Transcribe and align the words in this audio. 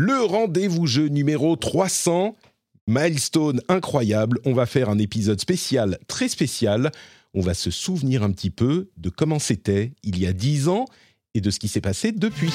Le 0.00 0.22
rendez-vous 0.22 0.86
jeu 0.86 1.08
numéro 1.08 1.56
300, 1.56 2.36
milestone 2.86 3.60
incroyable. 3.68 4.38
On 4.44 4.52
va 4.52 4.64
faire 4.64 4.90
un 4.90 4.98
épisode 5.00 5.40
spécial, 5.40 5.98
très 6.06 6.28
spécial. 6.28 6.92
On 7.34 7.40
va 7.40 7.52
se 7.52 7.72
souvenir 7.72 8.22
un 8.22 8.30
petit 8.30 8.50
peu 8.50 8.90
de 8.96 9.10
comment 9.10 9.40
c'était 9.40 9.94
il 10.04 10.16
y 10.20 10.28
a 10.28 10.32
10 10.32 10.68
ans 10.68 10.84
et 11.34 11.40
de 11.40 11.50
ce 11.50 11.58
qui 11.58 11.66
s'est 11.66 11.80
passé 11.80 12.12
depuis. 12.12 12.52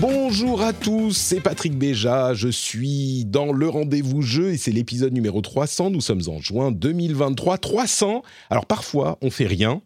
Bonjour 0.00 0.62
à 0.62 0.72
tous, 0.72 1.16
c'est 1.16 1.40
Patrick 1.40 1.76
Béja, 1.76 2.32
je 2.34 2.48
suis 2.48 3.24
dans 3.24 3.52
le 3.52 3.68
rendez-vous 3.68 4.22
jeu 4.22 4.52
et 4.52 4.56
c'est 4.56 4.70
l'épisode 4.70 5.12
numéro 5.12 5.40
300, 5.40 5.90
nous 5.90 6.00
sommes 6.00 6.22
en 6.28 6.38
juin 6.38 6.70
2023, 6.70 7.58
300, 7.58 8.22
alors 8.50 8.66
parfois 8.66 9.18
on 9.20 9.30
fait 9.30 9.48
rien, 9.48 9.82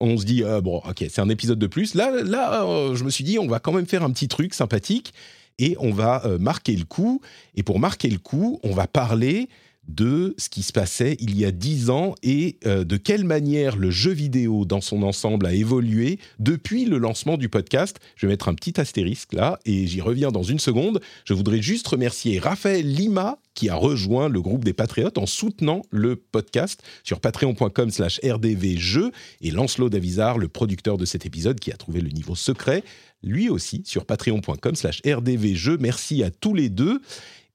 on 0.00 0.16
se 0.18 0.24
dit, 0.24 0.42
euh, 0.42 0.60
bon 0.60 0.78
ok 0.78 1.04
c'est 1.08 1.20
un 1.20 1.28
épisode 1.28 1.58
de 1.58 1.66
plus, 1.66 1.94
là, 1.94 2.10
là 2.10 2.64
euh, 2.64 2.94
je 2.94 3.04
me 3.04 3.10
suis 3.10 3.24
dit 3.24 3.38
on 3.38 3.46
va 3.46 3.60
quand 3.60 3.72
même 3.72 3.86
faire 3.86 4.02
un 4.02 4.10
petit 4.10 4.28
truc 4.28 4.54
sympathique 4.54 5.12
et 5.58 5.76
on 5.80 5.90
va 5.90 6.24
euh, 6.26 6.38
marquer 6.38 6.76
le 6.76 6.84
coup, 6.84 7.20
et 7.54 7.62
pour 7.62 7.78
marquer 7.78 8.10
le 8.10 8.18
coup 8.18 8.60
on 8.62 8.72
va 8.72 8.86
parler 8.86 9.48
de 9.88 10.34
ce 10.38 10.48
qui 10.48 10.62
se 10.62 10.72
passait 10.72 11.16
il 11.20 11.38
y 11.38 11.44
a 11.44 11.50
dix 11.50 11.90
ans 11.90 12.14
et 12.22 12.58
euh, 12.66 12.84
de 12.84 12.96
quelle 12.96 13.24
manière 13.24 13.76
le 13.76 13.90
jeu 13.90 14.12
vidéo 14.12 14.64
dans 14.64 14.80
son 14.80 15.02
ensemble 15.02 15.46
a 15.46 15.54
évolué 15.54 16.18
depuis 16.38 16.84
le 16.84 16.98
lancement 16.98 17.36
du 17.36 17.48
podcast. 17.48 17.98
Je 18.16 18.26
vais 18.26 18.32
mettre 18.32 18.48
un 18.48 18.54
petit 18.54 18.80
astérisque 18.80 19.32
là 19.32 19.58
et 19.64 19.86
j'y 19.86 20.00
reviens 20.00 20.30
dans 20.30 20.42
une 20.42 20.58
seconde. 20.58 21.00
Je 21.24 21.34
voudrais 21.34 21.62
juste 21.62 21.86
remercier 21.86 22.38
Raphaël 22.38 22.86
Lima 22.86 23.38
qui 23.54 23.68
a 23.70 23.74
rejoint 23.74 24.28
le 24.28 24.40
groupe 24.40 24.64
des 24.64 24.74
Patriotes 24.74 25.18
en 25.18 25.26
soutenant 25.26 25.82
le 25.90 26.14
podcast 26.14 26.82
sur 27.02 27.20
patreon.com 27.20 27.90
slash 27.90 28.20
rdvjeux 28.22 29.10
et 29.40 29.50
Lancelot 29.50 29.88
Davizard, 29.88 30.38
le 30.38 30.48
producteur 30.48 30.98
de 30.98 31.06
cet 31.06 31.26
épisode 31.26 31.58
qui 31.58 31.72
a 31.72 31.76
trouvé 31.76 32.00
le 32.00 32.10
niveau 32.10 32.34
secret, 32.34 32.84
lui 33.22 33.48
aussi 33.48 33.82
sur 33.84 34.04
patreon.com 34.04 34.74
slash 34.74 35.00
rdvjeux. 35.06 35.78
Merci 35.80 36.22
à 36.22 36.30
tous 36.30 36.54
les 36.54 36.68
deux. 36.68 37.00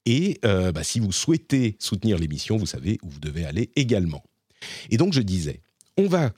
Et 0.06 0.38
euh, 0.44 0.72
bah, 0.72 0.82
si 0.82 1.00
vous 1.00 1.12
souhaitez 1.12 1.76
soutenir 1.78 2.18
l'émission, 2.18 2.56
vous 2.56 2.66
savez 2.66 2.98
où 3.02 3.08
vous 3.08 3.20
devez 3.20 3.44
aller 3.44 3.70
également. 3.76 4.22
Et 4.90 4.96
donc 4.96 5.12
je 5.12 5.20
disais, 5.20 5.60
on 5.96 6.06
va 6.06 6.32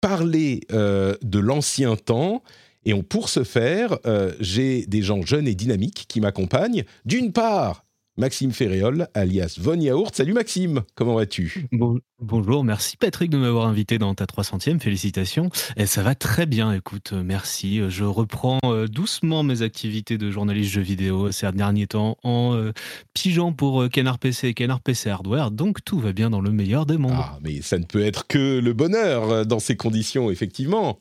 parler 0.00 0.60
euh, 0.72 1.16
de 1.22 1.38
l'ancien 1.38 1.96
temps. 1.96 2.42
Et 2.84 2.94
pour 3.02 3.28
ce 3.28 3.44
faire, 3.44 3.98
euh, 4.06 4.32
j'ai 4.40 4.86
des 4.86 5.02
gens 5.02 5.22
jeunes 5.22 5.48
et 5.48 5.54
dynamiques 5.54 6.06
qui 6.08 6.20
m'accompagnent. 6.20 6.84
D'une 7.04 7.32
part, 7.32 7.84
Maxime 8.18 8.50
Ferréol, 8.50 9.06
alias 9.14 9.58
Von 9.60 9.78
Yaourt. 9.78 10.12
Salut 10.12 10.32
Maxime, 10.32 10.82
comment 10.96 11.14
vas-tu? 11.14 11.68
Bon, 11.70 12.00
Bonjour, 12.20 12.64
merci 12.64 12.96
Patrick 12.96 13.30
de 13.30 13.38
m'avoir 13.38 13.68
invité 13.68 13.96
dans 13.96 14.12
ta 14.12 14.24
300e, 14.24 14.80
félicitations. 14.80 15.50
Et 15.76 15.86
ça 15.86 16.02
va 16.02 16.16
très 16.16 16.46
bien, 16.46 16.72
écoute, 16.72 17.12
merci. 17.12 17.80
Je 17.88 18.02
reprends 18.02 18.58
euh, 18.64 18.88
doucement 18.88 19.44
mes 19.44 19.62
activités 19.62 20.18
de 20.18 20.28
journaliste 20.28 20.72
jeux 20.72 20.80
vidéo 20.80 21.30
ces 21.30 21.52
derniers 21.52 21.86
temps 21.86 22.18
en 22.24 22.56
euh, 22.56 22.72
pigeant 23.14 23.52
pour 23.52 23.82
euh, 23.82 23.88
Canard 23.88 24.18
PC 24.18 24.48
et 24.48 24.54
Canard 24.54 24.80
PC 24.80 25.10
Hardware, 25.10 25.52
donc 25.52 25.84
tout 25.84 26.00
va 26.00 26.12
bien 26.12 26.28
dans 26.28 26.40
le 26.40 26.50
meilleur 26.50 26.86
des 26.86 26.96
mondes. 26.96 27.12
Ah, 27.14 27.38
mais 27.40 27.62
ça 27.62 27.78
ne 27.78 27.84
peut 27.84 28.04
être 28.04 28.26
que 28.26 28.58
le 28.58 28.72
bonheur 28.72 29.46
dans 29.46 29.60
ces 29.60 29.76
conditions, 29.76 30.28
effectivement. 30.28 30.98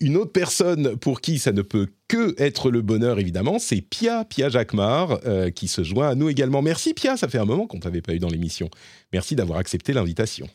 Une 0.00 0.16
autre 0.16 0.32
personne 0.32 0.96
pour 0.96 1.20
qui 1.20 1.38
ça 1.38 1.52
ne 1.52 1.62
peut 1.62 1.86
que 2.10 2.34
être 2.42 2.72
le 2.72 2.82
bonheur, 2.82 3.20
évidemment, 3.20 3.60
c'est 3.60 3.80
Pia, 3.80 4.24
Pia 4.24 4.48
Jacquemart, 4.48 5.20
euh, 5.26 5.50
qui 5.50 5.68
se 5.68 5.84
joint 5.84 6.08
à 6.08 6.16
nous 6.16 6.28
également. 6.28 6.60
Merci 6.60 6.92
Pia, 6.92 7.16
ça 7.16 7.28
fait 7.28 7.38
un 7.38 7.44
moment 7.44 7.68
qu'on 7.68 7.76
ne 7.76 7.82
t'avait 7.82 8.02
pas 8.02 8.14
eu 8.14 8.18
dans 8.18 8.28
l'émission. 8.28 8.68
Merci 9.12 9.36
d'avoir 9.36 9.60
accepté 9.60 9.92
l'invitation. 9.92 10.48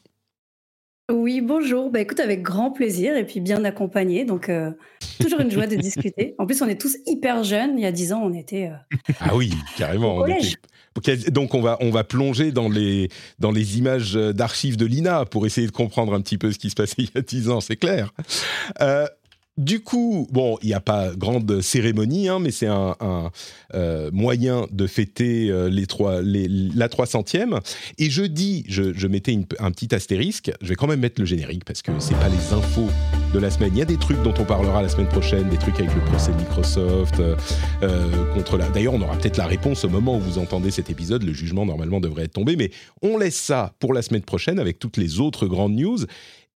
Oui, 1.10 1.40
bonjour. 1.40 1.92
Bah, 1.92 2.02
écoute, 2.02 2.20
avec 2.20 2.42
grand 2.42 2.72
plaisir 2.72 3.16
et 3.16 3.26
puis 3.26 3.40
bien 3.40 3.64
accompagné. 3.64 4.26
Donc, 4.26 4.50
euh, 4.50 4.72
toujours 5.22 5.40
une 5.40 5.52
joie 5.52 5.66
de 5.66 5.76
discuter. 5.78 6.36
En 6.40 6.46
plus, 6.46 6.62
on 6.62 6.68
est 6.68 6.82
tous 6.82 6.98
hyper 7.06 7.46
jeunes. 7.46 7.78
Il 7.78 7.84
y 7.84 7.86
a 7.86 7.92
dix 7.94 8.12
ans, 8.12 8.22
on 8.22 8.34
était. 8.34 8.68
Euh, 8.68 9.14
ah 9.22 9.34
oui, 9.34 9.54
carrément. 9.78 10.18
Au 10.18 10.22
collège. 10.22 10.58
Donc 11.28 11.54
on 11.54 11.62
va 11.62 11.78
on 11.82 11.90
va 11.92 12.06
plonger 12.06 12.54
dans 12.54 12.70
les 12.70 13.10
dans 13.38 13.52
les 13.52 13.78
images 13.78 14.14
d'archives 14.14 14.78
de 14.78 14.86
l'INA 14.86 15.26
pour 15.26 15.46
essayer 15.46 15.68
de 15.68 15.74
comprendre 15.74 16.14
un 16.14 16.22
petit 16.22 16.38
peu 16.38 16.54
ce 16.54 16.58
qui 16.58 16.70
se 16.70 16.76
passait 16.76 16.96
il 17.00 17.10
y 17.14 17.18
a 17.18 17.22
dix 17.22 17.50
ans, 17.50 17.60
c'est 17.60 17.76
clair. 17.76 18.14
Euh, 18.80 19.06
du 19.58 19.80
coup, 19.80 20.28
bon, 20.32 20.58
il 20.62 20.68
n'y 20.68 20.74
a 20.74 20.82
pas 20.82 21.12
grande 21.16 21.62
cérémonie, 21.62 22.28
hein, 22.28 22.40
mais 22.40 22.52
c'est 22.52 22.68
un, 22.68 22.96
euh, 23.74 24.10
moyen 24.12 24.68
de 24.72 24.86
fêter 24.86 25.50
euh, 25.50 25.70
les 25.70 25.88
trois, 25.88 26.22
la 26.22 26.90
300e. 26.90 27.62
Et 27.98 28.10
je 28.10 28.24
dis, 28.24 28.66
je, 28.68 29.08
mettais 29.08 29.40
un 29.60 29.72
petit 29.72 29.96
astérisque, 29.96 30.52
je 30.62 30.68
vais 30.68 30.76
quand 30.76 30.88
même 30.88 31.00
mettre 31.00 31.22
le 31.22 31.26
générique 31.26 31.64
parce 31.64 31.82
que 31.82 31.92
c'est 32.00 32.18
pas 32.18 32.28
les 32.28 32.54
infos 32.54 32.90
de 33.34 33.40
la 33.40 33.50
semaine. 33.50 33.72
Il 33.74 33.80
y 33.80 33.82
a 33.82 33.86
des 33.86 33.98
trucs 33.98 34.22
dont 34.24 34.34
on 34.38 34.44
parlera 34.44 34.82
la 34.82 34.90
semaine 34.90 35.08
prochaine, 35.08 35.48
des 35.48 35.58
trucs 35.58 35.80
avec 35.80 35.94
le 35.96 36.02
procès 36.02 36.34
de 36.34 36.38
Microsoft, 36.38 37.22
euh, 37.22 38.34
contre 38.34 38.58
la... 38.58 38.68
D'ailleurs, 38.68 38.94
on 38.94 39.02
aura 39.02 39.16
peut-être 39.18 39.38
la 39.38 39.48
réponse 39.48 39.86
au 39.86 39.90
moment 39.90 40.18
où 40.18 40.20
vous 40.20 40.38
entendez 40.38 40.70
cet 40.70 40.90
épisode. 40.90 41.24
Le 41.24 41.32
jugement, 41.32 41.66
normalement, 41.66 42.02
devrait 42.02 42.26
être 42.26 42.34
tombé, 42.34 42.58
mais 42.58 42.72
on 43.02 43.18
laisse 43.18 43.38
ça 43.38 43.74
pour 43.80 43.94
la 43.94 44.02
semaine 44.02 44.24
prochaine 44.24 44.60
avec 44.60 44.80
toutes 44.80 44.98
les 44.98 45.22
autres 45.22 45.48
grandes 45.48 45.76
news. 45.76 46.00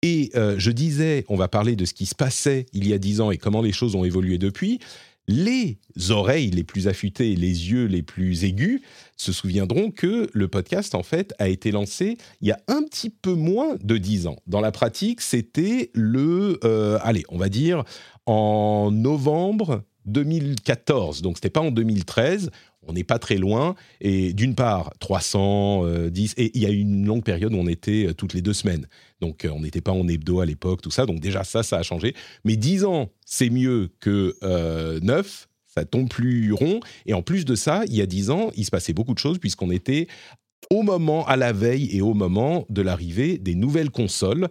Et 0.03 0.31
euh, 0.36 0.54
je 0.59 0.70
disais, 0.70 1.25
on 1.28 1.36
va 1.36 1.48
parler 1.48 1.75
de 1.75 1.84
ce 1.84 1.92
qui 1.92 2.06
se 2.06 2.14
passait 2.14 2.66
il 2.72 2.86
y 2.86 2.92
a 2.92 2.98
dix 2.98 3.20
ans 3.20 3.31
et 3.31 3.38
comment 3.38 3.62
les 3.62 3.72
choses 3.72 3.94
ont 3.97 4.04
évolué 4.04 4.38
depuis. 4.38 4.78
Les 5.26 5.78
oreilles 6.09 6.50
les 6.50 6.64
plus 6.64 6.88
affûtées 6.88 7.36
les 7.36 7.70
yeux 7.70 7.84
les 7.84 8.03
plus 8.03 8.44
aigus 8.44 8.81
se 9.19 9.31
souviendront 9.31 9.91
que 9.91 10.26
le 10.32 10.48
podcast, 10.48 10.94
en 10.94 11.03
fait, 11.03 11.34
a 11.38 11.48
été 11.48 11.70
lancé 11.70 12.16
il 12.41 12.48
y 12.48 12.53
a 12.53 12.58
un 12.66 12.82
petit 12.82 13.10
peu 13.10 13.34
moins 13.34 13.76
de 13.82 13.98
dix 13.98 14.26
ans. 14.26 14.37
Dans 14.47 14.62
la 14.62 14.72
pratique, 14.72 15.20
c'était 15.20 15.91
le, 15.92 16.58
euh, 16.64 16.98
allez, 17.03 17.25
on 17.28 17.37
va 17.37 17.50
dire 17.50 17.84
en 18.25 18.91
novembre 18.91 19.82
2014. 20.06 21.20
Donc, 21.20 21.37
c'était 21.37 21.50
pas 21.50 21.60
en 21.60 21.72
2013 21.72 22.50
on 22.88 22.94
n'est 22.94 23.04
pas 23.04 23.19
très 23.19 23.37
loin. 23.37 23.75
Et 24.00 24.32
d'une 24.32 24.54
part, 24.54 24.93
310, 24.99 26.34
et 26.37 26.50
il 26.54 26.62
y 26.62 26.66
a 26.66 26.71
une 26.71 27.06
longue 27.06 27.22
période 27.22 27.53
où 27.53 27.56
on 27.56 27.69
était 27.69 28.09
euh, 28.09 28.15
toutes 28.15 28.34
les 28.34 28.43
deux 28.43 28.54
semaines. 28.54 28.87
Donc 29.21 29.44
euh, 29.44 29.50
on 29.50 29.60
n'était 29.60 29.81
pas 29.81 29.93
en 29.93 30.09
hebdo 30.09 30.41
à 30.41 30.47
l'époque, 30.47 30.81
tout 30.82 30.91
ça. 30.91 31.06
Donc 31.06 31.21
déjà, 31.21 31.44
ça, 31.44 31.62
ça 31.62 31.76
a 31.76 31.82
changé. 31.82 32.15
Mais 32.44 32.56
10 32.56 32.84
ans, 32.84 33.10
c'est 33.25 33.50
mieux 33.50 33.91
que 34.00 34.34
euh, 34.43 34.99
9. 35.00 35.49
Ça 35.66 35.84
tombe 35.84 36.09
plus 36.09 36.53
rond. 36.53 36.81
Et 37.06 37.15
en 37.15 37.22
plus 37.22 37.44
de 37.44 37.54
ça, 37.54 37.82
il 37.87 37.94
y 37.94 38.03
a 38.03 38.06
10 38.06 38.31
ans, 38.31 38.50
il 38.56 38.65
se 38.65 38.71
passait 38.71 38.94
beaucoup 38.94 39.15
de 39.15 39.19
choses 39.19 39.38
puisqu'on 39.38 39.70
était 39.70 40.09
au 40.70 40.82
moment, 40.82 41.26
à 41.26 41.37
la 41.37 41.53
veille 41.53 41.94
et 41.97 42.03
au 42.03 42.15
moment 42.15 42.66
de 42.69 42.82
l'arrivée 42.82 43.38
des 43.38 43.55
nouvelles 43.55 43.91
consoles. 43.91 44.49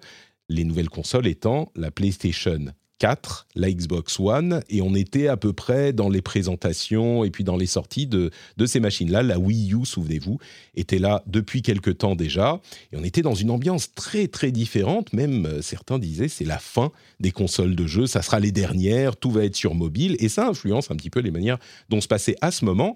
Les 0.48 0.64
nouvelles 0.64 0.90
consoles 0.90 1.28
étant 1.28 1.72
la 1.76 1.92
PlayStation 1.92 2.68
4, 3.00 3.48
la 3.56 3.72
Xbox 3.72 4.20
One, 4.20 4.62
et 4.70 4.82
on 4.82 4.96
était 4.96 5.28
à 5.28 5.38
peu 5.38 5.54
près 5.54 5.94
dans 5.94 6.10
les 6.10 6.22
présentations 6.22 7.24
et 7.24 7.30
puis 7.30 7.44
dans 7.44 7.58
les 7.58 7.66
sorties 7.68 8.08
de, 8.08 8.32
de 8.58 8.66
ces 8.66 8.80
machines-là. 8.80 9.24
La 9.24 9.40
Wii 9.40 9.74
U, 9.74 9.86
souvenez-vous, 9.86 10.40
était 10.76 11.00
là 11.00 11.24
depuis 11.28 11.62
quelque 11.62 11.92
temps 11.92 12.16
déjà, 12.16 12.62
et 12.92 12.98
on 12.98 13.04
était 13.04 13.22
dans 13.22 13.36
une 13.36 13.52
ambiance 13.52 13.94
très 13.94 14.28
très 14.28 14.52
différente, 14.52 15.14
même 15.14 15.46
euh, 15.46 15.62
certains 15.62 16.00
disaient 16.00 16.28
c'est 16.28 16.46
la 16.46 16.60
fin 16.60 16.92
des 17.20 17.32
consoles 17.32 17.76
de 17.76 17.88
jeux, 17.88 18.08
ça 18.08 18.22
sera 18.22 18.40
les 18.40 18.52
dernières, 18.52 19.16
tout 19.16 19.32
va 19.32 19.46
être 19.46 19.56
sur 19.56 19.76
mobile, 19.76 20.16
et 20.20 20.30
ça 20.30 20.48
influence 20.48 20.92
un 20.92 20.96
petit 20.96 21.10
peu 21.10 21.20
les 21.20 21.32
manières 21.32 21.58
dont 21.90 22.02
se 22.02 22.08
passait 22.08 22.36
à 22.42 22.52
ce 22.52 22.66
moment. 22.66 22.96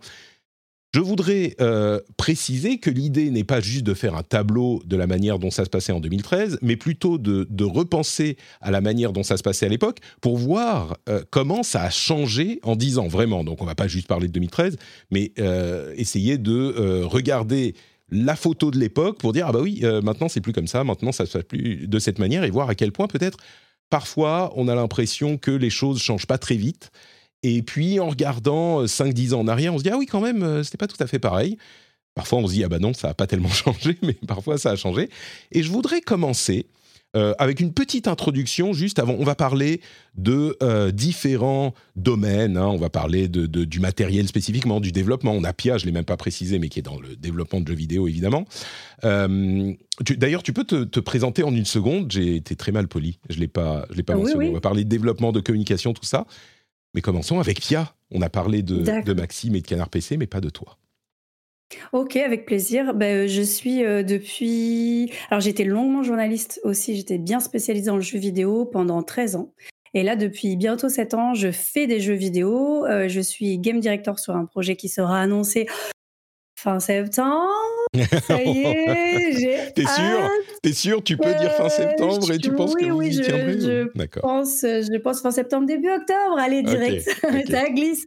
Je 0.93 0.99
voudrais 0.99 1.55
euh, 1.61 2.01
préciser 2.17 2.77
que 2.77 2.89
l'idée 2.89 3.31
n'est 3.31 3.45
pas 3.45 3.61
juste 3.61 3.85
de 3.85 3.93
faire 3.93 4.13
un 4.15 4.23
tableau 4.23 4.81
de 4.85 4.97
la 4.97 5.07
manière 5.07 5.39
dont 5.39 5.49
ça 5.49 5.63
se 5.63 5.69
passait 5.69 5.93
en 5.93 6.01
2013, 6.01 6.59
mais 6.61 6.75
plutôt 6.75 7.17
de, 7.17 7.63
repenser 7.63 8.35
à 8.59 8.71
la 8.71 8.81
manière 8.81 9.13
dont 9.13 9.23
ça 9.23 9.38
se 9.38 9.43
passait 9.43 9.65
à 9.65 9.69
l'époque 9.69 9.99
pour 10.19 10.38
voir 10.38 10.97
euh, 11.07 11.23
comment 11.29 11.63
ça 11.63 11.83
a 11.83 11.89
changé 11.89 12.59
en 12.63 12.75
10 12.75 12.97
ans, 12.97 13.07
vraiment. 13.07 13.45
Donc 13.45 13.61
on 13.61 13.65
va 13.65 13.75
pas 13.75 13.88
juste 13.88 14.07
parler 14.07 14.27
de 14.27 14.33
2013, 14.33 14.75
mais 15.11 15.31
euh, 15.39 15.93
essayer 15.95 16.38
de 16.38 17.03
regarder 17.03 17.75
la 18.09 18.35
photo 18.35 18.71
de 18.71 18.77
l'époque 18.77 19.17
pour 19.19 19.31
dire 19.31 19.45
ah 19.47 19.53
bah 19.53 19.61
oui 19.61 19.83
maintenant 20.03 20.27
c'est 20.27 20.41
plus 20.41 20.51
comme 20.51 20.67
ça 20.67 20.83
maintenant 20.83 21.13
ça 21.13 21.25
se 21.25 21.31
passe 21.31 21.45
plus 21.45 21.88
de 21.88 21.99
cette 21.99 22.19
manière 22.19 22.43
et 22.43 22.49
voir 22.49 22.69
à 22.69 22.75
quel 22.75 22.91
point 22.91 23.07
peut-être 23.07 23.38
parfois, 23.91 24.51
on 24.55 24.67
a 24.67 24.73
l'impression 24.73 25.38
que 25.38 25.51
les 25.51 25.69
choses 25.69 26.01
changent 26.01 26.25
pas 26.25 26.39
très 26.39 26.55
vite. 26.55 26.89
Et 27.43 27.61
puis, 27.61 27.99
en 27.99 28.09
regardant 28.09 28.85
5-10 28.85 29.33
ans 29.33 29.39
en 29.41 29.47
arrière, 29.47 29.73
on 29.73 29.77
se 29.77 29.83
dit, 29.83 29.89
ah 29.89 29.97
oui, 29.97 30.05
quand 30.05 30.21
même, 30.21 30.63
c'était 30.63 30.77
pas 30.77 30.88
tout 30.88 31.01
à 31.01 31.07
fait 31.07 31.19
pareil. 31.19 31.57
Parfois, 32.13 32.39
on 32.39 32.47
se 32.47 32.53
dit, 32.53 32.63
ah 32.63 32.69
bah 32.69 32.79
non, 32.79 32.93
ça 32.93 33.07
n'a 33.07 33.13
pas 33.13 33.27
tellement 33.27 33.49
changé, 33.49 33.97
mais 34.01 34.13
parfois, 34.27 34.57
ça 34.57 34.71
a 34.71 34.75
changé. 34.75 35.09
Et 35.51 35.63
je 35.63 35.71
voudrais 35.71 36.01
commencer 36.01 36.67
euh, 37.13 37.33
avec 37.39 37.59
une 37.59 37.73
petite 37.73 38.07
introduction 38.07 38.71
juste 38.71 38.97
avant. 38.97 39.15
On 39.19 39.25
va 39.25 39.35
parler 39.35 39.81
de 40.15 40.55
euh, 40.63 40.91
différents 40.91 41.73
domaines. 41.97 42.55
Hein. 42.55 42.67
On 42.67 42.77
va 42.77 42.89
parler 42.89 43.27
de, 43.27 43.45
du 43.45 43.79
matériel 43.81 44.27
spécifiquement, 44.27 44.79
du 44.79 44.93
développement. 44.93 45.33
On 45.33 45.43
a 45.43 45.51
Pia, 45.51 45.77
je 45.77 45.83
ne 45.83 45.88
l'ai 45.88 45.91
même 45.91 46.05
pas 46.05 46.15
précisé, 46.15 46.57
mais 46.57 46.69
qui 46.69 46.79
est 46.79 46.83
dans 46.83 46.99
le 46.99 47.17
développement 47.17 47.59
de 47.59 47.67
jeux 47.67 47.75
vidéo, 47.75 48.07
évidemment. 48.07 48.45
Euh, 49.03 49.73
d'ailleurs, 49.99 50.41
tu 50.41 50.53
peux 50.53 50.63
te, 50.63 50.99
présenter 51.01 51.43
en 51.43 51.53
une 51.53 51.65
seconde. 51.65 52.09
J'ai 52.09 52.38
été 52.38 52.55
très 52.55 52.71
mal 52.71 52.88
poli. 52.88 53.19
Je 53.29 53.35
ne 53.35 53.41
l'ai 53.41 53.49
pas, 53.49 53.85
je 53.89 53.97
l'ai 53.97 54.03
pas 54.03 54.15
mentionné. 54.15 54.47
On 54.47 54.53
va 54.53 54.61
parler 54.61 54.85
de 54.85 54.89
développement, 54.89 55.33
de 55.33 55.41
communication, 55.41 55.93
tout 55.93 56.05
ça. 56.05 56.25
Mais 56.93 57.01
commençons 57.01 57.39
avec 57.39 57.61
Pia. 57.61 57.93
On 58.11 58.21
a 58.21 58.29
parlé 58.29 58.61
de, 58.63 59.01
de 59.01 59.13
Maxime 59.13 59.55
et 59.55 59.61
de 59.61 59.67
Canard 59.67 59.89
PC, 59.89 60.17
mais 60.17 60.27
pas 60.27 60.41
de 60.41 60.49
toi. 60.49 60.77
OK, 61.93 62.17
avec 62.17 62.45
plaisir. 62.45 62.93
Ben, 62.93 63.27
je 63.27 63.41
suis, 63.41 63.85
euh, 63.85 64.03
depuis 64.03 65.11
alors 65.29 65.39
j'étais 65.39 65.63
longuement 65.63 66.03
journaliste 66.03 66.59
aussi, 66.63 66.97
j'étais 66.97 67.17
bien 67.17 67.39
spécialisée 67.39 67.85
dans 67.85 67.95
le 67.95 68.01
jeu 68.01 68.19
vidéo 68.19 68.65
pendant 68.65 69.01
13 69.03 69.38
ans 69.38 69.53
et 69.93 70.03
là, 70.03 70.15
depuis 70.15 70.55
bientôt 70.55 70.88
7 70.88 71.13
ans, 71.15 71.33
je 71.33 71.51
fais 71.51 71.85
des 71.85 71.99
jeux 71.99 72.13
vidéo, 72.13 72.85
euh, 72.85 73.09
je 73.09 73.19
suis 73.19 73.57
game 73.57 73.79
director 73.79 74.19
sur 74.19 74.35
un 74.35 74.45
projet 74.45 74.75
qui 74.75 74.88
sera 74.88 75.19
annoncé 75.19 75.67
fin 76.61 76.79
septembre. 76.79 77.49
Ça 78.27 78.41
y 78.41 78.61
est, 78.61 79.31
j'ai 79.39 79.73
T'es 79.73 79.85
sûr 79.85 80.29
T'es 80.61 80.73
sûr 80.73 81.03
Tu 81.03 81.17
peux 81.17 81.33
dire 81.33 81.51
fin 81.53 81.69
septembre 81.69 82.31
et 82.31 82.37
tu 82.37 82.51
penses 82.53 82.75
que 82.75 82.85
vous 82.85 83.01
y 83.01 83.11
je, 83.11 83.23
je 83.23 84.19
pense, 84.19 84.61
je 84.61 84.97
pense 84.99 85.21
fin 85.21 85.31
septembre, 85.31 85.65
début 85.65 85.89
octobre. 85.89 86.37
Allez, 86.37 86.61
direct, 86.61 87.09
ça 87.49 87.69
glisse. 87.69 88.05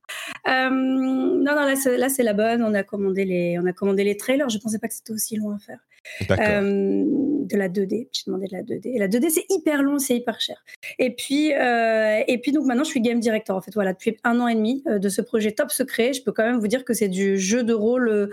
Euh, 0.49 0.71
non, 0.71 1.55
non, 1.55 1.67
là, 1.67 2.09
c'est 2.09 2.23
la 2.23 2.33
bonne. 2.33 2.63
On 2.63 2.75
a 2.75 2.83
commandé 2.83 3.25
les, 3.25 3.59
on 3.61 3.67
a 3.67 3.73
commandé 3.73 4.05
les 4.05 4.17
trailers. 4.17 4.49
Je 4.49 4.59
pensais 4.59 4.79
pas 4.79 4.89
que 4.89 4.95
c'était 4.95 5.13
aussi 5.13 5.37
long 5.37 5.51
à 5.51 5.59
faire. 5.59 5.81
Euh, 6.31 7.05
de 7.07 7.57
la 7.57 7.69
2D. 7.69 8.09
J'ai 8.13 8.23
demandé 8.27 8.47
de 8.47 8.57
la 8.57 8.63
2D. 8.63 8.95
Et 8.95 8.99
la 8.99 9.09
2D, 9.09 9.31
c'est 9.31 9.45
hyper 9.51 9.83
long, 9.83 9.99
c'est 9.99 10.17
hyper 10.17 10.41
cher. 10.41 10.63
Et 10.99 11.15
puis, 11.15 11.53
euh, 11.53 12.23
et 12.27 12.39
puis 12.39 12.53
donc 12.53 12.67
maintenant, 12.67 12.85
je 12.85 12.91
suis 12.91 13.01
game 13.01 13.21
director. 13.21 13.57
En 13.57 13.61
fait, 13.61 13.75
voilà, 13.75 13.93
depuis 13.93 14.17
un 14.25 14.41
an 14.41 14.49
et 14.49 14.55
demi 14.55 14.83
de 14.87 15.09
ce 15.09 15.23
projet 15.23 15.53
top 15.53 15.71
secret. 15.71 16.13
Je 16.13 16.23
peux 16.23 16.33
quand 16.33 16.45
même 16.45 16.59
vous 16.59 16.69
dire 16.69 16.85
que 16.85 16.95
c'est 16.95 17.09
du 17.09 17.39
jeu 17.39 17.65
de 17.65 17.75
rôle 17.75 18.31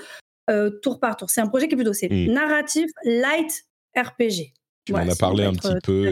tour 0.82 1.00
par 1.00 1.16
tour. 1.18 1.30
C'est 1.30 1.42
un 1.42 1.48
projet 1.48 1.68
qui 1.68 1.76
est 1.76 1.78
plutôt 1.78 1.94
c'est 1.94 2.10
mmh. 2.10 2.32
narratif, 2.32 2.92
light, 3.04 3.66
RPG. 3.98 4.54
Tu 4.86 4.94
m'en 4.94 5.00
as 5.00 5.16
parlé 5.16 5.46
un 5.46 5.54
petit 5.54 5.74
peu 5.84 6.08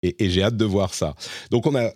et, 0.00 0.24
et, 0.24 0.30
j'ai 0.30 0.44
hâte 0.44 0.56
de 0.56 0.64
voir 0.64 0.94
ça. 0.94 1.14
Donc 1.50 1.66
on 1.66 1.74
a 1.74 1.90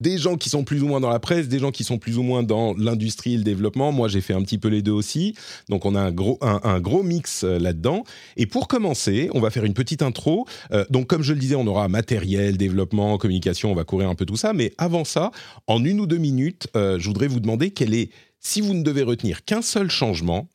des 0.00 0.16
gens 0.16 0.36
qui 0.36 0.48
sont 0.48 0.62
plus 0.62 0.82
ou 0.82 0.86
moins 0.86 1.00
dans 1.00 1.10
la 1.10 1.18
presse, 1.18 1.48
des 1.48 1.58
gens 1.58 1.72
qui 1.72 1.82
sont 1.82 1.98
plus 1.98 2.18
ou 2.18 2.22
moins 2.22 2.42
dans 2.44 2.74
l'industrie 2.74 3.34
et 3.34 3.36
le 3.36 3.42
développement. 3.42 3.90
Moi, 3.90 4.06
j'ai 4.08 4.20
fait 4.20 4.32
un 4.32 4.42
petit 4.42 4.58
peu 4.58 4.68
les 4.68 4.80
deux 4.80 4.92
aussi. 4.92 5.34
Donc, 5.68 5.84
on 5.86 5.94
a 5.94 6.00
un 6.00 6.12
gros, 6.12 6.38
un, 6.40 6.80
gros 6.80 7.02
mix 7.02 7.42
euh, 7.42 7.58
là-dedans. 7.58 8.04
Et 8.36 8.46
pour 8.46 8.68
commencer, 8.68 9.28
on 9.34 9.40
va 9.40 9.50
faire 9.50 9.64
une 9.64 9.74
petite 9.74 10.02
intro. 10.02 10.46
Euh, 10.70 10.84
donc, 10.90 11.08
comme 11.08 11.22
je 11.22 11.32
le 11.32 11.40
disais, 11.40 11.56
on 11.56 11.66
aura 11.66 11.88
matériel, 11.88 12.56
développement, 12.56 13.18
communication, 13.18 13.72
on 13.72 13.74
va 13.74 13.84
courir 13.84 14.08
un 14.08 14.14
peu 14.14 14.24
tout 14.24 14.36
ça. 14.36 14.52
Mais 14.52 14.72
avant 14.78 15.04
ça, 15.04 15.32
en 15.66 15.84
une 15.84 15.98
ou 15.98 16.06
deux 16.06 16.18
minutes, 16.18 16.68
euh, 16.76 16.98
je 17.00 17.08
voudrais 17.08 17.26
vous 17.26 17.40
demander 17.40 17.72
quel 17.72 17.92
est, 17.92 18.10
si 18.38 18.60
vous 18.60 18.74
ne 18.74 18.84
devez 18.84 19.02
retenir 19.02 19.44
qu'un 19.44 19.62
seul 19.62 19.90
changement, 19.90 20.48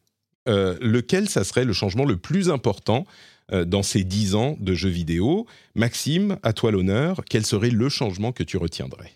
lequel 0.45 1.29
ça 1.29 1.45
serait 1.45 1.63
le 1.63 1.71
changement 1.71 2.03
le 2.03 2.17
plus 2.17 2.49
important 2.49 3.05
dans 3.49 3.81
ces 3.81 4.03
dix 4.03 4.35
ans 4.35 4.57
de 4.59 4.73
jeux 4.73 4.89
vidéo. 4.89 5.45
Maxime, 5.73 6.37
à 6.43 6.51
toi 6.51 6.71
l'honneur, 6.71 7.21
quel 7.29 7.45
serait 7.45 7.69
le 7.69 7.87
changement 7.87 8.33
que 8.33 8.43
tu 8.43 8.57
retiendrais? 8.57 9.13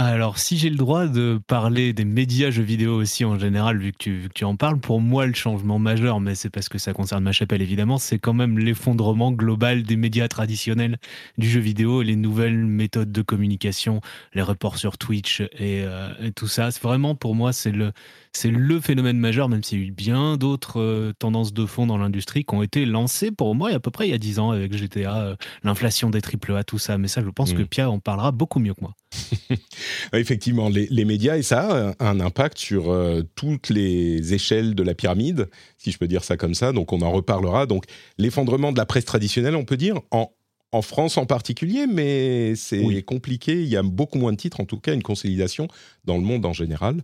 Alors, 0.00 0.38
si 0.38 0.56
j'ai 0.58 0.70
le 0.70 0.76
droit 0.76 1.08
de 1.08 1.40
parler 1.48 1.92
des 1.92 2.04
médias 2.04 2.52
jeux 2.52 2.62
vidéo 2.62 2.94
aussi 2.94 3.24
en 3.24 3.36
général, 3.36 3.78
vu 3.78 3.90
que 3.90 3.98
tu, 3.98 4.28
tu 4.32 4.44
en 4.44 4.54
parles, 4.54 4.78
pour 4.78 5.00
moi, 5.00 5.26
le 5.26 5.34
changement 5.34 5.80
majeur, 5.80 6.20
mais 6.20 6.36
c'est 6.36 6.50
parce 6.50 6.68
que 6.68 6.78
ça 6.78 6.92
concerne 6.92 7.24
ma 7.24 7.32
chapelle 7.32 7.62
évidemment, 7.62 7.98
c'est 7.98 8.20
quand 8.20 8.32
même 8.32 8.60
l'effondrement 8.60 9.32
global 9.32 9.82
des 9.82 9.96
médias 9.96 10.28
traditionnels 10.28 10.98
du 11.36 11.50
jeu 11.50 11.58
vidéo, 11.58 12.02
les 12.02 12.14
nouvelles 12.14 12.64
méthodes 12.64 13.10
de 13.10 13.22
communication, 13.22 14.00
les 14.34 14.42
reports 14.42 14.78
sur 14.78 14.98
Twitch 14.98 15.40
et, 15.40 15.82
euh, 15.82 16.12
et 16.22 16.30
tout 16.30 16.46
ça. 16.46 16.70
C'est 16.70 16.82
vraiment, 16.82 17.16
pour 17.16 17.34
moi, 17.34 17.52
c'est 17.52 17.72
le, 17.72 17.90
c'est 18.32 18.52
le 18.52 18.80
phénomène 18.80 19.18
majeur, 19.18 19.48
même 19.48 19.64
s'il 19.64 19.80
y 19.80 19.82
a 19.82 19.86
eu 19.86 19.90
bien 19.90 20.36
d'autres 20.36 20.80
euh, 20.80 21.12
tendances 21.18 21.52
de 21.52 21.66
fond 21.66 21.86
dans 21.86 21.98
l'industrie 21.98 22.44
qui 22.44 22.54
ont 22.54 22.62
été 22.62 22.86
lancées 22.86 23.32
pour 23.32 23.56
moi, 23.56 23.70
à 23.72 23.80
peu 23.80 23.90
près 23.90 24.06
il 24.06 24.12
y 24.12 24.14
a 24.14 24.18
10 24.18 24.38
ans 24.38 24.50
avec 24.52 24.76
GTA, 24.76 25.22
euh, 25.22 25.36
l'inflation 25.64 26.08
des 26.08 26.20
AAA, 26.20 26.62
tout 26.62 26.78
ça. 26.78 26.98
Mais 26.98 27.08
ça, 27.08 27.20
je 27.20 27.30
pense 27.30 27.52
que 27.52 27.62
mm. 27.62 27.66
Pierre 27.66 27.92
en 27.92 27.98
parlera 27.98 28.30
beaucoup 28.30 28.60
mieux 28.60 28.74
que 28.74 28.82
moi. 28.82 28.94
Effectivement, 30.12 30.68
les, 30.68 31.04
médias, 31.04 31.36
et 31.36 31.42
ça 31.42 31.94
a 31.98 32.10
un 32.10 32.20
impact 32.20 32.58
sur 32.58 32.90
euh, 32.90 33.22
toutes 33.34 33.70
les 33.70 34.34
échelles 34.34 34.74
de 34.74 34.82
la 34.82 34.94
pyramide, 34.94 35.48
si 35.76 35.90
je 35.90 35.98
peux 35.98 36.08
dire 36.08 36.24
ça 36.24 36.36
comme 36.36 36.54
ça. 36.54 36.72
Donc 36.72 36.92
on 36.92 37.00
en 37.00 37.10
reparlera. 37.10 37.66
Donc 37.66 37.84
l'effondrement 38.18 38.72
de 38.72 38.78
la 38.78 38.86
presse 38.86 39.04
traditionnelle, 39.04 39.56
on 39.56 39.64
peut 39.64 39.76
dire, 39.76 40.00
en, 40.10 40.30
en 40.72 40.82
France 40.82 41.16
en 41.16 41.26
particulier, 41.26 41.86
mais 41.86 42.54
c'est 42.56 43.02
compliqué. 43.02 43.62
Il 43.62 43.68
y 43.68 43.76
a 43.76 43.82
beaucoup 43.82 44.18
moins 44.18 44.32
de 44.32 44.36
titres, 44.38 44.60
en 44.60 44.64
tout 44.64 44.78
cas 44.78 44.94
une 44.94 45.02
consolidation 45.02 45.68
dans 46.04 46.16
le 46.16 46.22
monde 46.22 46.44
en 46.44 46.52
général. 46.52 47.02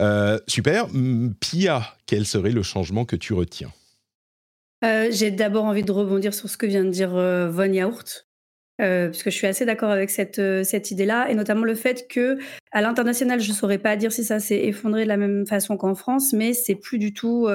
Euh, 0.00 0.38
super. 0.48 0.86
Pia, 1.40 1.96
quel 2.06 2.26
serait 2.26 2.50
le 2.50 2.62
changement 2.62 3.04
que 3.04 3.16
tu 3.16 3.32
retiens? 3.32 3.72
Euh, 4.84 5.08
J'ai 5.10 5.30
d'abord 5.30 5.64
envie 5.64 5.84
de 5.84 5.92
rebondir 5.92 6.34
sur 6.34 6.48
ce 6.48 6.56
que 6.56 6.66
vient 6.66 6.84
de 6.84 6.90
dire 6.90 7.14
euh, 7.14 7.48
Von 7.48 7.72
Yaourt. 7.72 8.23
Parce 8.78 9.22
que 9.22 9.30
je 9.30 9.36
suis 9.36 9.46
assez 9.46 9.64
d'accord 9.64 9.90
avec 9.90 10.10
cette, 10.10 10.40
cette 10.64 10.90
idée-là, 10.90 11.30
et 11.30 11.34
notamment 11.34 11.64
le 11.64 11.74
fait 11.74 12.08
que 12.08 12.38
à 12.72 12.80
l'international, 12.80 13.40
je 13.40 13.50
ne 13.50 13.54
saurais 13.54 13.78
pas 13.78 13.96
dire 13.96 14.12
si 14.12 14.24
ça 14.24 14.40
s'est 14.40 14.64
effondré 14.64 15.04
de 15.04 15.08
la 15.08 15.16
même 15.16 15.46
façon 15.46 15.76
qu'en 15.76 15.94
France, 15.94 16.32
mais 16.32 16.52
c'est 16.52 16.74
plus 16.74 16.98
du 16.98 17.14
tout 17.14 17.48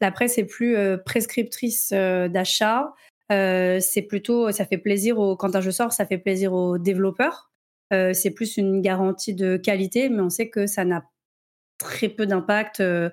la 0.00 0.10
presse 0.10 0.36
est 0.38 0.44
plus 0.44 0.76
prescriptrice 1.04 1.90
d'achat. 1.90 2.92
c'est 3.30 4.06
plutôt, 4.08 4.50
ça 4.50 4.66
fait 4.66 4.78
plaisir 4.78 5.18
au, 5.18 5.36
quand 5.36 5.54
un 5.54 5.60
jeu 5.60 5.70
sort, 5.70 5.92
ça 5.92 6.04
fait 6.04 6.18
plaisir 6.18 6.52
aux 6.52 6.78
développeurs. 6.78 7.50
c'est 7.90 8.32
plus 8.34 8.56
une 8.56 8.82
garantie 8.82 9.34
de 9.34 9.56
qualité, 9.56 10.08
mais 10.08 10.20
on 10.20 10.30
sait 10.30 10.50
que 10.50 10.66
ça 10.66 10.84
n'a 10.84 11.04
très 11.78 12.08
peu 12.08 12.26
d'impact, 12.26 12.80
euh, 12.80 13.10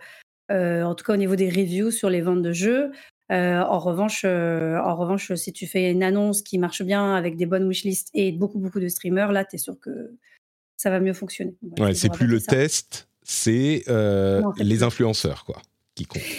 euh, 0.52 0.84
en 0.84 0.96
tout 0.96 1.06
cas 1.06 1.14
au 1.14 1.18
niveau 1.18 1.36
des 1.36 1.50
reviews 1.50 1.92
sur 1.92 2.10
les 2.10 2.22
ventes 2.22 2.42
de 2.42 2.52
jeux. 2.52 2.92
Euh, 3.34 3.62
en 3.62 3.80
revanche, 3.80 4.26
en 4.26 4.96
revanche, 4.96 5.34
si 5.34 5.52
tu 5.52 5.68
fais 5.68 5.92
une 5.92 6.04
annonce 6.04 6.42
qui 6.42 6.58
marche 6.58 6.84
bien 6.84 7.16
avec 7.16 7.36
des 7.36 7.46
bonnes 7.46 7.68
wishlists 7.68 8.10
et 8.14 8.32
beaucoup, 8.32 8.60
beaucoup 8.60 8.80
de 8.80 8.88
streamers, 8.88 9.32
là, 9.32 9.44
tu 9.44 9.56
es 9.56 9.60
sûr 9.60 9.80
que 9.80 10.12
ça 10.78 10.90
va 10.90 11.00
mieux 11.00 11.14
fonctionner. 11.14 11.56
ouais, 11.80 11.94
c'est 11.94 12.12
plus 12.12 12.28
le 12.28 12.40
test, 12.40 13.08
c'est 13.24 13.84
les 14.58 14.84
influenceurs, 14.84 15.46
quoi. 15.46 15.62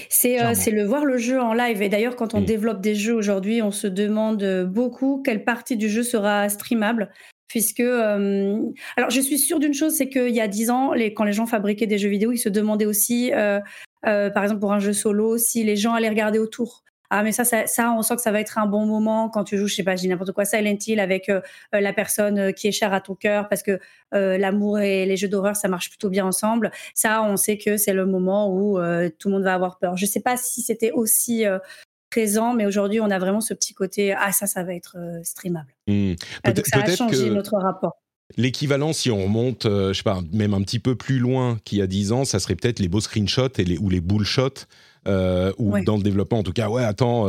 C'est 0.08 0.70
le 0.70 0.84
voir 0.84 1.04
le 1.04 1.16
jeu 1.16 1.40
en 1.40 1.54
live. 1.54 1.80
Et 1.82 1.88
d'ailleurs, 1.88 2.16
quand 2.16 2.34
on 2.34 2.40
mmh. 2.40 2.44
développe 2.44 2.80
des 2.80 2.94
jeux 2.94 3.14
aujourd'hui, 3.14 3.62
on 3.62 3.70
se 3.70 3.86
demande 3.86 4.64
beaucoup 4.64 5.22
quelle 5.24 5.44
partie 5.44 5.76
du 5.76 5.88
jeu 5.88 6.02
sera 6.02 6.48
streamable 6.48 7.10
puisque 7.54 7.78
euh, 7.78 8.58
alors 8.96 9.10
je 9.10 9.20
suis 9.20 9.38
sûre 9.38 9.60
d'une 9.60 9.74
chose, 9.74 9.94
c'est 9.94 10.08
qu'il 10.08 10.34
y 10.34 10.40
a 10.40 10.48
dix 10.48 10.70
ans, 10.70 10.92
les, 10.92 11.14
quand 11.14 11.22
les 11.22 11.32
gens 11.32 11.46
fabriquaient 11.46 11.86
des 11.86 11.98
jeux 11.98 12.08
vidéo, 12.08 12.32
ils 12.32 12.38
se 12.38 12.48
demandaient 12.48 12.84
aussi, 12.84 13.32
euh, 13.32 13.60
euh, 14.06 14.30
par 14.30 14.42
exemple 14.42 14.60
pour 14.60 14.72
un 14.72 14.78
jeu 14.78 14.92
solo, 14.92 15.38
si 15.38 15.64
les 15.64 15.76
gens 15.76 15.94
allaient 15.94 16.08
regarder 16.08 16.38
autour. 16.38 16.82
Ah 17.10 17.22
mais 17.22 17.32
ça, 17.32 17.44
ça, 17.44 17.92
on 17.92 18.02
sent 18.02 18.16
que 18.16 18.22
ça 18.22 18.32
va 18.32 18.40
être 18.40 18.58
un 18.58 18.66
bon 18.66 18.86
moment 18.86 19.28
quand 19.28 19.44
tu 19.44 19.56
joues, 19.56 19.68
je 19.68 19.74
sais 19.76 19.84
pas, 19.84 19.94
je 19.94 20.00
dis 20.00 20.08
n'importe 20.08 20.32
quoi, 20.32 20.44
Silent 20.44 20.78
Hill 20.84 20.98
avec 20.98 21.30
la 21.72 21.92
personne 21.92 22.52
qui 22.54 22.66
est 22.66 22.72
chère 22.72 22.92
à 22.92 23.00
ton 23.00 23.14
cœur 23.14 23.48
parce 23.48 23.62
que 23.62 23.78
l'amour 24.10 24.80
et 24.80 25.06
les 25.06 25.16
jeux 25.16 25.28
d'horreur 25.28 25.54
ça 25.54 25.68
marche 25.68 25.90
plutôt 25.90 26.08
bien 26.08 26.24
ensemble. 26.26 26.72
Ça, 26.94 27.22
on 27.22 27.36
sait 27.36 27.56
que 27.56 27.76
c'est 27.76 27.92
le 27.92 28.06
moment 28.06 28.52
où 28.52 28.78
tout 29.18 29.28
le 29.28 29.34
monde 29.34 29.44
va 29.44 29.54
avoir 29.54 29.78
peur. 29.78 29.96
Je 29.96 30.06
sais 30.06 30.22
pas 30.22 30.36
si 30.36 30.62
c'était 30.62 30.90
aussi 30.90 31.44
présent, 32.14 32.54
mais 32.54 32.64
aujourd'hui, 32.64 33.00
on 33.00 33.10
a 33.10 33.18
vraiment 33.18 33.40
ce 33.40 33.54
petit 33.54 33.74
côté 33.74 34.12
ah 34.12 34.30
ça, 34.30 34.46
ça 34.46 34.62
va 34.62 34.74
être 34.74 34.96
euh, 34.98 35.20
streamable. 35.24 35.74
Mmh. 35.88 36.12
Euh, 36.46 36.52
peut 36.52 36.62
ça 36.64 36.78
a 36.78 36.94
changé 36.94 37.28
notre 37.30 37.56
rapport. 37.56 37.96
L'équivalent, 38.36 38.92
si 38.92 39.10
on 39.10 39.24
remonte, 39.24 39.66
euh, 39.66 39.92
je 39.92 39.98
sais 39.98 40.02
pas, 40.02 40.20
même 40.32 40.54
un 40.54 40.62
petit 40.62 40.78
peu 40.78 40.94
plus 40.94 41.18
loin 41.18 41.58
qu'il 41.64 41.78
y 41.78 41.82
a 41.82 41.86
10 41.86 42.12
ans, 42.12 42.24
ça 42.24 42.40
serait 42.40 42.56
peut-être 42.56 42.78
les 42.78 42.88
beaux 42.88 43.00
screenshots 43.00 43.58
et 43.58 43.64
les, 43.64 43.78
ou 43.78 43.88
les 43.90 44.00
bullshots. 44.00 44.66
Euh, 45.06 45.52
ou 45.58 45.78
dans 45.80 45.98
le 45.98 46.02
développement, 46.02 46.38
en 46.38 46.42
tout 46.42 46.54
cas, 46.54 46.70
ouais, 46.70 46.82
attends, 46.82 47.28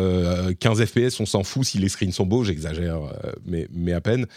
15 0.59 0.85
FPS, 0.85 1.19
on 1.19 1.25
s'en 1.25 1.43
fout 1.43 1.65
si 1.65 1.77
les 1.77 1.89
screens 1.89 2.13
sont 2.13 2.25
beaux, 2.25 2.45
j'exagère, 2.45 3.01
mais, 3.45 3.67
mais 3.73 3.91
à 3.91 3.99
peine. 3.99 4.27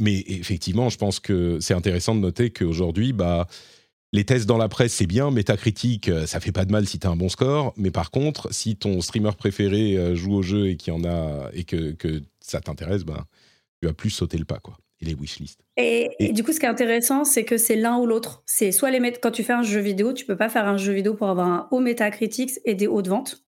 mais 0.00 0.24
effectivement, 0.26 0.88
je 0.88 0.96
pense 0.96 1.20
que 1.20 1.58
c'est 1.60 1.74
intéressant 1.74 2.14
de 2.14 2.20
noter 2.20 2.48
qu'aujourd'hui, 2.48 3.12
bah, 3.12 3.46
les 4.12 4.24
tests 4.24 4.46
dans 4.46 4.58
la 4.58 4.68
presse, 4.68 4.92
c'est 4.92 5.06
bien. 5.06 5.30
Métacritique, 5.30 6.08
euh, 6.08 6.26
ça 6.26 6.38
fait 6.38 6.52
pas 6.52 6.64
de 6.64 6.72
mal 6.72 6.86
si 6.86 6.98
tu 6.98 7.06
as 7.06 7.10
un 7.10 7.16
bon 7.16 7.28
score. 7.28 7.72
Mais 7.76 7.90
par 7.90 8.10
contre, 8.10 8.52
si 8.52 8.76
ton 8.76 9.00
streamer 9.00 9.32
préféré 9.38 9.96
euh, 9.96 10.14
joue 10.14 10.34
au 10.34 10.42
jeu 10.42 10.68
et 10.68 10.76
qu'il 10.76 10.92
en 10.92 11.04
a 11.04 11.50
et 11.54 11.64
que, 11.64 11.96
ça 12.40 12.60
t'intéresse, 12.60 13.04
ben, 13.04 13.24
tu 13.80 13.88
vas 13.88 13.94
plus 13.94 14.10
sauter 14.10 14.36
le 14.36 14.44
pas, 14.44 14.58
quoi. 14.58 14.76
Et 15.02 15.06
les 15.06 15.14
wishlists. 15.14 15.60
Et, 15.76 16.10
et, 16.18 16.32
du 16.32 16.44
coup, 16.44 16.52
ce 16.52 16.60
qui 16.60 16.66
est 16.66 16.70
intéressant, 16.70 17.24
c'est 17.24 17.44
que 17.44 17.56
c'est 17.56 17.76
l'un 17.76 17.98
ou 17.98 18.06
l'autre. 18.06 18.42
C'est 18.46 18.72
soit 18.72 18.90
les 18.90 19.12
quand 19.12 19.32
tu 19.32 19.42
fais 19.42 19.52
un 19.52 19.62
jeu 19.62 19.80
vidéo, 19.80 20.12
tu 20.12 20.24
peux 20.24 20.36
pas 20.36 20.48
faire 20.48 20.66
un 20.66 20.76
jeu 20.76 20.92
vidéo 20.92 21.14
pour 21.14 21.28
avoir 21.28 21.48
un 21.48 21.68
haut 21.72 21.80
Metacritic 21.80 22.60
et 22.64 22.74
des 22.74 22.86
hauts 22.86 23.02
de 23.02 23.10
vente. 23.10 23.44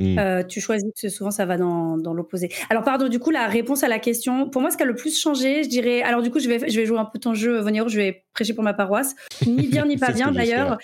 Mmh. 0.00 0.18
Euh, 0.18 0.42
tu 0.42 0.60
choisis, 0.60 0.90
parce 0.90 1.02
que 1.02 1.08
souvent 1.08 1.30
ça 1.30 1.46
va 1.46 1.56
dans, 1.56 1.96
dans 1.96 2.14
l'opposé. 2.14 2.50
Alors, 2.68 2.82
pardon, 2.82 3.08
du 3.08 3.20
coup, 3.20 3.30
la 3.30 3.46
réponse 3.46 3.84
à 3.84 3.88
la 3.88 4.00
question, 4.00 4.48
pour 4.50 4.60
moi, 4.60 4.70
ce 4.70 4.76
qui 4.76 4.82
a 4.82 4.86
le 4.86 4.94
plus 4.94 5.20
changé, 5.20 5.62
je 5.62 5.68
dirais. 5.68 6.02
Alors, 6.02 6.22
du 6.22 6.30
coup, 6.30 6.40
je 6.40 6.48
vais, 6.48 6.68
je 6.68 6.80
vais 6.80 6.86
jouer 6.86 6.98
un 6.98 7.04
peu 7.04 7.18
ton 7.18 7.34
jeu, 7.34 7.60
Voniro, 7.60 7.88
je 7.88 7.96
vais 7.96 8.24
prêcher 8.32 8.54
pour 8.54 8.64
ma 8.64 8.74
paroisse. 8.74 9.14
Ni 9.46 9.68
bien, 9.68 9.86
ni 9.86 9.96
pas 9.98 10.10
bien, 10.10 10.32
d'ailleurs. 10.32 10.78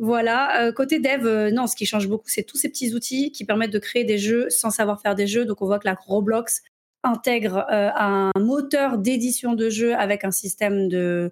Voilà, 0.00 0.62
euh, 0.62 0.72
côté 0.72 1.00
dev, 1.00 1.26
euh, 1.26 1.50
non, 1.50 1.66
ce 1.66 1.74
qui 1.74 1.84
change 1.84 2.06
beaucoup, 2.06 2.28
c'est 2.28 2.44
tous 2.44 2.56
ces 2.56 2.68
petits 2.68 2.94
outils 2.94 3.32
qui 3.32 3.44
permettent 3.44 3.72
de 3.72 3.80
créer 3.80 4.04
des 4.04 4.16
jeux 4.16 4.48
sans 4.48 4.70
savoir 4.70 5.00
faire 5.00 5.14
des 5.14 5.26
jeux. 5.26 5.44
Donc, 5.44 5.60
on 5.60 5.66
voit 5.66 5.78
que 5.78 5.88
la 5.88 5.94
Roblox 5.94 6.62
intègre 7.04 7.64
un 7.68 8.30
moteur 8.38 8.98
d'édition 8.98 9.54
de 9.54 9.70
jeux 9.70 9.94
avec 9.94 10.24
un 10.24 10.30
système 10.30 10.88
de, 10.88 11.30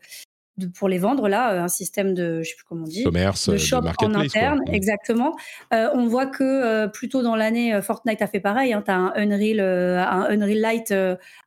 pour 0.75 0.89
les 0.89 0.99
vendre 0.99 1.29
là, 1.29 1.53
euh, 1.53 1.63
un 1.63 1.69
système 1.69 2.15
de, 2.15 2.43
je 2.43 2.51
sais 2.51 2.57
plus 2.57 2.65
comment 2.65 2.85
on 2.85 2.89
dit, 2.89 3.05
commerce, 3.05 3.49
de 3.49 3.57
shop 3.57 3.83
en 3.99 4.15
interne, 4.15 4.63
exactement. 4.69 5.37
Euh, 5.73 5.89
on 5.95 6.07
voit 6.07 6.27
que 6.27 6.43
euh, 6.43 6.89
plutôt 6.89 7.23
dans 7.23 7.37
l'année, 7.37 7.81
Fortnite 7.83 8.23
a 8.23 8.27
fait 8.27 8.41
pareil. 8.41 8.73
Hein, 8.73 8.83
tu 8.85 8.91
as 8.91 8.97
un 8.97 9.13
Unreal, 9.17 9.61
un 9.61 10.23
Unreal 10.31 10.59
Light 10.61 10.95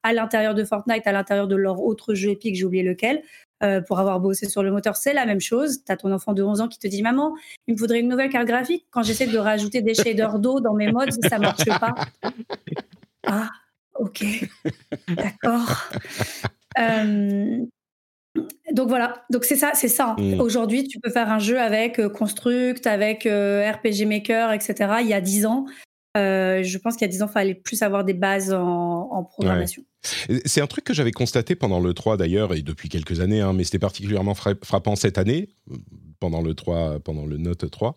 à 0.04 0.14
l'intérieur 0.14 0.54
de 0.54 0.64
Fortnite, 0.64 1.08
à 1.08 1.12
l'intérieur 1.12 1.48
de 1.48 1.56
leur 1.56 1.82
autre 1.82 2.14
jeu 2.14 2.32
épique, 2.32 2.56
j'ai 2.56 2.66
oublié 2.66 2.84
lequel. 2.84 3.24
pour 3.88 4.00
avoir 4.00 4.20
bossé 4.20 4.48
sur 4.48 4.64
le 4.64 4.72
moteur, 4.72 4.96
c'est 4.96 5.14
la 5.14 5.26
même 5.26 5.42
chose. 5.42 5.84
Tu 5.86 5.92
as 5.92 5.98
ton 5.98 6.12
enfant 6.12 6.34
de 6.34 6.44
11 6.44 6.62
ans 6.62 6.68
qui 6.68 6.80
te 6.80 6.88
dit 6.88 7.02
Maman, 7.02 7.34
il 7.68 7.74
me 7.74 7.80
faudrait 7.80 8.00
une 8.00 8.10
nouvelle 8.10 8.30
carte 8.30 8.48
graphique. 8.48 8.86
Quand 8.92 9.04
j'essaie 9.04 9.28
de 9.28 9.38
rajouter 9.38 9.82
des 9.82 9.96
shaders 9.96 10.40
d'eau 10.40 10.60
dans 10.60 10.74
mes 10.74 10.92
mods, 10.92 11.10
ça 11.28 11.40
marche 11.40 11.66
pas. 11.66 11.96
Ah, 13.28 13.50
ok, 14.00 14.26
d'accord. 15.10 15.90
Donc 18.72 18.88
voilà, 18.88 19.26
donc 19.32 19.44
c'est 19.44 19.56
ça, 19.56 19.72
c'est 19.74 19.88
ça. 19.88 20.16
Mmh. 20.18 20.40
Aujourd'hui, 20.40 20.88
tu 20.88 21.00
peux 21.00 21.10
faire 21.10 21.32
un 21.32 21.40
jeu 21.40 21.60
avec 21.60 22.00
euh, 22.00 22.10
Construct, 22.10 22.86
avec 22.88 23.26
euh, 23.26 23.70
RPG 23.70 24.06
Maker, 24.06 24.54
etc. 24.54 24.96
Il 25.02 25.08
y 25.08 25.14
a 25.14 25.22
10 25.22 25.46
ans, 25.46 25.66
euh, 26.18 26.64
je 26.64 26.78
pense 26.78 26.96
qu'il 26.96 27.06
y 27.06 27.10
a 27.10 27.12
10 27.12 27.24
ans, 27.24 27.28
il 27.28 27.34
fallait 27.34 27.56
plus 27.56 27.82
avoir 27.82 28.04
des 28.04 28.14
bases 28.14 28.54
en, 28.54 29.24
programmation. 29.24 29.84
C'est 30.46 30.62
un 30.62 30.68
truc 30.68 30.86
que 30.86 30.94
j'avais 30.94 31.12
constaté 31.12 31.56
pendant 31.56 31.80
le 31.80 31.94
3 31.94 32.18
d'ailleurs, 32.18 32.54
et 32.54 32.62
depuis 32.62 32.90
quelques 32.90 33.20
années, 33.20 33.42
hein, 33.42 33.54
mais 33.54 33.64
c'était 33.64 33.80
particulièrement 33.80 34.36
frappant 34.36 34.96
cette 34.96 35.18
année, 35.18 35.50
pendant 36.20 36.42
le 36.42 36.54
3, 36.54 37.00
pendant 37.00 37.26
le 37.26 37.38
Note 37.38 37.70
3. 37.70 37.96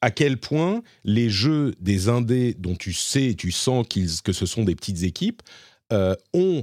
À 0.00 0.10
quel 0.10 0.38
point 0.38 0.82
les 1.04 1.30
jeux 1.30 1.74
des 1.80 2.08
indés 2.08 2.54
dont 2.58 2.76
tu 2.76 2.92
sais, 2.92 3.34
tu 3.36 3.50
sens 3.50 3.86
que 3.88 4.32
ce 4.32 4.46
sont 4.46 4.64
des 4.64 4.74
petites 4.74 5.02
équipes, 5.02 5.42
ont 6.32 6.62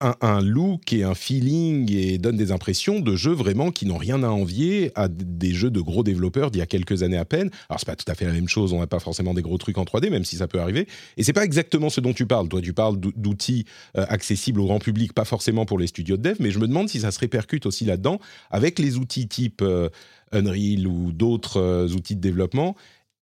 un, 0.00 0.40
look 0.40 0.92
et 0.92 1.02
un 1.02 1.14
feeling 1.14 1.92
et 1.92 2.18
donne 2.18 2.36
des 2.36 2.52
impressions 2.52 3.00
de 3.00 3.16
jeux 3.16 3.32
vraiment 3.32 3.70
qui 3.70 3.86
n'ont 3.86 3.96
rien 3.96 4.22
à 4.22 4.28
envier 4.28 4.92
à 4.94 5.08
des 5.08 5.52
jeux 5.52 5.70
de 5.70 5.80
gros 5.80 6.02
développeurs 6.02 6.50
d'il 6.50 6.58
y 6.58 6.62
a 6.62 6.66
quelques 6.66 7.02
années 7.02 7.16
à 7.16 7.24
peine. 7.24 7.50
Alors 7.68 7.80
c'est 7.80 7.86
pas 7.86 7.96
tout 7.96 8.10
à 8.10 8.14
fait 8.14 8.24
la 8.24 8.32
même 8.32 8.48
chose, 8.48 8.72
on 8.72 8.80
n'a 8.80 8.86
pas 8.86 9.00
forcément 9.00 9.34
des 9.34 9.42
gros 9.42 9.58
trucs 9.58 9.78
en 9.78 9.84
3D, 9.84 10.10
même 10.10 10.24
si 10.24 10.36
ça 10.36 10.46
peut 10.46 10.60
arriver. 10.60 10.86
Et 11.16 11.24
c'est 11.24 11.32
pas 11.32 11.44
exactement 11.44 11.90
ce 11.90 12.00
dont 12.00 12.12
tu 12.12 12.26
parles. 12.26 12.48
Toi, 12.48 12.60
tu 12.60 12.72
parles 12.72 12.98
d'outils 12.98 13.64
euh, 13.96 14.06
accessibles 14.08 14.60
au 14.60 14.66
grand 14.66 14.78
public, 14.78 15.12
pas 15.12 15.24
forcément 15.24 15.66
pour 15.66 15.78
les 15.78 15.88
studios 15.88 16.16
de 16.16 16.22
dev, 16.22 16.36
mais 16.40 16.50
je 16.50 16.58
me 16.58 16.68
demande 16.68 16.88
si 16.88 17.00
ça 17.00 17.10
se 17.10 17.18
répercute 17.18 17.66
aussi 17.66 17.84
là-dedans 17.84 18.20
avec 18.50 18.78
les 18.78 18.96
outils 18.96 19.26
type 19.26 19.62
euh, 19.62 19.88
Unreal 20.32 20.86
ou 20.86 21.12
d'autres 21.12 21.58
euh, 21.58 21.88
outils 21.88 22.16
de 22.16 22.20
développement 22.20 22.76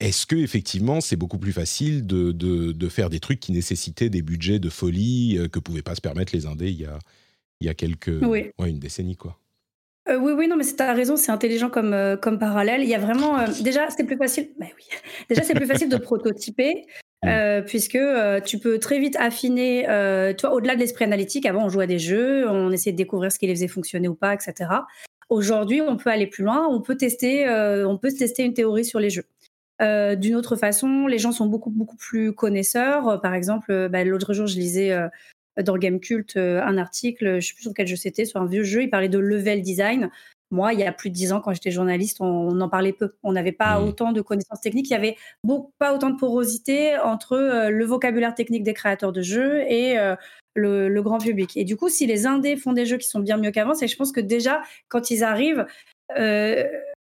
est-ce 0.04 0.26
que 0.26 0.37
effectivement 0.37 1.00
c'est 1.00 1.16
beaucoup 1.16 1.38
plus 1.38 1.52
facile 1.52 2.06
de, 2.06 2.32
de, 2.32 2.88
faire 2.88 3.08
des 3.08 3.20
trucs 3.20 3.40
qui 3.40 3.52
nécessitaient 3.52 4.11
des 4.11 4.20
budgets 4.20 4.58
de 4.58 4.68
folie 4.68 5.38
euh, 5.38 5.49
que 5.49 5.58
pouvaient 5.58 5.82
pas 5.82 5.94
se 5.94 6.02
permettre 6.02 6.34
les 6.34 6.46
indés 6.46 6.68
il 6.68 6.80
y 6.80 6.84
a, 6.84 6.99
il 7.61 7.66
y 7.66 7.70
a 7.70 7.75
quelques 7.75 8.20
ouais, 8.23 8.52
une 8.58 8.78
décennie 8.78 9.16
quoi? 9.16 9.38
Euh, 10.11 10.18
oui, 10.18 10.34
oui, 10.37 10.49
non, 10.49 10.56
mais 10.58 10.64
tu 10.66 10.82
as 10.82 10.92
raison, 10.92 11.16
c'est 11.16 11.32
intelligent 11.32 11.70
comme, 11.70 11.94
euh, 11.94 12.14
comme 12.14 12.38
parallèle. 12.38 12.82
Il 12.82 12.88
y 12.90 12.94
a 12.94 12.99
vraiment. 12.99 13.42
déjà, 13.62 13.88
c'est 13.88 14.04
plus 14.04 14.18
facile. 14.18 14.50
Bah 14.61 14.66
oui. 14.76 14.84
Déjà, 15.30 15.42
c'est 15.42 15.54
plus 15.54 15.64
facile 15.64 15.88
de 15.88 15.96
prototyper. 15.96 16.84
Mm. 17.23 17.62
puisque 17.64 17.99
tu 18.44 18.58
peux 18.58 18.78
très 18.78 19.00
vite 19.00 19.16
affiner, 19.18 19.84
toi, 20.37 20.52
au-delà 20.52 20.75
de 20.75 20.80
l'esprit 20.80 21.06
analytique, 21.06 21.46
avant 21.46 21.64
on 21.64 21.68
jouait 21.70 21.84
à 21.84 21.87
des 21.87 21.99
jeux, 21.99 22.46
on 22.46 22.70
essayait 22.70 22.92
de 22.92 22.99
découvrir 22.99 23.32
ce 23.32 23.38
qui 23.38 23.46
les 23.46 23.54
faisait 23.54 23.66
fonctionner 23.66 24.08
ou 24.08 24.14
pas, 24.14 24.34
etc. 24.34 24.68
Aujourd'hui, 25.30 25.80
on 25.80 25.96
peut 25.96 26.11
aller 26.11 26.26
plus 26.26 26.44
loin, 26.44 26.68
on 26.68 26.82
peut 26.82 26.99
tester, 26.99 27.49
on 27.49 27.96
peut 27.96 28.12
tester 28.12 28.44
une 28.44 28.52
théorie 28.52 28.84
sur 28.84 29.00
les 29.00 29.08
jeux. 29.08 29.25
Euh, 29.83 30.14
d'une 30.14 30.37
autre 30.37 30.57
façon, 30.57 31.07
les 31.07 31.19
gens 31.19 31.33
sont 31.33 31.47
beaucoup 31.47 31.71
beaucoup 31.71 31.97
plus 31.97 32.33
connaisseurs. 32.33 33.09
Euh, 33.09 33.19
par 33.19 33.35
exemple, 33.35 33.73
euh, 33.73 33.88
bah, 33.88 34.04
l'autre 34.04 34.33
jour, 34.33 34.47
je 34.47 34.57
lisais 34.57 34.97
dans 35.62 35.76
Game 35.76 36.00
Cult 36.00 36.37
un 36.37 36.78
article, 36.78 37.40
je 37.40 37.47
sais 37.47 37.54
plus 37.54 37.62
sur 37.62 37.75
quel 37.75 37.87
jeu 37.87 37.97
c'était, 37.97 38.25
sur 38.25 38.40
un 38.40 38.47
vieux 38.47 38.64
jeu. 38.64 38.83
Il 38.83 38.90
parlait 38.90 39.09
de 39.09 39.19
level 39.19 39.62
design. 39.62 40.11
Moi, 40.50 40.73
il 40.73 40.81
y 40.81 40.85
a 40.85 40.93
plus 40.93 41.11
de 41.11 41.14
dix 41.14 41.33
ans, 41.33 41.40
quand 41.40 41.52
j'étais 41.52 41.71
journaliste, 41.71 42.21
on, 42.21 42.61
en 42.61 42.69
parlait 42.69 42.93
peu. 42.93 43.14
On 43.23 43.33
n'avait 43.33 43.52
pas 43.52 43.78
mmh. 43.81 43.85
autant 43.85 44.12
de 44.12 44.21
connaissances 44.21 44.61
techniques. 44.61 44.88
Il 44.90 44.93
y 44.93 44.97
avait 44.97 45.16
pas 45.78 45.95
autant 45.95 46.11
de 46.11 46.16
porosité 46.16 46.97
entre 46.99 47.69
le 47.71 47.85
vocabulaire 47.85 48.35
technique 48.35 48.62
des 48.62 48.75
créateurs 48.75 49.12
de 49.12 49.23
jeux 49.23 49.62
et 49.62 49.97
le, 50.54 51.00
grand 51.00 51.19
public. 51.19 51.57
Et 51.57 51.64
du 51.64 51.76
coup, 51.76 51.88
si 51.88 52.07
les 52.07 52.26
indés 52.26 52.57
font 52.57 52.73
des 52.73 52.87
jeux 52.87 52.99
qui 52.99 53.09
sont 53.09 53.21
bien 53.21 53.37
mieux 53.37 53.50
qu'avant, 53.50 53.75
c'est 53.75 53.88
je 53.88 53.97
pense 53.97 54.12
que 54.12 54.21
déjà, 54.21 54.62
quand 54.88 55.11
ils 55.11 55.25
arrivent, 55.25 55.66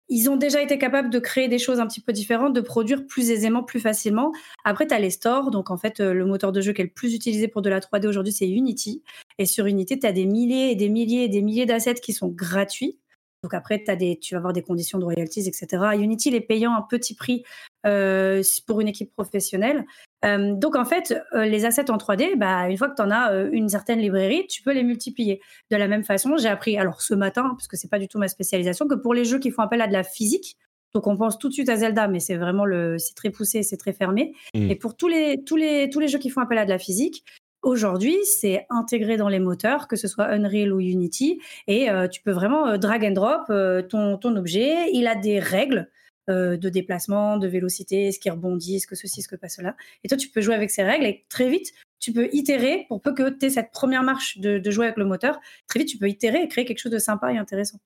ils 0.08 0.28
ont 0.28 0.36
déjà 0.36 0.62
été 0.62 0.78
capables 0.78 1.10
de 1.10 1.18
créer 1.18 1.48
des 1.48 1.58
choses 1.58 1.80
un 1.80 1.86
petit 1.86 2.00
peu 2.00 2.12
différentes, 2.12 2.52
de 2.52 2.60
produire 2.60 3.06
plus 3.06 3.30
aisément, 3.30 3.62
plus 3.62 3.80
facilement. 3.80 4.32
Après, 4.64 4.86
tu 4.86 4.94
as 4.94 4.98
les 4.98 5.10
stores. 5.10 5.50
Donc, 5.50 5.70
en 5.70 5.76
fait, 5.76 6.00
euh, 6.00 6.12
le 6.12 6.26
moteur 6.26 6.52
de 6.52 6.60
jeu 6.60 6.72
qui 6.72 6.82
est 6.82 6.84
le 6.84 6.90
plus 6.90 7.14
utilisé 7.14 7.48
pour 7.48 7.62
de 7.62 7.70
la 7.70 7.80
3D 7.80 8.06
aujourd'hui, 8.06 8.32
c'est 8.32 8.48
Unity. 8.48 9.02
Et 9.38 9.46
sur 9.46 9.66
Unity, 9.66 9.98
tu 9.98 10.06
as 10.06 10.12
des 10.12 10.26
milliers 10.26 10.70
et 10.70 10.74
des 10.74 10.88
milliers 10.88 11.24
et 11.24 11.28
des 11.28 11.42
milliers 11.42 11.66
d'assets 11.66 11.94
qui 11.94 12.12
sont 12.12 12.28
gratuits. 12.28 12.98
Donc 13.42 13.52
après, 13.52 13.82
as 13.88 13.96
des, 13.96 14.18
tu 14.18 14.34
vas 14.34 14.38
avoir 14.38 14.52
des 14.54 14.62
conditions 14.62 14.98
de 14.98 15.04
royalties, 15.04 15.46
etc. 15.46 15.66
Unity, 15.98 16.30
il 16.30 16.34
est 16.34 16.40
payant 16.40 16.74
un 16.74 16.82
petit 16.82 17.14
prix 17.14 17.44
euh, 17.84 18.42
pour 18.66 18.80
une 18.80 18.88
équipe 18.88 19.12
professionnelle. 19.12 19.84
Euh, 20.24 20.54
donc 20.54 20.76
en 20.76 20.84
fait, 20.84 21.14
euh, 21.34 21.44
les 21.44 21.64
assets 21.64 21.90
en 21.90 21.96
3D, 21.96 22.36
bah, 22.36 22.68
une 22.68 22.76
fois 22.76 22.88
que 22.88 22.96
tu 22.96 23.02
en 23.02 23.10
as 23.10 23.32
une 23.52 23.68
certaine 23.68 23.98
librairie, 24.00 24.46
tu 24.48 24.62
peux 24.62 24.72
les 24.72 24.82
multiplier. 24.82 25.40
De 25.70 25.76
la 25.76 25.88
même 25.88 26.04
façon, 26.04 26.36
j'ai 26.36 26.48
appris, 26.48 26.78
alors 26.78 27.02
ce 27.02 27.14
matin, 27.14 27.50
parce 27.50 27.68
que 27.68 27.76
c'est 27.76 27.90
pas 27.90 27.98
du 27.98 28.08
tout 28.08 28.18
ma 28.18 28.28
spécialisation, 28.28 28.86
que 28.88 28.94
pour 28.94 29.14
les 29.14 29.24
jeux 29.24 29.38
qui 29.38 29.50
font 29.50 29.62
appel 29.62 29.80
à 29.80 29.86
de 29.86 29.92
la 29.92 30.02
physique, 30.02 30.56
donc 30.94 31.08
on 31.08 31.16
pense 31.16 31.38
tout 31.38 31.48
de 31.48 31.54
suite 31.54 31.68
à 31.68 31.76
Zelda, 31.76 32.06
mais 32.06 32.20
c'est 32.20 32.36
vraiment 32.36 32.64
le, 32.64 32.98
c'est 32.98 33.14
très 33.14 33.30
poussé, 33.30 33.64
c'est 33.64 33.76
très 33.76 33.92
fermé. 33.92 34.32
Mmh. 34.54 34.70
Et 34.70 34.76
pour 34.76 34.96
tous 34.96 35.08
les, 35.08 35.42
tous 35.44 35.56
les, 35.56 35.90
tous 35.90 35.98
les 35.98 36.06
jeux 36.06 36.20
qui 36.20 36.30
font 36.30 36.40
appel 36.40 36.58
à 36.58 36.64
de 36.64 36.70
la 36.70 36.78
physique, 36.78 37.24
Aujourd'hui, 37.64 38.18
c'est 38.24 38.66
intégré 38.68 39.16
dans 39.16 39.30
les 39.30 39.38
moteurs, 39.38 39.88
que 39.88 39.96
ce 39.96 40.06
soit 40.06 40.26
Unreal 40.26 40.70
ou 40.70 40.80
Unity, 40.80 41.40
et 41.66 41.90
euh, 41.90 42.08
tu 42.08 42.20
peux 42.20 42.30
vraiment 42.30 42.68
euh, 42.68 42.76
drag 42.76 43.02
and 43.06 43.12
drop 43.12 43.44
euh, 43.48 43.80
ton, 43.80 44.18
ton 44.18 44.36
objet. 44.36 44.90
Il 44.92 45.06
a 45.06 45.14
des 45.14 45.38
règles 45.38 45.88
de 46.28 46.68
déplacement, 46.68 47.38
de 47.38 47.46
vélocité, 47.46 48.12
ce 48.12 48.18
qui 48.18 48.30
rebondit, 48.30 48.80
ce 48.80 48.86
que 48.86 48.94
ceci, 48.94 49.22
ce 49.22 49.28
que 49.28 49.36
pas 49.36 49.48
cela. 49.48 49.76
Et 50.02 50.08
toi, 50.08 50.16
tu 50.16 50.28
peux 50.28 50.40
jouer 50.40 50.54
avec 50.54 50.70
ces 50.70 50.82
règles 50.82 51.04
et 51.04 51.26
très 51.28 51.50
vite, 51.50 51.72
tu 52.00 52.12
peux 52.12 52.28
itérer 52.32 52.86
pour 52.88 53.02
peu 53.02 53.14
que 53.14 53.30
tu 53.30 53.46
aies 53.46 53.50
cette 53.50 53.70
première 53.72 54.02
marche 54.02 54.38
de, 54.38 54.70
jouer 54.70 54.86
avec 54.86 54.96
le 54.96 55.04
moteur. 55.04 55.38
Très 55.68 55.80
vite, 55.80 55.88
tu 55.88 55.98
peux 55.98 56.08
itérer 56.08 56.42
et 56.42 56.48
créer 56.48 56.64
quelque 56.64 56.78
chose 56.78 56.92
de 56.92 56.98
sympa 56.98 57.32
et 57.32 57.36
intéressant. 57.36 57.78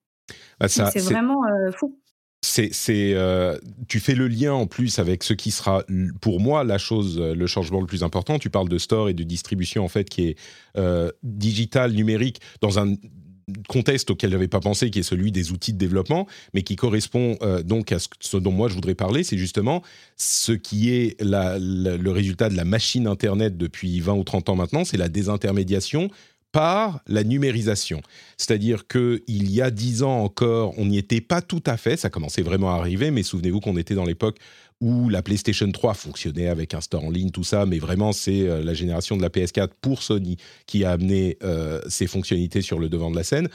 Bah, 0.61 0.69
c'est 0.69 0.99
vraiment 1.01 1.41
fou 1.77 1.99
c'est, 2.43 3.15
euh, 3.15 3.59
tu 3.89 4.01
fais 4.01 4.15
le 4.15 4.29
lien 4.29 4.53
en 4.53 4.67
plus 4.67 4.99
avec 4.99 5.25
ce 5.25 5.35
qui 5.35 5.51
sera 5.51 5.85
pour 6.21 6.41
moi 6.41 6.65
la 6.65 6.79
chose, 6.79 7.19
le 7.19 7.47
changement 7.47 7.81
le 7.81 7.87
plus 7.87 8.03
important. 8.03 8.39
Tu 8.39 8.51
parles 8.51 8.69
de 8.69 8.79
store 8.79 9.09
et 9.09 9.15
de 9.15 9.25
distribution 9.25 9.85
en 9.85 9.89
fait 9.89 10.09
qui 10.09 10.29
est 10.29 10.39
euh, 10.77 11.11
digital, 11.23 11.93
numérique, 11.93 12.41
dans 12.61 12.79
un 12.79 12.95
contexte 13.69 14.11
auquel 14.11 14.31
je 14.31 14.37
n'avais 14.37 14.49
pas 14.49 14.61
pensé, 14.61 14.91
qui 14.91 15.01
est 15.01 15.03
celui 15.05 15.33
des 15.33 15.53
outils 15.53 15.73
de 15.73 15.79
développement, 15.79 16.27
mais 16.55 16.63
qui 16.63 16.77
correspond 16.77 17.37
euh, 17.43 17.63
donc 17.63 17.93
à 17.93 17.99
ce, 17.99 18.37
dont 18.37 18.53
moi 18.53 18.69
je 18.69 18.75
voudrais 18.75 18.95
parler, 18.95 19.23
c'est 19.23 19.39
justement 19.39 19.83
ce 20.17 20.53
qui 20.53 20.91
est 20.91 21.17
le 21.21 22.11
résultat 22.11 22.49
de 22.49 22.57
la 22.57 22.65
machine 22.65 23.07
Internet 23.07 23.57
depuis 23.57 24.01
20 24.01 24.15
ou 24.15 24.25
30 24.25 24.51
ans 24.51 24.57
maintenant, 24.57 24.85
c'est 24.85 24.97
la 24.97 25.09
désintermédiation 25.09 26.11
par 26.53 27.01
la 27.07 27.25
numérisation. 27.25 28.01
C'est-à-dire 28.37 28.87
qu'il 28.87 29.21
y 29.29 29.61
a 29.61 29.71
dix 29.71 30.03
ans 30.03 30.21
encore, 30.21 30.75
on 30.79 30.87
n'y 30.87 30.99
était 30.99 31.21
pas 31.21 31.43
tout 31.43 31.63
à 31.67 31.77
fait, 31.77 31.97
ça 31.97 32.11
commençait 32.11 32.43
vraiment 32.43 32.73
à 32.75 32.79
arriver, 32.79 33.11
mais 33.11 33.23
souvenez-vous 33.23 33.61
qu'on 33.61 33.77
était 33.77 33.95
dans 33.95 34.05
l'époque 34.05 34.39
où 34.81 35.09
la 35.09 35.23
PlayStation 35.23 35.71
3 35.71 35.95
fonctionnait 35.95 36.49
avec 36.49 36.75
un 36.75 36.81
store 36.81 37.05
en 37.05 37.11
ligne, 37.11 37.31
tout 37.31 37.45
ça, 37.45 37.67
mais 37.67 37.79
vraiment 37.79 38.13
c'est 38.13 38.49
euh, 38.49 38.63
la 38.63 38.75
génération 38.75 39.17
de 39.17 39.23
la 39.23 39.29
PS4 39.29 39.71
pour 39.81 40.03
Sony 40.03 40.37
qui 40.67 40.85
a 40.85 40.93
amené 40.93 41.37
euh, 41.43 41.81
ces 41.89 42.07
fonctionnalités 42.07 42.63
sur 42.63 42.79
le 42.79 42.89
devant 42.89 43.11
de 43.11 43.17
la 43.17 43.25
scène. 43.25 43.49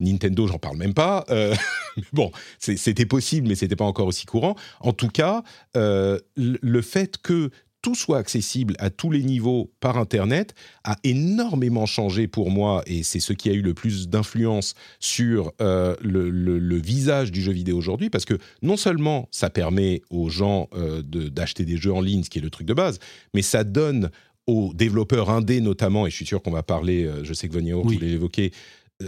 Nintendo, 0.00 0.48
j'en 0.48 0.58
parle 0.58 0.76
même 0.76 0.94
pas. 0.94 1.24
Euh, 1.30 1.54
bon, 2.12 2.32
c'était 2.58 3.06
possible, 3.06 3.46
mais 3.46 3.54
c'était 3.54 3.76
pas 3.76 3.84
encore 3.84 4.08
aussi 4.08 4.26
courant. 4.26 4.56
En 4.80 4.92
tout 4.92 5.08
cas, 5.08 5.44
le 5.74 6.80
fait 6.82 7.18
que 7.18 7.50
tout 7.84 7.94
soit 7.94 8.16
accessible 8.16 8.74
à 8.78 8.88
tous 8.88 9.10
les 9.10 9.22
niveaux 9.22 9.70
par 9.78 9.98
Internet 9.98 10.54
a 10.84 10.96
énormément 11.04 11.84
changé 11.84 12.26
pour 12.26 12.50
moi 12.50 12.82
et 12.86 13.02
c'est 13.02 13.20
ce 13.20 13.34
qui 13.34 13.50
a 13.50 13.52
eu 13.52 13.60
le 13.60 13.74
plus 13.74 14.08
d'influence 14.08 14.74
sur 15.00 15.52
euh, 15.60 15.94
le, 16.00 16.78
visage 16.78 17.30
du 17.30 17.42
jeu 17.42 17.52
vidéo 17.52 17.76
aujourd'hui 17.76 18.08
parce 18.08 18.24
que 18.24 18.38
non 18.62 18.78
seulement 18.78 19.28
ça 19.30 19.50
permet 19.50 20.00
aux 20.08 20.30
gens 20.30 20.70
euh, 20.74 21.02
d'acheter 21.02 21.66
des 21.66 21.76
jeux 21.76 21.92
en 21.92 22.00
ligne, 22.00 22.24
ce 22.24 22.30
qui 22.30 22.38
est 22.38 22.42
le 22.42 22.48
truc 22.48 22.66
de 22.66 22.72
base, 22.72 22.98
mais 23.34 23.42
ça 23.42 23.64
donne 23.64 24.10
aux 24.46 24.72
développeurs 24.72 25.28
indés 25.28 25.60
notamment, 25.60 26.06
et 26.06 26.10
je 26.10 26.16
suis 26.16 26.26
sûr 26.26 26.40
qu'on 26.40 26.52
va 26.52 26.62
parler, 26.62 27.04
euh, 27.04 27.22
je 27.22 27.34
sais 27.34 27.48
que 27.48 27.52
Vonio 27.52 27.82
oui. 27.84 27.96
voulait 27.96 28.08
l'évoquer, 28.08 28.50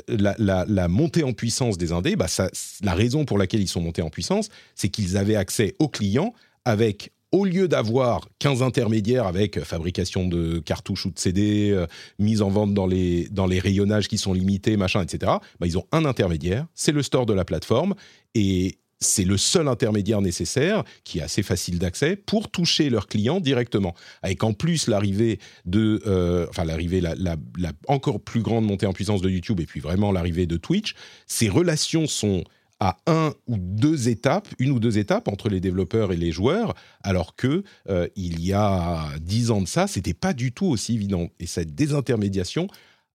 la, 0.06 0.34
la, 0.38 0.88
montée 0.88 1.24
en 1.24 1.32
puissance 1.32 1.78
des 1.78 1.92
indés, 1.92 2.14
bah 2.14 2.28
ça, 2.28 2.50
la 2.82 2.92
raison 2.92 3.24
pour 3.24 3.38
laquelle 3.38 3.62
ils 3.62 3.68
sont 3.68 3.80
montés 3.80 4.02
en 4.02 4.10
puissance, 4.10 4.50
c'est 4.74 4.90
qu'ils 4.90 5.16
avaient 5.16 5.36
accès 5.36 5.74
aux 5.78 5.88
clients 5.88 6.34
avec 6.66 7.12
au 7.36 7.44
lieu 7.44 7.68
d'avoir 7.68 8.28
15 8.38 8.62
intermédiaires 8.62 9.26
avec 9.26 9.60
fabrication 9.60 10.26
de 10.26 10.58
cartouches 10.58 11.04
ou 11.04 11.10
de 11.10 11.18
CD, 11.18 11.70
euh, 11.70 11.86
mise 12.18 12.40
en 12.40 12.48
vente 12.48 12.72
dans 12.72 12.86
les, 12.86 13.28
rayonnages 13.60 14.08
qui 14.08 14.16
sont 14.16 14.32
limités, 14.32 14.76
machin, 14.78 15.02
etc., 15.02 15.32
bah, 15.60 15.66
ils 15.66 15.76
ont 15.76 15.86
un 15.92 16.06
intermédiaire, 16.06 16.66
c'est 16.74 16.92
le 16.92 17.02
store 17.02 17.26
de 17.26 17.34
la 17.34 17.44
plateforme, 17.44 17.94
et 18.34 18.78
c'est 19.00 19.24
le 19.24 19.36
seul 19.36 19.68
intermédiaire 19.68 20.22
nécessaire, 20.22 20.82
qui 21.04 21.18
est 21.18 21.22
assez 21.22 21.42
facile 21.42 21.78
d'accès, 21.78 22.16
pour 22.16 22.50
toucher 22.50 22.88
leurs 22.88 23.06
clients 23.06 23.40
directement. 23.40 23.94
Avec 24.22 24.42
en 24.42 24.54
plus 24.54 24.86
l'arrivée 24.86 25.38
de, 25.66 26.00
euh, 26.06 26.46
enfin 26.48 26.64
l'arrivée, 26.64 27.02
la, 27.02 27.14
la, 27.16 27.36
la, 27.58 27.72
encore 27.88 28.20
plus 28.20 28.40
grande 28.40 28.64
montée 28.64 28.86
en 28.86 28.94
puissance 28.94 29.20
de 29.20 29.28
YouTube, 29.28 29.60
et 29.60 29.66
puis 29.66 29.80
vraiment 29.80 30.10
l'arrivée 30.10 30.46
de 30.46 30.56
Twitch, 30.56 30.94
ces 31.26 31.50
relations 31.50 32.06
sont 32.06 32.44
à 32.80 32.98
un 33.06 33.32
ou 33.46 33.56
deux 33.58 34.08
étapes, 34.08 34.48
une 34.58 34.70
ou 34.70 34.80
deux 34.80 34.98
étapes 34.98 35.28
entre 35.28 35.48
les 35.48 35.60
développeurs 35.60 36.12
et 36.12 36.16
les 36.16 36.32
joueurs, 36.32 36.74
alors 37.02 37.34
que 37.34 37.64
euh, 37.88 38.08
il 38.16 38.44
y 38.44 38.52
a 38.52 39.08
dix 39.20 39.50
ans 39.50 39.62
de 39.62 39.68
ça, 39.68 39.86
c'était 39.86 40.14
pas 40.14 40.34
du 40.34 40.52
tout 40.52 40.66
aussi 40.66 40.94
évident. 40.94 41.28
Et 41.40 41.46
cette 41.46 41.74
désintermédiation 41.74 42.68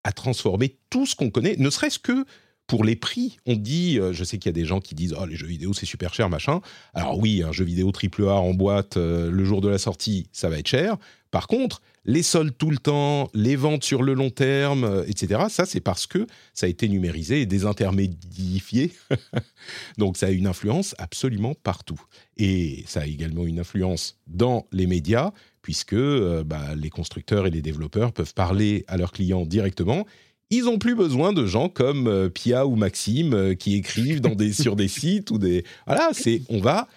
a 0.03 0.11
transformé 0.11 0.77
tout 0.89 1.05
ce 1.05 1.15
qu'on 1.15 1.29
connaît, 1.29 1.55
ne 1.57 1.69
serait-ce 1.69 1.99
que 1.99 2.25
pour 2.71 2.85
les 2.85 2.95
prix, 2.95 3.37
on 3.45 3.55
dit, 3.55 3.99
euh, 3.99 4.13
je 4.13 4.23
sais 4.23 4.37
qu'il 4.37 4.47
y 4.47 4.53
a 4.53 4.53
des 4.53 4.65
gens 4.65 4.79
qui 4.79 4.95
disent, 4.95 5.13
oh 5.19 5.25
les 5.25 5.35
jeux 5.35 5.47
vidéo 5.47 5.73
c'est 5.73 5.85
super 5.85 6.13
cher, 6.13 6.29
machin. 6.29 6.61
Alors 6.93 7.19
oui, 7.19 7.43
un 7.43 7.51
jeu 7.51 7.65
vidéo 7.65 7.91
AAA 7.91 8.33
en 8.33 8.53
boîte 8.53 8.95
euh, 8.95 9.29
le 9.29 9.43
jour 9.43 9.61
de 9.61 9.67
la 9.67 9.77
sortie, 9.77 10.27
ça 10.31 10.47
va 10.47 10.57
être 10.57 10.69
cher. 10.69 10.95
Par 11.31 11.47
contre, 11.47 11.81
les 12.05 12.23
soldes 12.23 12.57
tout 12.57 12.71
le 12.71 12.77
temps, 12.77 13.29
les 13.33 13.55
ventes 13.55 13.83
sur 13.83 14.01
le 14.03 14.13
long 14.13 14.29
terme, 14.29 14.83
euh, 14.83 15.05
etc., 15.07 15.43
ça 15.49 15.65
c'est 15.65 15.79
parce 15.79 16.07
que 16.07 16.25
ça 16.53 16.65
a 16.65 16.69
été 16.69 16.87
numérisé 16.87 17.41
et 17.41 17.45
désintermédifié. 17.45 18.91
Donc 19.97 20.17
ça 20.17 20.27
a 20.27 20.31
une 20.31 20.47
influence 20.47 20.95
absolument 20.97 21.53
partout. 21.53 22.01
Et 22.37 22.83
ça 22.87 23.01
a 23.01 23.05
également 23.05 23.45
une 23.45 23.59
influence 23.59 24.19
dans 24.27 24.65
les 24.71 24.87
médias, 24.87 25.31
puisque 25.61 25.95
bah, 25.95 26.75
les 26.75 26.89
constructeurs 26.89 27.45
et 27.45 27.51
les 27.51 27.61
développeurs 27.61 28.13
peuvent 28.13 28.33
parler 28.33 28.83
à 28.87 28.97
leurs 28.97 29.11
clients 29.11 29.45
directement 29.45 30.05
ils 30.51 30.65
n'ont 30.65 30.77
plus 30.77 30.95
besoin 30.95 31.33
de 31.33 31.45
gens 31.45 31.69
comme 31.69 32.07
euh, 32.07 32.29
Pia 32.29 32.67
ou 32.67 32.75
Maxime 32.75 33.33
euh, 33.33 33.55
qui 33.55 33.75
écrivent 33.75 34.21
dans 34.21 34.35
des, 34.35 34.53
sur 34.61 34.75
des 34.75 34.89
sites 34.89 35.31
ou 35.31 35.39
des. 35.39 35.63
Voilà, 35.87 36.09
c'est 36.13 36.41
on 36.49 36.59
va 36.59 36.87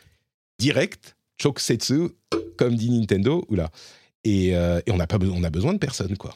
direct, 0.59 1.17
choksetsu, 1.41 2.11
comme 2.59 2.75
dit 2.75 2.91
Nintendo, 2.91 3.45
oula. 3.49 3.71
Et, 4.25 4.57
euh, 4.57 4.81
et 4.87 4.91
on 4.91 4.97
n'a 4.97 5.07
pas 5.07 5.19
besoin, 5.19 5.37
on 5.39 5.45
a 5.45 5.51
besoin 5.51 5.73
de 5.73 5.79
personne, 5.79 6.17
quoi. 6.17 6.35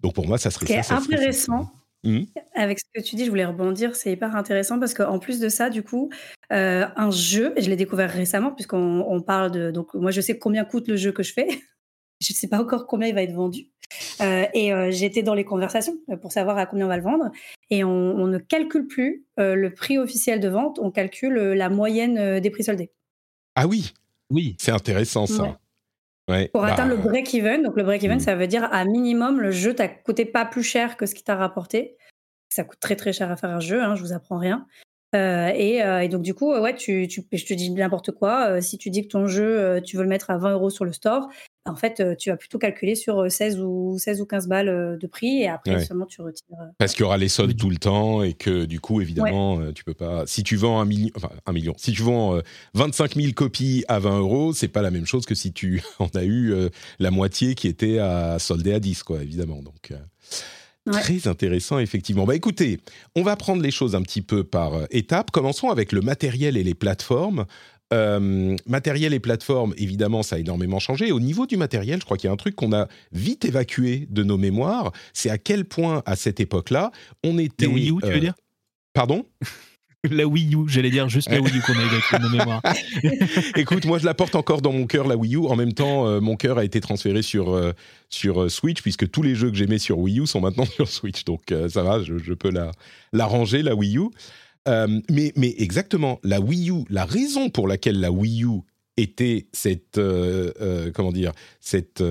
Donc 0.00 0.14
pour 0.14 0.26
moi, 0.26 0.38
ça 0.38 0.50
serait 0.50 0.66
ça. 0.66 0.82
C'est 0.82 0.94
intéressant. 0.94 1.70
Mmh. 2.04 2.20
Avec 2.54 2.78
ce 2.78 2.84
que 2.94 3.02
tu 3.02 3.16
dis, 3.16 3.24
je 3.24 3.30
voulais 3.30 3.44
rebondir, 3.44 3.96
c'est 3.96 4.12
hyper 4.12 4.36
intéressant 4.36 4.78
parce 4.78 4.94
qu'en 4.94 5.18
plus 5.18 5.40
de 5.40 5.48
ça, 5.48 5.68
du 5.68 5.82
coup, 5.82 6.10
euh, 6.52 6.86
un 6.96 7.10
jeu, 7.10 7.52
et 7.56 7.62
je 7.62 7.68
l'ai 7.68 7.76
découvert 7.76 8.10
récemment, 8.10 8.52
puisqu'on 8.52 9.04
on 9.08 9.20
parle 9.20 9.50
de. 9.50 9.70
Donc, 9.70 9.94
moi, 9.94 10.12
je 10.12 10.20
sais 10.20 10.38
combien 10.38 10.64
coûte 10.64 10.86
le 10.86 10.96
jeu 10.96 11.10
que 11.10 11.22
je 11.22 11.32
fais. 11.32 11.48
je 12.20 12.32
ne 12.32 12.36
sais 12.36 12.48
pas 12.48 12.60
encore 12.60 12.86
combien 12.86 13.08
il 13.08 13.14
va 13.14 13.22
être 13.22 13.34
vendu. 13.34 13.70
Euh, 14.20 14.44
et 14.52 14.72
euh, 14.72 14.90
j'étais 14.90 15.22
dans 15.22 15.34
les 15.34 15.44
conversations 15.44 15.96
pour 16.20 16.30
savoir 16.30 16.58
à 16.58 16.66
combien 16.66 16.84
on 16.84 16.88
va 16.88 16.96
le 16.96 17.02
vendre. 17.02 17.30
Et 17.70 17.84
on, 17.84 17.90
on 17.90 18.26
ne 18.26 18.38
calcule 18.38 18.86
plus 18.86 19.24
euh, 19.38 19.54
le 19.54 19.72
prix 19.72 19.98
officiel 19.98 20.40
de 20.40 20.48
vente, 20.48 20.78
on 20.78 20.90
calcule 20.90 21.36
euh, 21.36 21.54
la 21.54 21.68
moyenne 21.68 22.18
euh, 22.18 22.40
des 22.40 22.50
prix 22.50 22.64
soldés. 22.64 22.90
Ah 23.54 23.66
oui, 23.66 23.92
oui, 24.30 24.56
c'est 24.58 24.72
intéressant 24.72 25.26
ça. 25.26 25.42
Ouais. 25.42 25.54
Ouais, 26.28 26.48
Pour 26.48 26.62
bah, 26.62 26.72
atteindre 26.72 26.90
le 26.90 26.98
break-even, 26.98 27.62
donc 27.62 27.76
le 27.76 27.82
break-even, 27.84 28.18
Mm. 28.18 28.20
ça 28.20 28.34
veut 28.36 28.46
dire 28.46 28.68
à 28.72 28.84
minimum 28.84 29.40
le 29.40 29.50
jeu 29.50 29.74
t'a 29.74 29.88
coûté 29.88 30.24
pas 30.26 30.44
plus 30.44 30.62
cher 30.62 30.96
que 30.96 31.06
ce 31.06 31.14
qui 31.14 31.24
t'a 31.24 31.36
rapporté. 31.36 31.96
Ça 32.50 32.64
coûte 32.64 32.78
très 32.80 32.96
très 32.96 33.12
cher 33.12 33.30
à 33.30 33.36
faire 33.36 33.50
un 33.50 33.60
jeu, 33.60 33.82
hein, 33.82 33.94
je 33.94 34.02
vous 34.02 34.12
apprends 34.12 34.38
rien. 34.38 34.66
Euh, 35.14 35.48
et, 35.54 35.82
euh, 35.82 36.00
et 36.00 36.08
donc 36.08 36.20
du 36.22 36.34
coup, 36.34 36.52
ouais, 36.54 36.74
tu, 36.74 37.08
tu, 37.08 37.24
je 37.32 37.46
te 37.46 37.54
dis 37.54 37.70
n'importe 37.70 38.10
quoi. 38.12 38.48
euh, 38.50 38.60
si 38.60 38.76
tu 38.76 38.90
dis 38.90 39.02
que 39.02 39.08
ton 39.08 39.26
jeu, 39.26 39.58
euh, 39.58 39.80
tu 39.80 39.96
veux 39.96 40.02
le 40.02 40.08
mettre 40.08 40.30
à 40.30 40.36
20 40.36 40.52
euros 40.52 40.68
sur 40.70 40.84
le 40.84 40.92
store, 40.92 41.28
en 41.68 41.76
fait, 41.76 42.00
euh, 42.00 42.14
tu 42.14 42.30
vas 42.30 42.36
plutôt 42.36 42.58
calculer 42.58 42.94
sur 42.94 43.20
euh, 43.20 43.28
16 43.28 43.60
ou 43.60 43.96
16 43.98 44.20
ou 44.20 44.26
15 44.26 44.48
balles 44.48 44.68
euh, 44.68 44.96
de 44.96 45.06
prix, 45.06 45.42
et 45.42 45.48
après 45.48 45.74
Ouais. 45.76 45.84
seulement 45.84 46.06
tu 46.06 46.20
retires. 46.22 46.44
euh, 46.60 46.64
Parce 46.78 46.92
qu'il 46.94 47.02
y 47.02 47.04
aura 47.04 47.18
les 47.18 47.28
soldes 47.28 47.56
tout 47.56 47.70
le 47.70 47.76
temps 47.76 48.22
et 48.22 48.32
que 48.34 48.64
du 48.64 48.80
coup, 48.80 49.00
évidemment, 49.00 49.60
euh, 49.60 49.72
tu 49.72 49.84
peux 49.84 49.94
pas. 49.94 50.26
Si 50.26 50.42
tu 50.42 50.56
vends 50.56 50.80
un 50.80 50.84
million, 50.84 51.10
enfin 51.16 51.30
un 51.46 51.52
million, 51.52 51.74
si 51.76 51.92
tu 51.92 52.02
vends 52.02 52.36
euh, 52.36 52.40
25 52.74 53.14
000 53.14 53.32
copies 53.34 53.84
à 53.88 53.98
20 53.98 54.18
euros, 54.18 54.52
c'est 54.52 54.68
pas 54.68 54.82
la 54.82 54.90
même 54.90 55.06
chose 55.06 55.26
que 55.26 55.34
si 55.34 55.52
tu 55.52 55.82
en 55.98 56.08
as 56.14 56.24
eu 56.24 56.52
euh, 56.52 56.68
la 56.98 57.10
moitié 57.10 57.54
qui 57.54 57.68
était 57.68 57.98
à 57.98 58.38
soldé 58.38 58.72
à 58.72 58.80
10, 58.80 59.02
quoi, 59.02 59.22
évidemment. 59.22 59.62
Donc. 59.62 59.90
euh, 59.92 59.96
Ouais. 60.86 61.00
Très 61.02 61.28
intéressant, 61.28 61.78
effectivement. 61.80 62.24
Bah 62.24 62.34
écoutez, 62.34 62.80
on 63.14 63.22
va 63.22 63.36
prendre 63.36 63.60
les 63.62 63.70
choses 63.70 63.94
un 63.94 64.00
petit 64.00 64.22
peu 64.22 64.42
par 64.42 64.72
euh, 64.72 64.86
étapes. 64.90 65.30
Commençons 65.30 65.68
avec 65.68 65.92
le 65.92 66.00
matériel 66.00 66.56
et 66.56 66.64
les 66.64 66.72
plateformes. 66.72 67.44
Euh, 67.94 68.56
matériel 68.66 69.14
et 69.14 69.20
plateformes, 69.20 69.74
évidemment, 69.78 70.22
ça 70.22 70.36
a 70.36 70.38
énormément 70.38 70.78
changé. 70.78 71.10
Au 71.10 71.20
niveau 71.20 71.46
du 71.46 71.56
matériel, 71.56 72.00
je 72.00 72.04
crois 72.04 72.16
qu'il 72.16 72.28
y 72.28 72.30
a 72.30 72.32
un 72.32 72.36
truc 72.36 72.54
qu'on 72.54 72.72
a 72.72 72.86
vite 73.12 73.44
évacué 73.44 74.06
de 74.10 74.22
nos 74.22 74.36
mémoires. 74.36 74.92
C'est 75.14 75.30
à 75.30 75.38
quel 75.38 75.64
point, 75.64 76.02
à 76.04 76.14
cette 76.16 76.40
époque-là, 76.40 76.92
on 77.24 77.38
était. 77.38 77.66
La 77.66 77.72
Wii 77.72 77.90
U, 77.90 77.96
tu 78.02 78.08
euh, 78.08 78.12
veux 78.12 78.20
dire? 78.20 78.34
Pardon? 78.92 79.24
La 80.04 80.26
Wii 80.26 80.54
U, 80.54 80.68
j'allais 80.68 80.90
dire 80.90 81.08
juste 81.08 81.28
la 81.28 81.40
Wii 81.40 81.56
U 81.56 81.60
qu'on 81.60 81.72
a 81.72 81.82
évacué 81.82 82.18
de 82.18 82.22
nos 82.22 82.30
mémoires. 82.30 82.62
Écoute, 83.56 83.84
moi 83.84 83.98
je 83.98 84.04
la 84.04 84.14
porte 84.14 84.36
encore 84.36 84.62
dans 84.62 84.72
mon 84.72 84.86
cœur, 84.86 85.08
la 85.08 85.16
Wii 85.16 85.34
U. 85.34 85.46
En 85.46 85.56
même 85.56 85.72
temps, 85.72 86.06
euh, 86.06 86.20
mon 86.20 86.36
cœur 86.36 86.56
a 86.56 86.64
été 86.64 86.80
transféré 86.80 87.20
sur, 87.22 87.50
euh, 87.52 87.72
sur 88.08 88.42
euh, 88.42 88.48
Switch, 88.48 88.80
puisque 88.80 89.10
tous 89.10 89.22
les 89.22 89.34
jeux 89.34 89.50
que 89.50 89.56
j'aimais 89.56 89.78
sur 89.78 89.98
Wii 89.98 90.20
U 90.20 90.26
sont 90.26 90.40
maintenant 90.40 90.66
sur 90.76 90.88
Switch. 90.88 91.24
Donc 91.24 91.50
euh, 91.50 91.68
ça 91.68 91.82
va, 91.82 92.00
je, 92.00 92.16
je 92.16 92.32
peux 92.32 92.50
la, 92.50 92.70
la 93.12 93.26
ranger, 93.26 93.62
la 93.62 93.74
Wii 93.74 93.98
U. 93.98 94.10
Euh, 94.66 95.00
mais, 95.10 95.54
exactement, 95.58 96.20
la 96.22 96.40
Wii 96.40 96.70
U, 96.70 96.84
la 96.90 97.04
raison 97.04 97.50
pour 97.50 97.68
laquelle 97.68 98.00
la 98.00 98.10
Wii 98.10 98.44
U 98.44 98.60
était 98.96 99.46
cette, 99.52 99.98
euh, 99.98 100.52
euh, 100.60 100.90
comment 100.92 101.12
dire, 101.12 101.32
cette 101.60 102.02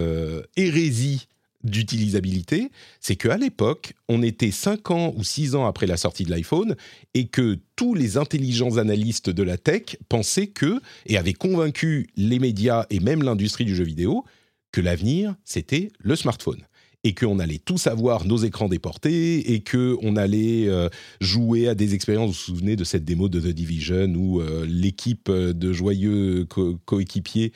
hérésie 0.56 1.28
d'utilisabilité, 1.64 2.70
c'est 3.02 3.16
qu'à 3.16 3.38
l'époque, 3.38 3.94
on 4.08 4.24
était 4.24 4.52
5 4.52 4.92
ans 4.92 5.14
ou 5.18 5.24
6 5.24 5.56
ans 5.56 5.66
après 5.66 5.86
la 5.86 5.98
sortie 5.98 6.24
de 6.24 6.32
l'iPhone 6.32 6.76
et 7.14 7.28
que 7.28 7.60
tous 7.76 7.94
les 7.94 8.18
intelligents 8.18 8.78
analystes 8.78 9.30
de 9.30 9.44
la 9.44 9.58
tech 9.58 9.98
pensaient 10.08 10.48
que, 10.48 10.80
et 11.08 11.18
avaient 11.18 11.34
convaincu 11.34 12.08
les 12.16 12.40
médias 12.40 12.86
et 12.90 13.00
même 13.00 13.24
l'industrie 13.24 13.66
du 13.66 13.76
jeu 13.76 13.84
vidéo, 13.84 14.24
que 14.72 14.82
l'avenir, 14.82 15.36
c'était 15.44 15.92
le 16.00 16.16
smartphone. 16.16 16.64
Et 17.08 17.14
qu'on 17.14 17.40
allait 17.40 17.62
tous 17.64 17.88
avoir 17.88 18.26
nos 18.26 18.36
écrans 18.36 18.68
déportés 18.68 19.54
et 19.54 19.64
qu'on 19.64 20.18
allait 20.18 20.68
euh, 20.68 20.90
jouer 21.22 21.70
à 21.70 21.74
des 21.74 21.94
expériences. 21.94 22.28
Vous 22.32 22.34
vous 22.34 22.58
souvenez 22.58 22.76
de 22.76 22.84
cette 22.84 23.06
démo 23.06 23.30
de 23.30 23.40
The 23.40 23.54
Division 23.54 24.14
où 24.14 24.42
euh, 24.42 24.66
l'équipe 24.68 25.32
de 25.32 25.72
joyeux 25.72 26.44
co- 26.50 26.78
coéquipiers 26.84 27.54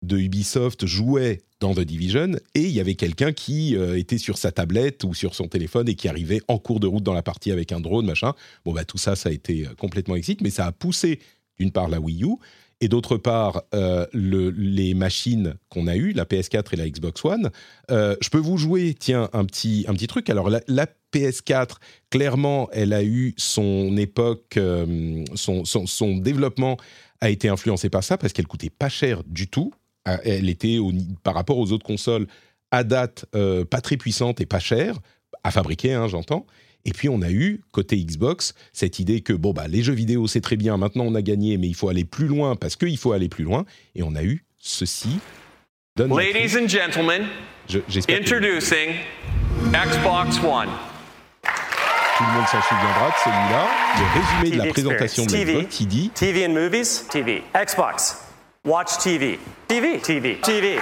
de 0.00 0.16
Ubisoft 0.16 0.86
jouait 0.86 1.42
dans 1.60 1.74
The 1.74 1.80
Division 1.80 2.32
et 2.54 2.62
il 2.62 2.70
y 2.70 2.80
avait 2.80 2.94
quelqu'un 2.94 3.32
qui 3.32 3.76
euh, 3.76 3.98
était 3.98 4.16
sur 4.16 4.38
sa 4.38 4.52
tablette 4.52 5.04
ou 5.04 5.12
sur 5.12 5.34
son 5.34 5.48
téléphone 5.48 5.86
et 5.90 5.96
qui 5.96 6.08
arrivait 6.08 6.40
en 6.48 6.56
cours 6.56 6.80
de 6.80 6.86
route 6.86 7.04
dans 7.04 7.12
la 7.14 7.22
partie 7.22 7.50
avec 7.50 7.72
un 7.72 7.80
drone, 7.80 8.06
machin. 8.06 8.32
Bon, 8.64 8.72
bah 8.72 8.86
tout 8.86 8.98
ça, 8.98 9.16
ça 9.16 9.28
a 9.28 9.32
été 9.32 9.66
euh, 9.66 9.74
complètement 9.76 10.16
exit, 10.16 10.40
mais 10.40 10.50
ça 10.50 10.64
a 10.66 10.72
poussé 10.72 11.20
d'une 11.58 11.72
part 11.72 11.88
la 11.88 12.00
Wii 12.00 12.24
U 12.24 12.36
et 12.84 12.88
d'autre 12.88 13.16
part 13.16 13.62
euh, 13.74 14.06
le- 14.12 14.50
les 14.50 14.92
machines 14.92 15.54
qu'on 15.70 15.86
a 15.86 15.96
eues, 15.96 16.12
la 16.12 16.26
PS4 16.26 16.74
et 16.74 16.76
la 16.76 16.86
Xbox 16.86 17.24
One. 17.24 17.50
Euh, 17.90 18.14
je 18.20 18.28
peux 18.28 18.38
vous 18.38 18.58
jouer, 18.58 18.94
tiens, 18.98 19.30
un 19.32 19.46
petit, 19.46 19.86
un 19.88 19.94
petit 19.94 20.06
truc. 20.06 20.28
Alors 20.28 20.50
la, 20.50 20.60
la 20.68 20.86
PS4, 21.10 21.76
clairement, 22.10 22.68
elle 22.72 22.92
a 22.92 23.02
eu 23.02 23.32
son 23.38 23.96
époque, 23.96 24.58
euh, 24.58 25.24
son, 25.34 26.16
développement 26.18 26.76
a 27.22 27.30
été 27.30 27.48
influencé 27.48 27.88
par 27.88 28.04
ça 28.04 28.18
parce 28.18 28.34
qu'elle 28.34 28.46
coûtait 28.46 28.68
pas 28.68 28.90
cher 28.90 29.22
du 29.24 29.48
tout. 29.48 29.72
Elle 30.04 30.50
était, 30.50 30.76
par 31.22 31.32
rapport 31.32 31.56
aux 31.56 31.72
autres 31.72 31.86
consoles, 31.86 32.26
à 32.70 32.84
date, 32.84 33.24
pas 33.70 33.80
très 33.80 33.96
puissante 33.96 34.42
et 34.42 34.46
pas 34.46 34.58
chère, 34.58 34.98
à 35.42 35.50
fabriquer, 35.50 35.94
hein, 35.94 36.06
j'entends. 36.08 36.44
Et 36.86 36.92
puis 36.92 37.08
on 37.08 37.22
a 37.22 37.30
eu, 37.30 37.60
côté 37.72 37.96
Xbox, 37.96 38.54
cette 38.72 38.98
idée 38.98 39.20
que, 39.22 39.32
bon, 39.32 39.52
bah, 39.52 39.66
les 39.68 39.82
jeux 39.82 39.94
vidéo, 39.94 40.26
c'est 40.26 40.40
très 40.42 40.56
bien, 40.56 40.76
maintenant 40.76 41.04
on 41.04 41.14
a 41.14 41.22
gagné, 41.22 41.56
mais 41.56 41.66
il 41.66 41.74
faut 41.74 41.88
aller 41.88 42.04
plus 42.04 42.26
loin 42.26 42.56
parce 42.56 42.76
qu'il 42.76 42.98
faut 42.98 43.12
aller 43.12 43.28
plus 43.28 43.44
loin. 43.44 43.64
Et 43.94 44.02
on 44.02 44.14
a 44.14 44.22
eu 44.22 44.44
ceci. 44.58 45.18
Donne 45.96 46.14
la 46.16 46.24
Ladies 46.24 46.56
and 46.58 46.68
gentlemen, 46.68 47.22
Je- 47.68 47.78
J'espère 47.88 48.18
que 48.18 48.22
introducing 48.22 48.90
Xbox 49.72 50.36
One. 50.44 50.68
tout 52.16 52.24
le 52.24 52.32
monde 52.34 52.46
s'en 52.48 52.60
souviendra 52.62 53.08
de 53.08 53.14
celui-là. 53.24 53.66
Le 53.98 54.20
résumé 54.20 54.50
de 54.50 54.56
la 54.58 54.62
TV 54.64 54.72
présentation 54.72 55.24
de 55.26 55.32
l'Xbox 55.34 55.76
qui 55.76 55.86
dit 55.86 56.10
TV 56.10 56.46
and 56.46 56.50
movies? 56.52 57.06
TV. 57.10 57.42
Xbox. 57.54 58.18
Watch 58.66 58.98
TV. 59.02 59.38
TV. 59.68 59.98
TV. 60.00 60.38
TV. 60.40 60.40
TV. 60.42 60.78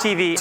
TV. 0.00 0.34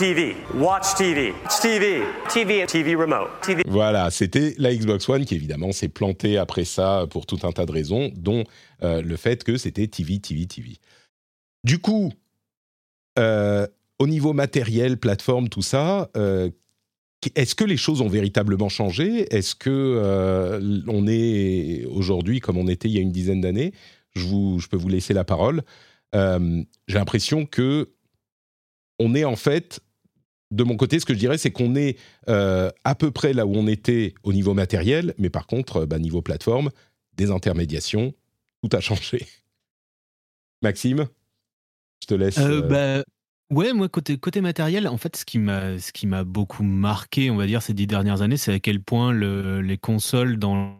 Watch 0.56 0.96
TV. 0.96 1.34
Watch 1.34 1.60
TV. 1.62 2.02
TV. 2.30 2.66
TV 2.66 2.96
remote. 2.96 3.28
TV. 3.42 3.62
Voilà, 3.68 4.10
c'était 4.10 4.56
la 4.58 4.74
Xbox 4.74 5.10
One 5.10 5.26
qui 5.26 5.36
évidemment 5.36 5.74
s'est 5.74 5.90
plantée 5.90 6.38
après 6.38 6.64
ça 6.64 7.08
pour 7.10 7.26
tout 7.26 7.40
un 7.44 7.52
tas 7.52 7.66
de 7.66 7.72
raisons, 7.74 8.10
dont 8.16 8.46
euh, 8.84 9.02
le 9.02 9.18
fait 9.18 9.44
que 9.44 9.58
c'était 9.58 9.86
TV, 9.88 10.20
TV, 10.20 10.46
TV. 10.46 10.78
Du 11.66 11.80
coup, 11.80 12.14
euh, 13.18 13.68
au 14.00 14.08
niveau 14.08 14.32
matériel, 14.32 14.98
plateforme, 14.98 15.50
tout 15.50 15.62
ça, 15.62 16.10
euh, 16.16 16.50
est-ce 17.36 17.54
que 17.54 17.66
les 17.66 17.76
choses 17.76 18.00
ont 18.00 18.08
véritablement 18.08 18.70
changé? 18.70 19.28
Est-ce 19.36 19.56
que 19.56 19.70
euh, 19.70 20.82
on 20.88 21.06
est 21.06 21.86
aujourd'hui 21.88 22.40
comme 22.40 22.58
on 22.58 22.70
était 22.70 22.88
il 22.88 22.96
y 22.96 22.98
a 22.98 23.02
une 23.02 23.12
dizaine 23.12 23.42
d'années? 23.42 23.74
Je, 24.16 24.26
vous, 24.26 24.60
je 24.60 24.70
peux 24.70 24.78
vous 24.78 24.88
laisser 24.88 25.14
la 25.14 25.26
parole. 25.26 25.64
Euh, 26.16 26.64
j'ai 26.88 26.98
l'impression 26.98 27.46
que 27.46 27.90
on 29.00 29.16
est 29.16 29.24
en 29.24 29.36
fait, 29.36 29.80
de 30.52 30.64
mon 30.64 30.78
côté, 30.78 31.00
ce 31.00 31.06
que 31.06 31.14
je 31.14 31.20
dirais, 31.20 31.38
c'est 31.38 31.52
qu'on 31.52 31.76
est 31.76 31.98
euh, 32.28 32.70
à 32.84 32.96
peu 32.96 33.12
près 33.12 33.34
là 33.34 33.46
où 33.46 33.56
on 33.56 33.68
était 33.68 34.14
au 34.24 34.34
niveau 34.34 34.54
matériel, 34.54 35.14
mais 35.18 35.30
par 35.30 35.48
contre, 35.48 35.86
bah, 35.86 36.00
niveau 36.00 36.22
plateforme, 36.22 36.70
des 37.16 37.32
intermédiations, 37.32 38.14
tout 38.64 38.76
a 38.76 38.80
changé. 38.80 39.26
Maxime, 40.62 41.08
je 42.02 42.08
te 42.08 42.14
laisse. 42.14 42.38
Euh, 42.38 42.62
bah, 42.62 43.04
Ouais, 43.52 43.74
moi 43.74 43.90
côté 43.90 44.16
côté 44.20 44.42
matériel, 44.42 44.88
en 44.88 44.98
fait, 44.98 45.16
ce 45.16 45.26
qui 45.26 45.40
m'a 45.40 45.80
ce 45.80 45.92
qui 45.92 46.06
m'a 46.06 46.24
beaucoup 46.24 46.62
marqué, 46.62 47.32
on 47.32 47.36
va 47.36 47.48
dire, 47.48 47.64
ces 47.64 47.74
dix 47.74 47.88
dernières 47.88 48.22
années, 48.22 48.38
c'est 48.38 48.54
à 48.54 48.60
quel 48.60 48.80
point 48.80 49.12
le 49.12 49.62
les 49.62 49.78
consoles 49.78 50.38
dans 50.38 50.79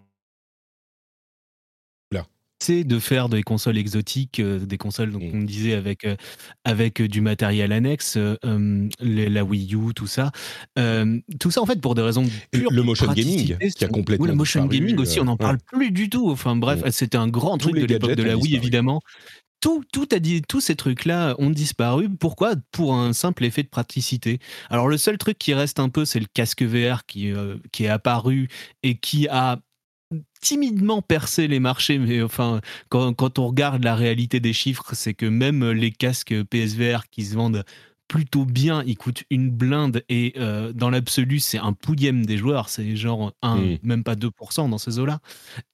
c'est 2.62 2.84
de 2.84 3.00
faire 3.00 3.30
des 3.30 3.44
consoles 3.44 3.78
exotiques, 3.78 4.40
euh, 4.40 4.60
des 4.60 4.78
consoles, 4.78 5.12
donc 5.12 5.24
mmh. 5.24 5.32
on 5.34 5.44
disait 5.44 5.74
avec, 5.74 6.06
euh, 6.06 6.16
avec 6.66 7.02
du 7.02 7.22
matériel 7.22 7.72
annexe, 7.72 8.18
euh, 8.18 8.90
la 9.00 9.44
Wii 9.44 9.76
U, 9.76 9.94
tout 9.94 10.08
ça. 10.08 10.32
tout 11.40 11.52
ça, 11.52 11.62
en 11.62 11.66
fait, 11.66 11.82
pour 11.82 11.96
des 11.96 12.02
raisons 12.02 12.26
pures 12.52 12.72
Le 12.72 12.84
motion 12.84 13.12
gaming, 13.14 13.58
qui 13.58 13.86
a 13.86 13.88
complètement 13.88 14.26
le 14.26 14.36
motion 14.36 14.66
gaming 14.66 14.98
aussi, 14.98 15.20
on 15.20 15.26
n'en 15.26 15.38
parle 15.38 15.58
plus 15.72 15.92
du 15.92 16.10
tout. 16.10 16.30
Enfin 16.30 16.56
bref, 16.56 16.84
mmh. 16.86 16.92
c'était 16.92 17.18
un 17.18 17.28
grand 17.28 17.58
truc 17.58 17.76
de 17.76 17.86
l'époque 17.86 18.16
de 18.16 18.24
la 18.24 18.38
Wii, 18.38 18.56
évidemment 18.56 19.02
tout, 19.62 19.84
tout 19.92 20.08
a 20.12 20.20
dit, 20.20 20.42
tous 20.42 20.62
ces 20.62 20.76
trucs-là 20.76 21.36
ont 21.38 21.50
disparu. 21.50 22.10
Pourquoi? 22.10 22.54
Pour 22.72 22.96
un 22.96 23.14
simple 23.14 23.44
effet 23.46 23.64
de 23.64 23.68
praticité. 23.68 24.40
Alors 24.70 24.88
le 24.88 24.98
seul 24.98 25.18
truc 25.18 25.38
qui 25.38 25.54
reste 25.54 25.80
un 25.80 25.90
peu, 25.90 26.06
c'est 26.06 26.20
le 26.20 26.28
casque 26.34 26.64
VR 26.64 27.06
qui, 27.06 27.32
euh, 27.32 27.58
qui 27.72 27.86
est 27.86 27.90
apparu 27.90 28.48
et 28.84 28.98
qui 28.98 29.28
a 29.28 29.60
timidement 30.42 31.02
percé 31.02 31.48
les 31.48 31.60
marchés, 31.60 32.00
mais 32.00 32.22
enfin, 32.22 32.62
quand, 32.90 33.14
quand 33.14 33.40
on 33.40 33.48
regarde 33.48 33.84
la 33.84 33.96
réalité 33.96 34.40
des 34.40 34.54
chiffres, 34.54 34.94
c'est 34.94 35.14
que 35.14 35.26
même 35.26 35.70
les 35.72 35.92
casques 35.92 36.44
PSVR 36.44 37.10
qui 37.10 37.26
se 37.26 37.36
vendent 37.36 37.64
plutôt 38.10 38.44
bien, 38.44 38.84
ils 38.86 38.98
coûtent 38.98 39.24
une 39.30 39.52
blinde 39.52 40.04
et 40.10 40.34
euh, 40.38 40.74
dans 40.74 40.90
l'absolu, 40.90 41.40
c'est 41.40 41.60
un 41.60 41.74
pouillème 41.74 42.26
des 42.26 42.38
joueurs, 42.38 42.68
c'est 42.68 42.96
genre 42.98 43.32
un, 43.42 43.58
mmh. 43.58 43.78
même 43.84 44.04
pas 44.04 44.16
2% 44.16 44.70
dans 44.70 44.78
ces 44.80 45.00
eaux-là. 45.00 45.20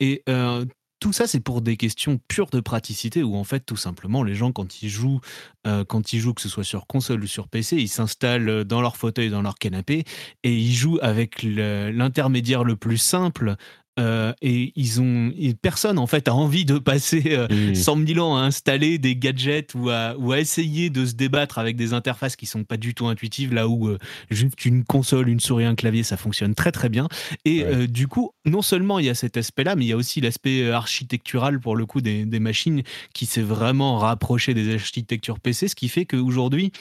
Et 0.02 0.22
euh, 0.28 0.66
tout 1.00 1.14
ça, 1.14 1.28
c'est 1.28 1.40
pour 1.40 1.62
des 1.62 1.78
questions 1.78 2.20
pures 2.28 2.50
de 2.50 2.60
praticité 2.60 3.24
où 3.24 3.36
en 3.36 3.46
fait, 3.46 3.62
tout 3.62 3.78
simplement, 3.78 4.22
les 4.22 4.36
gens, 4.36 4.52
quand 4.52 4.84
ils 4.84 4.90
jouent, 4.90 5.22
euh, 5.66 5.86
quand 5.86 6.12
ils 6.12 6.20
jouent, 6.20 6.34
que 6.34 6.42
ce 6.42 6.50
soit 6.50 6.66
sur 6.66 6.88
console 6.88 7.24
ou 7.24 7.28
sur 7.28 7.48
PC, 7.48 7.78
ils 7.78 7.88
s'installent 7.88 8.66
dans 8.66 8.82
leur 8.82 8.98
fauteuil, 8.98 9.30
dans 9.30 9.42
leur 9.42 9.56
canapé 9.56 10.04
et 10.44 10.54
ils 10.54 10.74
jouent 10.74 11.00
avec 11.02 11.42
l'intermédiaire 11.42 12.66
le 12.66 12.76
plus 12.76 12.98
simple 12.98 13.56
euh, 13.98 14.34
et 14.42 14.74
ils 14.76 15.00
ont 15.02 15.32
personne 15.62 15.98
en 16.00 16.08
fait 16.08 16.28
a 16.28 16.36
envie 16.36 16.66
de 16.66 16.80
passer 16.80 17.38
100 17.74 18.02
euh, 18.02 18.06
000 18.06 18.20
ans 18.20 18.36
à 18.36 18.42
installer 18.42 18.98
des 18.98 19.16
gadgets 19.16 19.74
ou 19.74 19.90
à, 19.90 20.16
ou 20.18 20.34
à 20.34 20.40
essayer 20.40 20.90
de 20.90 21.06
se 21.06 21.14
débattre 21.14 21.60
avec 21.60 21.78
des 21.78 21.94
interfaces 21.94 22.36
qui 22.36 22.46
sont 22.46 22.66
pas 22.66 22.76
du 22.76 22.94
tout 22.94 23.08
intuitives 23.08 23.54
là 23.54 23.70
où 23.70 23.88
euh, 23.88 23.98
juste 24.30 24.66
une 24.66 24.84
console 24.84 25.30
une 25.30 25.40
souris 25.40 25.64
un 25.64 25.76
clavier 25.76 26.04
ça 26.04 26.18
fonctionne 26.18 26.56
très 26.56 26.74
très 26.74 26.90
bien. 26.90 27.08
Et 27.46 27.64
du 27.88 28.08
coup 28.08 28.32
non 28.46 28.62
seulement 28.62 29.00
il 29.00 29.06
y 29.06 29.10
a 29.10 29.16
cet 29.16 29.38
aspect 29.38 29.64
là 29.64 29.76
mais 29.76 29.86
il 29.86 29.88
y 29.88 29.94
a 29.94 29.98
aussi 29.98 30.20
l'aspect 30.20 30.70
architectural 30.72 31.60
pour 31.60 31.76
le 31.76 31.86
coup 31.86 32.02
des, 32.02 32.26
des 32.26 32.40
machines 32.40 32.84
qui 33.14 33.26
s'est 33.26 33.42
vraiment 33.42 33.98
rapproché 33.98 34.54
des 34.54 34.74
architectures 34.74 35.40
PC 35.40 35.68
ce 35.68 35.76
qui 35.76 35.88
fait 35.88 36.06
qu'aujourd'hui 36.06 36.72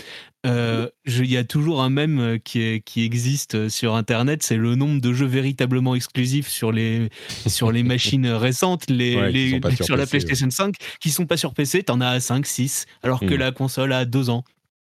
euh, 0.44 0.88
il 1.06 1.30
y 1.30 1.36
a 1.36 1.44
toujours 1.44 1.82
un 1.82 1.90
mème 1.90 2.18
euh, 2.18 2.38
qui, 2.38 2.82
qui 2.82 3.04
existe 3.04 3.54
euh, 3.54 3.68
sur 3.68 3.94
Internet, 3.94 4.42
c'est 4.42 4.56
le 4.56 4.74
nombre 4.74 5.00
de 5.00 5.12
jeux 5.12 5.26
véritablement 5.26 5.94
exclusifs 5.94 6.48
sur 6.48 6.72
les, 6.72 7.08
sur 7.46 7.72
les 7.72 7.82
machines 7.82 8.26
récentes, 8.26 8.88
les, 8.90 9.30
les 9.32 9.60
sur, 9.82 9.96
la 9.96 10.06
PlayStation 10.06 10.50
5, 10.50 10.74
qui 11.00 11.10
sont 11.10 11.26
pas 11.26 11.36
sur 11.36 11.54
PC, 11.54 11.84
t'en 11.84 12.00
as 12.00 12.20
5, 12.20 12.46
6, 12.46 12.86
alors 13.02 13.20
que 13.20 13.34
hmm. 13.34 13.38
la 13.38 13.52
console 13.52 13.92
a 13.92 14.04
2 14.04 14.30
ans. 14.30 14.44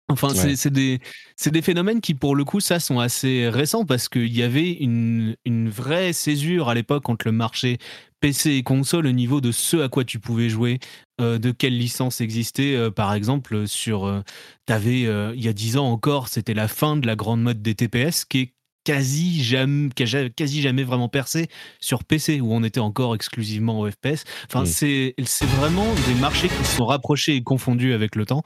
Enfin, 0.08 0.28
c'est 0.34 0.70
des, 0.70 1.00
des, 1.46 1.62
phénomènes 1.62 2.02
qui, 2.02 2.12
pour 2.12 2.36
le 2.36 2.44
coup, 2.44 2.60
ça, 2.60 2.78
sont 2.78 2.98
assez 2.98 3.48
récents 3.48 3.86
parce 3.86 4.10
qu'il 4.10 4.36
y 4.36 4.42
avait 4.42 4.70
une, 4.70 5.34
une 5.46 5.70
vraie 5.70 6.12
césure 6.12 6.68
à 6.68 6.74
l'époque 6.74 7.08
entre 7.08 7.26
le 7.26 7.32
marché 7.32 7.78
PC 8.24 8.52
et 8.52 8.62
console 8.62 9.06
au 9.06 9.12
niveau 9.12 9.42
de 9.42 9.52
ce 9.52 9.76
à 9.76 9.90
quoi 9.90 10.02
tu 10.02 10.18
pouvais 10.18 10.48
jouer, 10.48 10.78
euh, 11.20 11.38
de 11.38 11.50
quelle 11.50 11.76
licence 11.76 12.22
existait. 12.22 12.74
Euh, 12.74 12.90
par 12.90 13.12
exemple, 13.12 13.68
sur, 13.68 14.06
euh, 14.06 14.22
t'avais 14.64 15.00
il 15.02 15.44
y 15.44 15.48
a 15.48 15.52
10 15.52 15.76
ans 15.76 15.86
encore, 15.90 16.28
c'était 16.28 16.54
la 16.54 16.66
fin 16.66 16.96
de 16.96 17.06
la 17.06 17.16
grande 17.16 17.42
mode 17.42 17.60
des 17.60 17.74
TPS 17.74 18.24
qui 18.24 18.38
est 18.40 18.53
quasi 18.84 19.42
jamais, 19.42 19.88
quasi 20.36 20.60
jamais 20.60 20.84
vraiment 20.84 21.08
percé 21.08 21.48
sur 21.80 22.04
PC 22.04 22.40
où 22.40 22.52
on 22.52 22.62
était 22.62 22.80
encore 22.80 23.14
exclusivement 23.14 23.80
au 23.80 23.90
FPS. 23.90 24.24
Enfin, 24.46 24.62
mm. 24.62 24.66
c'est 24.66 25.14
c'est 25.24 25.46
vraiment 25.46 25.86
des 26.06 26.14
marchés 26.14 26.48
qui 26.48 26.64
se 26.64 26.76
sont 26.76 26.86
rapprochés 26.86 27.34
et 27.34 27.42
confondus 27.42 27.92
avec 27.92 28.14
le 28.14 28.26
temps. 28.26 28.42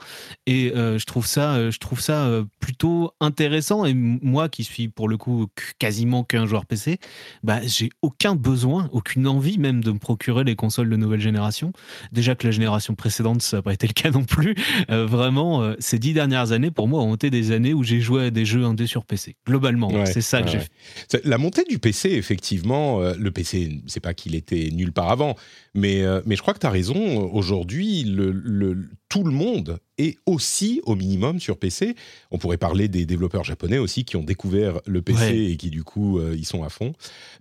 Et 0.46 0.72
euh, 0.74 0.98
je 0.98 1.04
trouve 1.06 1.26
ça, 1.26 1.54
euh, 1.54 1.70
je 1.70 1.78
trouve 1.78 2.00
ça 2.00 2.26
euh, 2.26 2.44
plutôt 2.60 3.12
intéressant. 3.20 3.84
Et 3.84 3.94
moi, 3.94 4.48
qui 4.48 4.64
suis 4.64 4.88
pour 4.88 5.08
le 5.08 5.16
coup 5.16 5.48
quasiment 5.78 6.22
qu'un 6.24 6.46
joueur 6.46 6.66
PC, 6.66 6.98
bah 7.42 7.60
j'ai 7.64 7.90
aucun 8.02 8.34
besoin, 8.36 8.88
aucune 8.92 9.26
envie 9.26 9.58
même 9.58 9.82
de 9.82 9.90
me 9.90 9.98
procurer 9.98 10.44
les 10.44 10.56
consoles 10.56 10.88
de 10.88 10.96
nouvelle 10.96 11.20
génération. 11.20 11.72
Déjà 12.12 12.34
que 12.34 12.46
la 12.46 12.52
génération 12.52 12.94
précédente, 12.94 13.42
ça 13.42 13.58
n'a 13.58 13.62
pas 13.62 13.72
été 13.72 13.86
le 13.86 13.92
cas 13.92 14.10
non 14.10 14.24
plus. 14.24 14.54
vraiment, 14.88 15.74
ces 15.78 15.98
dix 15.98 16.12
dernières 16.12 16.52
années, 16.52 16.70
pour 16.70 16.86
moi, 16.86 17.02
ont 17.02 17.14
été 17.14 17.30
des 17.30 17.50
années 17.52 17.74
où 17.74 17.82
j'ai 17.82 18.00
joué 18.00 18.26
à 18.26 18.30
des 18.30 18.44
jeux 18.44 18.64
indés 18.64 18.86
sur 18.86 19.04
PC. 19.04 19.36
Globalement, 19.46 19.90
c'est 20.06 20.20
ça 20.28 20.42
que 20.42 20.50
j'ai 20.50 21.20
La 21.24 21.38
montée 21.38 21.64
du 21.64 21.78
PC, 21.78 22.10
effectivement, 22.10 23.02
euh, 23.02 23.14
le 23.18 23.30
PC, 23.30 23.80
c'est 23.86 24.00
pas 24.00 24.14
qu'il 24.14 24.34
était 24.34 24.70
nulle 24.72 24.92
part 24.92 25.10
avant, 25.10 25.36
mais, 25.74 26.02
euh, 26.02 26.20
mais 26.26 26.36
je 26.36 26.42
crois 26.42 26.54
que 26.54 26.58
tu 26.58 26.66
as 26.66 26.70
raison. 26.70 27.30
Aujourd'hui, 27.32 28.04
le, 28.04 28.88
tout 29.08 29.24
le 29.24 29.30
monde 29.30 29.78
est 29.96 30.18
aussi 30.26 30.80
au 30.84 30.94
minimum 30.94 31.40
sur 31.40 31.58
PC. 31.58 31.94
On 32.30 32.38
pourrait 32.38 32.58
parler 32.58 32.88
des 32.88 33.06
développeurs 33.06 33.44
japonais 33.44 33.78
aussi 33.78 34.04
qui 34.04 34.16
ont 34.16 34.22
découvert 34.22 34.80
le 34.86 35.02
PC 35.02 35.48
et 35.50 35.56
qui, 35.56 35.70
du 35.70 35.82
coup, 35.82 36.18
euh, 36.18 36.34
ils 36.36 36.46
sont 36.46 36.62
à 36.62 36.68
fond. 36.68 36.92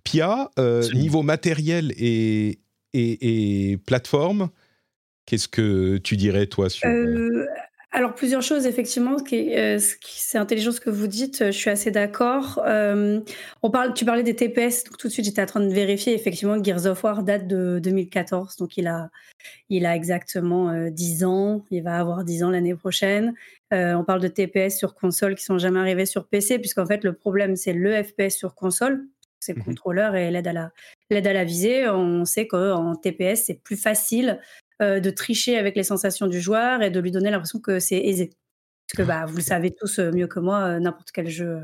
Pia, 0.04 0.50
niveau 0.94 1.24
matériel 1.24 1.94
et, 1.98 2.60
et, 2.94 3.72
et 3.72 3.78
plateforme, 3.78 4.50
qu'est-ce 5.26 5.48
que 5.48 5.98
tu 5.98 6.18
dirais, 6.18 6.48
toi, 6.48 6.70
sur. 6.70 6.88
Alors 7.92 8.14
plusieurs 8.16 8.42
choses 8.42 8.66
effectivement, 8.66 9.16
euh, 9.32 9.80
c'est 9.80 10.38
intelligent 10.38 10.74
ce 10.74 10.82
que 10.82 10.90
vous 10.90 11.08
dites, 11.08 11.46
je 11.46 11.52
suis 11.52 11.70
assez 11.70 11.90
d'accord. 11.90 12.62
Euh, 12.66 13.22
on 13.64 13.72
parle 13.72 13.94
tu 13.94 14.04
parlais 14.04 14.24
des 14.24 14.36
TPS, 14.36 14.84
donc 14.84 14.98
tout 14.98 15.08
de 15.08 15.14
suite 15.14 15.26
j'étais 15.26 15.42
en 15.42 15.46
train 15.46 15.62
de 15.62 15.74
vérifier 15.74 16.14
effectivement 16.14 16.62
Gears 16.62 16.86
of 16.86 17.02
War 17.06 17.24
date 17.24 17.48
de 17.48 17.80
2014, 17.82 18.58
donc 18.58 18.76
il 18.76 18.88
a 18.88 19.10
il 19.70 19.86
a 19.86 19.96
exactement, 19.96 20.90
10 20.90 21.24
euh, 21.24 21.28
ans, 21.28 21.66
il 21.72 21.82
va 21.82 21.98
avoir 21.98 22.26
10 22.26 22.44
ans 22.44 22.50
l'année 22.50 22.76
prochaine. 22.76 23.34
on 23.72 24.04
parle 24.04 24.20
de 24.20 24.28
TPS 24.28 24.78
sur 24.78 24.94
console 24.94 25.36
qui 25.36 25.46
sont 25.46 25.58
jamais 25.58 25.80
arrivés 25.80 26.06
sur 26.06 26.28
PC 26.28 26.60
puisqu'en 26.60 26.86
fait 26.86 27.06
le 27.06 27.14
problème 27.14 27.56
c'est 27.56 27.74
le 27.74 28.04
FPS 28.04 28.36
sur 28.36 28.54
console, 28.54 29.06
c'est 29.40 29.54
le 29.54 29.62
mmh 29.62 29.66
contrôleur 29.66 30.16
et 30.16 30.30
l'aide 30.30 30.48
à 30.48 30.54
la 30.54 30.72
l'aide 31.10 31.28
à 31.28 31.34
la 31.34 31.46
visée. 31.46 31.88
On 31.88 32.26
sait 32.26 32.48
qu'en 32.48 32.96
TPS 32.96 33.46
c'est 33.46 33.64
plus 33.64 33.78
facile 33.78 34.42
euh, 34.82 35.00
de 35.00 35.10
tricher 35.10 35.58
avec 35.58 35.76
les 35.76 35.84
sensations 35.84 36.28
du 36.28 36.40
joueur 36.40 36.84
et 36.84 36.92
de 36.92 37.00
lui 37.00 37.12
donner 37.12 37.32
l'impression 37.32 37.60
que 37.60 37.80
c'est 37.80 37.98
aisé. 37.98 38.30
Parce 38.88 39.04
que 39.04 39.08
bah, 39.08 39.26
vous 39.26 39.38
le 39.38 39.42
savez 39.42 39.72
tous 39.72 40.00
euh, 40.00 40.12
mieux 40.12 40.28
que 40.28 40.40
moi, 40.40 40.64
euh, 40.64 40.80
n'importe 40.80 41.10
quel 41.12 41.28
jeu. 41.28 41.62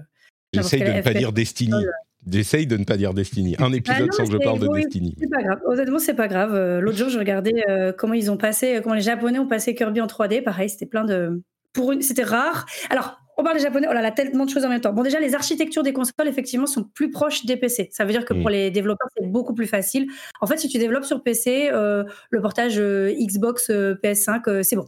J'essaye 0.54 0.82
de 0.84 0.92
ne 0.92 1.02
pas 1.02 1.14
dire 1.14 1.32
Destiny. 1.32 1.86
J'essaye 2.28 2.66
de 2.66 2.76
ne 2.76 2.86
pas 2.86 2.98
dire 2.98 3.14
Destiny. 3.14 3.56
Un 3.60 3.70
bah 3.70 3.76
épisode 3.76 4.14
sans 4.14 4.26
que 4.26 4.32
je 4.32 4.38
parle 4.38 4.60
de 4.60 4.68
Destiny. 4.68 5.16
C'est 5.20 5.30
pas 5.30 5.44
grave. 5.44 5.60
Honnêtement, 5.66 6.00
c'est 6.00 6.14
pas 6.14 6.28
grave. 6.28 6.80
L'autre 6.80 6.98
jour, 6.98 7.10
je 7.10 7.20
regardais 7.20 7.64
comment 7.98 8.14
ils 8.14 8.32
ont 8.32 8.38
passé, 8.38 8.80
comment 8.82 8.96
les 8.96 9.02
Japonais 9.02 9.40
ont 9.40 9.48
passé 9.48 9.76
Kirby 9.76 10.02
en 10.02 10.08
3D. 10.08 10.42
Pareil, 10.42 10.70
c'était 10.70 10.86
plein 10.86 11.06
de. 11.06 11.42
Pour 11.74 11.92
une, 11.92 12.02
c'était 12.02 12.24
rare. 12.24 12.66
Alors, 12.90 13.20
on 13.38 13.44
parle 13.44 13.58
des 13.58 13.64
japonais, 13.64 13.88
oh 13.90 13.94
là 13.94 14.02
là, 14.02 14.12
tellement 14.12 14.46
de 14.46 14.50
choses 14.50 14.66
en 14.66 14.70
même 14.70 14.82
temps. 14.82 14.94
Bon, 14.94 15.04
déjà, 15.04 15.20
les 15.20 15.36
architectures 15.36 15.84
des 15.84 15.94
consoles, 15.94 16.28
effectivement, 16.28 16.68
sont 16.68 16.84
plus 16.84 17.10
proches 17.10 17.46
des 17.46 17.58
PC. 17.58 17.90
Ça 17.92 18.06
veut 18.06 18.12
dire 18.12 18.26
que 18.26 18.34
pour 18.34 18.50
mm. 18.50 18.54
les 18.54 18.72
développeurs, 18.72 19.08
c'est 19.18 19.26
beaucoup 19.26 19.54
plus 19.54 19.68
facile. 19.68 20.08
En 20.42 20.48
fait, 20.48 20.58
si 20.58 20.68
tu 20.68 20.78
développes 20.78 21.06
sur 21.06 21.24
PC, 21.24 21.70
euh, 21.72 22.04
le 22.30 22.42
portage 22.42 22.78
euh, 22.78 23.14
Xbox, 23.14 23.70
euh, 23.70 23.96
PS5, 24.04 24.64
c'est 24.64 24.76
bon. 24.76 24.88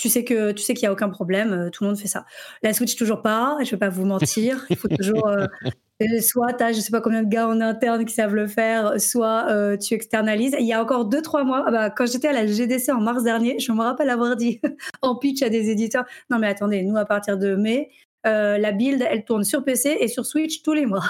Tu 0.00 0.08
sais 0.08 0.24
que 0.24 0.52
tu 0.52 0.62
sais 0.62 0.72
qu'il 0.72 0.86
n'y 0.86 0.88
a 0.88 0.92
aucun 0.92 1.10
problème, 1.10 1.68
tout 1.72 1.84
le 1.84 1.90
monde 1.90 1.98
fait 1.98 2.08
ça. 2.08 2.24
La 2.62 2.72
Switch, 2.72 2.96
toujours 2.96 3.20
pas, 3.20 3.56
je 3.60 3.66
ne 3.66 3.70
vais 3.72 3.76
pas 3.76 3.90
vous 3.90 4.06
mentir. 4.06 4.64
Il 4.70 4.76
faut 4.76 4.88
toujours 4.88 5.30
soit 6.20 6.52
tu 6.54 6.64
as 6.64 6.72
je 6.72 6.80
sais 6.80 6.90
pas 6.90 7.00
combien 7.00 7.22
de 7.22 7.28
gars 7.28 7.46
en 7.46 7.60
interne 7.60 8.04
qui 8.04 8.14
savent 8.14 8.34
le 8.34 8.46
faire, 8.46 9.00
soit 9.00 9.46
euh, 9.50 9.76
tu 9.76 9.94
externalises. 9.94 10.56
Il 10.58 10.66
y 10.66 10.72
a 10.72 10.82
encore 10.82 11.04
deux 11.04 11.22
trois 11.22 11.44
mois, 11.44 11.64
ah 11.66 11.70
bah, 11.70 11.90
quand 11.90 12.06
j'étais 12.10 12.28
à 12.28 12.32
la 12.32 12.46
GDC 12.46 12.90
en 12.90 13.00
mars 13.00 13.22
dernier, 13.22 13.58
je 13.58 13.72
me 13.72 13.82
rappelle 13.82 14.10
avoir 14.10 14.36
dit 14.36 14.60
en 15.02 15.16
pitch 15.16 15.42
à 15.42 15.48
des 15.48 15.70
éditeurs, 15.70 16.04
non 16.30 16.38
mais 16.38 16.48
attendez, 16.48 16.82
nous 16.82 16.96
à 16.96 17.04
partir 17.04 17.36
de 17.38 17.54
mai, 17.54 17.90
euh, 18.26 18.58
la 18.58 18.72
build 18.72 19.04
elle 19.08 19.24
tourne 19.24 19.44
sur 19.44 19.64
PC 19.64 19.96
et 20.00 20.08
sur 20.08 20.24
Switch 20.24 20.62
tous 20.62 20.72
les 20.72 20.86
mois. 20.86 21.04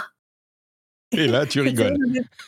Et 1.12 1.26
là 1.26 1.46
tu 1.46 1.60
rigoles. 1.60 1.96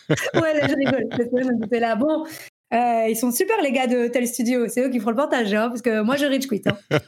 ouais 0.09 0.55
là 0.55 0.69
je 0.69 0.75
rigole. 0.75 1.81
là 1.81 1.97
bon. 1.97 2.25
Euh, 2.73 3.07
ils 3.09 3.17
sont 3.17 3.31
super 3.31 3.61
les 3.63 3.73
gars 3.73 3.87
de 3.87 4.09
tel 4.09 4.27
studio, 4.27 4.67
c'est 4.69 4.83
eux 4.83 4.91
qui 4.91 4.99
feront 4.99 5.11
le 5.11 5.17
portage, 5.17 5.53
hein, 5.53 5.69
parce 5.69 5.83
que 5.83 6.03
moi 6.03 6.17
je 6.17 6.25
rich 6.25 6.47
quit. 6.47 6.63
Hein. 6.67 7.01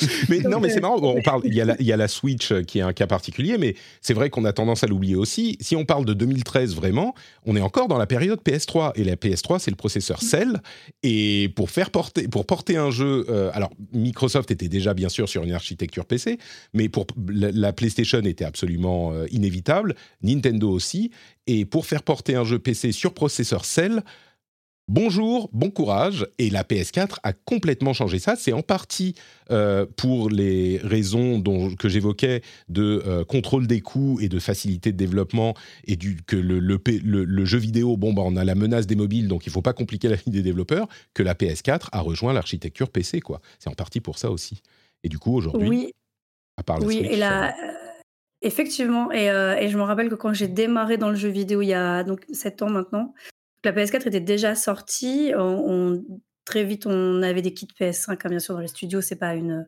mais 0.28 0.40
non, 0.40 0.60
mais 0.60 0.68
c'est 0.68 0.80
marrant. 0.80 0.98
on 1.02 1.22
parle. 1.22 1.42
Il 1.44 1.54
y, 1.54 1.60
a 1.60 1.64
la, 1.64 1.76
il 1.80 1.86
y 1.86 1.92
a 1.92 1.96
la 1.96 2.08
Switch 2.08 2.52
euh, 2.52 2.62
qui 2.62 2.78
est 2.78 2.82
un 2.82 2.92
cas 2.92 3.06
particulier, 3.06 3.56
mais 3.58 3.74
c'est 4.02 4.12
vrai 4.12 4.28
qu'on 4.28 4.44
a 4.44 4.52
tendance 4.52 4.84
à 4.84 4.86
l'oublier 4.86 5.16
aussi. 5.16 5.56
Si 5.60 5.74
on 5.74 5.84
parle 5.84 6.04
de 6.04 6.12
2013 6.12 6.74
vraiment, 6.74 7.14
on 7.44 7.56
est 7.56 7.60
encore 7.60 7.88
dans 7.88 7.96
la 7.96 8.06
période 8.06 8.40
PS3 8.44 8.92
et 8.96 9.04
la 9.04 9.16
PS3 9.16 9.58
c'est 9.58 9.70
le 9.70 9.76
processeur 9.76 10.20
Cell. 10.20 10.60
Et 11.02 11.50
pour 11.56 11.70
faire 11.70 11.90
porter, 11.90 12.28
pour 12.28 12.44
porter 12.44 12.76
un 12.76 12.90
jeu, 12.90 13.24
euh, 13.30 13.50
alors 13.54 13.70
Microsoft 13.92 14.50
était 14.50 14.68
déjà 14.68 14.92
bien 14.92 15.08
sûr 15.08 15.28
sur 15.28 15.44
une 15.44 15.52
architecture 15.52 16.04
PC, 16.04 16.38
mais 16.74 16.88
pour 16.88 17.06
la, 17.28 17.50
la 17.50 17.72
PlayStation 17.72 18.20
était 18.20 18.44
absolument 18.44 19.12
euh, 19.12 19.26
inévitable, 19.30 19.94
Nintendo 20.22 20.70
aussi. 20.70 21.10
Et 21.46 21.64
pour 21.64 21.86
faire 21.86 22.02
porter 22.02 22.34
un 22.34 22.44
jeu 22.44 22.58
PC 22.58 22.92
sur 22.92 23.14
processeur 23.14 23.64
Cell, 23.64 24.02
Bonjour, 24.88 25.50
bon 25.52 25.70
courage. 25.70 26.28
Et 26.38 26.48
la 26.48 26.62
PS4 26.62 27.16
a 27.24 27.32
complètement 27.32 27.92
changé 27.92 28.20
ça. 28.20 28.36
C'est 28.36 28.52
en 28.52 28.62
partie 28.62 29.16
euh, 29.50 29.84
pour 29.96 30.30
les 30.30 30.78
raisons 30.78 31.40
dont, 31.40 31.74
que 31.74 31.88
j'évoquais 31.88 32.42
de 32.68 33.02
euh, 33.04 33.24
contrôle 33.24 33.66
des 33.66 33.80
coûts 33.80 34.20
et 34.20 34.28
de 34.28 34.38
facilité 34.38 34.92
de 34.92 34.96
développement 34.96 35.54
et 35.88 35.96
du, 35.96 36.22
que 36.22 36.36
le, 36.36 36.60
le, 36.60 37.44
jeu 37.44 37.58
vidéo, 37.58 37.96
bon, 37.96 38.12
bah, 38.12 38.22
on 38.24 38.36
a 38.36 38.44
la 38.44 38.54
menace 38.54 38.86
des 38.86 38.94
mobiles, 38.94 39.26
donc 39.26 39.44
il 39.44 39.48
ne 39.48 39.54
faut 39.54 39.62
pas 39.62 39.72
compliquer 39.72 40.08
la 40.08 40.16
vie 40.16 40.30
des 40.30 40.42
développeurs, 40.42 40.86
que 41.14 41.24
la 41.24 41.34
PS4 41.34 41.88
a 41.90 42.00
rejoint 42.00 42.32
l'architecture 42.32 42.88
PC. 42.88 43.20
quoi. 43.20 43.40
C'est 43.58 43.68
en 43.68 43.74
partie 43.74 44.00
pour 44.00 44.18
ça 44.18 44.30
aussi. 44.30 44.62
Et 45.02 45.08
du 45.08 45.18
coup, 45.18 45.34
aujourd'hui, 45.34 45.68
oui. 45.68 45.92
à 46.56 46.62
part 46.62 46.78
la 46.78 46.86
oui, 46.86 46.98
Switch, 46.98 47.10
et 47.10 47.16
la... 47.16 47.56
Effectivement, 48.42 49.10
et, 49.10 49.30
euh, 49.30 49.56
et, 49.56 49.68
je 49.68 49.76
me 49.78 49.82
rappelle 49.82 50.10
que 50.10 50.14
quand 50.14 50.32
j'ai 50.32 50.46
démarré 50.46 50.98
dans 50.98 51.08
le 51.08 51.16
jeu 51.16 51.30
vidéo 51.30 51.62
il 51.62 51.68
y 51.68 51.74
a 51.74 52.04
donc 52.04 52.24
7 52.30 52.62
ans 52.62 52.70
maintenant, 52.70 53.14
la 53.66 53.72
PS4 53.72 54.08
était 54.08 54.20
déjà 54.20 54.54
sortie. 54.54 55.32
On, 55.36 56.02
très 56.44 56.64
vite, 56.64 56.86
on 56.86 57.22
avait 57.22 57.42
des 57.42 57.52
kits 57.52 57.68
PS5, 57.78 58.12
hein, 58.12 58.28
bien 58.28 58.38
sûr, 58.38 58.54
dans 58.54 58.60
les 58.60 58.68
studios. 58.68 59.00
C'est 59.00 59.16
pas 59.16 59.34
une, 59.34 59.66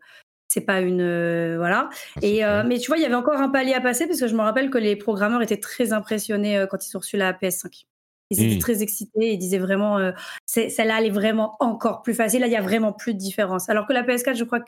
c'est 0.48 0.62
pas 0.62 0.80
une, 0.80 1.02
euh, 1.02 1.56
voilà. 1.58 1.90
Ah, 1.92 2.18
et 2.22 2.44
euh, 2.44 2.62
mais 2.66 2.78
tu 2.78 2.86
vois, 2.86 2.96
il 2.96 3.02
y 3.02 3.06
avait 3.06 3.14
encore 3.14 3.40
un 3.40 3.48
palier 3.48 3.74
à 3.74 3.80
passer 3.80 4.06
parce 4.06 4.20
que 4.20 4.28
je 4.28 4.34
me 4.34 4.40
rappelle 4.40 4.70
que 4.70 4.78
les 4.78 4.96
programmeurs 4.96 5.42
étaient 5.42 5.60
très 5.60 5.92
impressionnés 5.92 6.56
euh, 6.56 6.66
quand 6.66 6.86
ils 6.86 6.96
ont 6.96 7.00
reçu 7.00 7.16
la 7.16 7.32
PS5. 7.32 7.84
Ils 8.30 8.42
étaient 8.42 8.56
mmh. 8.56 8.58
très 8.58 8.82
excités. 8.82 9.32
Ils 9.32 9.38
disaient 9.38 9.58
vraiment, 9.58 10.12
celle-là, 10.44 10.98
elle 10.98 11.06
est 11.06 11.10
vraiment 11.10 11.56
encore 11.60 12.02
plus 12.02 12.12
facile. 12.12 12.40
Là, 12.40 12.46
il 12.46 12.52
y 12.52 12.56
a 12.56 12.62
vraiment 12.62 12.92
plus 12.92 13.14
de 13.14 13.18
différence. 13.18 13.70
Alors 13.70 13.86
que 13.86 13.94
la 13.94 14.02
PS4, 14.02 14.36
je 14.36 14.44
crois 14.44 14.60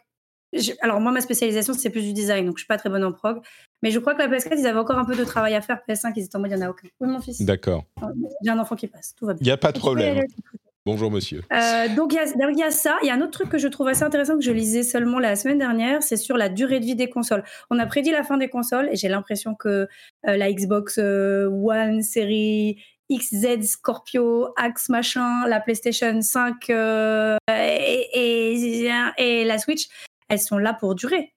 alors 0.81 1.01
moi, 1.01 1.13
ma 1.13 1.21
spécialisation, 1.21 1.75
c'est 1.75 1.91
plus 1.91 2.03
du 2.03 2.13
design, 2.13 2.47
donc 2.47 2.59
je 2.59 2.63
suis 2.63 2.69
pas 2.69 2.77
très 2.77 2.91
bonne 2.91 3.05
en 3.05 3.13
prog. 3.13 3.41
Mais 3.83 3.91
je 3.91 3.99
crois 3.99 4.15
que 4.15 4.19
la 4.19 4.29
PS4, 4.29 4.59
ils 4.59 4.67
avaient 4.67 4.79
encore 4.79 4.99
un 4.99 5.05
peu 5.05 5.17
de 5.17 5.25
travail 5.25 5.55
à 5.55 5.61
faire. 5.61 5.81
PS5, 5.89 6.13
ils 6.17 6.25
étaient 6.25 6.37
en 6.37 6.41
mode, 6.41 6.51
il 6.51 6.57
n'y 6.57 6.63
en 6.63 6.67
a 6.67 6.71
aucun. 6.71 6.89
Oui, 7.01 7.09
mon 7.09 7.21
fils. 7.21 7.41
D'accord. 7.43 7.85
J'ai 8.45 8.51
un 8.51 8.59
enfant 8.59 8.77
qui 8.77 8.87
passe, 8.87 9.15
tout 9.17 9.27
va 9.27 9.35
bien. 9.35 9.41
Il 9.43 9.47
n'y 9.47 9.53
a 9.53 9.57
pas 9.57 9.73
de 9.73 9.79
problème. 9.79 10.21
Bonjour 10.87 11.11
monsieur. 11.11 11.43
Euh, 11.53 11.95
donc 11.95 12.15
il 12.15 12.17
y, 12.17 12.63
a 12.63 12.71
ça. 12.71 12.97
Il 13.03 13.07
y 13.07 13.11
a 13.11 13.15
un 13.15 13.21
autre 13.21 13.33
truc 13.33 13.51
que 13.51 13.59
je 13.59 13.69
trouve 13.69 13.89
assez 13.89 14.03
intéressant 14.03 14.37
que 14.37 14.43
je 14.43 14.51
lisais 14.51 14.83
seulement 14.83 15.19
la 15.19 15.37
semaine 15.37 15.59
dernière, 15.59 16.03
c'est 16.03 16.17
sur 16.17 16.39
la 16.39 16.49
durée 16.49 16.81
de 16.81 16.87
vie 16.87 16.95
des 16.95 17.11
consoles. 17.11 17.45
On 17.71 17.79
a 17.79 17.85
prédit 17.85 18.11
la 18.11 18.23
fin 18.23 18.39
des 18.39 18.49
consoles 18.49 18.89
et 18.91 18.97
j'ai 18.97 19.09
l'impression 19.09 19.55
que 19.55 19.69
euh, 19.69 19.87
la 20.25 20.51
Xbox 20.51 20.99
euh, 20.99 21.51
One 21.51 22.03
série 22.03 22.83
XZ 23.13 23.63
Scorpio, 23.63 24.55
Axe 24.57 24.89
machin, 24.89 25.47
la 25.47 25.61
PlayStation 25.61 26.19
5 26.23 26.71
et, 26.71 28.07
et, 29.19 29.45
la 29.45 29.59
Switch, 29.59 29.89
elles 30.31 30.41
sont 30.41 30.59
là 30.59 30.73
pour 30.73 30.95
durer. 30.95 31.35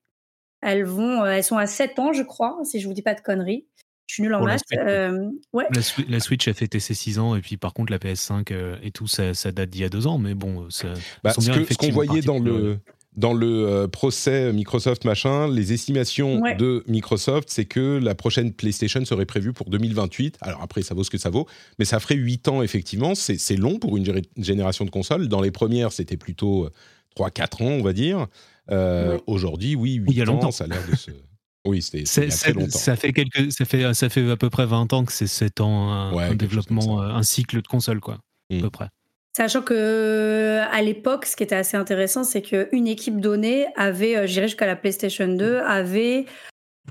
Elles 0.61 0.85
vont, 0.85 1.23
euh, 1.23 1.31
elles 1.31 1.43
sont 1.43 1.57
à 1.57 1.67
7 1.67 1.99
ans, 1.99 2.13
je 2.13 2.23
crois, 2.23 2.57
si 2.63 2.79
je 2.79 2.87
vous 2.87 2.93
dis 2.93 3.01
pas 3.01 3.13
de 3.13 3.21
conneries. 3.21 3.67
Je 4.07 4.15
suis 4.15 4.23
nulle 4.23 4.35
en 4.35 4.43
maths. 4.43 4.61
Euh, 4.73 5.29
ouais. 5.53 5.65
la, 6.07 6.19
Switch 6.19 6.47
a 6.47 6.53
fêté 6.53 6.79
ses 6.79 6.93
6 6.93 7.19
ans 7.19 7.35
et 7.35 7.41
puis 7.41 7.55
par 7.57 7.73
contre 7.73 7.91
la 7.91 7.99
PS5 7.99 8.51
euh, 8.51 8.77
et 8.83 8.91
tout 8.91 9.07
ça, 9.07 9.33
date 9.51 9.69
d'il 9.69 9.81
y 9.81 9.85
a 9.85 9.89
2 9.89 10.07
ans, 10.07 10.17
mais 10.17 10.35
bon, 10.35 10.69
ça, 10.69 10.89
bah, 11.23 11.33
ce 11.33 11.75
qu'on 11.75 11.91
voyait 11.91 12.21
dans 12.21 12.39
le 12.39 12.79
dans 13.15 13.33
le 13.33 13.85
procès 13.85 14.51
Microsoft 14.51 15.05
machin, 15.05 15.47
les 15.47 15.71
estimations 15.71 16.41
de 16.57 16.83
Microsoft, 16.87 17.47
c'est 17.51 17.65
que 17.65 17.99
la 18.01 18.15
prochaine 18.15 18.51
PlayStation 18.51 19.05
serait 19.05 19.27
prévue 19.27 19.53
pour 19.53 19.69
2028. 19.69 20.39
Alors 20.41 20.63
après, 20.63 20.81
ça 20.81 20.95
vaut 20.95 21.03
ce 21.03 21.11
que 21.11 21.19
ça 21.19 21.29
vaut, 21.29 21.47
mais 21.77 21.85
ça 21.85 21.99
ferait 21.99 22.15
8 22.15 22.47
ans 22.47 22.63
effectivement. 22.63 23.13
C'est 23.13 23.55
long 23.55 23.77
pour 23.77 23.97
une 23.97 24.21
génération 24.37 24.83
de 24.83 24.89
consoles. 24.89 25.27
Dans 25.27 25.41
les 25.41 25.51
premières, 25.51 25.91
c'était 25.91 26.17
plutôt 26.17 26.69
3-4 27.15 27.63
ans, 27.63 27.67
on 27.67 27.83
va 27.83 27.93
dire. 27.93 28.27
Euh, 28.71 29.19
aujourd'hui, 29.27 29.75
oui, 29.75 29.95
8 29.95 30.11
il 30.11 30.17
y 30.17 30.21
a 30.21 30.25
longtemps. 30.25 30.51
ça 30.51 30.65
a 30.65 30.67
l'air 30.67 30.85
de 30.89 30.95
se. 30.95 31.11
Oui, 31.65 31.81
c'était 31.81 32.03
très 32.03 32.51
longtemps. 32.51 32.77
Ça 32.77 32.97
fait, 32.97 33.13
quelques, 33.13 33.49
ça, 33.53 33.63
fait, 33.63 33.93
ça 33.93 34.09
fait 34.09 34.29
à 34.29 34.35
peu 34.35 34.49
près 34.49 34.65
20 34.65 34.91
ans 34.91 35.05
que 35.05 35.13
c'est 35.13 35.27
7 35.27 35.61
ans 35.61 35.93
un, 35.93 36.35
développement, 36.35 37.01
euh, 37.01 37.07
un 37.07 37.23
cycle 37.23 37.61
de 37.61 37.67
console, 37.67 38.01
quoi, 38.01 38.15
à 38.15 38.59
peu 38.59 38.67
mmh. 38.67 38.69
près. 38.69 38.89
Sachant 39.31 39.61
que 39.61 40.59
à 40.69 40.81
l'époque, 40.81 41.25
ce 41.25 41.37
qui 41.37 41.43
était 41.43 41.55
assez 41.55 41.77
intéressant, 41.77 42.25
c'est 42.25 42.41
qu'une 42.41 42.85
équipe 42.85 43.21
donnée 43.21 43.67
avait, 43.77 44.17
euh, 44.17 44.27
je 44.27 44.33
dirais 44.33 44.49
jusqu'à 44.49 44.65
la 44.65 44.75
PlayStation 44.75 45.25
2, 45.25 45.59
avait 45.59 46.25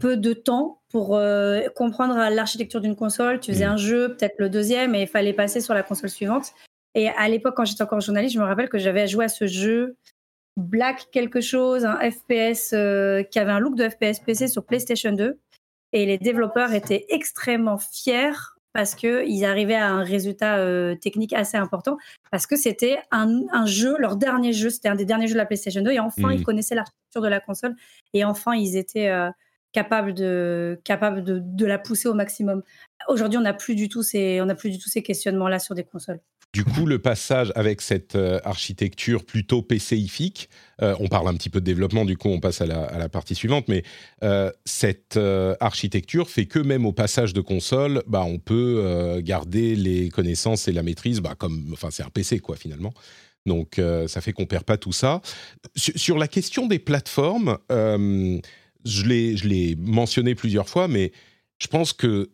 peu 0.00 0.16
de 0.16 0.32
temps 0.32 0.80
pour 0.88 1.20
comprendre 1.76 2.14
l'architecture 2.14 2.80
d'une 2.80 2.96
console. 2.96 3.40
Tu 3.40 3.52
faisais 3.52 3.66
mmh. 3.66 3.72
un 3.72 3.76
jeu, 3.76 4.16
peut-être 4.16 4.37
le 4.38 4.48
deuxième, 4.48 4.94
et 4.94 5.02
il 5.02 5.06
fallait 5.06 5.35
passer 5.35 5.61
sur 5.61 5.74
la 5.74 5.82
console 5.82 6.08
suivante. 6.08 6.54
Et 6.94 7.08
à 7.11 7.28
l'époque, 7.28 7.54
quand 7.56 7.66
j'étais 7.66 7.82
encore 7.82 8.00
journaliste, 8.00 8.35
je 8.35 8.40
me 8.40 8.44
rappelle 8.44 8.70
que 8.70 8.78
j'avais 8.78 9.06
joué 9.06 9.26
à 9.26 9.28
ce 9.28 9.46
jeu 9.46 9.96
Black 10.57 11.09
quelque 11.12 11.41
chose, 11.41 11.85
un 11.85 11.99
FPS 11.99 12.73
euh, 12.73 13.23
qui 13.23 13.38
avait 13.38 13.53
un 13.53 13.61
look 13.61 13.75
de 13.75 13.88
FPS 13.88 14.21
PC 14.21 14.49
sur 14.49 14.65
PlayStation 14.65 15.12
2. 15.12 15.38
Et 15.95 16.07
les 16.07 16.19
développeurs 16.19 16.73
étaient 16.73 17.07
extrêmement 17.09 17.79
fiers 17.79 18.33
parce 18.73 18.95
qu'ils 18.95 19.45
arrivaient 19.45 19.75
à 19.75 19.91
un 19.91 20.03
résultat 20.03 20.57
euh, 20.57 20.95
technique 20.95 21.33
assez 21.35 21.57
important, 21.57 21.99
parce 22.31 22.47
que 22.47 22.57
c'était 22.57 22.99
un, 23.11 23.67
jeu, 23.67 23.97
leur 23.99 24.17
dernier 24.17 24.53
jeu, 24.53 24.71
c'était 24.71 24.88
un 24.88 24.95
des 24.95 25.05
derniers 25.05 25.27
jeux 25.27 25.35
de 25.35 25.38
la 25.38 25.47
PlayStation 25.47 25.83
2, 25.83 25.91
et 25.91 26.01
enfin, 26.01 26.33
ils 26.33 26.41
mmh. 26.41 26.45
connaissaient 26.45 26.75
l'architecture 26.75 27.21
de 27.21 27.29
la 27.29 27.41
console, 27.41 27.77
et 28.15 28.25
enfin, 28.25 28.55
ils 28.55 28.77
étaient 28.77 29.09
euh, 29.09 29.31
capables, 29.73 30.15
de, 30.15 30.81
capables 30.85 31.23
de, 31.23 31.41
de, 31.43 31.67
la 31.67 31.79
pousser 31.79 32.09
au 32.09 32.15
maximum. 32.15 32.62
Aujourd'hui, 33.09 33.38
on 33.38 33.43
n'a 33.43 33.55
plus 33.55 33.75
du 33.75 33.88
tout 33.91 34.03
ces, 34.03 34.41
on 34.41 34.47
n'a 34.47 34.55
plus 34.55 34.71
du 34.71 34.79
tout 34.79 34.88
ces 34.88 35.03
questionnements-là 35.03 35.59
sur 35.59 35.75
des 35.75 35.85
consoles. 35.85 36.21
Du 36.53 36.67
coup, 36.67 36.85
le 36.85 36.99
passage 36.99 37.51
avec 37.55 37.81
cette 37.81 38.15
euh, 38.15 38.38
architecture 38.45 39.25
plutôt 39.25 39.62
PCifique, 39.62 40.51
euh, 40.83 40.95
on 41.01 41.09
parle 41.09 41.29
un 41.29 41.35
petit 41.35 41.49
peu 41.49 41.61
de 41.61 41.65
développement, 41.65 42.05
du 42.05 42.19
coup 42.19 42.29
on 42.29 42.41
passe 42.41 42.61
à 42.61 42.67
la, 42.67 43.09
partie 43.09 43.35
suivante, 43.35 43.69
mais 43.69 43.85
euh, 44.23 44.51
cette 44.67 45.19
architecture 45.61 46.29
fait 46.29 46.45
que 46.45 46.59
même 46.59 46.85
au 46.85 46.93
passage 46.93 47.33
de 47.33 47.41
console, 47.41 48.03
bah, 48.07 48.25
on 48.25 48.38
peut 48.38 49.21
garder 49.25 49.75
les 49.75 50.11
connaissances 50.11 50.69
et 50.69 50.73
la 50.73 50.83
maîtrise, 50.83 51.21
bah, 51.21 51.35
comme, 51.38 51.71
enfin 51.73 51.88
c'est 51.91 52.03
un 52.03 52.11
PC 52.11 52.41
quoi 52.41 52.57
finalement. 52.57 52.93
Donc 53.47 53.81
ça 54.07 54.21
fait 54.21 54.33
qu'on 54.33 54.47
perd 54.47 54.65
pas 54.65 54.77
tout 54.77 54.93
ça. 54.93 55.23
Sur, 55.75 56.19
la 56.19 56.29
question 56.29 56.67
des 56.67 56.79
plateformes, 56.79 57.59
je 57.71 59.05
l'ai 59.05 59.75
mentionné 59.79 60.35
plusieurs 60.35 60.69
fois, 60.69 60.87
mais 60.87 61.12
je 61.59 61.67
pense 61.69 61.93
que 61.95 62.31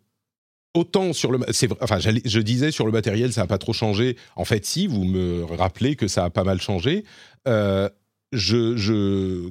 autant 0.75 1.13
sur 1.13 1.33
le, 1.33 1.41
enfin, 1.81 1.99
je 1.99 2.41
disais 2.41 2.71
sur 2.71 2.87
le 2.87 2.93
matériel, 2.93 3.33
ça 3.33 3.43
n'a 3.43 3.47
pas 3.47 3.59
trop 3.59 3.73
changé. 3.73 4.17
En 4.37 4.45
fait, 4.45 4.65
si 4.65 4.87
vous 4.87 5.05
me 5.05 5.45
rappelez 5.45 5.97
que 5.97 6.09
ça 6.09 6.25
a 6.25 6.31
pas 6.31 6.45
mal 6.45 6.61
changé, 6.61 7.05
euh, 7.47 7.89
je, 8.33 9.51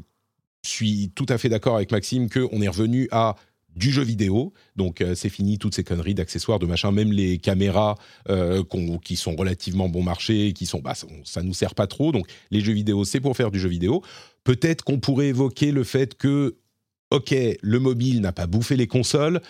suis 0.66 1.12
tout 1.16 1.26
à 1.30 1.38
fait 1.38 1.48
d'accord 1.48 1.78
avec 1.78 1.92
Maxime 1.92 2.30
qu'on 2.30 2.62
est 2.62 2.68
revenu 2.68 3.08
à 3.12 3.36
du 3.78 3.92
jeu 3.92 4.02
vidéo, 4.02 4.54
donc 4.76 5.00
euh, 5.00 5.16
c'est 5.16 5.30
fini 5.30 5.60
toutes 5.60 5.76
ces 5.76 5.84
conneries 5.84 6.16
d'accessoires, 6.16 6.60
de 6.60 6.66
machin, 6.66 6.92
même 6.92 7.12
les 7.12 7.38
caméras 7.38 7.96
euh, 8.28 8.64
qui 9.04 9.16
sont 9.16 9.36
relativement 9.36 9.88
bon 9.88 10.04
marché, 10.04 10.52
qui 10.54 10.66
sont, 10.66 10.80
bah, 10.80 10.94
ça 11.24 11.44
nous 11.44 11.54
sert 11.54 11.76
pas 11.76 11.88
trop, 11.88 12.12
donc 12.12 12.28
les 12.50 12.60
jeux 12.60 12.74
vidéo 12.74 13.06
c'est 13.06 13.22
pour 13.22 13.38
faire 13.38 13.52
du 13.52 13.60
jeu 13.60 13.70
vidéo. 13.70 14.02
Peut-être 14.44 14.84
qu'on 14.84 15.00
pourrait 15.00 15.28
évoquer 15.28 15.72
le 15.72 15.84
fait 15.84 16.18
que, 16.18 16.58
ok, 17.12 17.34
le 17.62 17.80
mobile 17.80 18.20
n'a 18.20 18.34
pas 18.34 18.48
bouffé 18.48 18.76
les 18.76 18.88
consoles, 18.88 19.42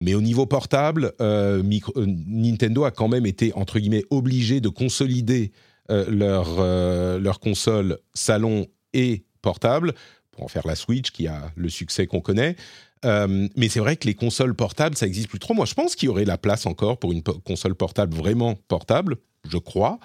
mais 0.00 0.14
au 0.14 0.22
niveau 0.22 0.46
portable, 0.46 1.12
euh, 1.20 1.62
euh, 1.96 2.06
Nintendo 2.26 2.84
a 2.84 2.90
quand 2.90 3.08
même 3.08 3.26
été, 3.26 3.52
entre 3.54 3.78
guillemets, 3.78 4.04
obligé 4.10 4.60
de 4.60 4.68
consolider 4.68 5.52
euh, 5.90 6.06
leur, 6.08 7.20
leur 7.20 7.40
console 7.40 7.98
salon 8.14 8.66
et 8.94 9.24
portable, 9.42 9.94
pour 10.32 10.44
en 10.44 10.48
faire 10.48 10.66
la 10.66 10.74
Switch, 10.74 11.10
qui 11.10 11.26
a 11.26 11.52
le 11.54 11.68
succès 11.68 12.06
qu'on 12.06 12.20
connaît. 12.20 12.56
mais 13.04 13.68
c'est 13.68 13.80
vrai 13.80 13.96
que 13.96 14.06
les 14.06 14.14
consoles 14.14 14.54
portables, 14.54 14.96
ça 14.96 15.06
n'existe 15.06 15.28
plus 15.28 15.38
trop. 15.38 15.54
Moi, 15.54 15.66
je 15.66 15.74
pense 15.74 15.94
qu'il 15.96 16.06
y 16.06 16.10
aurait 16.10 16.24
la 16.24 16.38
place 16.38 16.66
encore 16.66 16.98
pour 16.98 17.12
une 17.12 17.22
console 17.22 17.74
portable 17.74 18.16
vraiment 18.16 18.54
portable, 18.68 19.16
je 19.48 19.58
crois. 19.58 19.98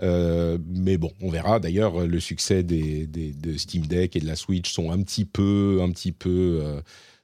mais 0.00 0.96
bon, 0.96 1.10
on 1.20 1.30
verra. 1.30 1.60
D'ailleurs, 1.60 2.06
le 2.06 2.20
succès 2.20 2.62
des, 2.62 3.06
de 3.06 3.58
Steam 3.58 3.86
Deck 3.86 4.16
et 4.16 4.20
de 4.20 4.26
la 4.26 4.36
Switch 4.36 4.72
sont 4.72 4.90
un 4.90 5.02
petit 5.02 5.24
peu, 5.24 5.80
un 5.82 5.90
petit 5.90 6.12
peu 6.12 6.62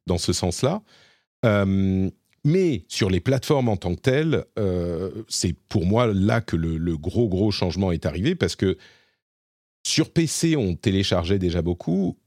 dans 0.07 0.19
ce 0.19 0.33
sens-là. 0.33 0.83
Euh, 1.45 2.11
mais 2.45 2.85
sur 2.89 3.11
les 3.11 3.21
plateformes 3.21 3.69
en 3.69 3.77
tant 3.77 3.95
que 3.95 4.01
telles, 4.01 4.45
euh, 4.59 5.25
c'est 5.29 5.55
pour 5.69 5.85
moi 5.85 6.07
là 6.07 6.41
que 6.41 6.57
le, 6.57 6.97
gros 6.97 7.29
gros 7.29 7.51
changement 7.51 7.93
est 7.93 8.07
arrivé 8.07 8.35
parce 8.35 8.57
que 8.57 8.79
sur 9.87 10.11
PC 10.11 10.57
on 10.57 10.75
téléchargeait 10.75 11.39
déjà 11.39 11.63
beaucoup 11.63 12.19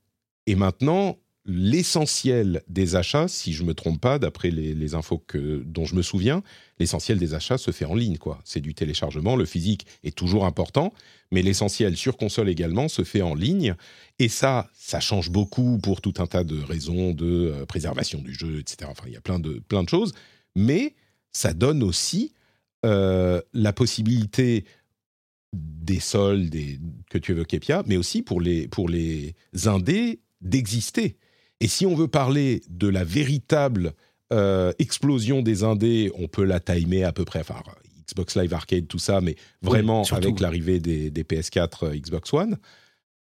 et 0.45 0.55
maintenant 0.55 1.17
l'essentiel 1.45 2.63
des 2.69 2.95
achats, 2.95 3.27
si 3.27 3.53
je 3.53 3.63
me 3.63 3.73
trompe 3.73 3.99
pas, 3.99 4.17
d'après 4.17 4.49
les, 4.49 4.95
infos 4.95 5.17
que, 5.17 5.61
dont 5.65 5.85
je 5.85 5.95
me 5.95 6.01
souviens, 6.01 6.41
l'essentiel 6.79 7.17
des 7.17 7.33
achats 7.33 7.57
se 7.57 7.71
fait 7.71 7.85
en 7.85 7.95
ligne. 7.95 8.17
quoi. 8.17 8.39
C'est 8.45 8.61
du 8.61 8.73
téléchargement. 8.73 9.35
Le 9.35 9.45
physique 9.45 9.85
est 10.03 10.15
toujours 10.15 10.45
important, 10.45 10.93
mais 11.31 11.41
l'essentiel 11.41 11.97
sur 11.97 12.15
console 12.15 12.49
également 12.49 12.87
se 12.87 13.03
fait 13.03 13.21
en 13.21 13.35
ligne. 13.35 13.75
Et 14.19 14.29
ça, 14.29 14.69
ça 14.73 14.99
change 14.99 15.29
beaucoup 15.29 15.79
pour 15.79 15.99
tout 15.99 16.13
un 16.19 16.27
tas 16.27 16.43
de 16.43 16.61
raisons 16.61 17.11
de 17.11 17.25
euh, 17.53 17.65
préservation 17.65 18.19
du 18.19 18.33
jeu, 18.33 18.59
etc. 18.59 18.89
Enfin, 18.89 19.03
il 19.07 19.13
y 19.13 19.17
a 19.17 19.21
plein 19.21 19.39
de, 19.39 19.61
plein 19.67 19.83
de 19.83 19.89
choses. 19.89 20.13
Mais 20.55 20.95
ça 21.33 21.53
donne 21.53 21.83
aussi 21.83 22.31
euh, 22.85 23.41
la 23.53 23.73
possibilité 23.73 24.63
des 25.51 25.99
soldes 25.99 26.49
des, 26.49 26.79
que 27.09 27.17
tu 27.17 27.33
évoquais, 27.33 27.59
Pia, 27.59 27.83
mais 27.85 27.97
aussi 27.97 28.21
pour 28.21 28.39
les, 28.39 28.67
pour 28.67 28.87
les 28.87 29.35
indés 29.65 30.21
d'exister. 30.41 31.17
Et 31.63 31.67
si 31.67 31.85
on 31.87 31.95
veut 31.95 32.07
parler 32.07 32.61
de 32.69 32.87
la 32.87 33.03
véritable 33.03 33.93
euh, 34.31 34.71
explosion 34.79 35.41
des 35.41 35.63
indés, 35.63 36.11
on 36.15 36.27
peut 36.27 36.43
la 36.43 36.59
timer 36.59 37.03
à 37.03 37.11
peu 37.13 37.25
près, 37.25 37.39
enfin 37.39 37.55
Xbox 38.07 38.35
Live 38.35 38.53
Arcade, 38.53 38.87
tout 38.87 38.99
ça, 38.99 39.21
mais 39.21 39.35
vraiment 39.61 40.01
Oui, 40.01 40.07
avec 40.17 40.39
l'arrivée 40.41 40.79
des, 40.79 41.09
des 41.09 41.23
PS4, 41.23 41.85
euh, 41.87 41.95
Xbox 41.95 42.33
One. 42.33 42.57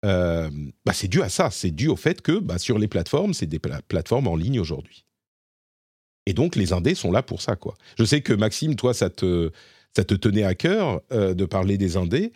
euh, 0.05 0.51
bah 0.85 0.93
c'est 0.93 1.07
dû 1.09 1.23
à 1.23 1.29
ça, 1.29 1.51
c'est 1.51 1.71
dû 1.71 1.87
au 1.89 1.97
fait 1.97 2.21
que 2.21 2.39
bah, 2.39 2.59
sur 2.59 2.79
les 2.79 2.89
plateformes, 2.89 3.33
c'est 3.33 3.47
des 3.47 3.61
pla- 3.61 3.81
plateformes 3.87 4.27
en 4.27 4.35
ligne 4.37 4.59
aujourd'hui. 4.59 5.05
Et 6.27 6.35
donc 6.35 6.57
les 6.57 6.73
indés 6.73 6.95
sont 6.95 7.13
là 7.13 7.23
pour 7.23 7.43
ça, 7.43 7.57
quoi. 7.57 7.75
Je 7.99 8.05
sais 8.05 8.21
que 8.21 8.33
Maxime, 8.33 8.75
toi, 8.77 8.93
ça 8.95 9.09
te, 9.11 9.51
ça 9.97 10.05
te 10.05 10.15
tenait 10.15 10.45
à 10.45 10.55
cœur 10.55 11.01
euh, 11.13 11.35
de 11.35 11.45
parler 11.45 11.79
des 11.79 11.97
indés. 11.97 12.33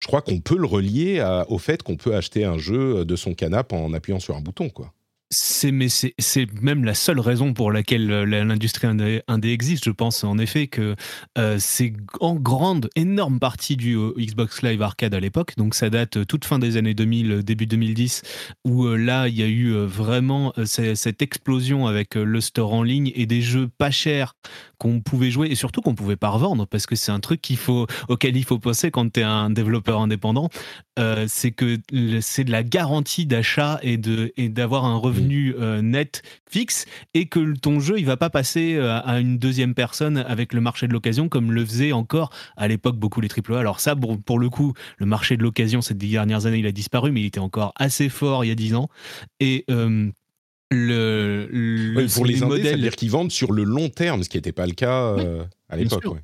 Je 0.00 0.06
crois 0.06 0.22
qu'on 0.22 0.40
peut 0.40 0.56
le 0.58 0.66
relier 0.66 1.20
à- 1.20 1.44
au 1.50 1.58
fait 1.58 1.82
qu'on 1.82 1.96
peut 1.96 2.14
acheter 2.14 2.44
un 2.44 2.58
jeu 2.58 3.04
de 3.04 3.16
son 3.16 3.34
canapé 3.34 3.76
en 3.76 3.92
appuyant 3.92 4.20
sur 4.20 4.34
un 4.36 4.40
bouton, 4.40 4.68
quoi. 4.70 4.92
C'est 5.34 5.72
mais 5.72 5.88
c'est 5.88 6.12
même 6.60 6.84
la 6.84 6.92
seule 6.92 7.18
raison 7.18 7.54
pour 7.54 7.72
laquelle 7.72 8.10
euh, 8.10 8.26
l'industrie 8.44 8.86
indé, 8.86 9.22
indé 9.28 9.48
existe. 9.50 9.82
Je 9.86 9.90
pense 9.90 10.24
en 10.24 10.36
effet 10.36 10.66
que 10.66 10.94
euh, 11.38 11.56
c'est 11.58 11.94
en 12.20 12.34
grande, 12.34 12.90
énorme 12.96 13.38
partie 13.40 13.78
du 13.78 13.96
Xbox 14.18 14.60
Live 14.60 14.82
Arcade 14.82 15.14
à 15.14 15.20
l'époque. 15.20 15.54
Donc 15.56 15.74
ça 15.74 15.88
date 15.88 16.18
euh, 16.18 16.24
toute 16.26 16.44
fin 16.44 16.58
des 16.58 16.76
années 16.76 16.92
2000, 16.92 17.32
euh, 17.32 17.42
début 17.42 17.64
2010, 17.66 18.20
où 18.66 18.86
là 18.88 19.26
il 19.26 19.34
y 19.34 19.42
a 19.42 19.46
eu 19.48 19.72
vraiment 19.72 20.52
ce- 20.66 20.94
cette 20.94 21.22
explosion 21.22 21.86
avec 21.86 22.14
le 22.14 22.40
store 22.42 22.74
en 22.74 22.82
ligne 22.82 23.10
et 23.14 23.24
des 23.24 23.40
jeux 23.40 23.68
pas 23.78 23.90
chers 23.90 24.34
qu'on 24.76 25.00
pouvait 25.00 25.30
jouer 25.30 25.48
et 25.48 25.54
surtout 25.54 25.80
qu'on 25.80 25.94
pouvait 25.94 26.16
pas 26.16 26.28
revendre 26.28 26.66
parce 26.66 26.84
que 26.84 26.94
c'est 26.96 27.12
un 27.12 27.20
truc 27.20 27.40
qu'il 27.40 27.56
faut 27.56 27.86
auquel 28.10 28.36
il 28.36 28.44
faut 28.44 28.58
penser 28.58 28.90
quand 28.90 29.10
tu 29.10 29.20
es 29.20 29.22
un 29.22 29.48
développeur 29.48 30.00
indépendant. 30.02 30.50
Euh, 30.98 31.24
c'est 31.26 31.52
que 31.52 31.78
c'est 32.20 32.44
de 32.44 32.50
la 32.50 32.62
garantie 32.62 33.24
d'achat 33.24 33.80
et 33.82 33.96
de 33.96 34.30
et 34.36 34.50
d'avoir 34.50 34.84
un 34.84 34.96
revenu 34.98 35.54
euh, 35.58 35.80
net 35.80 36.20
fixe 36.50 36.84
et 37.14 37.24
que 37.28 37.54
ton 37.58 37.80
jeu 37.80 37.98
il 37.98 38.04
va 38.04 38.18
pas 38.18 38.28
passer 38.28 38.74
euh, 38.74 39.00
à 39.00 39.18
une 39.18 39.38
deuxième 39.38 39.72
personne 39.74 40.18
avec 40.18 40.52
le 40.52 40.60
marché 40.60 40.86
de 40.88 40.92
l'occasion 40.92 41.30
comme 41.30 41.50
le 41.50 41.64
faisaient 41.64 41.92
encore 41.92 42.28
à 42.58 42.68
l'époque 42.68 42.96
beaucoup 42.96 43.22
les 43.22 43.28
AAA. 43.30 43.58
Alors 43.58 43.80
ça 43.80 43.96
pour, 43.96 44.20
pour 44.22 44.38
le 44.38 44.50
coup 44.50 44.74
le 44.98 45.06
marché 45.06 45.38
de 45.38 45.42
l'occasion 45.42 45.80
ces 45.80 45.94
dix 45.94 46.10
dernières 46.10 46.44
années 46.44 46.58
il 46.58 46.66
a 46.66 46.72
disparu 46.72 47.10
mais 47.10 47.22
il 47.22 47.26
était 47.26 47.40
encore 47.40 47.72
assez 47.76 48.10
fort 48.10 48.44
il 48.44 48.48
y 48.48 48.50
a 48.50 48.54
dix 48.54 48.74
ans 48.74 48.90
et 49.40 49.64
le, 49.68 51.48
le- 51.50 51.96
Oui, 51.96 52.06
pour 52.14 52.26
les, 52.26 52.42
indés, 52.42 52.46
modèles 52.56 52.80
dire 52.82 52.96
qu'ils 52.96 53.10
vendent 53.10 53.32
sur 53.32 53.52
le 53.52 53.64
long 53.64 53.88
terme, 53.88 54.22
ce 54.22 54.28
qui 54.28 54.36
n'était 54.36 54.52
pas 54.52 54.66
le 54.66 54.72
cas 54.72 55.16
à 55.68 55.76
l'époque. 55.76 56.04
ouais. 56.04 56.20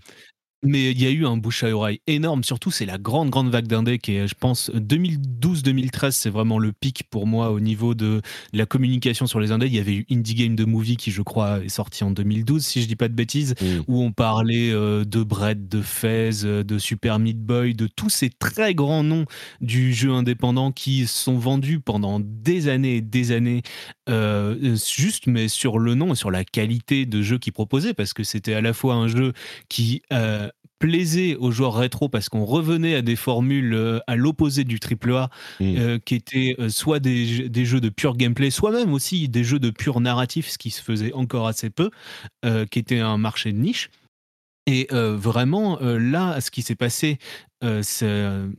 Mais 0.65 0.91
il 0.91 1.01
y 1.01 1.07
a 1.07 1.11
eu 1.11 1.25
un 1.25 1.37
bouche 1.37 1.63
à 1.63 1.69
oreille 1.71 2.01
énorme, 2.09 2.43
surtout 2.43 2.71
c'est 2.73 2.87
la 2.87 2.99
grande 2.99 3.31
grande 3.31 3.49
vague 3.49 3.69
d'indé 3.69 3.99
qui 3.99 4.17
est, 4.17 4.27
je 4.27 4.35
pense, 4.35 4.71
2012-2013, 4.71 6.11
c'est 6.11 6.31
vraiment 6.31 6.59
le 6.59 6.73
pic 6.73 7.05
pour 7.11 7.27
moi 7.27 7.51
au 7.51 7.61
niveau 7.61 7.95
de 7.95 8.23
la 8.53 8.67
communication 8.67 9.27
sur 9.27 9.39
les 9.41 9.53
indés. 9.53 9.67
Il 9.67 9.75
y 9.75 9.79
avait 9.79 9.95
eu 9.95 10.07
Indie 10.11 10.35
Game 10.35 10.57
de 10.57 10.65
Movie 10.65 10.97
qui, 10.97 11.11
je 11.13 11.23
crois, 11.23 11.61
est 11.65 11.69
sorti 11.69 12.03
en 12.03 12.11
2012, 12.11 12.65
si 12.65 12.83
je 12.83 12.89
dis 12.89 12.97
pas 12.97 13.09
de 13.09 13.15
bêtises, 13.15 13.55
Mm. 13.61 13.83
où 13.89 14.03
on 14.03 14.13
parlait 14.13 14.71
euh, 14.71 15.05
de 15.05 15.23
Brett, 15.23 15.69
de 15.69 15.81
Fez, 15.83 16.45
euh, 16.45 16.63
de 16.65 16.79
Super 16.79 17.19
Meat 17.19 17.39
Boy, 17.41 17.75
de 17.75 17.87
tous 17.87 18.11
ces 18.11 18.31
très 18.31 18.75
grands 18.75 19.05
noms 19.05 19.25
du 19.61 19.93
jeu 19.95 20.13
indépendant 20.13 20.73
qui 20.73 21.07
sont 21.07 21.39
vendus 21.39 21.81
pendant 21.81 22.21
des 22.21 22.69
années 22.69 22.97
et 22.97 23.01
des 23.01 23.33
années, 23.33 23.63
euh, 24.09 24.77
juste 24.77 25.27
mais 25.27 25.49
sur 25.49 25.79
le 25.79 25.95
nom 25.95 26.13
et 26.13 26.17
sur 26.17 26.31
la 26.31 26.45
qualité 26.45 27.07
de 27.07 27.23
jeu 27.23 27.39
qu'ils 27.39 27.53
proposaient, 27.53 27.95
parce 27.95 28.13
que 28.13 28.25
c'était 28.25 28.55
à 28.55 28.61
la 28.61 28.73
fois 28.73 28.95
un 28.95 29.09
jeu 29.09 29.33
qui 29.69 30.03
euh, 30.13 30.48
plaisait 30.79 31.37
aux 31.37 31.51
joueurs 31.51 31.75
rétro 31.75 32.09
parce 32.09 32.29
qu'on 32.29 32.45
revenait 32.45 32.95
à 32.95 33.03
des 33.03 33.17
formules 33.17 33.75
euh, 33.75 33.99
à 34.07 34.17
l'opposé 34.17 34.65
du 34.65 34.79
AAA 34.79 35.29
Mm. 35.61 35.77
euh, 35.79 35.99
qui 36.05 36.15
étaient 36.15 36.55
euh, 36.59 36.69
soit 36.69 37.01
des, 37.01 37.27
jeux- 37.27 37.49
des 37.49 37.65
jeux 37.65 37.81
de 37.81 37.89
pur 37.89 38.17
gameplay, 38.17 38.51
soit 38.51 38.71
même 38.73 38.93
aussi 38.93 39.29
des 39.29 39.45
jeux 39.45 39.59
de 39.59 39.71
pur 39.71 40.01
narratif, 40.01 40.49
ce 40.49 40.59
qui 40.59 40.71
se 40.71 40.83
faisait 40.83 41.13
encore 41.13 41.47
assez 41.49 41.71
peu, 41.71 41.91
euh, 42.45 42.67
qui 42.67 42.79
était 42.79 43.01
un 43.01 43.19
marché 43.19 43.53
de 43.53 43.59
niche. 43.59 43.91
Et 44.69 44.87
euh, 44.93 45.17
vraiment, 45.17 45.81
euh, 45.81 45.99
là, 45.99 46.43
ce 46.43 46.51
qui 46.51 46.61
s'est 46.61 46.75
passé 46.75 47.19
euh, 47.65 47.83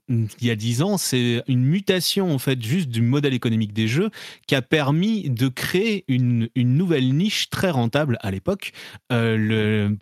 il 0.10 0.28
y 0.42 0.50
a 0.50 0.56
dix 0.56 0.82
ans, 0.82 0.98
c'est 0.98 1.44
une 1.48 1.64
mutation 1.64 2.34
en 2.34 2.40
fait 2.40 2.62
juste 2.62 2.90
du 2.90 3.02
modèle 3.02 3.34
économique 3.34 3.74
des 3.74 3.88
jeux 3.88 4.10
qui 4.46 4.56
a 4.56 4.64
permis 4.64 5.30
de 5.30 5.48
créer 5.48 6.04
une, 6.10 6.50
nouvelle 6.56 7.14
niche 7.14 7.50
très 7.50 7.70
rentable 7.70 8.18
à 8.20 8.30
l'époque 8.30 8.74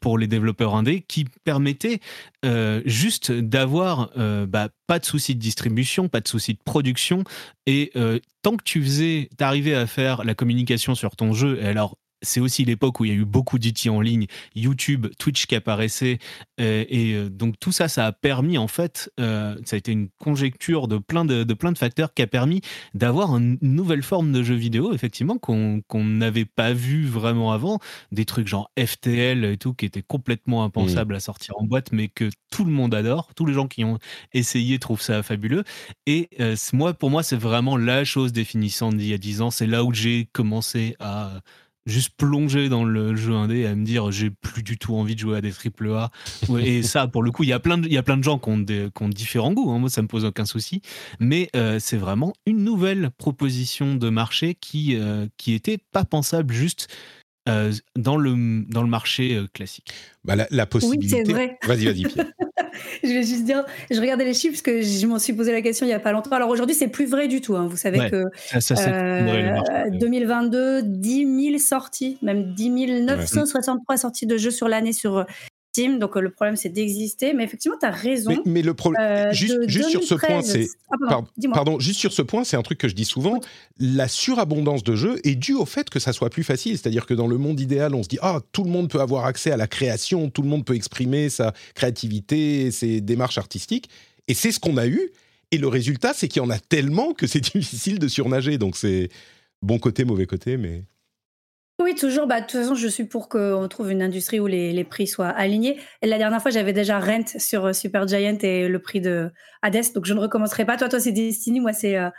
pour 0.01 0.17
les 0.17 0.25
développeurs 0.25 0.73
indés 0.73 1.01
qui 1.07 1.25
permettait 1.43 1.99
juste 2.85 3.31
d'avoir 3.31 4.09
bah, 4.47 4.69
pas 4.87 4.97
de 4.97 5.05
souci 5.05 5.35
de 5.35 5.39
distribution, 5.39 6.09
pas 6.09 6.21
de 6.21 6.27
souci 6.27 6.53
de 6.53 6.59
production. 6.65 7.23
Et 7.67 7.91
tant 8.41 8.57
que 8.57 8.63
tu 8.63 8.81
faisais, 8.81 9.29
t'arrivais 9.37 9.75
à 9.75 9.85
faire 9.85 10.23
la 10.23 10.33
communication 10.33 10.95
sur 10.95 11.15
ton 11.15 11.33
jeu 11.33 11.59
et 11.61 11.67
alors 11.67 11.97
c'est 12.21 12.39
aussi 12.39 12.65
l'époque 12.65 12.99
où 12.99 13.05
il 13.05 13.09
y 13.09 13.11
a 13.13 13.17
eu 13.17 13.25
beaucoup 13.25 13.59
d'outils 13.59 13.89
en 13.89 14.01
ligne, 14.01 14.27
YouTube, 14.55 15.07
Twitch 15.19 15.45
qui 15.45 15.55
apparaissaient, 15.55 16.19
euh, 16.59 16.83
et 16.89 17.13
euh, 17.13 17.29
donc 17.29 17.59
tout 17.59 17.71
ça, 17.71 17.87
ça 17.87 18.05
a 18.07 18.11
permis 18.11 18.57
en 18.57 18.67
fait, 18.67 19.11
euh, 19.19 19.55
ça 19.65 19.75
a 19.75 19.77
été 19.79 19.91
une 19.91 20.09
conjecture 20.19 20.87
de 20.87 20.97
plein 20.97 21.25
de, 21.25 21.43
de 21.43 21.53
plein 21.53 21.71
de 21.71 21.77
facteurs 21.77 22.13
qui 22.13 22.21
a 22.21 22.27
permis 22.27 22.61
d'avoir 22.93 23.31
un- 23.33 23.41
une 23.61 23.75
nouvelle 23.75 24.03
forme 24.03 24.31
de 24.31 24.43
jeu 24.43 24.55
vidéo, 24.55 24.93
effectivement, 24.93 25.37
qu'on 25.37 25.81
n'avait 26.03 26.45
pas 26.45 26.73
vu 26.73 27.05
vraiment 27.05 27.51
avant, 27.51 27.79
des 28.11 28.25
trucs 28.25 28.47
genre 28.47 28.71
FTL 28.77 29.45
et 29.45 29.57
tout 29.57 29.73
qui 29.73 29.85
étaient 29.85 30.01
complètement 30.03 30.63
impensables 30.63 31.15
à 31.15 31.19
sortir 31.19 31.55
en 31.57 31.63
boîte, 31.65 31.91
mais 31.91 32.07
que 32.07 32.29
tout 32.51 32.63
le 32.65 32.71
monde 32.71 32.93
adore, 32.95 33.33
tous 33.35 33.45
les 33.45 33.53
gens 33.53 33.67
qui 33.67 33.83
ont 33.83 33.99
essayé 34.33 34.79
trouvent 34.79 35.01
ça 35.01 35.21
fabuleux. 35.23 35.63
Et 36.05 36.29
euh, 36.39 36.55
moi, 36.73 36.93
pour 36.93 37.09
moi, 37.09 37.23
c'est 37.23 37.35
vraiment 37.37 37.77
la 37.77 38.03
chose 38.03 38.31
définissante 38.33 38.97
d'il 38.97 39.07
y 39.09 39.13
a 39.13 39.17
10 39.17 39.41
ans. 39.41 39.51
C'est 39.51 39.67
là 39.67 39.83
où 39.83 39.93
j'ai 39.93 40.27
commencé 40.33 40.95
à 40.99 41.41
juste 41.87 42.11
plonger 42.17 42.69
dans 42.69 42.83
le 42.83 43.15
jeu 43.15 43.33
indé 43.33 43.59
et 43.59 43.67
à 43.67 43.73
me 43.73 43.83
dire 43.83 44.11
j'ai 44.11 44.29
plus 44.29 44.61
du 44.61 44.77
tout 44.77 44.95
envie 44.95 45.15
de 45.15 45.19
jouer 45.19 45.37
à 45.37 45.41
des 45.41 45.51
triple 45.51 45.89
A. 45.91 46.11
Et 46.59 46.83
ça, 46.83 47.07
pour 47.07 47.23
le 47.23 47.31
coup, 47.31 47.43
il 47.43 47.49
y 47.49 47.53
a 47.53 47.59
plein 47.59 47.77
de, 47.77 47.87
y 47.87 47.97
a 47.97 48.03
plein 48.03 48.17
de 48.17 48.23
gens 48.23 48.37
qui 48.37 48.49
ont, 48.49 48.57
des, 48.59 48.89
qui 48.95 49.03
ont 49.03 49.09
différents 49.09 49.53
goûts. 49.53 49.71
hein. 49.71 49.79
Moi, 49.79 49.89
ça 49.89 50.01
me 50.01 50.07
pose 50.07 50.25
aucun 50.25 50.45
souci. 50.45 50.81
Mais 51.19 51.49
euh, 51.55 51.79
c'est 51.79 51.97
vraiment 51.97 52.33
une 52.45 52.63
nouvelle 52.63 53.09
proposition 53.17 53.95
de 53.95 54.09
marché 54.09 54.55
qui, 54.59 54.95
euh, 54.95 55.27
qui 55.37 55.53
était 55.53 55.79
pas 55.91 56.05
pensable 56.05 56.53
juste 56.53 56.87
euh, 57.47 57.71
dans, 57.95 58.17
le, 58.17 58.63
dans 58.69 58.81
le 58.83 58.89
marché 58.89 59.35
euh, 59.35 59.47
classique. 59.53 59.93
Bah, 60.25 60.35
la, 60.35 60.47
la 60.51 60.65
possibilité. 60.65 61.23
vrai. 61.31 61.57
Vas-y, 61.65 61.85
vas-y. 61.85 62.03
Je 63.03 63.07
vais 63.09 63.23
juste 63.23 63.43
dire, 63.43 63.63
je 63.89 63.99
regardais 63.99 64.25
les 64.25 64.33
chiffres 64.33 64.53
parce 64.53 64.61
que 64.61 64.81
je 64.81 65.05
m'en 65.07 65.17
suis 65.19 65.33
posé 65.33 65.51
la 65.51 65.61
question 65.61 65.85
il 65.85 65.89
y 65.89 65.93
a 65.93 65.99
pas 65.99 66.11
longtemps. 66.11 66.31
Alors 66.31 66.49
aujourd'hui, 66.49 66.75
c'est 66.75 66.87
plus 66.87 67.05
vrai 67.07 67.27
du 67.27 67.41
tout. 67.41 67.55
hein. 67.55 67.67
Vous 67.67 67.77
savez 67.77 67.99
Ouais, 67.99 68.09
que 68.11 68.25
Ça, 68.35 68.61
ça, 68.61 68.75
c'est 68.75 68.91
euh, 68.91 69.19
le 69.21 69.51
marché. 69.53 69.97
2022, 69.99 70.81
10 70.83 71.45
000 71.51 71.57
sorties, 71.59 72.17
même 72.21 72.53
10 72.53 73.01
963 73.03 73.97
sorties 73.97 74.25
de 74.27 74.37
jeux 74.37 74.51
sur 74.51 74.67
l'année 74.67 74.93
sur 74.93 75.25
Donc 75.99 76.17
euh, 76.17 76.21
le 76.21 76.29
problème, 76.31 76.55
c'est 76.55 76.69
d'exister. 76.69 77.33
Mais 77.33 77.43
effectivement, 77.43 77.77
tu 77.79 77.85
as 77.85 77.91
raison. 77.91 78.31
Mais, 78.31 78.51
mais 78.51 78.61
le 78.61 78.73
problème, 78.73 79.01
Euh, 79.01 79.31
juste, 79.31 79.57
juste 79.67 79.89
sur 79.89 80.03
ce 80.03 80.15
point, 80.15 80.41
2013 80.41 80.51
c'est 80.51 80.67
Ah, 80.89 80.95
pardon, 80.99 81.07
Pardon, 81.07 81.27
dis-moi. 81.37 81.53
pardon, 81.55 81.79
juste 81.79 81.99
sur 81.99 82.11
ce 82.11 82.21
point, 82.23 82.43
c'est 82.43 82.57
un 82.57 82.63
truc 82.63 82.79
que 82.79 82.87
je 82.87 82.95
dis 82.95 83.05
souvent. 83.05 83.39
La 83.79 84.07
surabondance 84.07 84.83
de 84.83 84.95
jeux 84.95 85.19
est 85.23 85.35
due 85.35 85.53
au 85.53 85.65
fait 85.65 85.89
que 85.89 85.99
ça 85.99 86.13
soit 86.13 86.29
plus 86.29 86.43
facile. 86.43 86.77
C'est-à-dire 86.77 87.05
que 87.05 87.13
dans 87.13 87.27
le 87.27 87.37
monde 87.37 87.59
idéal, 87.59 87.93
on 87.93 88.01
se 88.03 88.07
dit 88.09 88.17
ah 88.21 88.39
tout 88.51 88.63
le 88.63 88.69
monde 88.71 88.89
peut 88.89 89.01
avoir 89.01 89.25
accès 89.25 89.51
à 89.51 89.57
la 89.57 89.67
création, 89.67 90.29
tout 90.29 90.41
le 90.41 90.47
monde 90.49 90.65
peut 90.65 90.75
exprimer 90.75 91.29
sa 91.29 91.53
créativité, 91.75 92.71
ses 92.71 93.01
démarches 93.01 93.37
artistiques. 93.37 93.89
Et 94.27 94.33
c'est 94.33 94.51
ce 94.51 94.59
qu'on 94.59 94.77
a 94.77 94.87
eu. 94.87 95.11
Et 95.51 95.57
le 95.57 95.67
résultat, 95.69 96.13
c'est 96.13 96.27
qu'il 96.27 96.41
y 96.41 96.45
en 96.45 96.49
a 96.49 96.59
tellement 96.59 97.13
que 97.13 97.27
c'est 97.27 97.39
difficile 97.53 97.99
de 97.99 98.07
surnager. 98.07 98.57
Donc 98.57 98.75
c'est 98.75 99.09
bon 99.61 99.79
côté, 99.79 100.03
mauvais 100.05 100.25
côté, 100.25 100.57
mais 100.57 100.83
Oui, 101.79 101.93
toujours. 101.93 102.25
Bah, 102.25 102.41
de 102.41 102.45
toute 102.47 102.59
façon, 102.59 102.73
je 102.73 102.87
suis 102.87 103.03
pour 103.05 103.29
qu'on 103.29 103.67
trouve 103.67 103.91
une 103.91 104.01
industrie 104.01 104.39
où 104.39 104.47
les, 104.47 104.73
les 104.73 104.83
prix 104.83 105.05
soient 105.05 105.27
alignés. 105.29 105.79
Et 106.01 106.07
la 106.07 106.17
dernière 106.17 106.41
fois, 106.41 106.49
j'avais 106.49 106.73
déjà 106.73 106.99
Rent 106.99 107.27
sur 107.37 107.65
euh, 107.67 107.73
Supergiant 107.73 108.37
et 108.41 108.67
le 108.67 108.79
prix 108.79 108.99
de 108.99 109.29
Hades, 109.61 109.93
donc 109.93 110.05
je 110.05 110.13
ne 110.15 110.19
recommencerai 110.19 110.65
pas. 110.65 110.75
Toi, 110.75 110.89
toi, 110.89 110.99
c'est 110.99 111.11
Destiny, 111.11 111.59
moi, 111.59 111.73
c'est 111.73 111.95
euh, 111.97 112.09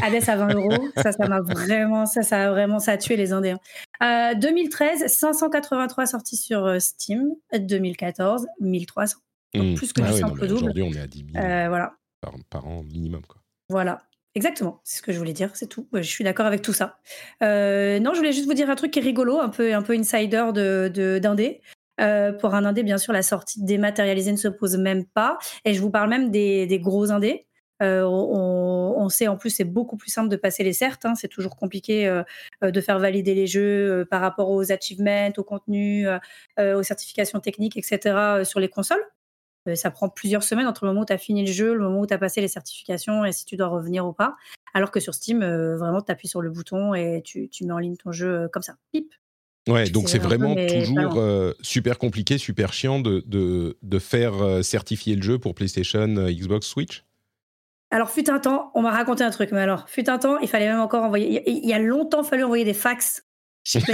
Hades 0.00 0.28
à 0.28 0.36
20 0.36 0.54
euros. 0.54 0.88
Ça, 0.96 1.10
ça 1.10 1.26
m'a 1.26 1.40
vraiment, 1.40 2.06
ça, 2.06 2.22
ça 2.22 2.46
a 2.48 2.50
vraiment, 2.50 2.78
ça 2.78 2.92
a 2.92 2.96
tué 2.98 3.16
les 3.16 3.32
Indés. 3.32 3.56
hein. 4.00 4.32
Euh, 4.32 4.38
2013, 4.38 5.06
583 5.08 6.06
sorties 6.06 6.36
sur 6.36 6.64
euh, 6.64 6.78
Steam. 6.78 7.30
2014, 7.52 8.46
1300. 8.60 9.18
Donc, 9.54 9.64
Hmm. 9.66 9.74
plus 9.74 9.92
que 9.92 10.02
Ah 10.02 10.12
du 10.12 10.18
simple 10.20 10.46
double. 10.46 10.54
Aujourd'hui, 10.66 10.82
on 10.84 10.92
est 10.92 11.00
à 11.00 11.08
10 11.08 11.24
000 11.34 11.44
Euh, 11.44 11.68
voilà, 11.68 11.94
par, 12.20 12.34
par 12.48 12.68
an 12.68 12.84
minimum. 12.84 13.22
Quoi. 13.26 13.40
voilà. 13.68 13.98
Exactement, 14.34 14.80
c'est 14.84 14.98
ce 14.98 15.02
que 15.02 15.12
je 15.12 15.18
voulais 15.18 15.32
dire, 15.32 15.50
c'est 15.54 15.66
tout. 15.66 15.88
je 15.92 16.02
suis 16.02 16.22
d'accord 16.22 16.46
avec 16.46 16.62
tout 16.62 16.72
ça. 16.72 16.98
non, 17.40 18.12
je 18.12 18.16
voulais 18.16 18.32
juste 18.32 18.46
vous 18.46 18.54
dire 18.54 18.70
un 18.70 18.76
truc 18.76 18.92
qui 18.92 19.00
est 19.00 19.02
rigolo, 19.02 19.38
un 19.40 19.48
peu, 19.48 19.74
un 19.74 19.82
peu 19.82 19.94
insider 19.94 20.50
de, 20.54 21.18
d'indé. 21.18 21.60
pour 21.96 22.54
un 22.54 22.64
indé, 22.64 22.82
bien 22.84 22.98
sûr, 22.98 23.12
la 23.12 23.22
sortie 23.22 23.64
dématérialisée 23.64 24.32
ne 24.32 24.36
se 24.36 24.48
pose 24.48 24.76
même 24.76 25.04
pas. 25.04 25.38
Et 25.64 25.74
je 25.74 25.80
vous 25.80 25.90
parle 25.90 26.08
même 26.10 26.30
des, 26.30 26.66
des 26.66 26.78
gros 26.78 27.10
indés. 27.10 27.48
Euh, 27.82 28.04
on, 28.04 29.08
sait 29.08 29.26
en 29.26 29.36
plus 29.36 29.50
c'est 29.50 29.64
beaucoup 29.64 29.96
plus 29.96 30.10
simple 30.10 30.28
de 30.28 30.36
passer 30.36 30.62
les 30.62 30.72
certes. 30.72 31.04
Hein. 31.04 31.14
c'est 31.14 31.28
toujours 31.28 31.56
compliqué 31.56 32.06
euh, 32.06 32.22
euh, 32.62 32.70
de 32.70 32.80
faire 32.80 32.98
valider 32.98 33.34
les 33.34 33.46
jeux 33.46 34.06
par 34.10 34.20
rapport 34.20 34.50
aux 34.50 34.70
achievements, 34.70 35.30
au 35.36 35.44
contenu, 35.44 36.06
aux 36.58 36.82
certifications 36.82 37.40
techniques, 37.40 37.76
etc. 37.76 38.44
sur 38.44 38.60
les 38.60 38.68
consoles. 38.68 39.02
Ça 39.74 39.90
prend 39.90 40.08
plusieurs 40.08 40.42
semaines 40.42 40.66
entre 40.66 40.84
le 40.84 40.90
moment 40.90 41.02
où 41.02 41.06
tu 41.06 41.12
as 41.12 41.18
fini 41.18 41.44
le 41.44 41.52
jeu, 41.52 41.74
le 41.74 41.80
moment 41.80 42.00
où 42.00 42.06
tu 42.06 42.14
as 42.14 42.18
passé 42.18 42.40
les 42.40 42.48
certifications 42.48 43.24
et 43.24 43.32
si 43.32 43.44
tu 43.44 43.56
dois 43.56 43.68
revenir 43.68 44.06
ou 44.06 44.12
pas. 44.12 44.36
Alors 44.74 44.90
que 44.90 45.00
sur 45.00 45.14
Steam, 45.14 45.40
vraiment, 45.40 46.00
tu 46.00 46.12
appuies 46.12 46.28
sur 46.28 46.40
le 46.40 46.50
bouton 46.50 46.94
et 46.94 47.22
tu, 47.24 47.48
mets 47.62 47.72
en 47.72 47.78
ligne 47.78 47.96
ton 47.96 48.12
jeu 48.12 48.48
comme 48.52 48.62
ça. 48.62 48.76
Pip. 48.92 49.12
Ouais, 49.68 49.90
donc 49.90 50.08
c'est 50.08 50.18
vraiment 50.18 50.54
toujours 50.54 51.20
super 51.60 51.98
compliqué, 51.98 52.38
super 52.38 52.72
chiant 52.72 53.00
de, 53.00 53.24
de 53.80 53.98
faire 53.98 54.64
certifier 54.64 55.16
le 55.16 55.22
jeu 55.22 55.38
pour 55.38 55.54
PlayStation, 55.54 56.06
Xbox, 56.06 56.66
Switch? 56.66 57.04
Alors, 57.90 58.10
fut 58.10 58.30
un 58.30 58.38
temps, 58.38 58.70
on 58.74 58.82
m'a 58.82 58.92
raconté 58.92 59.24
un 59.24 59.30
truc, 59.30 59.50
mais 59.50 59.60
alors, 59.60 59.88
fut 59.88 60.08
un 60.08 60.18
temps, 60.18 60.38
il 60.38 60.48
fallait 60.48 60.68
même 60.68 60.78
encore 60.78 61.02
envoyer. 61.02 61.42
Il 61.50 61.68
y 61.68 61.72
a 61.72 61.78
longtemps 61.80 62.22
fallu 62.22 62.44
envoyer 62.44 62.64
des 62.64 62.74
fax 62.74 63.24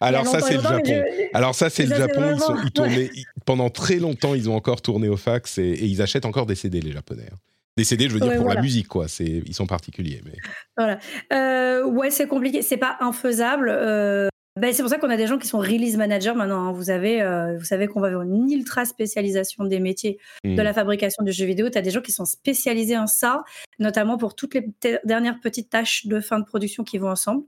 alors, 0.00 0.26
ça, 0.26 0.40
c'est 0.40 0.56
le 0.56 0.62
Japon. 0.62 1.04
Alors, 1.34 1.54
ça, 1.54 1.70
c'est 1.70 1.86
le 1.86 1.94
Japon. 1.94 2.36
Ils, 2.64 2.70
tournaient, 2.70 3.10
pendant 3.44 3.68
très 3.70 3.96
longtemps, 3.96 4.34
ils 4.34 4.48
ont 4.48 4.54
encore 4.54 4.80
tourné 4.80 5.08
au 5.08 5.16
fax 5.16 5.58
et, 5.58 5.84
ils 5.84 6.00
achètent 6.02 6.24
encore 6.24 6.46
des 6.46 6.54
CD, 6.54 6.80
les 6.80 6.92
Japonais. 6.92 7.28
Hein. 7.32 7.36
Des 7.76 7.84
CD, 7.84 8.08
je 8.08 8.14
veux 8.14 8.20
dire, 8.20 8.36
pour 8.36 8.48
la 8.48 8.60
musique, 8.60 8.88
quoi. 8.88 9.06
Ils 9.20 9.54
sont 9.54 9.66
particuliers. 9.66 10.22
Mais... 10.24 10.32
Voilà. 10.76 10.98
Euh, 11.32 11.84
ouais, 11.84 12.10
c'est 12.10 12.26
compliqué. 12.26 12.62
C'est 12.62 12.78
pas 12.78 12.96
infaisable. 13.00 13.68
Euh, 13.70 14.28
ben, 14.58 14.72
c'est 14.72 14.82
pour 14.82 14.90
ça 14.90 14.98
qu'on 14.98 15.10
a 15.10 15.18
des 15.18 15.26
gens 15.26 15.36
qui 15.38 15.46
sont 15.46 15.58
release 15.58 15.96
managers 15.98 16.32
maintenant. 16.32 16.68
Hein. 16.68 16.72
Vous, 16.72 16.88
avez, 16.88 17.20
euh, 17.20 17.58
vous 17.58 17.64
savez 17.64 17.88
qu'on 17.88 18.00
va 18.00 18.08
avoir 18.08 18.22
une 18.22 18.50
ultra 18.50 18.86
spécialisation 18.86 19.64
des 19.64 19.80
métiers 19.80 20.18
de 20.44 20.50
mmh. 20.50 20.56
la 20.56 20.72
fabrication 20.72 21.24
de 21.24 21.30
jeux 21.30 21.44
vidéo. 21.44 21.68
Tu 21.68 21.76
as 21.76 21.82
des 21.82 21.90
gens 21.90 22.00
qui 22.00 22.12
sont 22.12 22.24
spécialisés 22.24 22.96
en 22.96 23.06
ça, 23.06 23.44
notamment 23.78 24.16
pour 24.16 24.34
toutes 24.34 24.54
les 24.54 24.66
dernières 25.04 25.40
petites 25.40 25.68
tâches 25.68 26.06
de 26.06 26.20
fin 26.20 26.38
de 26.38 26.44
production 26.44 26.84
qui 26.84 26.96
vont 26.96 27.10
ensemble. 27.10 27.44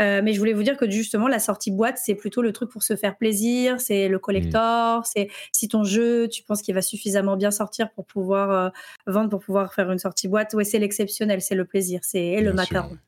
Euh, 0.00 0.20
mais 0.22 0.32
je 0.32 0.38
voulais 0.38 0.54
vous 0.54 0.62
dire 0.62 0.76
que 0.76 0.90
justement, 0.90 1.28
la 1.28 1.38
sortie 1.38 1.70
boîte, 1.70 1.98
c'est 2.02 2.14
plutôt 2.14 2.42
le 2.42 2.52
truc 2.52 2.70
pour 2.70 2.82
se 2.82 2.96
faire 2.96 3.16
plaisir, 3.16 3.80
c'est 3.80 4.08
le 4.08 4.18
collector, 4.18 5.00
mmh. 5.00 5.04
c'est 5.04 5.28
si 5.52 5.68
ton 5.68 5.84
jeu, 5.84 6.28
tu 6.28 6.42
penses 6.42 6.60
qu'il 6.62 6.74
va 6.74 6.82
suffisamment 6.82 7.36
bien 7.36 7.50
sortir 7.50 7.90
pour 7.92 8.04
pouvoir 8.06 8.50
euh, 8.50 8.68
vendre, 9.06 9.30
pour 9.30 9.40
pouvoir 9.40 9.72
faire 9.72 9.90
une 9.90 9.98
sortie 9.98 10.28
boîte, 10.28 10.52
ouais, 10.52 10.64
c'est 10.64 10.78
l'exceptionnel, 10.78 11.40
c'est 11.40 11.54
le 11.54 11.64
plaisir, 11.64 12.00
c'est 12.02 12.40
le 12.42 12.52
macaron. 12.52 12.98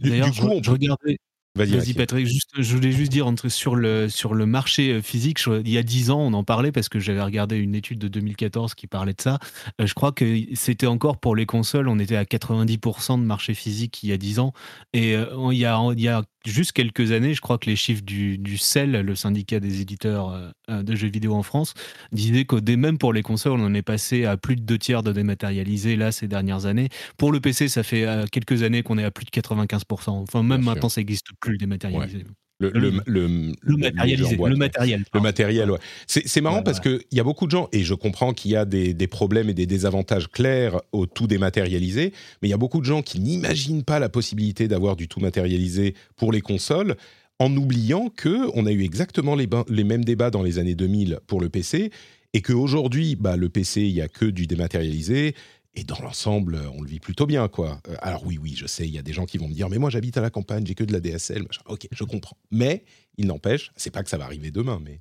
D'ailleurs, 0.00 0.32
je, 0.32 0.42
on... 0.42 0.60
je 0.60 0.70
regardais, 0.70 1.18
Vas-y, 1.56 1.92
Patrick. 1.94 2.26
Juste, 2.26 2.50
je 2.56 2.76
voulais 2.76 2.92
juste 2.92 3.10
dire 3.10 3.28
sur, 3.48 3.74
le, 3.74 4.08
sur 4.08 4.34
le 4.34 4.46
marché 4.46 4.92
euh, 4.92 5.02
physique, 5.02 5.40
il 5.46 5.68
y 5.68 5.76
a 5.76 5.82
10 5.82 6.10
ans, 6.10 6.20
on 6.20 6.32
en 6.32 6.44
parlait 6.44 6.70
parce 6.70 6.88
que 6.88 7.00
j'avais 7.00 7.20
regardé 7.22 7.56
une 7.56 7.74
étude 7.74 7.98
de 7.98 8.06
2014 8.06 8.74
qui 8.74 8.86
parlait 8.86 9.12
de 9.12 9.20
ça. 9.20 9.38
Euh, 9.80 9.86
je 9.86 9.94
crois 9.94 10.12
que 10.12 10.24
c'était 10.54 10.86
encore 10.86 11.18
pour 11.18 11.34
les 11.34 11.46
consoles, 11.46 11.88
on 11.88 11.98
était 11.98 12.16
à 12.16 12.24
90% 12.24 13.18
de 13.18 13.24
marché 13.24 13.54
physique 13.54 14.02
il 14.04 14.10
y 14.10 14.12
a 14.12 14.16
10 14.16 14.38
ans. 14.38 14.52
Et 14.92 15.16
euh, 15.16 15.26
il, 15.50 15.58
y 15.58 15.64
a, 15.64 15.80
il 15.92 16.00
y 16.00 16.08
a 16.08 16.22
juste 16.50 16.72
quelques 16.72 17.12
années, 17.12 17.34
je 17.34 17.40
crois 17.40 17.58
que 17.58 17.66
les 17.66 17.76
chiffres 17.76 18.02
du, 18.02 18.38
du 18.38 18.58
CEL, 18.58 18.92
le 18.92 19.14
syndicat 19.14 19.60
des 19.60 19.80
éditeurs 19.80 20.30
euh, 20.30 20.50
euh, 20.70 20.82
de 20.82 20.94
jeux 20.94 21.08
vidéo 21.08 21.34
en 21.34 21.42
France, 21.42 21.74
disaient 22.12 22.44
qu'au 22.44 22.60
même 22.60 22.98
pour 22.98 23.12
les 23.12 23.22
consoles, 23.22 23.52
on 23.52 23.64
en 23.64 23.74
est 23.74 23.82
passé 23.82 24.24
à 24.24 24.36
plus 24.36 24.56
de 24.56 24.62
deux 24.62 24.78
tiers 24.78 25.02
de 25.02 25.12
dématérialisé 25.12 25.96
là 25.96 26.12
ces 26.12 26.28
dernières 26.28 26.66
années. 26.66 26.88
Pour 27.16 27.32
le 27.32 27.40
PC, 27.40 27.68
ça 27.68 27.82
fait 27.82 28.04
euh, 28.04 28.26
quelques 28.30 28.62
années 28.62 28.82
qu'on 28.82 28.98
est 28.98 29.04
à 29.04 29.10
plus 29.10 29.24
de 29.24 29.30
95%. 29.30 30.10
Enfin, 30.10 30.42
même 30.42 30.62
maintenant, 30.62 30.88
ça 30.88 31.00
n'existe 31.00 31.26
plus 31.40 31.52
le 31.52 31.58
dématérialisé. 31.58 32.24
Le, 32.60 32.70
le, 32.70 32.90
le, 33.06 33.52
le, 33.62 33.76
matérialisé, 33.76 34.36
le 34.36 34.56
matériel. 34.56 35.04
Le 35.14 35.20
matériel, 35.20 35.70
ouais. 35.70 35.78
C'est 36.06 36.40
marrant 36.40 36.64
parce 36.64 36.80
qu'il 36.80 36.98
y 37.12 37.20
a 37.20 37.24
beaucoup 37.24 37.46
de 37.46 37.52
gens, 37.52 37.68
et 37.72 37.84
je 37.84 37.94
comprends 37.94 38.32
qu'il 38.32 38.50
y 38.50 38.56
a 38.56 38.64
des, 38.64 38.94
des, 38.94 39.06
problèmes 39.06 39.48
et 39.48 39.54
des 39.54 39.66
désavantages 39.66 40.28
clairs 40.28 40.80
au 40.90 41.06
tout 41.06 41.28
dématérialisé, 41.28 42.12
mais 42.42 42.48
il 42.48 42.50
y 42.50 42.54
a 42.54 42.58
beaucoup 42.58 42.80
de 42.80 42.84
gens 42.84 43.02
qui 43.02 43.20
n'imaginent 43.20 43.84
pas 43.84 44.00
la 44.00 44.08
possibilité 44.08 44.66
d'avoir 44.66 44.96
du 44.96 45.06
tout 45.06 45.20
matérialisé 45.20 45.94
pour 46.16 46.32
les 46.32 46.40
consoles, 46.40 46.96
en 47.38 47.56
oubliant 47.56 48.08
que 48.08 48.50
on 48.54 48.66
a 48.66 48.72
eu 48.72 48.82
exactement 48.82 49.36
les, 49.36 49.48
les 49.68 49.84
mêmes 49.84 50.04
débats 50.04 50.30
dans 50.30 50.42
les 50.42 50.58
années 50.58 50.74
2000 50.74 51.20
pour 51.28 51.40
le 51.40 51.48
PC, 51.48 51.92
et 52.34 52.42
qu'aujourd'hui, 52.42 53.16
bah, 53.16 53.36
le 53.36 53.48
PC, 53.48 53.82
il 53.82 53.94
n'y 53.94 54.00
a 54.00 54.08
que 54.08 54.26
du 54.26 54.46
dématérialisé, 54.46 55.34
et 55.78 55.84
dans 55.84 56.00
l'ensemble, 56.02 56.60
on 56.76 56.82
le 56.82 56.88
vit 56.88 56.98
plutôt 56.98 57.24
bien, 57.24 57.46
quoi. 57.46 57.80
Euh, 57.88 57.94
alors 58.02 58.26
oui, 58.26 58.36
oui, 58.42 58.54
je 58.56 58.66
sais, 58.66 58.86
il 58.86 58.92
y 58.92 58.98
a 58.98 59.02
des 59.02 59.12
gens 59.12 59.26
qui 59.26 59.38
vont 59.38 59.46
me 59.46 59.54
dire, 59.54 59.68
mais 59.68 59.78
moi 59.78 59.90
j'habite 59.90 60.16
à 60.16 60.20
la 60.20 60.30
campagne, 60.30 60.66
j'ai 60.66 60.74
que 60.74 60.82
de 60.82 60.92
la 60.92 60.98
DSL, 60.98 61.44
machin. 61.44 61.62
Ok, 61.66 61.86
je 61.92 62.04
comprends. 62.04 62.36
Mais 62.50 62.84
il 63.16 63.28
n'empêche, 63.28 63.70
c'est 63.76 63.90
pas 63.90 64.02
que 64.02 64.10
ça 64.10 64.18
va 64.18 64.24
arriver 64.24 64.50
demain, 64.50 64.80
mais 64.84 65.00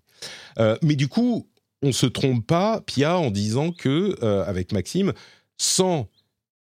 euh, 0.60 0.78
mais 0.84 0.96
du 0.96 1.08
coup, 1.08 1.48
on 1.82 1.92
se 1.92 2.06
trompe 2.06 2.46
pas, 2.46 2.82
Pia, 2.82 3.18
en 3.18 3.32
disant 3.32 3.72
que 3.72 4.16
euh, 4.22 4.46
avec 4.46 4.72
Maxime, 4.72 5.14
sans 5.58 6.10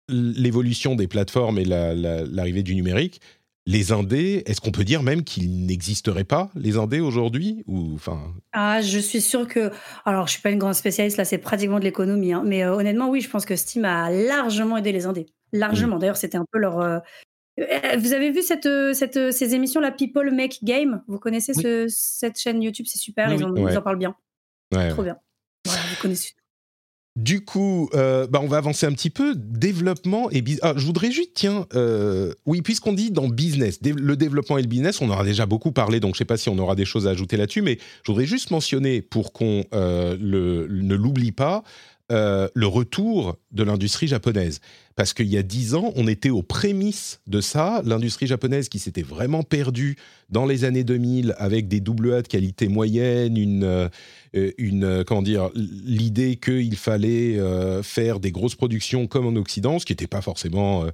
l'évolution 0.08 0.94
des 0.94 1.06
plateformes 1.06 1.58
et 1.58 1.66
l'arrivée 1.66 2.62
du 2.62 2.74
numérique, 2.74 3.20
les 3.68 3.92
indés, 3.92 4.42
est-ce 4.46 4.62
qu'on 4.62 4.70
peut 4.70 4.82
dire 4.82 5.02
même 5.02 5.22
qu'ils 5.22 5.66
n'existeraient 5.66 6.24
pas, 6.24 6.50
les 6.54 6.78
indés 6.78 7.00
aujourd'hui 7.00 7.64
ou 7.66 7.92
enfin? 7.94 8.32
Ah, 8.52 8.80
je 8.80 8.98
suis 8.98 9.20
sûre 9.20 9.46
que. 9.46 9.70
Alors, 10.06 10.26
je 10.26 10.32
suis 10.32 10.40
pas 10.40 10.50
une 10.50 10.58
grande 10.58 10.72
spécialiste 10.72 11.18
là, 11.18 11.26
c'est 11.26 11.36
pratiquement 11.36 11.78
de 11.78 11.84
l'économie, 11.84 12.32
hein, 12.32 12.42
mais 12.46 12.64
euh, 12.64 12.74
honnêtement, 12.74 13.10
oui, 13.10 13.20
je 13.20 13.28
pense 13.28 13.44
que 13.44 13.56
Steam 13.56 13.84
a 13.84 14.10
largement 14.10 14.78
aidé 14.78 14.90
les 14.90 15.04
indés, 15.04 15.26
largement. 15.52 15.96
Mmh. 15.96 15.98
D'ailleurs, 15.98 16.16
c'était 16.16 16.38
un 16.38 16.46
peu 16.50 16.58
leur. 16.58 16.80
Euh, 16.80 16.98
euh, 17.60 17.96
vous 17.98 18.14
avez 18.14 18.30
vu 18.30 18.40
cette, 18.40 18.68
cette, 18.94 19.32
ces 19.32 19.54
émissions 19.54 19.82
la 19.82 19.92
People 19.92 20.30
Make 20.34 20.64
Game? 20.64 21.02
Vous 21.06 21.18
connaissez 21.18 21.52
cette 21.88 22.38
chaîne 22.38 22.62
YouTube, 22.62 22.86
c'est 22.88 22.98
super, 22.98 23.30
ils, 23.34 23.44
en, 23.44 23.82
parlent 23.82 23.98
bien. 23.98 24.16
Trop 24.70 25.02
bien. 25.02 25.18
vous 25.66 26.00
connaissez. 26.00 26.32
Du 27.18 27.44
coup, 27.44 27.90
euh, 27.94 28.28
bah 28.28 28.38
on 28.40 28.46
va 28.46 28.58
avancer 28.58 28.86
un 28.86 28.92
petit 28.92 29.10
peu. 29.10 29.34
Développement 29.34 30.30
et 30.30 30.40
business. 30.40 30.60
Ah, 30.62 30.74
je 30.76 30.86
voudrais 30.86 31.10
juste, 31.10 31.30
tiens, 31.34 31.66
euh, 31.74 32.32
oui, 32.46 32.62
puisqu'on 32.62 32.92
dit 32.92 33.10
dans 33.10 33.26
business, 33.26 33.80
le 33.82 34.16
développement 34.16 34.56
et 34.56 34.62
le 34.62 34.68
business, 34.68 35.00
on 35.00 35.10
aura 35.10 35.24
déjà 35.24 35.44
beaucoup 35.44 35.72
parlé, 35.72 35.98
donc 35.98 36.14
je 36.14 36.14
ne 36.14 36.18
sais 36.18 36.24
pas 36.24 36.36
si 36.36 36.48
on 36.48 36.56
aura 36.58 36.76
des 36.76 36.84
choses 36.84 37.08
à 37.08 37.10
ajouter 37.10 37.36
là-dessus, 37.36 37.60
mais 37.60 37.78
je 38.04 38.12
voudrais 38.12 38.24
juste 38.24 38.52
mentionner, 38.52 39.02
pour 39.02 39.32
qu'on 39.32 39.64
euh, 39.74 40.16
ne 40.20 40.94
l'oublie 40.94 41.32
pas, 41.32 41.64
euh, 42.10 42.48
le 42.54 42.66
retour 42.66 43.36
de 43.52 43.62
l'industrie 43.62 44.08
japonaise. 44.08 44.60
Parce 44.96 45.12
qu'il 45.12 45.26
y 45.26 45.36
a 45.36 45.42
dix 45.42 45.74
ans, 45.74 45.92
on 45.94 46.08
était 46.08 46.30
aux 46.30 46.42
prémices 46.42 47.20
de 47.26 47.40
ça. 47.40 47.82
L'industrie 47.84 48.26
japonaise 48.26 48.68
qui 48.68 48.78
s'était 48.78 49.02
vraiment 49.02 49.42
perdue 49.42 49.96
dans 50.30 50.46
les 50.46 50.64
années 50.64 50.84
2000 50.84 51.34
avec 51.38 51.68
des 51.68 51.80
double 51.80 52.14
A 52.14 52.22
de 52.22 52.28
qualité 52.28 52.68
moyenne, 52.68 53.36
une, 53.36 53.64
euh, 53.64 53.88
une 54.56 55.04
comment 55.04 55.22
dire, 55.22 55.50
l'idée 55.54 56.36
qu'il 56.36 56.76
fallait 56.76 57.38
euh, 57.38 57.82
faire 57.82 58.20
des 58.20 58.32
grosses 58.32 58.56
productions 58.56 59.06
comme 59.06 59.26
en 59.26 59.36
Occident, 59.36 59.78
ce 59.78 59.84
qui 59.84 59.92
n'était 59.92 60.06
pas 60.06 60.22
forcément 60.22 60.86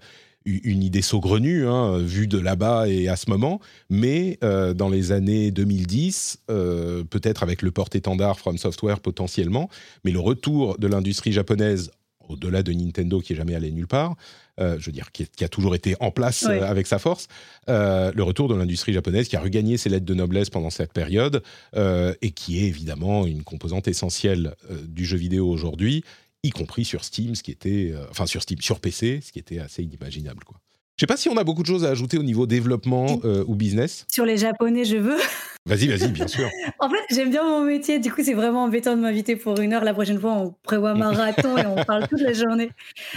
une 0.45 0.83
idée 0.83 1.03
saugrenue, 1.03 1.67
hein, 1.67 1.99
vue 1.99 2.27
de 2.27 2.39
là-bas 2.39 2.89
et 2.89 3.09
à 3.09 3.17
ce 3.17 3.31
moment, 3.31 3.61
mais 3.89 4.39
euh, 4.45 4.75
dans 4.75 4.89
les 4.89 5.11
années 5.13 5.51
2010, 5.51 6.39
euh, 6.51 7.03
peut-être 7.05 7.43
avec 7.43 7.63
le 7.63 7.71
porte-étendard 7.71 8.39
From 8.39 8.59
Software 8.59 9.01
potentiellement, 9.01 9.71
mais 10.05 10.11
le 10.11 10.21
retour 10.21 10.79
de 10.79 10.87
l'industrie 10.87 11.33
japonaise, 11.33 11.91
au-delà 12.29 12.63
de 12.63 12.73
Nintendo 12.73 13.21
qui 13.21 13.33
est 13.33 13.37
jamais 13.37 13.55
allé 13.55 13.71
nulle 13.71 13.87
part, 13.87 14.17
euh, 14.61 14.77
je 14.79 14.87
veux 14.87 14.93
dire, 14.93 15.13
qui, 15.13 15.27
a 15.43 15.49
toujours 15.49 15.75
été 15.75 15.97
en 15.99 16.11
place 16.11 16.45
avec 16.45 16.87
sa 16.87 16.99
force, 16.99 17.29
le 17.67 18.23
retour 18.23 18.49
de 18.49 18.55
l'industrie 18.55 18.93
japonaise 18.93 19.29
qui 19.29 19.37
a 19.37 19.41
regagné 19.41 19.79
ses 19.79 19.89
lettres 19.89 20.07
de 20.07 20.15
noblesse 20.15 20.51
pendant 20.51 20.71
cette 20.71 20.93
période 20.93 21.43
et 21.77 22.31
qui 22.31 22.59
est 22.59 22.69
évidemment 22.69 23.27
une 23.27 23.43
composante 23.43 23.89
essentielle 23.89 24.55
du 24.87 25.05
jeu 25.05 25.17
vidéo 25.17 25.49
aujourd'hui 25.49 26.05
y 26.45 26.51
compris 26.51 26.85
sur 26.85 27.05
Steam, 27.05 27.35
ce 27.35 27.43
qui 27.43 27.51
était, 27.51 27.91
euh, 27.93 28.07
enfin 28.11 28.27
sur 28.27 28.43
Steam, 28.43 28.61
sur 28.61 28.79
PC, 28.79 29.21
ce 29.23 29.33
qui 29.33 29.39
était 29.39 29.59
assez 29.59 29.83
inimaginable, 29.83 30.45
quoi. 30.45 30.61
Je 30.97 31.03
sais 31.03 31.09
pas 31.09 31.17
si 31.17 31.29
on 31.29 31.37
a 31.37 31.43
beaucoup 31.43 31.63
de 31.63 31.67
choses 31.67 31.85
à 31.85 31.89
ajouter 31.89 32.19
au 32.19 32.23
niveau 32.23 32.47
développement 32.47 33.19
euh, 33.25 33.43
ou 33.49 33.57
business. 33.57 34.07
Sur 34.09 34.25
les 34.25 34.37
japonais, 34.37 34.85
je 34.85 34.97
veux. 34.97 35.19
Vas-y, 35.67 35.89
vas-y, 35.89 36.13
bien 36.13 36.29
sûr. 36.29 36.49
en 36.79 36.89
fait, 36.89 37.03
j'aime 37.11 37.31
bien 37.31 37.43
mon 37.43 37.65
métier. 37.65 37.99
Du 37.99 38.13
coup, 38.13 38.23
c'est 38.23 38.35
vraiment 38.35 38.63
embêtant 38.63 38.95
de 38.95 39.01
m'inviter 39.01 39.35
pour 39.35 39.59
une 39.59 39.73
heure. 39.73 39.83
La 39.83 39.93
prochaine 39.93 40.21
fois, 40.21 40.35
on 40.35 40.55
prévoit 40.63 40.91
un 40.91 40.95
marathon 40.95 41.59
et 41.59 41.67
on 41.67 41.75
parle 41.85 42.07
toute 42.07 42.21
la 42.21 42.33
journée. 42.33 42.71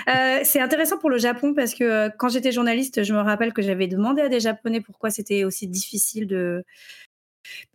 Euh, 0.09 0.39
c'est 0.43 0.59
intéressant 0.59 0.97
pour 0.97 1.11
le 1.11 1.19
Japon 1.19 1.53
parce 1.53 1.75
que 1.75 2.09
quand 2.17 2.29
j'étais 2.29 2.51
journaliste, 2.51 3.03
je 3.03 3.13
me 3.13 3.19
rappelle 3.19 3.53
que 3.53 3.61
j'avais 3.61 3.87
demandé 3.87 4.23
à 4.23 4.29
des 4.29 4.39
Japonais 4.39 4.81
pourquoi 4.81 5.11
c'était 5.11 5.43
aussi 5.43 5.67
difficile 5.67 6.25
de, 6.25 6.63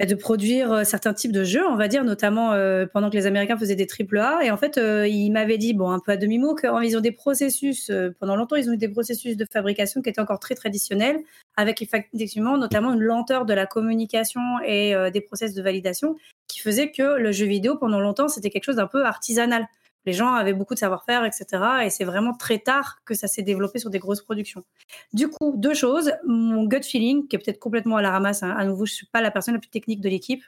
de 0.05 0.15
produire 0.15 0.73
euh, 0.73 0.85
certains 0.85 1.15
types 1.15 1.33
de 1.33 1.45
jeux, 1.45 1.67
on 1.67 1.77
va 1.77 1.89
dire, 1.89 2.05
notamment 2.05 2.53
euh, 2.53 2.87
pendant 2.87 3.11
que 3.11 3.17
les 3.17 3.27
Américains 3.27 3.57
faisaient 3.57 3.77
des 3.77 3.87
triple 3.87 4.19
A. 4.19 4.41
Et 4.43 4.51
en 4.51 4.57
fait, 4.57 4.79
euh, 4.79 5.07
ils 5.07 5.31
m'avaient 5.31 5.59
dit, 5.59 5.75
bon, 5.75 5.91
un 5.91 6.01
peu 6.01 6.13
à 6.13 6.17
demi-mot, 6.17 6.55
qu'ils 6.55 6.97
ont 6.97 7.01
des 7.01 7.13
processus, 7.13 7.91
pendant 8.21 8.37
longtemps, 8.37 8.57
ils 8.57 8.69
ont 8.69 8.73
eu 8.73 8.79
des 8.79 8.89
processus 8.89 9.37
de 9.37 9.47
fabrication 9.51 10.03
qui 10.03 10.09
étaient 10.09 10.21
encore 10.21 10.41
très 10.41 10.55
traditionnels, 10.55 11.19
avec 11.57 11.83
effectivement 11.83 12.57
notamment 12.57 12.95
une 12.95 13.03
lenteur 13.03 13.45
de 13.45 13.55
la 13.55 13.67
communication 13.67 14.41
et 14.65 14.95
des 15.13 15.21
process 15.21 15.55
de 15.55 15.63
validation 15.63 16.17
qui 16.49 16.61
faisait 16.61 16.91
que 16.91 17.19
le 17.19 17.33
jeu 17.33 17.47
vidéo, 17.47 17.77
pendant 17.77 18.01
longtemps, 18.01 18.29
c'était 18.29 18.51
quelque 18.51 18.65
chose 18.65 18.77
d'un 18.77 18.87
peu 18.87 19.05
artisanal 19.05 19.67
Les 20.05 20.13
gens 20.13 20.35
avaient 20.35 20.53
beaucoup 20.53 20.75
de 20.75 20.79
savoir-faire, 20.79 21.25
etc. 21.25 21.47
Et 21.85 21.91
c'est 21.91 22.05
vraiment 22.05 22.35
très 22.35 22.59
tard 22.59 22.99
que 23.05 23.15
ça 23.15 23.29
s'est 23.29 23.43
développé 23.43 23.79
sur 23.79 23.91
des 23.91 23.99
grosses 23.99 24.23
productions. 24.23 24.65
Du 25.13 25.29
coup, 25.29 25.55
deux 25.57 25.75
choses. 25.75 26.13
Mon 26.27 26.65
gut 26.65 26.83
feeling, 26.83 27.29
qui 27.29 27.37
est 27.37 27.39
peut-être 27.39 27.61
complètement 27.61 27.97
à 27.97 28.03
la 28.03 28.11
ramasse, 28.11 28.43
hein, 28.43 28.55
à 28.57 28.65
nouveau, 28.65 28.87
je 28.87 28.95
suis 28.95 29.07
pas 29.07 29.21
la 29.21 29.31
personne 29.31 29.55
la 29.55 29.61
plus 29.61 29.71
technique 29.71 30.01
de 30.01 30.09
l'équipe, 30.09 30.43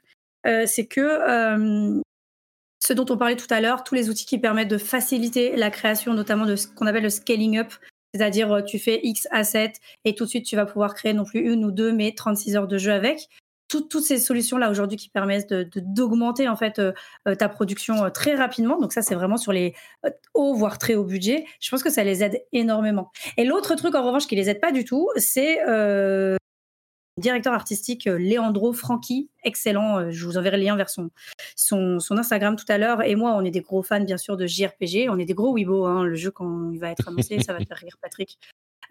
euh, 0.47 0.65
c'est 0.67 0.87
que 0.87 1.01
euh, 1.01 2.01
ce 2.81 2.93
dont 2.93 3.07
on 3.09 3.17
parlait 3.17 3.37
tout 3.37 3.47
à 3.51 3.61
l'heure, 3.61 3.85
tous 3.85 3.95
les 3.95 4.11
outils 4.11 4.27
qui 4.27 4.39
permettent 4.39 4.69
de 4.69 4.79
faciliter 4.79 5.57
la 5.57 5.71
création, 5.71 6.13
notamment 6.13 6.47
de 6.47 6.57
ce 6.57 6.67
qu'on 6.67 6.87
appelle 6.87 7.03
le 7.03 7.11
scaling 7.11 7.59
up, 7.59 7.73
c'est-à-dire 8.15 8.53
euh, 8.53 8.63
tu 8.63 8.79
fais 8.79 9.01
X 9.03 9.27
assets 9.31 9.75
et 10.05 10.15
tout 10.15 10.25
de 10.25 10.29
suite 10.29 10.45
tu 10.45 10.57
vas 10.57 10.67
pouvoir 10.67 10.95
créer 10.95 11.15
non 11.15 11.25
plus 11.25 11.41
une 11.41 11.65
ou 11.65 11.71
deux, 11.71 11.93
mais 11.93 12.13
36 12.13 12.57
heures 12.57 12.69
de 12.69 12.79
jeu 12.79 12.93
avec 12.93 13.29
toutes 13.83 14.05
ces 14.05 14.19
solutions-là 14.19 14.71
aujourd'hui 14.71 14.97
qui 14.97 15.09
permettent 15.09 15.53
d'augmenter 15.53 16.49
en 16.49 16.57
fait 16.57 16.79
euh, 16.79 16.93
euh, 17.29 17.35
ta 17.35 17.49
production 17.49 18.05
euh, 18.05 18.11
très 18.11 18.35
rapidement. 18.35 18.79
Donc 18.81 18.93
ça, 18.93 19.03
c'est 19.03 19.15
vraiment 19.15 19.37
sur 19.37 19.53
les 19.53 19.75
hauts, 20.35 20.55
voire 20.55 20.79
très 20.79 20.95
hauts 20.95 21.05
budgets. 21.05 21.45
Je 21.61 21.71
pense 21.71 21.83
que 21.83 21.91
ça 21.91 22.05
les 22.05 22.23
aide 22.23 22.43
énormément. 22.53 23.11
Et 23.37 23.45
l'autre 23.45 23.75
truc, 23.75 23.95
en 23.95 24.03
revanche, 24.03 24.27
qui 24.27 24.37
les 24.37 24.49
aide 24.49 24.61
pas 24.61 24.73
du 24.73 24.85
tout, 24.85 25.09
c'est 25.17 25.61
directeur 27.17 27.53
artistique 27.53 28.07
Leandro 28.07 28.73
Franchi, 28.73 29.31
excellent. 29.45 30.11
Je 30.11 30.27
vous 30.27 30.37
enverrai 30.37 30.57
le 30.57 30.65
lien 30.65 30.77
vers 30.77 30.91
son, 30.91 31.11
son, 31.55 32.01
Instagram 32.11 32.57
tout 32.57 32.65
à 32.69 32.77
l'heure. 32.77 33.03
Et 33.03 33.15
moi, 33.15 33.35
on 33.37 33.45
est 33.45 33.53
des 33.53 33.61
gros 33.61 33.83
fans, 33.83 34.01
bien 34.01 34.17
sûr, 34.17 34.37
de 34.37 34.47
JRPG. 34.47 35.09
On 35.09 35.19
est 35.19 35.25
des 35.25 35.35
gros 35.35 35.55
Weibo. 35.55 35.87
Hein. 35.87 36.05
Le 36.05 36.17
jeu, 36.17 36.33
quand 36.33 36.71
il 36.73 36.81
va 36.81 36.91
être 36.91 37.09
annoncé, 37.09 37.39
ça 37.41 37.53
va 37.53 37.61
faire 37.61 37.77
rire 37.77 37.97
Patrick. 38.03 38.39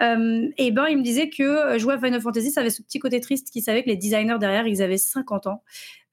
Euh, 0.02 0.50
et 0.58 0.72
ben, 0.72 0.88
il 0.88 0.98
me 0.98 1.04
disait 1.04 1.30
que 1.30 1.44
euh, 1.44 1.80
jouer 1.80 1.96
à 1.96 1.98
Final 1.98 2.22
Fantasy, 2.22 2.52
ça 2.52 2.62
avait 2.62 2.70
ce 2.70 2.82
petit 2.82 3.00
côté 3.00 3.20
triste 3.20 3.50
qui 3.52 3.62
savait 3.62 3.84
que 3.84 3.90
les 3.90 3.96
designers 3.96 4.38
derrière, 4.40 4.68
ils 4.68 4.82
avaient 4.82 4.98
50 4.98 5.48
ans, 5.48 5.64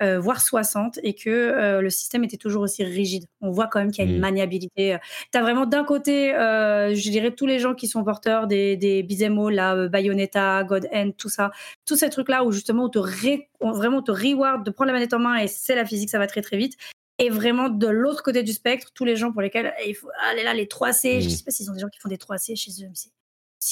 euh, 0.03 0.19
voire 0.19 0.41
60, 0.41 0.99
et 1.03 1.15
que 1.15 1.81
le 1.81 1.91
système 1.91 2.25
était 2.25 2.37
toujours 2.37 2.63
aussi 2.63 2.85
rigide. 2.85 3.25
On 3.41 3.51
voit 3.51 3.67
quand 3.67 3.81
même 3.81 3.91
qu'il 3.91 4.05
y 4.05 4.09
a 4.09 4.11
une 4.11 4.19
mm. 4.19 4.21
maniabilité. 4.21 4.97
Tu 5.33 5.39
as 5.39 5.43
vraiment 5.43 5.67
d'un 5.67 5.85
côté, 5.85 6.33
je 6.33 7.11
dirais, 7.11 7.33
tous 7.33 7.47
les 7.47 7.59
gens 7.59 7.75
qui 7.75 7.89
sont 7.89 8.05
porteurs 8.05 8.47
des, 8.47 8.77
des 8.77 9.03
Bizemo, 9.03 9.51
là, 9.51 9.89
Bayonetta, 9.89 10.65
God 10.65 10.89
End, 10.93 11.11
tout 11.17 11.29
ça, 11.29 11.51
tous 11.87 11.97
ces 11.97 12.11
trucs-là 12.11 12.45
où 12.45 12.53
justement 12.53 12.85
on 12.85 12.89
te, 12.89 12.99
vraiment 12.99 14.03
te 14.03 14.11
reward 14.11 14.65
de 14.65 14.71
prendre 14.71 14.89
la 14.89 14.95
manette 14.95 15.15
en 15.15 15.19
main 15.19 15.37
et 15.37 15.49
c'est 15.49 15.75
la 15.75 15.85
physique, 15.85 16.11
ça 16.11 16.19
va 16.19 16.27
très 16.27 16.43
très 16.43 16.57
vite. 16.57 16.77
Et 17.21 17.29
vraiment 17.29 17.69
de 17.69 17.87
l'autre 17.87 18.23
côté 18.23 18.43
du 18.43 18.53
spectre, 18.53 18.93
tous 18.95 19.05
les 19.05 19.15
gens 19.15 19.31
pour 19.31 19.43
lesquels 19.43 19.75
il 19.87 19.95
faut 19.95 20.09
aller 20.31 20.43
là, 20.43 20.55
les 20.55 20.65
3C, 20.65 21.21
je 21.21 21.27
mm. 21.27 21.31
sais 21.31 21.45
pas 21.45 21.51
s'ils 21.51 21.71
ont 21.71 21.75
des 21.75 21.81
gens 21.81 21.91
qui 21.91 22.01
font 22.01 22.09
des 22.09 22.17
3C 22.17 22.57
chez 22.57 22.71
eux, 22.83 22.89
mais 22.89 22.95
si 22.95 23.11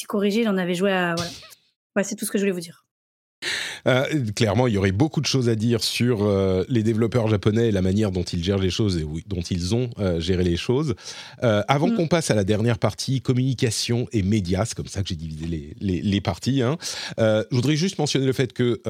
corrigé, 0.06 0.42
il 0.42 0.48
en 0.48 0.58
avait 0.58 0.74
joué 0.74 0.92
à. 0.92 1.14
Voilà. 1.14 2.08
c'est 2.08 2.14
tout 2.14 2.24
ce 2.24 2.30
que 2.30 2.38
je 2.38 2.42
voulais 2.42 2.52
vous 2.52 2.60
dire. 2.60 2.84
Euh, 3.86 4.04
clairement, 4.34 4.66
il 4.66 4.74
y 4.74 4.78
aurait 4.78 4.92
beaucoup 4.92 5.20
de 5.20 5.26
choses 5.26 5.48
à 5.48 5.54
dire 5.54 5.82
sur 5.82 6.22
euh, 6.22 6.64
les 6.68 6.82
développeurs 6.82 7.28
japonais 7.28 7.68
et 7.68 7.70
la 7.70 7.82
manière 7.82 8.10
dont 8.10 8.22
ils 8.22 8.42
gèrent 8.42 8.58
les 8.58 8.70
choses 8.70 8.96
et 8.98 9.06
dont 9.26 9.40
ils 9.40 9.74
ont 9.74 9.90
euh, 9.98 10.20
géré 10.20 10.44
les 10.44 10.56
choses. 10.56 10.94
avant 11.40 11.88
mm. 11.88 11.96
qu'on 11.96 12.08
passe 12.08 12.30
à 12.30 12.34
la 12.34 12.44
dernière 12.44 12.78
partie, 12.78 13.20
communication 13.20 14.08
et 14.12 14.22
médias, 14.22 14.64
c'est 14.64 14.74
comme 14.74 14.86
ça 14.86 15.02
que 15.02 15.08
j'ai 15.08 15.16
divisé 15.16 15.74
les, 15.80 16.02
les, 16.02 16.20
parties. 16.20 16.62
Hein. 16.62 16.76
je 17.18 17.44
voudrais 17.52 17.76
juste 17.76 17.98
mentionner 17.98 18.26
le 18.26 18.32
fait 18.32 18.52
que 18.52 18.80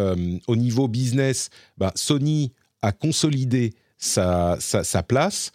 au 0.46 0.56
niveau 0.56 0.88
business, 0.88 1.50
bah, 1.76 1.92
Sony 1.94 2.52
a 2.82 2.92
consolidé 2.92 3.74
sa, 3.98 4.56
sa, 4.60 4.84
sa 4.84 5.02
place 5.02 5.52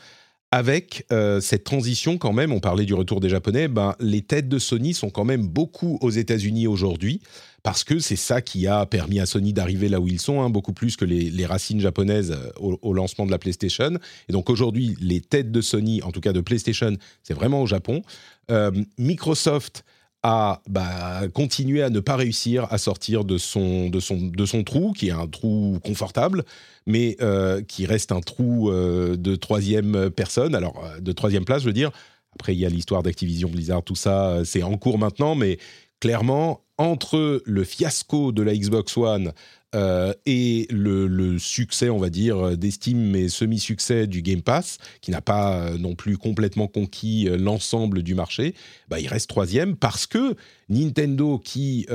avec 0.53 1.03
euh, 1.11 1.41
cette 1.41 1.63
transition 1.63 2.19
quand 2.19 2.31
même, 2.31 2.53
on 2.53 2.59
parlait 2.59 2.85
du 2.85 2.93
retour 2.93 3.19
des 3.19 3.27
Japonais, 3.27 3.67
ben, 3.67 3.95
les 3.99 4.21
têtes 4.21 4.47
de 4.47 4.59
Sony 4.59 4.93
sont 4.93 5.09
quand 5.09 5.25
même 5.25 5.47
beaucoup 5.47 5.97
aux 5.99 6.11
États-Unis 6.11 6.67
aujourd'hui, 6.67 7.21
parce 7.63 7.83
que 7.83 7.97
c'est 7.97 8.15
ça 8.15 8.39
qui 8.39 8.67
a 8.67 8.85
permis 8.85 9.19
à 9.19 9.25
Sony 9.25 9.51
d'arriver 9.51 9.89
là 9.89 9.99
où 9.99 10.07
ils 10.07 10.21
sont, 10.21 10.43
hein, 10.43 10.51
beaucoup 10.51 10.73
plus 10.73 10.95
que 10.95 11.05
les, 11.05 11.45
racines 11.47 11.79
japonaises 11.79 12.29
euh, 12.29 12.51
au, 12.59 12.93
lancement 12.93 13.25
de 13.25 13.31
la 13.31 13.39
PlayStation. 13.39 13.97
Et 14.29 14.31
donc 14.31 14.51
aujourd'hui, 14.51 14.95
les 15.01 15.21
têtes 15.21 15.51
de 15.51 15.59
Sony, 15.59 16.03
en 16.03 16.11
tout 16.11 16.21
cas 16.21 16.33
de 16.33 16.41
PlayStation, 16.41 16.95
c'est 17.23 17.33
vraiment 17.33 17.63
au 17.63 17.65
Japon. 17.65 18.03
Euh, 18.51 18.69
Microsoft 18.99 19.83
a 20.23 20.61
bah, 20.69 21.27
continué 21.33 21.83
à 21.83 21.89
ne 21.89 21.99
pas 21.99 22.15
réussir 22.15 22.67
à 22.71 22.77
sortir 22.77 23.25
de 23.25 23.37
son, 23.37 23.89
de, 23.89 23.99
son, 23.99 24.17
de 24.17 24.45
son 24.45 24.63
trou, 24.63 24.93
qui 24.93 25.09
est 25.09 25.11
un 25.11 25.27
trou 25.27 25.79
confortable, 25.83 26.45
mais 26.87 27.17
euh, 27.21 27.61
qui 27.61 27.85
reste 27.85 28.13
un 28.13 28.21
trou 28.21 28.71
euh, 28.71 29.17
de 29.17 29.35
troisième 29.35 30.09
personne, 30.09 30.55
alors 30.55 30.81
euh, 30.83 30.99
de 31.01 31.11
troisième 31.11 31.43
place, 31.43 31.61
je 31.61 31.67
veux 31.67 31.73
dire. 31.73 31.91
Après, 32.35 32.55
il 32.55 32.59
y 32.59 32.65
a 32.65 32.69
l'histoire 32.69 33.03
d'Activision 33.03 33.49
Blizzard, 33.49 33.83
tout 33.83 33.95
ça, 33.95 34.41
c'est 34.43 34.63
en 34.63 34.77
cours 34.77 34.97
maintenant, 34.97 35.35
mais 35.35 35.59
clairement, 35.99 36.61
entre 36.77 37.43
le 37.45 37.63
fiasco 37.63 38.31
de 38.31 38.41
la 38.41 38.55
Xbox 38.55 38.97
One 38.97 39.33
euh, 39.75 40.13
et 40.25 40.67
le, 40.69 41.37
succès, 41.39 41.89
on 41.89 41.97
va 41.97 42.09
dire, 42.09 42.57
d'estime 42.57 42.99
mais 42.99 43.27
semi-succès 43.27 44.07
du 44.07 44.21
Game 44.21 44.41
Pass, 44.41 44.77
qui 45.01 45.11
n'a 45.11 45.21
pas 45.21 45.57
euh, 45.57 45.77
non 45.77 45.95
plus 45.95 46.17
complètement 46.17 46.67
conquis 46.67 47.27
euh, 47.27 47.37
l'ensemble 47.37 48.03
du 48.03 48.15
marché, 48.15 48.53
bah, 48.87 48.99
il 48.99 49.07
reste 49.07 49.29
troisième 49.29 49.75
parce 49.75 50.05
que 50.05 50.35
Nintendo, 50.69 51.39
qui 51.39 51.87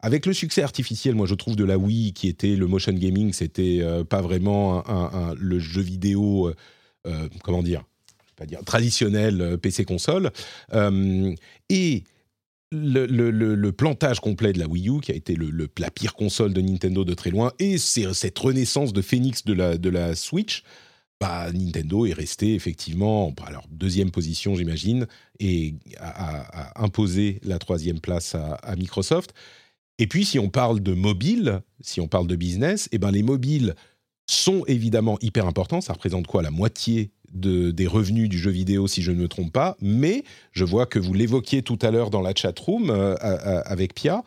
avec 0.00 0.26
le 0.26 0.34
succès 0.34 0.62
artificiel, 0.62 1.14
moi 1.14 1.26
je 1.26 1.34
trouve 1.34 1.56
de 1.56 1.64
la 1.64 1.78
Wii, 1.78 2.12
qui 2.12 2.28
était 2.28 2.56
le 2.56 2.66
motion 2.66 2.92
gaming, 2.92 3.32
c'était 3.32 3.82
pas 4.08 4.20
vraiment 4.20 4.84
le 5.38 5.58
jeu 5.58 5.80
vidéo, 5.80 6.52
comment 7.42 7.62
dire, 7.62 7.84
pas 8.36 8.44
dire 8.44 8.62
traditionnel 8.64 9.56
PC 9.60 9.86
console, 9.86 10.30
et 11.70 12.04
le, 12.74 13.70
plantage 13.70 14.20
complet 14.20 14.52
de 14.52 14.58
la 14.58 14.66
Wii 14.66 14.88
U, 14.88 15.00
qui 15.00 15.12
a 15.12 15.14
été 15.14 15.36
la 15.78 15.90
pire 15.90 16.14
console 16.14 16.52
de 16.52 16.60
Nintendo 16.60 17.04
de 17.04 17.14
très 17.14 17.30
loin, 17.30 17.52
et 17.58 17.78
cette 17.78 18.38
renaissance 18.38 18.92
de 18.92 19.52
la, 19.52 19.78
de 19.78 19.88
la 19.88 20.14
Switch, 20.14 20.62
bah, 21.20 21.50
Nintendo 21.52 22.06
est 22.06 22.12
resté 22.12 22.54
effectivement, 22.54 23.30
bah, 23.30 23.44
alors 23.46 23.66
deuxième 23.70 24.10
position 24.10 24.56
j'imagine, 24.56 25.06
et 25.40 25.74
a, 25.98 26.82
imposé 26.82 27.40
la 27.44 27.58
troisième 27.58 28.00
place 28.00 28.34
à, 28.34 28.76
Microsoft. 28.76 29.32
Et 29.98 30.06
puis 30.06 30.24
si 30.24 30.38
on 30.38 30.50
parle 30.50 30.80
de 30.80 30.92
mobile, 30.92 31.62
si 31.80 32.00
on 32.00 32.08
parle 32.08 32.26
de 32.26 32.36
business, 32.36 32.86
et 32.86 32.96
eh 32.96 32.98
ben 32.98 33.10
les 33.10 33.22
mobiles 33.22 33.74
sont 34.26 34.64
évidemment 34.66 35.18
hyper 35.20 35.46
importants. 35.46 35.80
Ça 35.80 35.92
représente 35.92 36.26
quoi? 36.26 36.42
La 36.42 36.50
moitié 36.50 37.10
des 37.34 37.86
revenus 37.86 38.28
du 38.28 38.38
jeu 38.38 38.50
vidéo, 38.50 38.86
si 38.86 39.02
je 39.02 39.10
ne 39.10 39.16
me 39.16 39.28
trompe 39.28 39.52
pas. 39.52 39.76
Mais 39.80 40.24
je 40.52 40.64
vois 40.64 40.86
que 40.86 40.98
vous 40.98 41.12
l'évoquiez 41.12 41.62
tout 41.62 41.78
à 41.82 41.90
l'heure 41.90 42.10
dans 42.10 42.22
la 42.22 42.34
chat 42.34 42.58
room 42.58 42.90
euh, 42.90 43.14
avec 43.64 43.94
Pia. 43.94 44.22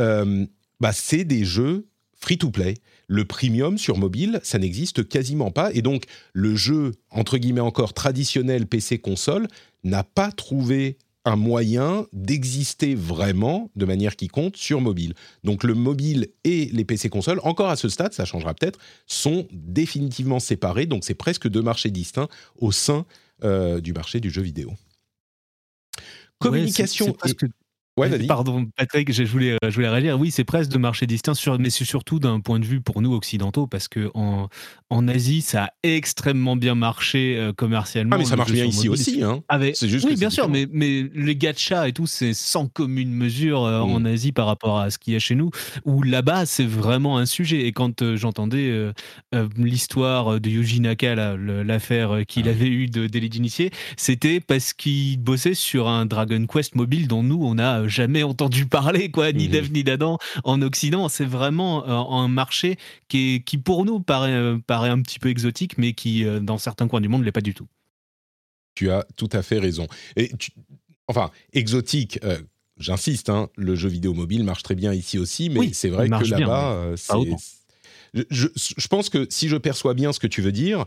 Euh, 0.00 0.46
bah, 0.80 0.92
c'est 0.92 1.24
des 1.24 1.44
jeux 1.44 1.86
free-to-play. 2.18 2.74
Le 3.08 3.24
premium 3.24 3.78
sur 3.78 3.98
mobile, 3.98 4.40
ça 4.42 4.58
n'existe 4.58 5.08
quasiment 5.08 5.50
pas. 5.50 5.70
Et 5.72 5.82
donc, 5.82 6.04
le 6.32 6.56
jeu, 6.56 6.92
entre 7.10 7.38
guillemets 7.38 7.60
encore, 7.60 7.94
traditionnel 7.94 8.66
PC-console, 8.66 9.46
n'a 9.84 10.02
pas 10.02 10.32
trouvé 10.32 10.98
un 11.26 11.36
moyen 11.36 12.06
d'exister 12.12 12.94
vraiment 12.94 13.70
de 13.74 13.84
manière 13.84 14.16
qui 14.16 14.28
compte 14.28 14.56
sur 14.56 14.80
mobile. 14.80 15.14
Donc 15.44 15.64
le 15.64 15.74
mobile 15.74 16.28
et 16.44 16.66
les 16.66 16.84
PC 16.84 17.10
consoles, 17.10 17.40
encore 17.42 17.68
à 17.68 17.76
ce 17.76 17.88
stade, 17.88 18.12
ça 18.12 18.24
changera 18.24 18.54
peut-être, 18.54 18.78
sont 19.06 19.48
définitivement 19.50 20.38
séparés. 20.38 20.86
Donc 20.86 21.04
c'est 21.04 21.14
presque 21.14 21.48
deux 21.48 21.62
marchés 21.62 21.90
distincts 21.90 22.28
au 22.56 22.70
sein 22.70 23.04
euh, 23.44 23.80
du 23.80 23.92
marché 23.92 24.20
du 24.20 24.30
jeu 24.30 24.40
vidéo. 24.40 24.72
Communication. 26.38 27.16
Ouais, 27.24 27.32
Pardon, 28.28 28.66
Patrick, 28.76 29.10
je 29.10 29.22
voulais, 29.22 29.52
euh, 29.52 29.70
je 29.70 29.74
voulais 29.74 29.88
réagir. 29.88 30.20
Oui, 30.20 30.30
c'est 30.30 30.44
presque 30.44 30.70
de 30.70 30.76
marché 30.76 31.06
distinct, 31.06 31.32
sur, 31.32 31.58
mais 31.58 31.70
c'est 31.70 31.86
surtout 31.86 32.18
d'un 32.18 32.40
point 32.40 32.60
de 32.60 32.66
vue 32.66 32.82
pour 32.82 33.00
nous 33.00 33.14
occidentaux, 33.14 33.66
parce 33.66 33.88
que 33.88 34.10
en, 34.12 34.48
en 34.90 35.08
Asie, 35.08 35.40
ça 35.40 35.64
a 35.64 35.70
extrêmement 35.82 36.56
bien 36.56 36.74
marché 36.74 37.36
euh, 37.38 37.54
commercialement. 37.54 38.16
Ah, 38.16 38.18
mais 38.18 38.26
ça 38.26 38.36
marche 38.36 38.52
bien 38.52 38.66
ici 38.66 38.90
aussi. 38.90 39.22
Hein. 39.22 39.42
c'est 39.72 39.88
juste 39.88 40.04
oui, 40.04 40.16
bien 40.16 40.28
sûr, 40.28 40.50
mais, 40.50 40.66
mais 40.70 41.08
les 41.14 41.36
gachas 41.36 41.88
et 41.88 41.92
tout, 41.94 42.06
c'est 42.06 42.34
sans 42.34 42.66
commune 42.66 43.14
mesure 43.14 43.64
euh, 43.64 43.80
en 43.80 44.00
mm. 44.00 44.06
Asie 44.06 44.32
par 44.32 44.46
rapport 44.46 44.78
à 44.78 44.90
ce 44.90 44.98
qu'il 44.98 45.14
y 45.14 45.16
a 45.16 45.18
chez 45.18 45.34
nous, 45.34 45.50
où 45.86 46.02
là-bas, 46.02 46.44
c'est 46.44 46.66
vraiment 46.66 47.16
un 47.16 47.26
sujet. 47.26 47.66
Et 47.66 47.72
quand 47.72 48.14
j'entendais 48.16 48.92
l'histoire 49.56 50.38
de 50.38 50.50
Yuji 50.50 50.80
Naka, 50.80 51.36
l'affaire 51.36 52.26
qu'il 52.28 52.46
ah 52.48 52.50
avait 52.50 52.68
eue 52.68 52.88
de 52.88 53.06
délit 53.06 53.30
d'initié, 53.30 53.70
c'était 53.96 54.40
parce 54.40 54.74
qu'il 54.74 55.18
bossait 55.18 55.54
sur 55.54 55.88
un 55.88 56.04
Dragon 56.04 56.44
Quest 56.46 56.74
mobile 56.74 57.08
dont 57.08 57.22
nous, 57.22 57.40
on 57.42 57.58
a 57.58 57.85
jamais 57.88 58.22
entendu 58.22 58.66
parler, 58.66 59.10
quoi, 59.10 59.32
ni 59.32 59.48
mmh 59.48 59.50
d'Eve 59.50 59.72
ni 59.72 59.84
d'Adam 59.84 60.18
en 60.44 60.62
Occident. 60.62 61.08
C'est 61.08 61.24
vraiment 61.24 61.86
euh, 61.86 62.16
un 62.16 62.28
marché 62.28 62.76
qui, 63.08 63.42
qui 63.44 63.58
pour 63.58 63.84
nous 63.84 64.00
paraît, 64.00 64.32
euh, 64.32 64.58
paraît 64.66 64.90
un 64.90 65.00
petit 65.02 65.18
peu 65.18 65.28
exotique, 65.28 65.78
mais 65.78 65.92
qui, 65.92 66.24
euh, 66.24 66.40
dans 66.40 66.58
certains 66.58 66.88
coins 66.88 67.00
du 67.00 67.08
monde, 67.08 67.20
ne 67.20 67.26
l'est 67.26 67.32
pas 67.32 67.40
du 67.40 67.54
tout. 67.54 67.68
Tu 68.74 68.90
as 68.90 69.06
tout 69.16 69.30
à 69.32 69.42
fait 69.42 69.58
raison. 69.58 69.86
Et 70.16 70.30
enfin, 71.08 71.30
exotique. 71.52 72.18
J'insiste, 72.78 73.30
hein, 73.30 73.48
le 73.56 73.74
jeu 73.74 73.88
vidéo 73.88 74.12
mobile 74.12 74.44
marche 74.44 74.62
très 74.62 74.74
bien 74.74 74.92
ici 74.92 75.18
aussi, 75.18 75.48
mais 75.48 75.72
c'est 75.72 75.88
vrai 75.88 76.10
que 76.10 76.30
là-bas, 76.30 76.94
je, 78.30 78.88
pense 78.88 79.08
que 79.08 79.26
si 79.30 79.48
je 79.48 79.56
perçois 79.56 79.94
bien 79.94 80.12
ce 80.12 80.20
que 80.20 80.26
tu 80.26 80.42
veux 80.42 80.52
dire, 80.52 80.84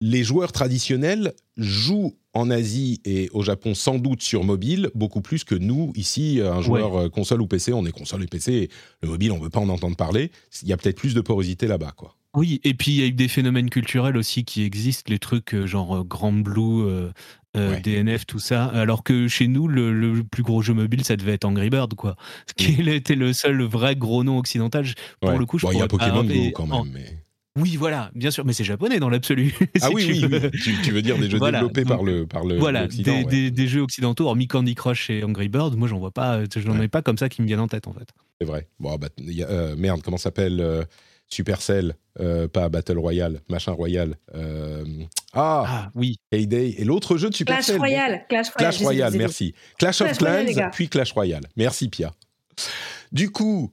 les 0.00 0.24
joueurs 0.24 0.52
traditionnels 0.52 1.34
jouent 1.56 2.14
en 2.32 2.50
Asie 2.50 3.00
et 3.04 3.30
au 3.32 3.42
Japon 3.42 3.74
sans 3.74 3.98
doute 3.98 4.22
sur 4.22 4.42
mobile 4.44 4.90
beaucoup 4.94 5.20
plus 5.20 5.44
que 5.44 5.54
nous 5.54 5.92
ici, 5.94 6.40
un 6.44 6.60
joueur 6.60 6.96
euh, 6.96 7.08
console 7.08 7.40
ou 7.42 7.46
PC. 7.46 7.72
On 7.72 7.86
est 7.86 7.92
console 7.92 8.24
et 8.24 8.26
PC. 8.26 8.68
le 9.02 9.08
mobile, 9.08 9.30
on 9.32 9.38
veut 9.38 9.50
pas 9.50 9.60
en 9.60 9.68
entendre 9.68 9.96
parler. 9.96 10.30
Il 10.62 10.68
y 10.68 10.72
a 10.72 10.76
peut-être 10.76 10.96
plus 10.96 11.14
de 11.14 11.20
porosité 11.20 11.66
là-bas, 11.68 11.92
quoi. 11.96 12.16
Oui, 12.36 12.60
et 12.64 12.74
puis 12.74 12.90
il 12.90 13.00
y 13.00 13.02
a 13.04 13.06
eu 13.06 13.12
des 13.12 13.28
phénomènes 13.28 13.70
culturels 13.70 14.16
aussi 14.16 14.44
qui 14.44 14.64
existent, 14.64 15.04
les 15.12 15.20
trucs 15.20 15.54
euh, 15.54 15.66
genre 15.68 15.98
euh, 15.98 16.02
Grand 16.02 16.32
Blue, 16.32 16.82
euh, 16.86 17.10
Ouais. 17.56 17.80
DNF, 17.80 18.26
tout 18.26 18.40
ça. 18.40 18.64
Alors 18.64 19.04
que 19.04 19.28
chez 19.28 19.46
nous, 19.46 19.68
le, 19.68 19.92
le 19.92 20.24
plus 20.24 20.42
gros 20.42 20.60
jeu 20.60 20.74
mobile, 20.74 21.04
ça 21.04 21.14
devait 21.14 21.34
être 21.34 21.44
Angry 21.44 21.70
Bird, 21.70 21.94
quoi. 21.94 22.16
Ce 22.48 22.54
qui 22.54 22.72
était 22.90 23.14
le 23.14 23.32
seul 23.32 23.62
vrai 23.62 23.94
gros 23.94 24.24
nom 24.24 24.38
occidental. 24.38 24.84
Pour 25.20 25.30
Ouais. 25.30 25.38
le 25.38 25.46
coup, 25.46 25.60
je 25.60 25.66
Bon, 25.66 25.70
il 25.70 25.78
y 25.78 25.80
a 25.80 25.86
Pokémon 25.86 26.24
Go 26.24 26.32
quand 26.52 26.68
en- 26.72 26.82
même. 26.84 26.92
mais- 26.94 27.23
Oui, 27.56 27.76
voilà, 27.76 28.10
bien 28.16 28.32
sûr, 28.32 28.44
mais 28.44 28.52
c'est 28.52 28.64
japonais 28.64 28.98
dans 28.98 29.08
l'absolu. 29.08 29.54
Ah 29.80 29.88
si 29.88 29.94
oui, 29.94 30.04
tu 30.06 30.12
oui, 30.12 30.26
veux. 30.26 30.50
oui. 30.52 30.60
Tu, 30.60 30.74
tu 30.82 30.90
veux 30.90 31.02
dire 31.02 31.16
des 31.18 31.30
jeux 31.30 31.38
Voilà, 31.38 31.58
développés 31.60 31.84
par 31.84 32.02
le 32.02 32.26
par 32.26 32.44
le 32.44 32.58
Voilà, 32.58 32.88
des, 32.88 33.08
ouais. 33.10 33.24
des- 33.24 33.50
des 33.52 33.68
jeux 33.68 33.80
occidentaux, 33.80 34.26
hormis 34.26 34.48
Candy 34.48 34.74
Crush 34.74 35.08
et 35.10 35.22
Angry 35.22 35.48
Bird, 35.48 35.76
moi 35.76 35.86
j'en 35.86 35.98
vois 35.98 36.10
pas, 36.10 36.40
j'en 36.56 36.78
Ouais. 36.78 36.86
ai 36.86 36.88
pas 36.88 37.00
comme 37.02 37.16
ça 37.18 37.28
qui 37.28 37.42
me 37.42 37.46
viennent 37.46 37.60
en 37.60 37.68
tête 37.68 37.86
en 37.86 37.92
fait. 37.92 38.08
C'est 38.40 38.46
vrai. 38.46 38.66
Bon, 38.80 38.96
bah, 38.96 39.08
il 39.18 39.32
y 39.32 39.44
a- 39.44 39.48
euh, 39.48 39.76
merde, 39.76 40.00
comment 40.02 40.16
s'appelle 40.16 40.60
euh, 40.60 40.82
Supercell, 41.28 41.94
euh, 42.20 42.48
pas 42.48 42.68
Battle 42.68 42.98
Royale, 42.98 43.40
machin 43.48 43.70
Royale. 43.72 44.16
euh, 44.34 44.84
ah, 45.32 45.64
Ah 45.66 45.90
oui, 45.94 46.16
Payday 46.30 46.74
et 46.78 46.84
l'autre 46.84 47.16
jeu 47.16 47.30
de 47.30 47.34
Clash 47.36 47.66
Supercell. 47.66 47.76
bon. 47.76 47.80
Royale. 47.82 48.24
Clash 48.28 48.50
Royale. 48.50 48.56
Clash 48.72 48.82
Royale, 48.82 49.14
merci. 49.16 49.54
Clash 49.78 50.00
of 50.00 50.18
Clash 50.18 50.46
Clans, 50.54 50.70
puis 50.72 50.88
Clash 50.88 51.12
Royale. 51.12 51.44
Merci 51.56 51.88
Pia. 51.88 52.12
Du 53.12 53.30
coup, 53.30 53.72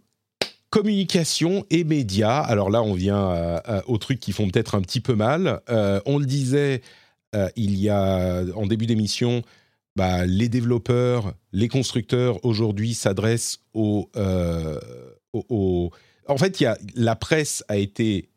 communication 0.71 1.65
et 1.69 1.83
médias. 1.83 2.39
Alors 2.39 2.69
là, 2.71 2.81
on 2.81 2.93
vient 2.93 3.29
à- 3.29 3.57
à- 3.57 3.87
aux 3.87 3.99
trucs 3.99 4.19
qui 4.19 4.31
font 4.31 4.49
peut-être 4.49 4.73
un 4.73 4.81
petit 4.81 5.01
peu 5.01 5.13
mal. 5.15 5.61
Euh, 5.69 6.01
on 6.07 6.17
le 6.17 6.25
disait 6.25 6.81
euh, 7.35 7.49
il 7.55 7.77
y 7.77 7.89
a 7.89 8.43
en 8.55 8.65
début 8.65 8.87
d'émission. 8.87 9.43
Bah, 9.97 10.25
les 10.25 10.47
développeurs, 10.49 11.33
les 11.51 11.67
constructeurs 11.67 12.43
aujourd'hui 12.45 12.93
s'adressent 12.93 13.59
aux, 13.73 14.09
euh, 14.15 14.79
En 15.33 16.37
fait, 16.37 16.59
y 16.61 16.65
a, 16.65 16.77
la 16.95 17.15
presse 17.15 17.63
a 17.67 17.75
été 17.77 18.29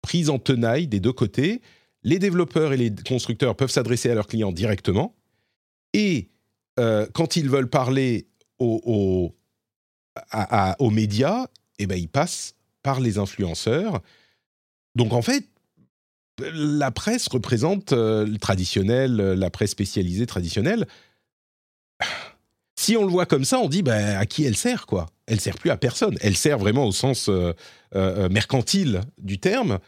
prise 0.00 0.30
en 0.30 0.38
tenaille 0.38 0.86
des 0.86 1.00
deux 1.00 1.12
côtés. 1.12 1.60
Les 2.04 2.18
développeurs 2.20 2.72
et 2.72 2.76
les 2.76 2.92
constructeurs 3.08 3.56
peuvent 3.56 3.70
s'adresser 3.70 4.10
à 4.10 4.14
leurs 4.14 4.26
clients 4.28 4.52
directement. 4.52 5.14
Et 5.92 6.30
euh, 6.78 7.06
quand 7.12 7.36
ils 7.36 7.48
veulent 7.48 7.70
parler 7.70 8.28
aux, 8.58 9.34
aux 10.78 10.90
médias, 10.90 11.46
eh 11.82 11.86
ben, 11.86 11.98
ils 11.98 12.08
passent 12.08 12.54
par 12.82 13.00
les 13.00 13.18
influenceurs. 13.18 14.00
Donc 14.94 15.12
en 15.12 15.22
fait, 15.22 15.46
la 16.40 16.90
presse 16.90 17.28
représente 17.28 17.92
euh, 17.92 18.26
le 18.26 18.38
traditionnel, 18.38 19.20
euh, 19.20 19.36
la 19.36 19.50
presse 19.50 19.70
spécialisée 19.70 20.26
traditionnelle. 20.26 20.86
Si 22.76 22.96
on 22.96 23.04
le 23.04 23.10
voit 23.10 23.26
comme 23.26 23.44
ça, 23.44 23.60
on 23.60 23.68
dit 23.68 23.82
bah, 23.82 24.18
à 24.18 24.26
qui 24.26 24.44
elle 24.44 24.56
sert 24.56 24.86
quoi? 24.86 25.06
Elle 25.26 25.40
sert 25.40 25.56
plus 25.56 25.70
à 25.70 25.76
personne. 25.76 26.16
Elle 26.20 26.36
sert 26.36 26.58
vraiment 26.58 26.86
au 26.86 26.92
sens 26.92 27.28
euh, 27.28 27.52
euh, 27.94 28.28
mercantile 28.28 29.02
du 29.18 29.38
terme. 29.38 29.78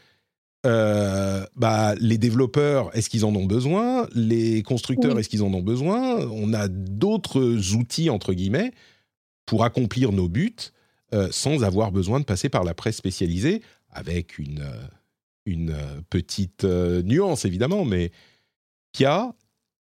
Euh, 0.65 1.45
bah, 1.57 1.95
les 2.01 2.17
développeurs, 2.19 2.97
est-ce 2.97 3.11
qu'ils 3.11 3.25
en 3.25 3.35
ont 3.35 3.45
besoin? 3.47 4.07
Les 4.15 4.63
constructeurs, 4.63 5.15
Oui. 5.15 5.21
est-ce 5.21 5.29
qu'ils 5.29 5.43
en 5.43 5.53
ont 5.53 5.63
besoin? 5.63 6.19
On 6.31 6.55
a 6.55 6.69
d'autres 6.69 7.75
outils, 7.75 8.11
entre 8.11 8.33
guillemets, 8.33 8.73
pour 9.45 9.65
accomplir 9.65 10.13
nos 10.13 10.29
buts 10.29 10.55
euh, 11.13 11.29
sans 11.31 11.65
avoir 11.65 11.93
besoin 11.93 12.21
de 12.21 12.25
passer 12.25 12.49
par 12.49 12.65
la 12.65 12.75
presse 12.75 12.97
spécialisée, 12.97 13.63
avec 13.91 14.39
une, 14.39 14.61
euh, 14.61 14.87
une 15.47 15.71
euh, 15.71 16.01
petite 16.11 16.65
euh, 16.65 17.03
nuance, 17.03 17.45
évidemment. 17.45 17.85
Mais 17.85 18.11
Pia, 18.93 19.35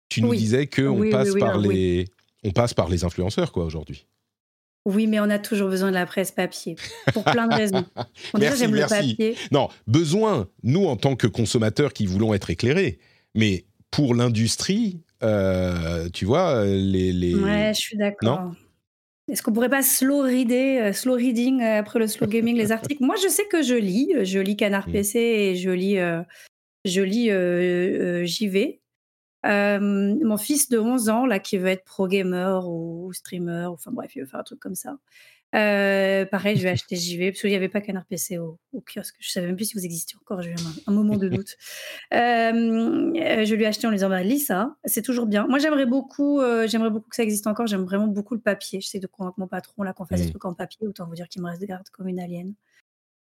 tu 0.07 0.21
nous 0.21 0.29
Oui. 0.29 0.37
disais 0.37 0.67
qu'on 0.67 0.99
Oui, 0.99 1.09
passe, 1.09 1.29
oui, 1.31 1.39
par 1.39 1.57
les 1.57 2.05
on 2.43 2.51
passe 2.51 2.73
par 2.73 2.87
les 2.87 3.03
influenceurs, 3.03 3.51
quoi, 3.51 3.65
aujourd'hui. 3.65 4.05
Oui, 4.85 5.07
mais 5.07 5.19
on 5.19 5.29
a 5.29 5.39
toujours 5.39 5.69
besoin 5.69 5.89
de 5.89 5.93
la 5.95 6.05
presse 6.05 6.31
papier. 6.31 6.77
Pour 7.13 7.25
plein 7.25 7.47
de 7.47 7.53
raisons. 7.53 7.83
Déjà, 8.33 8.39
Merci, 8.39 8.59
j'aime 8.59 8.75
le 8.75 8.87
papier. 8.87 9.35
Non, 9.51 9.67
besoin, 9.87 10.47
nous, 10.63 10.85
en 10.85 10.95
tant 10.95 11.15
que 11.17 11.27
consommateurs 11.27 11.91
qui 11.91 12.05
voulons 12.05 12.33
être 12.33 12.49
éclairés. 12.49 12.97
Mais 13.35 13.65
pour 13.91 14.15
l'industrie, 14.15 15.01
euh, 15.21 16.09
tu 16.11 16.23
vois, 16.25 16.63
les... 16.65 17.11
les... 17.11 17.35
Ouais, 17.35 17.71
je 17.75 17.79
suis 17.81 17.97
d'accord. 17.97 18.53
Est-ce 19.29 19.43
qu'on 19.43 19.53
pourrait 19.53 19.69
pas 19.69 19.83
slow 19.83 20.21
reader, 20.21 20.79
euh, 20.81 20.93
slow 20.93 21.13
reading 21.15 21.61
euh, 21.61 21.79
après 21.79 21.99
le 21.99 22.07
slow 22.07 22.27
gaming 22.27 22.55
les 22.55 22.71
articles? 22.71 23.03
Moi, 23.03 23.15
je 23.21 23.27
sais 23.27 23.45
que 23.45 23.61
je 23.61 23.75
lis, 23.75 24.13
je 24.23 24.39
lis 24.39 24.55
Canard 24.57 24.87
Mm. 24.87 24.91
PC 24.91 25.19
et 25.19 25.55
je 25.55 25.69
lis, 25.69 25.97
euh, 25.99 26.21
je 26.85 27.01
lis 27.01 27.29
euh, 27.29 28.21
euh, 28.21 28.25
JV. 28.25 28.81
Euh, 29.45 29.79
mon 29.79 30.37
fils 30.37 30.69
de 30.69 30.79
11 30.79 31.09
ans, 31.09 31.25
là, 31.25 31.39
qui 31.39 31.57
veut 31.57 31.69
être 31.69 31.85
pro 31.85 32.07
gamer 32.07 32.67
ou 32.67 33.13
streamer, 33.13 33.67
enfin 33.67 33.91
bref, 33.91 34.11
il 34.15 34.21
veut 34.21 34.25
faire 34.25 34.41
un 34.41 34.43
truc 34.43 34.59
comme 34.59 34.75
ça. 34.75 34.97
Euh, 35.55 36.25
pareil, 36.25 36.57
je 36.57 36.63
vais 36.63 36.69
acheter 36.69 36.95
JV 36.95 37.31
parce 37.31 37.41
qu'il 37.41 37.49
n'y 37.49 37.55
avait 37.55 37.69
pas 37.69 37.81
Canard 37.81 38.05
PC 38.05 38.37
au, 38.37 38.59
au 38.73 38.81
kiosque. 38.81 39.15
Je 39.19 39.29
savais 39.31 39.47
même 39.47 39.55
plus 39.55 39.65
si 39.65 39.73
vous 39.75 39.85
existiez 39.85 40.17
encore. 40.21 40.41
J'ai 40.41 40.51
eu 40.51 40.53
un, 40.53 40.91
un 40.91 40.93
moment 40.93 41.17
de 41.17 41.27
doute. 41.29 41.57
Euh, 42.13 42.53
je 43.13 43.55
lui 43.55 43.63
ai 43.63 43.67
acheté 43.67 43.87
en 43.87 43.89
lui 43.89 43.97
disant 43.97 44.09
bah, 44.09 44.23
lis 44.23 44.39
ça, 44.39 44.75
c'est 44.85 45.01
toujours 45.01 45.25
bien. 45.25 45.47
Moi, 45.47 45.59
j'aimerais 45.59 45.85
beaucoup, 45.85 46.39
euh, 46.39 46.67
j'aimerais 46.67 46.89
beaucoup 46.91 47.09
que 47.09 47.15
ça 47.15 47.23
existe 47.23 47.47
encore. 47.47 47.67
J'aime 47.67 47.83
vraiment 47.83 48.07
beaucoup 48.07 48.35
le 48.35 48.41
papier. 48.41 48.81
J'essaie 48.81 48.99
de 48.99 49.07
convaincre 49.07 49.39
mon 49.39 49.47
patron 49.47 49.83
là 49.83 49.93
qu'on 49.93 50.05
fasse 50.05 50.21
des 50.21 50.29
trucs 50.29 50.45
en 50.45 50.53
papier. 50.53 50.87
Autant 50.87 51.07
vous 51.07 51.15
dire 51.15 51.27
qu'il 51.27 51.41
me 51.41 51.47
reste 51.47 51.61
des 51.61 51.67
gardes 51.67 51.89
comme 51.89 52.07
une 52.07 52.19
alien. 52.19 52.53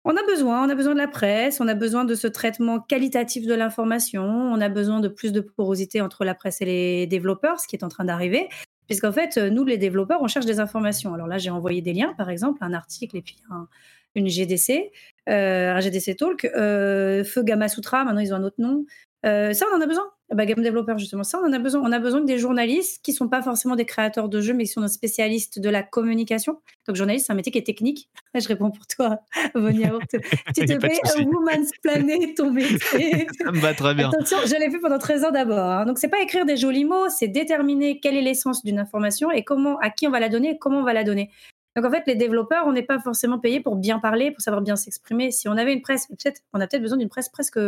On 0.08 0.16
a 0.16 0.22
besoin, 0.24 0.64
on 0.64 0.70
a 0.70 0.76
besoin 0.76 0.92
de 0.92 0.98
la 0.98 1.08
presse, 1.08 1.60
on 1.60 1.66
a 1.66 1.74
besoin 1.74 2.04
de 2.04 2.14
ce 2.14 2.28
traitement 2.28 2.78
qualitatif 2.78 3.44
de 3.44 3.54
l'information, 3.54 4.22
on 4.22 4.60
a 4.60 4.68
besoin 4.68 5.00
de 5.00 5.08
plus 5.08 5.32
de 5.32 5.40
porosité 5.40 6.00
entre 6.00 6.24
la 6.24 6.32
presse 6.32 6.60
et 6.60 6.64
les 6.64 7.06
développeurs, 7.08 7.58
ce 7.58 7.66
qui 7.66 7.74
est 7.74 7.82
en 7.82 7.88
train 7.88 8.04
d'arriver. 8.04 8.48
Puisqu'en 8.87 9.12
fait, 9.12 9.37
euh, 9.37 9.51
nous, 9.51 9.64
les 9.64 9.78
développeurs, 9.78 10.20
on 10.22 10.28
cherche 10.28 10.47
des 10.47 10.61
informations. 10.61 11.12
Alors 11.14 11.26
là, 11.26 11.39
j'ai 11.39 11.51
envoyé 11.51 11.82
des 11.82 11.93
liens, 11.93 12.14
par 12.16 12.30
exemple, 12.30 12.59
un 12.62 12.72
article 12.72 13.16
et 13.16 13.22
puis 13.22 13.37
un- 13.51 13.68
une 14.14 14.28
GDC, 14.28 14.93
euh, 15.28 15.74
un 15.74 15.80
GDC 15.80 16.14
Talk. 16.16 16.45
Euh, 16.57 17.22
Feu 17.24 17.43
Gamma 17.43 17.68
Sutra, 17.68 18.05
maintenant 18.05 18.20
ils 18.20 18.32
ont 18.32 18.37
un 18.37 18.45
autre 18.45 18.57
nom. 18.61 18.87
Euh, 19.27 19.53
ça, 19.53 19.66
on 19.72 19.77
en 19.77 19.81
a 19.81 19.87
besoin. 19.87 20.05
Game 20.35 20.62
Developer, 20.62 20.95
justement, 20.99 21.22
ça, 21.22 21.41
on 21.43 21.49
en 21.49 21.53
a 21.53 21.59
besoin. 21.59 21.83
On 21.83 21.93
a 21.93 21.99
besoin 22.01 22.20
que 22.20 22.27
des 22.27 22.39
journalistes 22.39 23.01
qui 23.05 23.12
sont 23.12 23.29
pas 23.29 23.43
forcément 23.43 23.77
des 23.77 23.85
créateurs 23.85 24.29
de 24.29 24.41
jeux, 24.41 24.55
mais 24.55 24.64
qui 24.64 24.70
sont 24.72 24.81
des 24.81 24.89
spécialistes 24.89 25.61
de 25.61 25.68
la 25.70 25.85
communication. 25.85 26.61
Donc, 26.87 26.97
journaliste, 26.97 27.27
c'est 27.27 27.33
un 27.33 27.37
métier 27.37 27.53
qui 27.53 27.59
est 27.59 27.66
technique. 27.66 28.11
Je 28.35 28.47
réponds 28.49 28.70
pour 28.70 28.87
toi, 28.87 29.20
Vonia. 29.55 29.93
Tu 30.11 30.18
te 30.66 30.81
fais 30.81 31.24
woman's 31.24 31.70
planet 31.81 32.37
ton 32.37 32.51
métier. 32.51 33.27
ça 33.39 33.53
me 33.53 33.61
va 33.61 33.74
très 33.74 33.95
bien. 33.95 34.11
Attention, 34.11 34.39
je 34.45 34.59
l'ai 34.59 34.70
fait 34.70 34.81
pendant 34.81 34.99
13 34.99 35.24
ans 35.24 35.31
d'abord. 35.31 35.59
hein. 35.59 35.87
Donc, 35.87 35.99
c'est 35.99 36.09
pas 36.09 36.20
écrire 36.20 36.45
des 36.45 36.57
jolis 36.57 36.85
mots, 36.85 37.09
c'est 37.09 37.29
déterminer 37.29 38.01
quelle 38.01 38.16
est 38.16 38.22
l'essence 38.22 38.64
d'une 38.64 38.79
information 38.79 39.31
et 39.31 39.45
comment, 39.45 39.79
à 39.79 39.91
qui 39.91 40.07
on 40.09 40.11
va 40.11 40.20
la 40.20 40.29
donner 40.29 40.51
et 40.51 40.59
comment 40.59 40.81
on 40.81 40.85
va 40.85 40.93
la 40.93 41.05
donner. 41.05 41.31
Donc, 41.77 41.85
en 41.85 41.91
fait, 41.91 42.03
les 42.07 42.16
développeurs, 42.16 42.66
on 42.66 42.72
n'est 42.72 42.83
pas 42.83 42.99
forcément 42.99 43.39
payés 43.39 43.61
pour 43.61 43.77
bien 43.77 43.99
parler, 43.99 44.31
pour 44.31 44.41
savoir 44.41 44.62
bien 44.62 44.77
s'exprimer. 44.77 45.31
Si 45.31 45.49
on 45.49 45.53
avait 45.53 45.74
une 45.74 45.83
presse, 45.83 46.07
peut-être, 46.07 46.41
on 46.53 46.61
a 46.61 46.66
peut-être 46.66 46.83
besoin 46.83 46.97
d'une 46.99 47.11
presse 47.11 47.29
presque, 47.29 47.59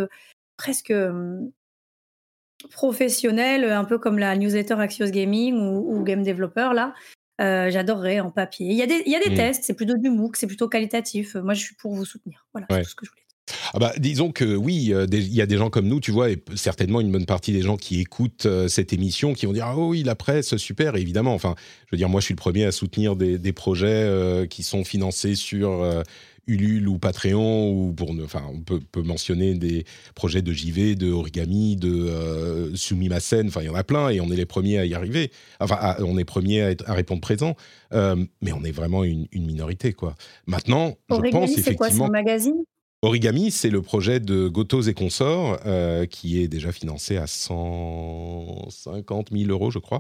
presque 0.59 0.93
professionnelle, 2.71 3.65
un 3.65 3.85
peu 3.85 3.99
comme 3.99 4.19
la 4.19 4.37
newsletter 4.37 4.75
Axios 4.75 5.11
Gaming 5.11 5.55
ou, 5.55 5.95
ou 5.97 6.03
Game 6.05 6.23
Developer, 6.23 6.71
là. 6.75 6.95
Euh, 7.41 7.71
J'adorerais 7.71 8.19
en 8.19 8.33
papier. 8.33 8.67
Il 8.67 8.77
y 8.77 8.83
a 8.83 8.87
des, 8.87 9.01
il 9.07 9.13
y 9.13 9.17
a 9.17 9.21
des 9.21 9.31
Mm. 9.31 9.37
tests, 9.37 9.63
c'est 9.65 9.75
plutôt 9.75 9.97
du 9.97 10.11
MOOC, 10.11 10.37
c'est 10.37 10.49
plutôt 10.49 10.69
qualitatif. 10.69 11.37
Moi, 11.37 11.55
je 11.55 11.61
suis 11.61 11.77
pour 11.77 11.95
vous 11.95 12.05
soutenir. 12.05 12.47
Voilà, 12.53 12.67
Ouais. 12.71 12.83
tout 12.83 12.91
ce 12.91 12.95
que 12.97 13.07
je 13.07 13.11
voulais 13.13 13.23
dire. 13.23 13.57
Ah 13.73 13.79
bah, 13.79 13.93
disons 13.99 14.33
que 14.33 14.57
oui, 14.57 14.93
euh, 14.93 15.07
il 15.11 15.33
y 15.33 15.41
a 15.41 15.47
des 15.47 15.57
gens 15.57 15.71
comme 15.71 15.87
nous, 15.87 16.01
tu 16.01 16.11
vois, 16.11 16.31
et 16.31 16.43
certainement 16.57 17.01
une 17.01 17.13
bonne 17.13 17.27
partie 17.27 17.53
des 17.53 17.63
gens 17.63 17.77
qui 17.77 18.01
écoutent 18.01 18.45
euh, 18.47 18.67
cette 18.67 18.93
émission 18.93 19.35
qui 19.35 19.47
vont 19.47 19.53
dire 19.53 19.67
Ah 19.67 19.79
oui, 19.79 20.03
la 20.03 20.17
presse, 20.17 20.57
super, 20.57 20.97
et 20.97 21.01
évidemment. 21.01 21.33
Enfin, 21.33 21.55
je 21.87 21.91
veux 21.93 21.97
dire, 21.97 22.09
moi, 22.09 22.21
je 22.21 22.25
suis 22.27 22.35
le 22.35 22.39
premier 22.39 22.65
à 22.65 22.73
soutenir 22.73 23.15
des, 23.15 23.39
des 23.39 23.53
projets 23.53 23.87
euh, 23.87 24.47
qui 24.47 24.65
sont 24.65 24.83
financés 24.85 25.37
sur 25.37 25.83
Ulule 26.49 26.89
ou 26.89 26.99
Patreon, 26.99 27.71
ou 27.71 27.93
pour 27.93 28.15
ne, 28.15 28.25
enfin, 28.25 28.43
on 28.53 28.59
peut, 28.61 28.81
peut 28.81 29.03
mentionner 29.03 29.55
des 29.55 29.85
projets 30.17 30.43
de 30.43 30.53
JV, 30.53 30.97
de 30.97 31.13
Origami, 31.13 31.77
de 31.77 31.93
euh, 32.09 32.75
Sumimasen, 32.75 33.47
enfin, 33.49 33.61
il 33.63 33.67
y 33.67 33.69
en 33.69 33.75
a 33.77 33.85
plein, 33.85 34.09
et 34.09 34.21
on 34.21 34.31
est 34.33 34.37
les 34.37 34.47
premiers 34.47 34.79
à 34.79 34.85
y 34.87 34.95
arriver. 34.95 35.31
Enfin, 35.61 35.77
à- 35.81 36.03
on 36.03 36.19
est 36.19 36.25
premiers 36.25 36.63
à, 36.63 36.71
être- 36.73 36.89
à 36.89 36.95
répondre 36.95 37.21
présent, 37.21 37.55
Euh, 37.95 38.17
mais 38.43 38.53
on 38.53 38.65
est 38.65 38.71
vraiment 38.73 39.03
une, 39.05 39.27
une 39.33 39.47
minorité, 39.47 39.93
quoi. 39.95 40.15
Maintenant, 40.47 40.97
je 41.09 41.15
Origami, 41.15 41.47
pense 41.47 41.55
c'est 41.55 41.75
quoi 41.75 41.87
C'est 41.89 41.95
effectivement. 41.95 42.07
un 42.07 42.11
magazine? 42.11 42.63
Origami, 43.03 43.51
c'est 43.53 43.71
le 43.71 43.81
projet 43.81 44.19
de 44.21 44.49
Gotos 44.49 44.83
et 44.83 44.93
consorts 44.95 45.59
euh, 45.67 46.05
qui 46.07 46.43
est 46.43 46.49
déjà 46.49 46.71
financé 46.73 47.17
à 47.17 47.27
150 47.29 49.29
000 49.33 49.51
euros, 49.51 49.71
je 49.71 49.79
crois, 49.79 49.99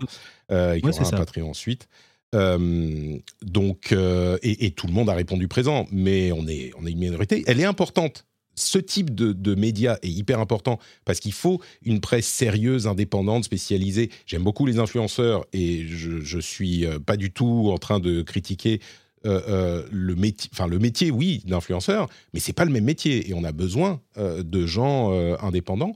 euh, 0.50 0.74
et 0.74 0.80
qui 0.80 0.86
Ouais, 0.86 0.92
aura 0.92 1.02
un 1.02 1.10
ça. 1.10 1.16
Patreon 1.16 1.50
ensuite. 1.50 1.88
Euh, 2.34 3.18
donc, 3.42 3.92
euh, 3.92 4.38
et, 4.42 4.70
tout 4.72 4.86
le 4.86 4.92
monde 4.92 5.08
a 5.08 5.14
répondu 5.14 5.48
présent, 5.48 5.86
mais 5.90 6.32
on 6.32 6.46
est, 6.46 6.72
on 6.78 6.86
est 6.86 6.92
une 6.92 6.98
minorité. 6.98 7.44
Elle 7.46 7.60
est 7.60 7.64
importante. 7.64 8.24
Ce 8.54 8.78
type 8.78 9.14
de, 9.14 9.54
média 9.54 9.98
est 10.02 10.10
hyper 10.10 10.40
important 10.40 10.80
parce 11.04 11.20
qu'il 11.20 11.32
faut 11.32 11.60
une 11.82 12.00
presse 12.00 12.26
sérieuse, 12.26 12.88
indépendante, 12.88 13.44
spécialisée. 13.44 14.10
J'aime 14.26 14.42
beaucoup 14.42 14.66
les 14.66 14.80
influenceurs 14.80 15.46
et 15.52 15.86
je, 15.86 16.20
je 16.20 16.38
suis 16.40 16.84
euh, 16.84 16.98
pas 16.98 17.16
du 17.16 17.30
tout 17.30 17.70
en 17.72 17.78
train 17.78 18.00
de 18.00 18.22
critiquer 18.22 18.80
le 19.24 20.14
métier. 20.14 20.48
Enfin, 20.54 20.66
le 20.66 20.78
métier, 20.78 21.10
oui, 21.10 21.42
d'influenceur, 21.44 22.08
mais 22.32 22.40
c'est 22.40 22.54
pas 22.54 22.64
le 22.64 22.70
même 22.70 22.84
métier 22.84 23.28
et 23.28 23.34
on 23.34 23.44
a 23.44 23.52
besoin 23.52 24.00
de 24.16 24.64
gens 24.64 25.12
indépendants. 25.42 25.92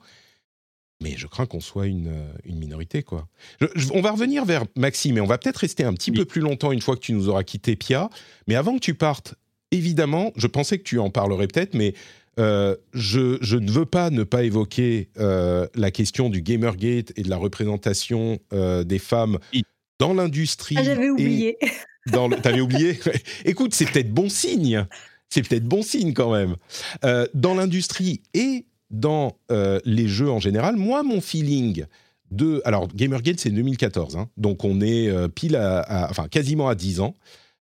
Mais 1.03 1.15
je 1.17 1.27
crains 1.27 1.47
qu'on 1.47 1.61
soit 1.61 1.87
une, 1.87 2.09
euh, 2.09 2.33
une 2.45 2.59
minorité, 2.59 3.03
quoi. 3.03 3.27
Je- 3.61 3.67
je- 3.75 3.89
on 3.93 4.01
va 4.01 4.13
revenir 4.13 4.45
vers 4.45 4.65
Maxime, 4.77 5.19
et 5.19 5.21
on 5.21 5.27
va 5.27 5.39
peut-être 5.39 5.59
rester 5.59 5.85
un 5.85 5.93
petit 5.95 6.11
Oui. 6.11 6.19
peu 6.19 6.25
plus 6.25 6.41
longtemps 6.41 6.73
une 6.73 6.81
fois 6.81 6.95
que 6.97 7.01
tu 7.01 7.13
nous 7.13 7.29
auras 7.29 7.43
quitté, 7.43 7.77
Pia. 7.77 8.09
Mais 8.49 8.55
avant 8.55 8.75
que 8.75 8.81
tu 8.81 8.95
partes, 8.95 9.35
évidemment, 9.71 10.33
je 10.37 10.47
pensais 10.47 10.79
que 10.79 10.83
tu 10.85 10.99
en 10.99 11.11
parlerais 11.11 11.47
peut-être, 11.49 11.75
mais 11.75 11.95
euh, 12.39 12.77
je, 12.95 13.37
je 13.43 13.57
ne 13.59 13.71
veux 13.71 13.85
pas 13.85 14.09
ne 14.11 14.23
pas 14.23 14.43
évoquer 14.45 15.11
euh, 15.19 15.67
la 15.75 15.91
question 15.91 16.31
du 16.31 16.41
Gamergate 16.41 17.13
et 17.17 17.23
de 17.23 17.29
la 17.29 17.37
représentation 17.37 18.39
euh, 18.55 18.85
des 18.85 18.99
femmes 18.99 19.39
Oui. 19.53 19.65
dans 19.99 20.15
l'industrie. 20.15 20.77
Ah, 20.79 20.83
j'avais 20.83 21.11
oublié. 21.11 21.59
dans 22.13 22.29
le- 22.29 22.37
T'avais 22.41 22.61
oublié? 22.63 22.99
Écoute, 23.45 23.75
c'est 23.75 23.85
peut-être 23.91 24.13
bon 24.13 24.29
signe. 24.31 24.87
C'est 25.29 25.47
peut-être 25.47 25.65
bon 25.67 25.83
signe 25.83 26.13
quand 26.15 26.33
même. 26.33 26.57
Euh, 27.05 27.27
dans 27.35 27.55
l'industrie 27.55 28.23
et 28.35 28.65
dans 28.93 29.37
euh, 29.51 29.81
les 29.85 30.07
jeux 30.07 30.31
en 30.31 30.39
général, 30.39 30.77
moi, 30.77 31.03
mon 31.03 31.21
feeling 31.21 31.87
de... 32.31 32.63
Alors, 32.65 32.87
Gamergate, 32.89 33.41
c'est 33.41 33.51
2014, 33.51 34.17
hein, 34.17 34.29
donc 34.37 34.65
on 34.65 34.81
est 34.81 35.09
euh, 35.09 35.29
pile 35.29 35.57
à, 35.57 35.81
à- 35.81 36.11
Enfin, 36.11 36.29
quasiment 36.29 36.69
à 36.69 36.75
10 36.75 37.01
ans. 37.01 37.15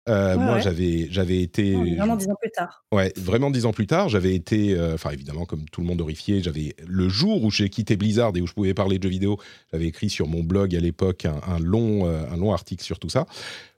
Euh, 0.08 0.36
Ouais, 0.36 0.44
moi, 0.44 0.54
ouais. 0.56 0.62
j'avais, 0.62 1.08
j'avais 1.12 1.42
été... 1.44 1.74
Non, 1.76 1.84
Vraiment 1.98 2.16
dix 2.16 2.28
ans 2.30 2.36
plus 2.42 2.50
tard. 2.50 2.84
Ouais, 2.92 3.14
vraiment 3.16 3.52
dix 3.52 3.66
ans 3.68 3.74
plus 3.74 3.86
tard, 3.86 4.10
j'avais 4.10 4.34
été, 4.34 4.74
euh, 4.76 4.96
enfin 4.96 5.12
évidemment 5.12 5.46
comme 5.46 5.66
tout 5.72 5.82
le 5.82 5.88
monde 5.88 6.02
horrifié, 6.02 6.42
j'avais 6.42 6.74
le 6.88 7.10
jour 7.10 7.44
où 7.44 7.52
j'ai 7.52 7.70
quitté 7.70 7.96
Blizzard 7.96 8.32
et 8.36 8.42
où 8.42 8.48
je 8.48 8.54
pouvais 8.54 8.74
parler 8.74 8.98
de 8.98 9.04
jeux 9.04 9.10
vidéo, 9.10 9.38
j'avais 9.72 9.86
écrit 9.86 10.10
sur 10.10 10.28
mon 10.28 10.42
blog 10.42 10.76
à 10.76 10.80
l'époque 10.80 11.26
un, 11.26 11.40
un 11.48 11.60
long, 11.60 12.08
euh, 12.08 12.24
un 12.32 12.38
long 12.38 12.52
article 12.54 12.84
sur 12.84 12.98
tout 12.98 13.10
ça. 13.10 13.28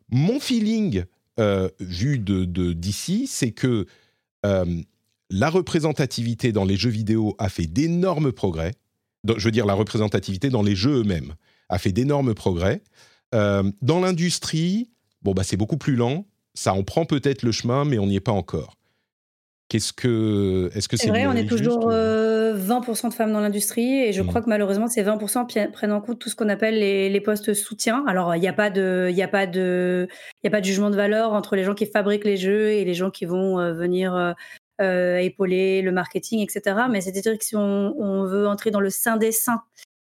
Mon 0.10 0.40
feeling 0.40 1.04
vu 1.80 2.20
de 2.20 2.46
d'ici, 2.74 3.26
c'est 3.28 3.52
que 3.52 3.88
la 5.32 5.50
représentativité 5.50 6.52
dans 6.52 6.66
les 6.66 6.76
jeux 6.76 6.90
vidéo 6.92 7.36
a 7.40 7.50
fait 7.50 7.66
d'énormes 7.66 8.32
progrès. 8.32 8.74
Je 9.28 9.44
veux 9.44 9.52
dire 9.52 9.66
la 9.66 9.74
représentativité 9.74 10.50
dans 10.50 10.62
les 10.62 10.76
jeux 10.76 11.00
eux-mêmes 11.02 11.34
a 11.70 11.78
fait 11.80 11.92
d'énormes 11.92 12.34
progrès. 12.36 12.82
Euh, 13.34 13.64
dans 13.82 14.02
l'industrie, 14.02 14.90
bon 15.22 15.34
bah 15.34 15.44
c'est 15.44 15.58
beaucoup 15.58 15.78
plus 15.78 15.96
lent. 15.96 16.26
Ça 16.54 16.74
en 16.74 16.84
prend 16.84 17.06
peut-être 17.06 17.44
le 17.44 17.52
chemin, 17.54 17.86
mais 17.86 17.98
on 17.98 18.08
n'y 18.08 18.18
est 18.18 18.20
pas 18.20 18.34
encore. 18.34 18.76
Qu'est-ce 19.70 19.94
que 19.94 20.70
est-ce 20.76 20.90
que 20.90 20.98
c'est 20.98 21.08
vrai, 21.08 21.28
on 21.28 21.32
est 21.32 21.46
toujours 21.48 21.76
juste 21.76 21.86
ou- 21.86 21.92
euh, 21.92 22.54
20% 22.58 23.08
de 23.08 23.14
femmes 23.14 23.32
dans 23.32 23.40
l'industrie 23.40 24.02
et 24.04 24.12
je 24.12 24.22
Mm. 24.22 24.28
crois 24.28 24.42
que 24.42 24.50
malheureusement 24.50 24.88
ces 24.88 25.02
20% 25.02 25.46
pi- 25.46 25.60
prennent 25.72 25.94
en 25.94 26.02
compte 26.02 26.20
tout 26.20 26.28
ce 26.28 26.36
qu'on 26.36 26.50
appelle 26.50 26.78
les, 26.78 27.10
les 27.10 27.22
postes 27.22 27.54
soutiens. 27.54 28.04
Alors 28.06 28.36
il 28.36 28.42
n'y 28.42 28.50
a 28.50 28.54
pas 28.54 28.70
de, 28.70 29.10
y 29.14 29.22
a 29.22 29.30
pas 29.30 29.48
de, 29.48 30.10
il 30.44 30.46
y 30.46 30.48
a 30.48 30.52
pas 30.52 30.60
de 30.60 30.66
jugement 30.66 30.90
de 30.90 30.98
valeur 30.98 31.32
entre 31.32 31.56
les 31.56 31.64
gens 31.64 31.74
qui 31.74 31.86
fabriquent 31.86 32.26
les 32.26 32.36
jeux 32.36 32.72
et 32.72 32.84
les 32.84 32.94
gens 32.94 33.12
qui 33.12 33.24
vont 33.24 33.62
euh, 33.62 33.72
venir 33.72 34.14
épauler 34.82 35.82
le 35.82 35.92
marketing, 35.92 36.40
etc. 36.40 36.82
Mais 36.90 37.02
c'est-à-dire 37.02 37.38
que 37.38 37.46
si 37.46 37.56
on, 37.56 38.26
veut 38.26 38.48
entrer 38.48 38.72
dans 38.72 38.80
le 38.80 38.90
sein 38.90 39.18
des 39.18 39.32
saints 39.32 39.64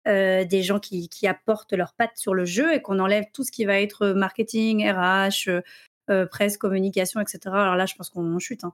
euh, 0.08 0.44
des 0.46 0.64
gens 0.64 0.80
qui, 0.80 1.10
qui 1.10 1.28
apportent 1.28 1.74
leurs 1.74 1.94
pattes 1.94 2.18
sur 2.18 2.34
le 2.34 2.46
jeu 2.46 2.74
et 2.74 2.82
qu'on 2.82 3.00
enlève 3.00 3.26
tout 3.34 3.44
ce 3.44 3.52
qui 3.52 3.66
va 3.66 3.80
être 3.80 4.08
marketing, 4.10 4.90
RH, 4.90 5.48
euh, 5.48 5.62
euh, 6.10 6.26
presse, 6.26 6.58
communication, 6.58 7.22
etc. 7.22 7.40
Alors 7.46 7.76
là, 7.76 7.86
je 7.86 7.96
pense 7.96 8.10
qu'on 8.10 8.40
chute. 8.40 8.64
hein 8.64 8.74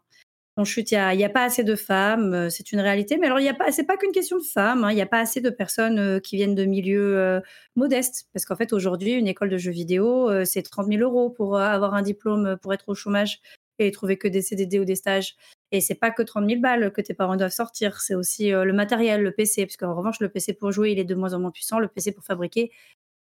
on 0.59 0.65
chute. 0.65 0.91
Il 0.91 1.17
n'y 1.17 1.23
a, 1.23 1.29
pas 1.29 1.43
assez 1.43 1.63
de 1.63 1.75
femmes, 1.75 2.33
euh, 2.33 2.49
c'est 2.49 2.71
une 2.71 2.79
réalité. 2.79 3.17
Mais 3.17 3.27
alors, 3.27 3.39
y 3.39 3.49
a 3.49 3.53
pas, 3.53 3.97
qu'une 3.97 4.11
question 4.11 4.37
de 4.37 4.43
femmes. 4.43 4.83
hein. 4.83 4.91
Il 4.91 4.95
n'y 4.95 5.01
a 5.01 5.05
pas 5.07 5.19
assez 5.19 5.41
de 5.41 5.49
personnes 5.49 5.99
euh, 5.99 6.19
qui 6.19 6.35
viennent 6.35 6.55
de 6.55 6.65
milieux 6.65 7.17
euh, 7.17 7.39
modestes. 7.75 8.27
Parce 8.33 8.45
qu'en 8.45 8.55
fait, 8.55 8.73
aujourd'hui, 8.73 9.13
une 9.13 9.27
école 9.27 9.49
de 9.49 9.57
jeux 9.57 9.71
vidéo, 9.71 10.29
euh, 10.29 10.45
c'est 10.45 10.61
30 10.61 10.87
000 10.87 11.01
euros 11.01 11.29
pour 11.29 11.57
euh, 11.57 11.61
avoir 11.61 11.93
un 11.93 12.01
diplôme, 12.01 12.45
euh, 12.45 12.57
pour 12.57 12.73
être 12.73 12.89
au 12.89 12.95
chômage 12.95 13.39
et 13.79 13.91
trouver 13.91 14.17
que 14.17 14.27
des 14.27 14.41
CDD 14.41 14.79
ou 14.79 14.85
des 14.85 14.95
stages. 14.95 15.35
Et 15.71 15.81
c'est 15.81 15.95
pas 15.95 16.09
que 16.11 16.21
30 16.23 16.47
000 16.49 16.61
balles 16.61 16.91
que 16.91 17.01
tes 17.01 17.13
parents 17.13 17.35
doivent 17.35 17.51
sortir. 17.51 18.01
C'est 18.01 18.15
aussi 18.15 18.51
euh, 18.53 18.63
le 18.63 18.73
matériel, 18.73 19.21
le 19.21 19.31
PC. 19.31 19.65
Parce 19.65 19.77
qu'en 19.77 19.95
revanche, 19.95 20.19
le 20.19 20.29
PC 20.29 20.53
pour 20.53 20.71
jouer, 20.71 20.91
il 20.91 20.99
est 20.99 21.03
de 21.03 21.15
moins 21.15 21.33
en 21.33 21.39
moins 21.39 21.51
puissant. 21.51 21.79
Le 21.79 21.87
PC 21.87 22.11
pour 22.11 22.23
fabriquer, 22.23 22.71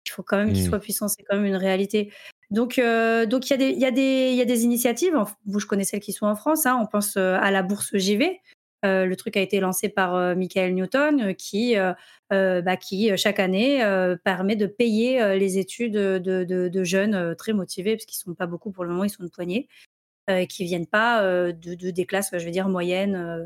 il 0.08 0.12
faut 0.12 0.24
quand 0.24 0.38
même 0.38 0.54
qu'il 0.54 0.64
Mm. 0.64 0.70
soit 0.70 0.80
puissant. 0.80 1.08
C'est 1.08 1.24
quand 1.24 1.36
même 1.36 1.46
une 1.46 1.56
réalité. 1.58 2.12
Donc, 2.50 2.80
euh, 2.80 3.26
donc 3.26 3.48
il 3.50 3.52
y 3.52 3.54
a 3.54 3.58
des, 3.58 3.70
il 3.72 4.34
y 4.34 4.38
y 4.38 4.42
a 4.42 4.46
des 4.46 4.64
initiatives. 4.64 5.16
Vous, 5.46 5.60
je 5.60 5.68
connais 5.68 5.84
celles 5.84 6.00
qui 6.00 6.14
sont 6.14 6.26
en 6.28 6.36
France. 6.36 6.66
hein. 6.66 6.80
On 6.82 6.86
pense 6.88 7.18
euh, 7.18 7.38
à 7.42 7.52
la 7.52 7.62
bourse 7.62 7.96
JV. 7.96 8.40
Euh, 8.86 9.06
le 9.06 9.16
truc 9.18 9.36
a 9.36 9.42
été 9.42 9.60
lancé 9.60 9.90
par 9.90 10.16
euh, 10.16 10.36
Michael 10.36 10.74
Newton, 10.74 11.36
qui, 11.36 11.76
euh, 11.78 11.94
bah, 12.62 12.78
qui 12.78 13.12
chaque 13.18 13.40
année 13.42 13.80
permet 14.24 14.56
de 14.56 14.66
payer 14.68 15.38
les 15.38 15.58
études 15.58 15.92
de, 15.94 16.18
de- 16.46 16.70
de 16.70 16.84
jeunes 16.86 17.36
très 17.36 17.52
motivés, 17.52 17.98
parce 17.98 18.06
qu'ils 18.06 18.18
sont 18.18 18.34
pas 18.34 18.48
beaucoup 18.48 18.72
pour 18.72 18.86
le 18.86 18.92
moment, 18.92 19.04
ils 19.04 19.10
sont 19.10 19.24
une 19.24 19.30
poignée, 19.30 19.68
euh, 20.30 20.46
qui 20.46 20.64
viennent 20.66 20.88
pas 20.88 21.24
euh, 21.24 21.52
de, 21.52 21.74
de- 21.76 21.92
des 21.92 22.06
classes, 22.06 22.30
je 22.34 22.44
veux 22.46 22.52
dire 22.52 22.70
moyennes. 22.70 23.16
euh, 23.16 23.46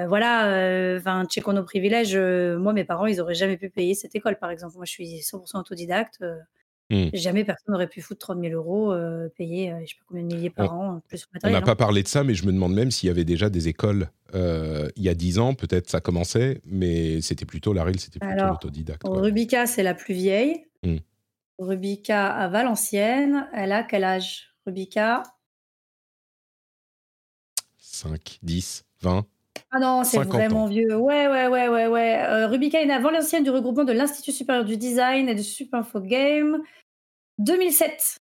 euh, 0.00 0.06
voilà, 0.08 0.96
enfin, 0.98 1.24
checkons 1.26 1.52
nos 1.52 1.62
privilèges. 1.64 2.16
moi, 2.16 2.72
mes 2.72 2.84
parents, 2.84 3.06
ils 3.06 3.20
auraient 3.20 3.34
jamais 3.34 3.56
pu 3.56 3.70
payer 3.70 3.94
cette 3.94 4.14
école, 4.16 4.36
par 4.38 4.50
exemple. 4.50 4.74
Moi, 4.76 4.84
je 4.86 4.90
suis 4.90 5.20
100% 5.20 5.58
autodidacte. 5.60 6.18
Hmm. 6.90 7.08
Jamais 7.14 7.44
personne 7.44 7.72
n'aurait 7.72 7.86
pu 7.88 8.02
foutre 8.02 8.26
30 8.26 8.40
000 8.42 8.52
euros 8.52 8.92
euh, 8.92 9.28
payés, 9.38 9.72
euh, 9.72 9.78
je 9.84 9.86
sais 9.90 9.94
pas 9.98 10.04
combien 10.06 10.22
de 10.22 10.34
milliers 10.34 10.50
par 10.50 10.74
an, 10.74 11.00
plus 11.08 11.26
On 11.42 11.48
n'a 11.48 11.58
hein. 11.58 11.62
pas 11.62 11.76
parlé 11.76 12.02
de 12.02 12.08
ça, 12.08 12.24
mais 12.24 12.34
je 12.34 12.44
me 12.44 12.52
demande 12.52 12.74
même 12.74 12.90
s'il 12.90 13.06
y 13.06 13.10
avait 13.10 13.24
déjà 13.24 13.48
des 13.48 13.68
écoles 13.68 14.10
euh, 14.34 14.90
il 14.96 15.02
y 15.02 15.08
a 15.08 15.14
10 15.14 15.38
ans. 15.38 15.54
Peut-être 15.54 15.88
ça 15.88 16.00
commençait, 16.00 16.60
mais 16.66 17.22
c'était 17.22 17.46
plutôt 17.46 17.72
l'Aril, 17.72 17.98
c'était 18.00 18.18
plutôt 18.18 18.44
l'autodidacte. 18.44 19.00
Rubica, 19.06 19.66
c'est 19.66 19.82
la 19.82 19.94
plus 19.94 20.12
vieille. 20.12 20.66
Hmm. 20.82 20.98
Rubica 21.58 22.26
à 22.26 22.48
Valenciennes, 22.48 23.48
elle 23.54 23.72
a 23.72 23.82
quel 23.82 24.04
âge? 24.04 24.50
Rubica 24.66 25.22
5, 27.94 28.38
10, 28.42 28.84
20. 29.02 29.24
Ah 29.70 29.78
non, 29.80 30.02
c'est 30.04 30.16
50 30.18 30.32
vraiment 30.32 30.64
ans. 30.64 30.68
vieux. 30.68 30.96
Ouais, 30.96 31.28
ouais, 31.28 31.46
ouais, 31.48 31.68
ouais, 31.68 31.86
ouais. 31.86 32.22
Euh, 32.24 32.48
Rubica 32.48 32.80
est 32.82 32.86
née 32.86 32.92
à 32.94 33.00
Valenciennes 33.00 33.44
du 33.44 33.50
regroupement 33.50 33.84
de 33.84 33.92
l'Institut 33.92 34.32
supérieur 34.32 34.64
du 34.64 34.76
design 34.76 35.28
et 35.28 35.34
de 35.34 35.42
Supinfo 35.42 36.00
Game. 36.00 36.58
2007. 37.38 38.16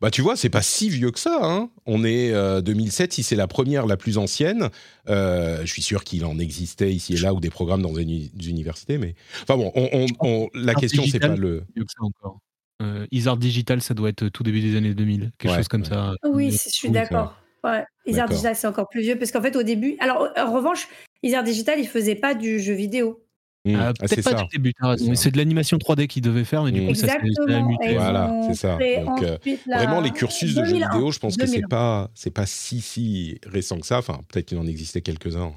Bah 0.00 0.10
tu 0.10 0.22
vois, 0.22 0.36
c'est 0.36 0.50
pas 0.50 0.62
si 0.62 0.88
vieux 0.88 1.10
que 1.10 1.18
ça. 1.18 1.38
Hein. 1.42 1.70
On 1.86 2.04
est 2.04 2.32
euh, 2.32 2.60
2007, 2.60 3.12
si 3.12 3.22
c'est 3.22 3.34
la 3.36 3.46
première, 3.48 3.86
la 3.86 3.96
plus 3.96 4.18
ancienne. 4.18 4.68
Euh, 5.08 5.60
je 5.64 5.72
suis 5.72 5.82
sûr 5.82 6.04
qu'il 6.04 6.24
en 6.24 6.38
existait 6.38 6.92
ici 6.92 7.14
et 7.14 7.16
là 7.16 7.34
ou 7.34 7.40
des 7.40 7.50
programmes 7.50 7.82
dans 7.82 7.92
des 7.92 8.02
uni- 8.02 8.30
des 8.34 8.50
universités, 8.50 8.98
mais 8.98 9.14
enfin 9.42 9.56
bon, 9.56 9.72
on, 9.74 9.88
on- 9.92 10.06
on- 10.20 10.48
la 10.54 10.72
Art 10.72 10.80
question 10.80 11.02
c'est 11.10 11.18
pas 11.18 11.28
le. 11.28 11.64
Mieux 11.74 11.84
que 11.84 11.90
ça 11.90 12.02
encore. 12.04 12.38
Euh, 12.82 13.06
Isard 13.10 13.36
Digital, 13.36 13.80
ça 13.80 13.94
doit 13.94 14.10
être 14.10 14.28
tout 14.28 14.42
début 14.42 14.60
des 14.60 14.76
années 14.76 14.94
2000, 14.94 15.32
quelque 15.38 15.50
Ouais, 15.52 15.58
chose 15.58 15.68
comme 15.68 15.82
ouais. 15.82 15.88
ça. 15.88 16.12
Oui, 16.24 16.48
Euh, 16.48 16.50
je 16.52 16.70
suis 16.70 16.90
d'accord. 16.90 17.34
Ouais. 17.64 17.84
Isard. 18.06 18.28
Digital, 18.28 18.56
c'est 18.56 18.66
encore 18.66 18.88
plus 18.88 19.00
vieux 19.02 19.18
parce 19.18 19.30
qu'en 19.32 19.42
fait, 19.42 19.56
au 19.56 19.62
début. 19.62 19.96
Alors, 20.00 20.28
en 20.36 20.52
revanche, 20.52 20.88
Isard 21.22 21.44
Digital, 21.44 21.78
il 21.78 21.88
faisait 21.88 22.14
pas 22.16 22.34
du 22.34 22.60
jeu 22.60 22.74
vidéo. 22.74 23.20
Hmm, 23.66 23.76
Ah, 23.76 23.88
ah, 23.88 23.92
c'est 24.06 24.16
Peut-être 24.16 24.24
pas 24.30 24.36
ça. 24.38 24.42
le 24.42 24.48
début, 24.58 24.72
Mais. 25.08 25.16
C'est 25.16 25.30
de 25.30 25.38
l'animation 25.38 25.78
3D 25.78 26.06
qu'ils 26.06 26.20
devaient 26.20 26.44
faire, 26.44 26.64
mais 26.64 26.70
du 26.72 26.82
Mm. 26.82 26.88
coup, 26.88 26.94
ça 26.94 27.06
s'est- 27.06 27.12
ça 27.12 27.14
a 27.18 27.24
Exactement. 27.24 27.68
muté. 27.68 27.94
Voilà, 27.94 28.40
c'est 28.48 28.54
ça. 28.54 28.72
Donc, 28.76 29.22
euh, 29.22 29.38
la- 29.66 29.78
Vraiment, 29.78 30.02
les 30.02 30.10
cursus 30.10 30.54
de 30.54 30.64
jeux 30.64 30.72
2001. 30.72 30.90
vidéo, 30.92 31.10
je 31.12 31.18
pense 31.18 31.36
que 31.38 31.46
c'est 31.46 31.52
2001. 31.62 31.68
pas, 31.68 32.10
c'est 32.14 32.30
pas 32.30 32.44
si 32.44 32.82
si 32.82 33.38
récent 33.46 33.78
que 33.80 33.86
ça. 33.86 33.96
Enfin, 33.98 34.20
peut-être 34.28 34.44
qu'il 34.46 34.58
en 34.58 34.66
existait 34.66 35.00
quelques-uns 35.00 35.44
en 35.44 35.54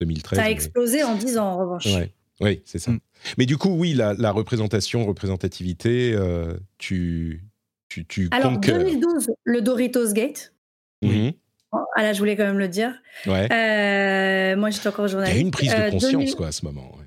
2013. 0.00 0.38
Ça 0.38 0.44
a 0.44 0.48
mais- 0.48 0.52
explosé 0.52 1.04
en 1.04 1.14
10 1.14 1.36
ans, 1.36 1.44
en 1.52 1.58
revanche. 1.58 1.84
Ouais. 1.86 2.10
Oui, 2.40 2.62
c'est 2.64 2.78
ça. 2.78 2.90
Mm. 2.92 3.00
Mais 3.36 3.44
du 3.44 3.58
coup, 3.58 3.68
oui, 3.68 3.92
la, 3.92 4.14
la 4.14 4.32
représentation, 4.32 5.04
représentativité, 5.04 6.14
euh, 6.14 6.54
tu, 6.78 7.44
tu, 7.90 8.06
tu 8.06 8.28
Alors, 8.30 8.54
concures. 8.54 8.78
2012, 8.78 9.30
le 9.44 9.60
Doritos 9.60 10.12
Gate. 10.14 10.54
Mhm. 11.02 11.32
Ah 11.72 12.02
là, 12.02 12.12
je 12.12 12.18
voulais 12.18 12.36
quand 12.36 12.44
même 12.44 12.58
le 12.58 12.68
dire. 12.68 12.92
Ouais. 13.26 13.48
Euh, 13.52 14.56
moi, 14.56 14.70
j'étais 14.70 14.88
encore 14.88 15.06
Il 15.06 15.08
y 15.08 15.12
journaliste. 15.12 15.36
a 15.38 15.40
une 15.40 15.50
prise 15.50 15.70
de 15.70 15.76
Euh, 15.76 15.90
conscience, 15.90 16.12
2000 16.12 16.34
quoi, 16.36 16.48
à 16.48 16.52
ce 16.52 16.64
moment. 16.64 16.94
ouais. 16.96 17.04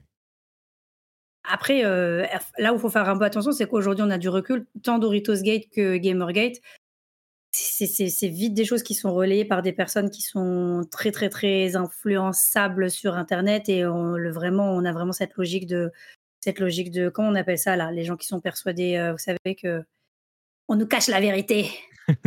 Après, 1.48 1.86
euh, 1.86 2.26
là 2.58 2.74
où 2.74 2.78
il 2.78 2.80
faut 2.80 2.90
faire 2.90 3.08
un 3.08 3.18
peu 3.18 3.26
attention, 3.26 3.52
c'est 3.52 3.68
qu'aujourd'hui, 3.68 4.04
on 4.08 4.10
a 4.10 4.18
du 4.18 4.30
recul, 4.30 4.66
tant 4.82 4.98
Doritos 4.98 5.42
Gate 5.44 5.66
que 5.72 5.98
Gamergate. 5.98 6.56
C'est- 7.52 8.28
vite 8.28 8.54
des 8.54 8.66
choses 8.66 8.84
qui 8.84 8.96
sont 8.96 9.14
relayées 9.14 9.46
par 9.46 9.62
des 9.62 9.72
personnes 9.72 10.10
qui 10.10 10.22
sont 10.22 10.82
très, 10.92 11.12
très, 11.12 11.30
très 11.30 11.76
influençables 11.76 12.90
sur 12.92 13.16
Internet. 13.16 13.70
Et 13.70 13.86
on, 13.86 14.14
le, 14.18 14.30
vraiment, 14.32 14.72
on 14.72 14.84
a 14.84 14.92
vraiment 14.92 15.14
cette 15.14 15.36
logique 15.36 15.68
de. 15.68 15.92
Cette 16.42 16.60
logique 16.60 16.92
de. 16.92 17.10
Comment 17.10 17.30
on 17.30 17.36
appelle 17.36 17.58
ça, 17.60 17.76
là 17.78 17.92
Les 17.92 18.04
gens 18.04 18.18
qui 18.18 18.28
sont 18.28 18.42
persuadés, 18.42 18.98
euh, 18.98 19.12
vous 19.14 19.18
savez, 19.20 19.56
que. 19.56 19.84
On 20.68 20.76
nous 20.76 20.88
cache 20.88 21.08
la 21.08 21.22
vérité. 21.22 21.70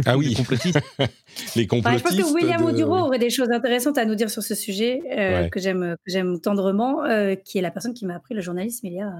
Ah 0.07 0.13
Les 0.13 0.19
oui, 0.19 0.35
complotistes. 0.35 0.79
les 1.57 1.67
Enfin, 1.71 1.97
complotistes. 1.97 1.99
je 2.17 2.21
pense 2.23 2.33
que 2.33 2.35
William 2.35 2.61
de- 2.63 2.67
Oduro 2.71 2.97
aurait 2.97 3.19
des 3.19 3.31
choses 3.31 3.51
intéressantes 3.51 3.99
à 3.99 4.05
nous 4.05 4.15
dire 4.15 4.31
sur 4.31 4.43
ce 4.43 4.55
sujet 4.55 5.01
euh, 5.17 5.43
Ouais. 5.43 5.51
que 5.51 5.61
j'aime 5.61 6.41
tendrement, 6.41 7.05
euh, 7.05 7.35
qui 7.35 7.59
est 7.59 7.63
la 7.63 7.71
personne 7.71 7.95
qui 7.95 8.07
m'a 8.07 8.17
appris 8.17 8.35
le 8.35 8.41
journalisme 8.41 8.87
il 8.87 8.95
y 8.95 9.01
a 9.01 9.13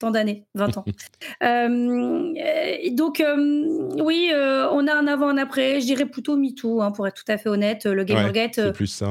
tant 0.00 0.10
d'années, 0.10 0.44
20 0.54 0.76
ans. 0.78 0.84
Euh, 1.42 2.32
donc 2.92 3.20
euh, 3.20 3.36
oui, 4.02 4.30
euh, 4.32 4.68
on 4.70 4.86
a 4.86 4.94
un 4.94 5.06
avant, 5.06 5.28
un 5.28 5.36
après. 5.38 5.80
Je 5.80 5.86
dirais 5.86 6.06
plutôt 6.06 6.36
MeToo, 6.36 6.80
hein, 6.80 6.90
pour 6.92 7.06
être 7.06 7.14
tout 7.22 7.30
à 7.30 7.36
fait 7.38 7.48
honnête. 7.48 7.84
Le 7.86 8.04
Gamergate. 8.04 8.60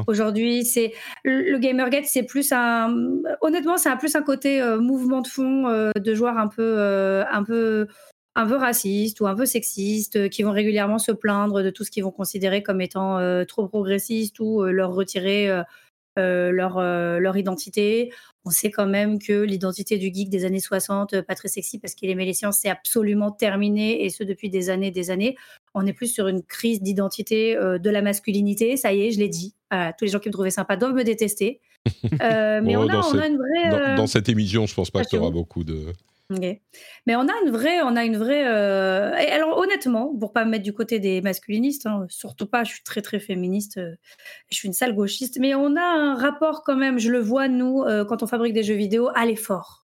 Aujourd'hui, 0.07 0.63
c'est 0.65 0.93
le 1.23 1.57
Gamergate, 1.59 2.05
c'est 2.05 2.23
plus 2.23 2.51
un. 2.51 2.95
Honnêtement, 3.41 3.77
c'est 3.77 3.89
un 3.89 3.97
plus 3.97 4.15
un 4.15 4.21
côté 4.23 4.61
euh, 4.61 4.79
mouvement 4.79 5.21
de 5.21 5.27
fond 5.27 5.67
euh, 5.67 5.91
de 5.95 6.13
joueurs 6.15 6.37
un 6.37 6.47
peu, 6.47 6.61
euh, 6.63 7.23
un 7.31 7.43
peu, 7.43 7.87
un 8.35 8.47
peu 8.47 8.55
racistes 8.55 9.21
ou 9.21 9.27
un 9.27 9.35
peu 9.35 9.45
sexistes, 9.45 10.15
euh, 10.15 10.27
qui 10.27 10.43
vont 10.43 10.51
régulièrement 10.51 10.99
se 10.99 11.11
plaindre 11.11 11.63
de 11.63 11.69
tout 11.69 11.83
ce 11.83 11.91
qu'ils 11.91 12.03
vont 12.03 12.11
considérer 12.11 12.63
comme 12.63 12.81
étant 12.81 13.19
euh, 13.19 13.45
trop 13.45 13.67
progressiste 13.67 14.39
ou 14.39 14.63
euh, 14.63 14.71
leur 14.71 14.93
retirer. 14.93 15.49
euh, 16.19 16.51
leur, 16.51 16.79
leur 16.79 17.37
identité. 17.37 18.11
On 18.45 18.51
sait 18.51 18.69
quand 18.69 18.85
même 18.85 19.17
que 19.17 19.33
l'identité 19.33 19.97
du 19.97 20.13
geek 20.13 20.29
des 20.29 20.45
années 20.45 20.59
60, 20.59 21.21
pas 21.21 21.33
très 21.33 21.47
sexy 21.47 21.79
parce 21.79 21.95
qu'il 21.95 22.07
aimait 22.11 22.25
les 22.25 22.35
sciences, 22.35 22.59
c'est 22.61 22.69
absolument 22.69 23.31
terminé 23.31 24.05
et 24.05 24.11
ce 24.11 24.23
depuis 24.23 24.51
des 24.51 24.69
années, 24.69 24.91
des 24.91 25.09
années. 25.09 25.35
On 25.73 25.87
est 25.87 25.93
plus 25.93 26.05
sur 26.05 26.27
une 26.27 26.43
crise 26.43 26.83
d'identité 26.83 27.55
de 27.55 27.89
la 27.89 28.03
masculinité. 28.03 28.77
Ça 28.77 28.93
y 28.93 29.01
est, 29.01 29.11
je 29.11 29.17
l'ai 29.17 29.27
dit. 29.27 29.55
tous 29.71 30.05
les 30.05 30.11
gens 30.11 30.19
qui 30.19 30.29
me 30.29 30.33
trouvaient 30.33 30.51
sympa 30.51 30.77
doivent 30.77 30.93
me 30.93 31.03
détester. 31.03 31.61
mais 32.21 32.77
on, 32.77 32.87
a, 32.87 32.97
on 32.97 33.17
a, 33.17 33.27
une 33.27 33.37
vraie. 33.37 33.95
Dans, 33.95 34.05
cette 34.05 34.29
émission, 34.29 34.67
je 34.67 34.75
pense 34.75 34.91
pas 34.91 35.03
que 35.03 35.09
tu 35.09 35.17
auras 35.17 35.31
beaucoup 35.31 35.63
de. 35.63 35.93
Mais 36.29 37.15
on 37.15 37.27
a 37.27 37.33
une 37.45 37.51
vraie, 37.51 37.81
on 37.81 37.95
a 37.95 38.03
une 38.05 38.17
vraie. 38.17 38.45
Euh, 38.47 39.11
alors 39.13 39.57
honnêtement, 39.57 40.15
pour 40.15 40.33
pas 40.33 40.45
me 40.45 40.51
mettre 40.51 40.63
du 40.63 40.73
côté 40.73 40.99
des 40.99 41.21
masculinistes, 41.21 41.85
hein, 41.85 42.05
surtout 42.09 42.47
pas, 42.47 42.63
je 42.63 42.71
suis 42.73 42.83
très 42.83 43.01
très 43.01 43.19
féministe, 43.19 43.77
euh, 43.77 43.95
je 44.49 44.57
suis 44.57 44.67
une 44.67 44.73
sale 44.73 44.95
gauchiste, 44.95 45.37
mais 45.39 45.53
on 45.55 45.75
a 45.75 45.81
un 45.81 46.15
rapport 46.15 46.63
quand 46.63 46.75
même, 46.75 46.99
je 46.99 47.11
le 47.11 47.19
vois 47.19 47.47
nous 47.47 47.83
euh, 47.83 48.05
quand 48.05 48.23
on 48.23 48.27
fabrique 48.27 48.53
des 48.53 48.63
jeux 48.63 48.75
vidéo, 48.75 49.09
à 49.15 49.25
l'effort, 49.25 49.85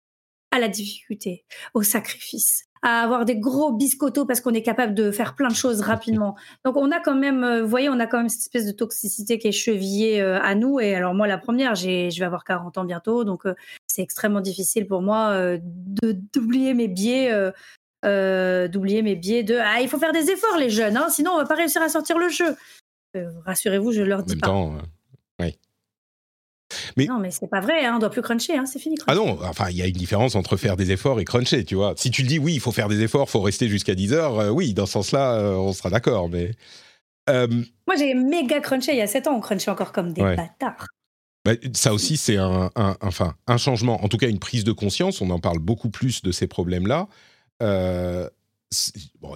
à 0.51 0.59
la 0.59 0.69
difficulté, 0.69 1.45
au 1.75 1.83
sacrifice, 1.83 2.65
à 2.83 3.03
avoir 3.03 3.25
des 3.25 3.37
gros 3.37 3.73
biscottos 3.73 4.27
parce 4.27 4.41
qu'on 4.41 4.53
est 4.55 4.63
capable 4.63 4.95
de 4.95 5.11
faire 5.11 5.35
plein 5.35 5.49
de 5.49 5.55
choses 5.55 5.81
rapidement. 5.81 6.37
Donc 6.65 6.77
on 6.77 6.91
a 6.91 7.01
quand 7.01 7.15
même, 7.15 7.61
vous 7.61 7.69
voyez, 7.69 7.89
on 7.89 8.01
a 8.01 8.07
quand 8.07 8.19
même 8.19 8.29
cette 8.29 8.43
espèce 8.43 8.67
de 8.67 8.73
toxicité 8.73 9.39
qui 9.39 9.49
est 9.49 9.53
chevillée 9.53 10.21
à 10.21 10.55
nous. 10.55 10.81
Et 10.81 10.95
alors 10.95 11.15
moi, 11.15 11.27
la 11.27 11.39
première, 11.39 11.75
j'ai, 11.75 12.11
je 12.11 12.19
vais 12.19 12.25
avoir 12.27 12.45
40 12.45 12.79
ans 12.79 12.85
bientôt, 12.85 13.25
donc 13.25 13.45
c'est 13.87 14.03
extrêmement 14.03 14.41
difficile 14.41 14.87
pour 14.87 15.01
moi 15.01 15.37
de 15.37 16.13
d'oublier 16.33 16.75
mes 16.75 16.89
biais. 16.89 17.33
d'oublier 18.05 19.03
mes 19.03 19.15
biais 19.15 19.45
de 19.45 19.57
ah 19.57 19.81
il 19.81 19.89
faut 19.89 19.99
faire 19.99 20.13
des 20.13 20.31
efforts 20.31 20.59
les 20.59 20.71
jeunes 20.71 20.97
hein, 20.97 21.07
sinon 21.09 21.31
on 21.35 21.37
va 21.37 21.47
pas 21.47 21.55
réussir 21.55 21.81
à 21.83 21.89
sortir 21.89 22.19
le 22.19 22.29
jeu 22.29 22.57
rassurez-vous 23.47 23.93
je 23.93 24.03
leur 24.03 24.25
dis 24.25 24.33
en 24.33 24.35
même 24.35 24.41
pas. 24.41 24.47
temps 24.49 24.73
mais... 26.97 27.07
Non, 27.07 27.19
mais 27.19 27.31
c'est 27.31 27.49
pas 27.49 27.61
vrai, 27.61 27.85
hein, 27.85 27.95
on 27.97 27.99
doit 27.99 28.11
plus 28.11 28.23
cruncher, 28.23 28.57
hein, 28.57 28.67
c'est 28.67 28.79
fini. 28.79 28.97
Ah 29.07 29.15
non, 29.15 29.39
enfin, 29.43 29.71
il 29.71 29.77
y 29.77 29.83
a 29.83 29.87
une 29.87 29.93
différence 29.93 30.35
entre 30.35 30.57
faire 30.57 30.77
des 30.77 30.91
efforts 30.91 31.21
et 31.21 31.25
cruncher, 31.25 31.65
tu 31.65 31.75
vois. 31.75 31.95
Si 31.97 32.11
tu 32.11 32.23
le 32.23 32.29
dis, 32.29 32.39
oui, 32.39 32.55
il 32.55 32.61
faut 32.61 32.73
faire 32.73 32.89
des 32.89 33.03
efforts, 33.03 33.27
il 33.29 33.31
faut 33.31 33.41
rester 33.41 33.69
jusqu'à 33.69 33.95
10 33.95 34.13
heures, 34.13 34.55
oui, 34.55 34.75
dans 34.75 34.87
ce 34.87 34.93
sens-là, 34.93 35.39
on 35.57 35.73
sera 35.73 35.91
d'accord, 35.91 36.29
mais. 36.29 36.53
Moi, 37.29 37.97
j'ai 37.99 38.15
méga 38.15 38.61
crunché 38.61 38.93
il 38.93 38.99
y 38.99 39.03
a 39.03 39.07
7 39.07 39.27
ans, 39.27 39.37
on 39.37 39.41
crunchait 39.41 39.71
encore 39.71 39.93
comme 39.93 40.13
des 40.13 40.23
bâtards. 40.23 40.87
Bah, 41.45 41.53
ça 41.75 41.93
aussi, 41.93 42.17
c'est 42.17 42.37
un, 42.37 42.71
enfin, 43.01 43.35
un 43.49 43.57
changement, 43.57 44.05
en 44.05 44.09
tout 44.09 44.17
cas 44.17 44.29
une 44.29 44.39
prise 44.39 44.65
de 44.65 44.73
conscience. 44.73 45.21
On 45.21 45.31
en 45.31 45.41
parle 45.41 45.59
beaucoup 45.59 45.91
plus 45.91 46.23
de 46.23 46.31
ces 46.31 46.47
problèmes-là. 46.47 47.09
Euh, 47.63 48.29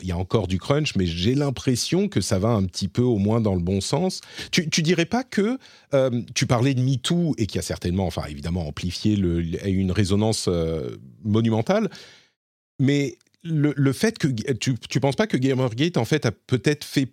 il 0.03 0.09
y 0.09 0.13
a 0.13 0.17
encore 0.17 0.47
du 0.47 0.59
crunch, 0.59 0.97
mais 0.97 1.07
j'ai 1.07 1.35
l'impression 1.35 2.09
que 2.09 2.21
ça 2.21 2.39
va 2.39 2.49
un 2.49 2.65
petit 2.65 2.89
peu 2.89 3.03
au 3.03 3.19
moins 3.19 3.41
dans 3.41 3.55
le 3.55 3.61
bon 3.61 3.81
sens. 3.81 4.21
Tu, 4.51 4.83
dirais 4.83 5.05
pas 5.05 5.25
que 5.25 5.59
euh, 5.95 6.23
tu 6.35 6.47
parlais 6.47 6.75
de 6.75 6.81
MeToo 6.81 7.35
et 7.39 7.47
qui 7.47 7.59
a 7.59 7.63
certainement, 7.63 8.07
enfin 8.07 8.25
évidemment 8.29 8.67
amplifié, 8.67 9.15
une 9.15 9.93
résonance 9.93 10.47
euh, 10.49 10.97
monumentale, 11.25 11.91
mais 12.81 13.19
le, 13.43 13.73
le, 13.77 13.93
fait 13.93 14.19
que 14.19 14.27
tu, 14.53 14.75
tu 14.79 15.01
penses 15.01 15.17
pas 15.17 15.27
que 15.27 15.37
Gamergate 15.37 15.97
en 15.97 16.05
fait 16.05 16.27
a 16.27 16.33
peut-être 16.33 16.85
fait 16.85 17.09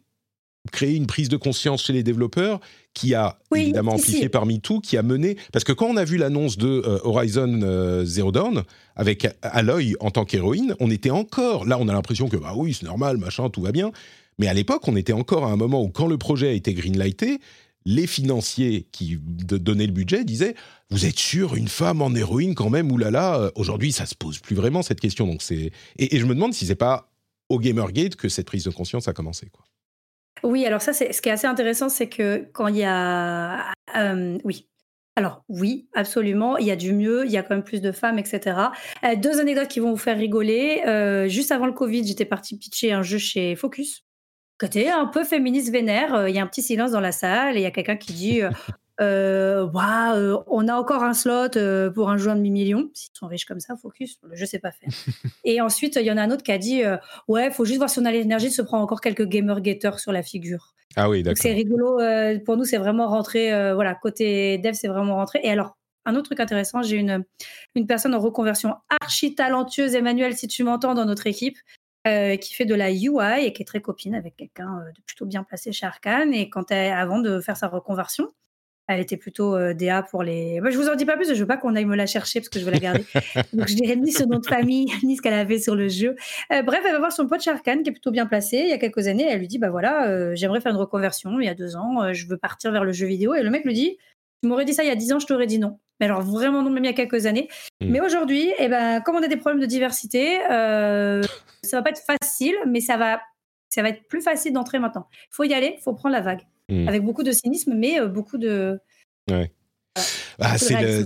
créer 0.72 0.96
une 0.96 1.08
prise 1.08 1.30
de 1.30 1.38
conscience 1.38 1.84
chez 1.84 1.94
les 1.94 2.04
développeurs 2.04 2.60
qui 2.94 3.14
a 3.16 3.38
évidemment 3.56 3.94
amplifié 3.94 4.30
parmi 4.30 4.62
tout, 4.62 4.80
qui 4.80 4.98
a 4.98 5.04
mené 5.04 5.38
parce 5.52 5.66
que 5.66 5.74
quand 5.74 5.88
on 5.88 5.98
a 5.98 6.06
vu 6.06 6.18
l'annonce 6.18 6.58
de 6.58 6.84
euh, 6.86 7.00
Horizon 7.04 7.62
euh, 7.64 8.06
Zero 8.06 8.32
Dawn 8.32 8.64
avec 8.96 9.28
Aloy 9.42 9.96
en 10.00 10.12
tant 10.12 10.26
qu'héroïne, 10.26 10.76
on 10.80 10.90
était 10.90 11.10
encore 11.10 11.66
là, 11.66 11.78
on 11.80 11.88
a 11.88 11.94
l'impression 11.94 12.30
que 12.30 12.38
bah 12.38 12.54
oui 12.56 12.74
c'est 12.74 12.86
normal, 12.86 13.18
machin, 13.18 13.50
tout 13.50 13.62
va 13.62 13.72
bien. 13.72 13.92
Mais 14.40 14.48
à 14.48 14.54
l'époque, 14.54 14.88
on 14.88 14.96
était 14.96 15.14
encore 15.14 15.46
à 15.46 15.52
un 15.52 15.56
moment 15.58 15.84
où 15.84 15.90
quand 15.90 16.08
le 16.08 16.18
projet 16.18 16.48
a 16.50 16.54
été 16.54 16.74
greenlighté, 16.74 17.40
les 17.86 18.08
financiers 18.08 18.88
qui 18.92 19.18
donnaient 19.20 19.86
le 19.86 19.92
budget 19.92 20.24
disaient 20.24 20.56
vous 20.90 21.06
êtes 21.06 21.20
sûr 21.20 21.56
une 21.56 21.68
femme 21.68 22.02
en 22.02 22.14
héroïne 22.16 22.56
quand 22.56 22.70
même 22.70 22.90
oulala 22.90 23.36
euh, 23.38 23.52
aujourd'hui 23.56 23.92
ça 23.92 24.06
se 24.06 24.16
pose 24.16 24.40
plus 24.40 24.56
vraiment 24.56 24.82
cette 24.82 25.02
question 25.02 25.28
donc 25.28 25.42
c'est 25.42 25.72
et, 25.98 26.16
et, 26.16 26.20
je 26.20 26.26
me 26.26 26.34
demande 26.34 26.54
si 26.54 26.66
c'est 26.66 26.76
pas 26.76 27.12
au 27.50 27.60
Gamergate 27.60 28.16
que 28.16 28.30
cette 28.30 28.46
prise 28.48 28.64
de 28.64 28.70
conscience 28.70 29.10
a 29.10 29.14
commencé 29.14 29.50
quoi. 29.52 29.66
Oui, 30.44 30.66
alors 30.66 30.82
ça, 30.82 30.94
c'est 30.94 31.14
ce 31.14 31.22
qui 31.22 31.30
est 31.30 31.32
assez 31.32 31.48
intéressant, 31.48 31.90
c'est 31.90 32.10
que 32.10 32.48
quand 32.54 32.68
il 32.68 32.78
y 32.78 32.84
a, 32.84 33.72
oui. 34.44 34.68
Alors 35.16 35.44
oui, 35.48 35.88
absolument, 35.94 36.58
il 36.58 36.66
y 36.66 36.72
a 36.72 36.76
du 36.76 36.92
mieux, 36.92 37.26
il 37.26 37.32
y 37.32 37.38
a 37.38 37.44
quand 37.44 37.54
même 37.54 37.64
plus 37.64 37.82
de 37.82 37.92
femmes, 37.92 38.18
etc. 38.18 38.58
Euh, 39.04 39.16
deux 39.16 39.40
anecdotes 39.40 39.68
qui 39.68 39.80
vont 39.80 39.92
vous 39.92 39.98
faire 39.98 40.18
rigoler. 40.18 40.82
Euh, 40.88 41.28
juste 41.28 41.52
avant 41.52 41.68
le 41.68 41.72
Covid, 41.72 42.06
j'étais 42.08 42.26
partie 42.26 42.58
pitcher 42.58 42.94
un 42.94 43.04
jeu 43.04 43.20
chez 43.20 43.56
Focus. 43.56 44.04
Côté 44.60 44.90
un 44.90 45.06
peu 45.06 45.24
féministe 45.24 45.72
vénère, 45.72 46.16
euh, 46.16 46.30
il 46.30 46.36
y 46.36 46.40
a 46.40 46.44
un 46.44 46.48
petit 46.48 46.62
silence 46.64 46.92
dans 46.92 47.00
la 47.00 47.12
salle 47.12 47.58
et 47.58 47.60
il 47.60 47.64
y 47.64 47.68
a 47.68 47.72
quelqu'un 47.72 47.98
qui 47.98 48.14
dit 48.14 48.42
euh, 48.42 48.50
euh, 49.02 49.68
on 50.48 50.68
a 50.68 50.76
encore 50.76 51.04
un 51.04 51.14
slot 51.14 51.58
euh, 51.58 51.90
pour 51.90 52.10
un 52.10 52.18
jeu 52.18 52.30
à 52.30 52.36
demi-million. 52.36 52.90
S'ils 52.94 53.12
sont 53.14 53.28
riches 53.28 53.46
comme 53.46 53.60
ça, 53.60 53.76
focus, 53.76 54.20
je 54.32 54.46
sais 54.46 54.60
pas 54.60 54.72
faire. 54.72 54.90
et 55.44 55.62
ensuite, 55.62 55.96
il 55.96 56.06
y 56.06 56.12
en 56.12 56.18
a 56.18 56.22
un 56.22 56.32
autre 56.32 56.44
qui 56.44 56.52
a 56.52 56.58
dit 56.58 56.84
euh, 56.84 56.98
Ouais, 57.28 57.50
faut 57.50 57.66
juste 57.66 57.78
voir 57.78 57.90
si 57.90 58.00
on 58.00 58.06
a 58.06 58.12
l'énergie 58.12 58.50
de 58.50 58.54
se 58.54 58.62
prendre 58.62 58.84
encore 58.84 59.02
quelques 59.02 59.26
gamer 59.26 59.64
getters 59.64 60.00
sur 60.00 60.12
la 60.12 60.22
figure. 60.22 60.76
Ah 60.96 61.10
oui, 61.10 61.24
d'accord. 61.24 61.42
C'est 61.42 61.54
rigolo. 61.54 62.00
pour 62.46 62.56
nous, 62.56 62.66
c'est 62.66 62.78
vraiment 62.78 63.08
rentré. 63.08 63.50
voilà, 63.74 63.96
côté 63.96 64.60
dev, 64.60 64.74
c'est 64.74 64.88
vraiment 64.88 65.16
rentré. 65.16 65.40
Et 65.44 65.50
alors, 65.50 65.76
un 66.06 66.14
autre 66.16 66.26
truc 66.26 66.40
intéressant, 66.40 66.84
j'ai 66.84 66.98
une, 66.98 67.24
une 67.74 67.88
personne 67.88 68.14
en 68.14 68.20
reconversion 68.20 68.76
archi 69.02 69.34
talentueuse, 69.34 69.96
Emmanuel, 69.96 70.36
si 70.36 70.48
tu 70.48 70.64
m'entends, 70.64 70.94
dans 70.94 71.06
notre 71.06 71.26
équipe, 71.26 71.58
qui 72.06 72.54
fait 72.54 72.66
de 72.66 72.76
la 72.76 72.92
UI 72.92 73.44
et 73.44 73.54
qui 73.54 73.64
est 73.64 73.66
très 73.66 73.82
copine 73.82 74.14
avec 74.14 74.36
quelqu'un 74.36 74.84
de 74.96 75.02
plutôt 75.08 75.26
bien 75.26 75.44
placé 75.44 75.72
chez 75.72 75.88
Arkane. 75.88 76.32
Et 76.32 76.52
quand 76.52 76.70
elle, 76.70 76.94
avant 76.94 77.18
de 77.18 77.40
faire 77.40 77.58
sa 77.58 77.70
reconversion, 77.70 78.30
elle 78.88 79.00
était 79.00 79.18
plutôt 79.18 79.56
euh, 79.56 79.74
DA 79.74 80.04
pour 80.04 80.24
les. 80.24 80.60
Bah, 80.60 80.70
je 80.70 80.78
vous 80.78 80.90
en 80.90 80.96
dis 80.96 81.06
pas 81.06 81.16
plus, 81.16 81.34
je 81.34 81.40
veux 81.40 81.48
pas 81.48 81.58
qu'on 81.58 81.76
aille 81.76 81.86
me 81.86 81.96
la 81.96 82.06
chercher 82.06 82.42
parce 82.42 82.50
que 82.50 82.60
je 82.60 82.66
veux 82.66 82.72
la 82.72 82.80
garder. 82.80 83.06
Donc 83.54 83.68
je 83.68 83.76
dirais 83.76 83.96
ni 83.96 84.12
son 84.12 84.28
nom 84.28 84.40
de 84.40 84.46
famille, 84.46 84.88
ni 85.04 85.16
ce 85.16 85.22
qu'elle 85.22 85.34
avait 85.34 85.60
sur 85.60 85.76
le 85.76 85.88
jeu. 85.88 86.16
Euh, 86.52 86.62
bref, 86.64 86.82
elle 86.86 86.92
va 86.92 87.00
voir 87.00 87.12
son 87.14 87.28
pote 87.28 87.42
Sharkan 87.42 87.82
qui 87.82 87.90
est 87.90 87.94
plutôt 87.94 88.12
bien 88.12 88.26
placé. 88.26 88.58
Il 88.58 88.70
y 88.70 88.74
a 88.74 88.78
quelques 88.78 89.08
années, 89.08 89.26
elle 89.30 89.40
lui 89.40 89.48
dit 89.48 89.58
Bah 89.58 89.70
voilà, 89.70 90.10
euh, 90.10 90.36
j'aimerais 90.36 90.60
faire 90.60 90.74
une 90.74 90.78
reconversion 90.78 91.40
il 91.40 91.46
y 91.46 91.50
a 91.50 91.56
deux 91.56 91.76
ans, 91.76 92.14
je 92.14 92.28
veux 92.28 92.38
partir 92.38 92.72
vers 92.72 92.84
le 92.84 92.92
jeu 92.92 93.08
vidéo. 93.08 93.34
Et 93.36 93.42
le 93.42 93.50
mec 93.50 93.64
lui 93.64 93.74
dit 93.74 93.98
Tu 94.42 94.50
m'aurais 94.50 94.66
dit 94.66 94.74
ça 94.74 94.84
il 94.84 94.88
y 94.88 94.92
a 94.92 94.96
dix 94.96 95.14
ans, 95.14 95.20
je 95.20 95.28
t'aurais 95.28 95.48
dit 95.48 95.60
non. 95.60 95.80
Mais 96.00 96.08
alors 96.08 96.22
vraiment 96.22 96.62
non, 96.62 96.70
même 96.70 96.84
il 96.84 96.88
y 96.88 96.90
a 96.90 96.94
quelques 96.94 97.26
années. 97.26 97.48
Hmm. 97.80 97.90
Mais 97.90 98.02
aujourd'hui, 98.02 98.52
eh 98.60 98.68
ben, 98.68 99.00
comme 99.00 99.16
on 99.16 99.24
a 99.24 99.28
des 99.28 99.38
problèmes 99.38 99.62
de 99.62 99.66
diversité, 99.66 100.40
ça 100.50 101.78
va 101.78 101.82
pas 101.82 101.92
être 101.92 102.04
facile, 102.06 102.56
mais 102.68 102.82
ça 102.82 102.98
va, 102.98 103.22
ça 103.70 103.82
va 103.82 103.90
être 103.90 104.06
plus 104.10 104.22
facile 104.22 104.52
d'entrer 104.52 104.80
maintenant. 104.80 105.08
Il 105.14 105.36
faut 105.36 105.44
y 105.46 105.54
aller, 105.54 105.76
il 105.78 105.82
faut 105.82 105.94
prendre 105.94 106.14
la 106.14 106.22
vague. 106.22 106.42
Mmh. 106.74 106.88
avec 106.88 107.04
beaucoup 107.04 107.24
de 107.24 107.32
cynisme, 107.32 107.74
mais 107.76 108.00
euh, 108.00 108.08
beaucoup 108.08 108.38
de. 108.38 108.80
Ouais. 109.30 109.52
Ah, 110.40 110.58
c'est 110.58 111.06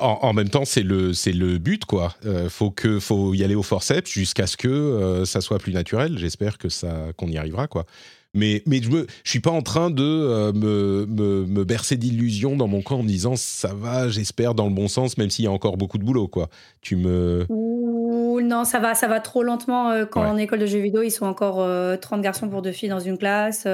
en, 0.00 0.32
même 0.32 0.48
temps, 0.48 0.64
c'est 0.64 0.82
le, 0.82 1.12
c'est 1.12 1.32
le 1.32 1.58
but, 1.58 1.84
quoi. 1.84 2.14
Euh, 2.24 2.48
faut 2.48 2.70
que, 2.70 3.00
faut 3.00 3.34
y 3.34 3.44
aller 3.44 3.54
au 3.54 3.62
forceps 3.62 4.10
jusqu'à 4.10 4.46
ce 4.46 4.56
que 4.56 4.68
euh, 4.68 5.24
ça 5.26 5.40
soit 5.42 5.58
plus 5.58 5.72
naturel. 5.72 6.16
J'espère 6.18 6.56
que 6.56 6.68
ça, 6.68 7.08
qu'on 7.16 7.28
y 7.28 7.36
arrivera, 7.36 7.66
quoi. 7.66 7.84
Mais, 8.34 8.62
mais 8.66 8.82
je 8.82 8.90
ne 8.90 9.04
je 9.24 9.30
suis 9.30 9.40
pas 9.40 9.50
en 9.50 9.62
train 9.62 9.90
de 9.90 10.52
me, 10.52 11.06
me, 11.06 11.46
me, 11.46 11.64
bercer 11.64 11.96
d'illusions 11.96 12.56
dans 12.56 12.66
mon 12.66 12.82
camp 12.82 13.00
en 13.00 13.02
me 13.02 13.08
disant 13.08 13.36
ça 13.36 13.72
va, 13.74 14.08
j'espère, 14.08 14.54
dans 14.54 14.66
le 14.66 14.74
bon 14.74 14.88
sens, 14.88 15.16
même 15.16 15.30
s'il 15.30 15.46
y 15.46 15.48
a 15.48 15.52
encore 15.52 15.76
beaucoup 15.76 15.98
de 15.98 16.04
boulot, 16.04 16.28
quoi. 16.28 16.48
Tu 16.82 16.96
me. 16.96 17.46
Ouh, 17.48 18.40
non, 18.42 18.64
ça 18.64 18.80
va, 18.80 18.94
ça 18.94 19.08
va 19.08 19.20
trop 19.20 19.42
lentement. 19.42 20.04
quand 20.06 20.26
en 20.26 20.36
école 20.36 20.60
de 20.60 20.66
jeux 20.66 20.80
vidéo, 20.80 21.02
ils 21.02 21.10
sont 21.10 21.26
encore 21.26 21.66
30 22.00 22.20
garçons 22.20 22.48
pour 22.48 22.62
deux 22.62 22.72
filles 22.72 22.90
dans 22.90 23.00
une 23.00 23.18
classe. 23.18 23.66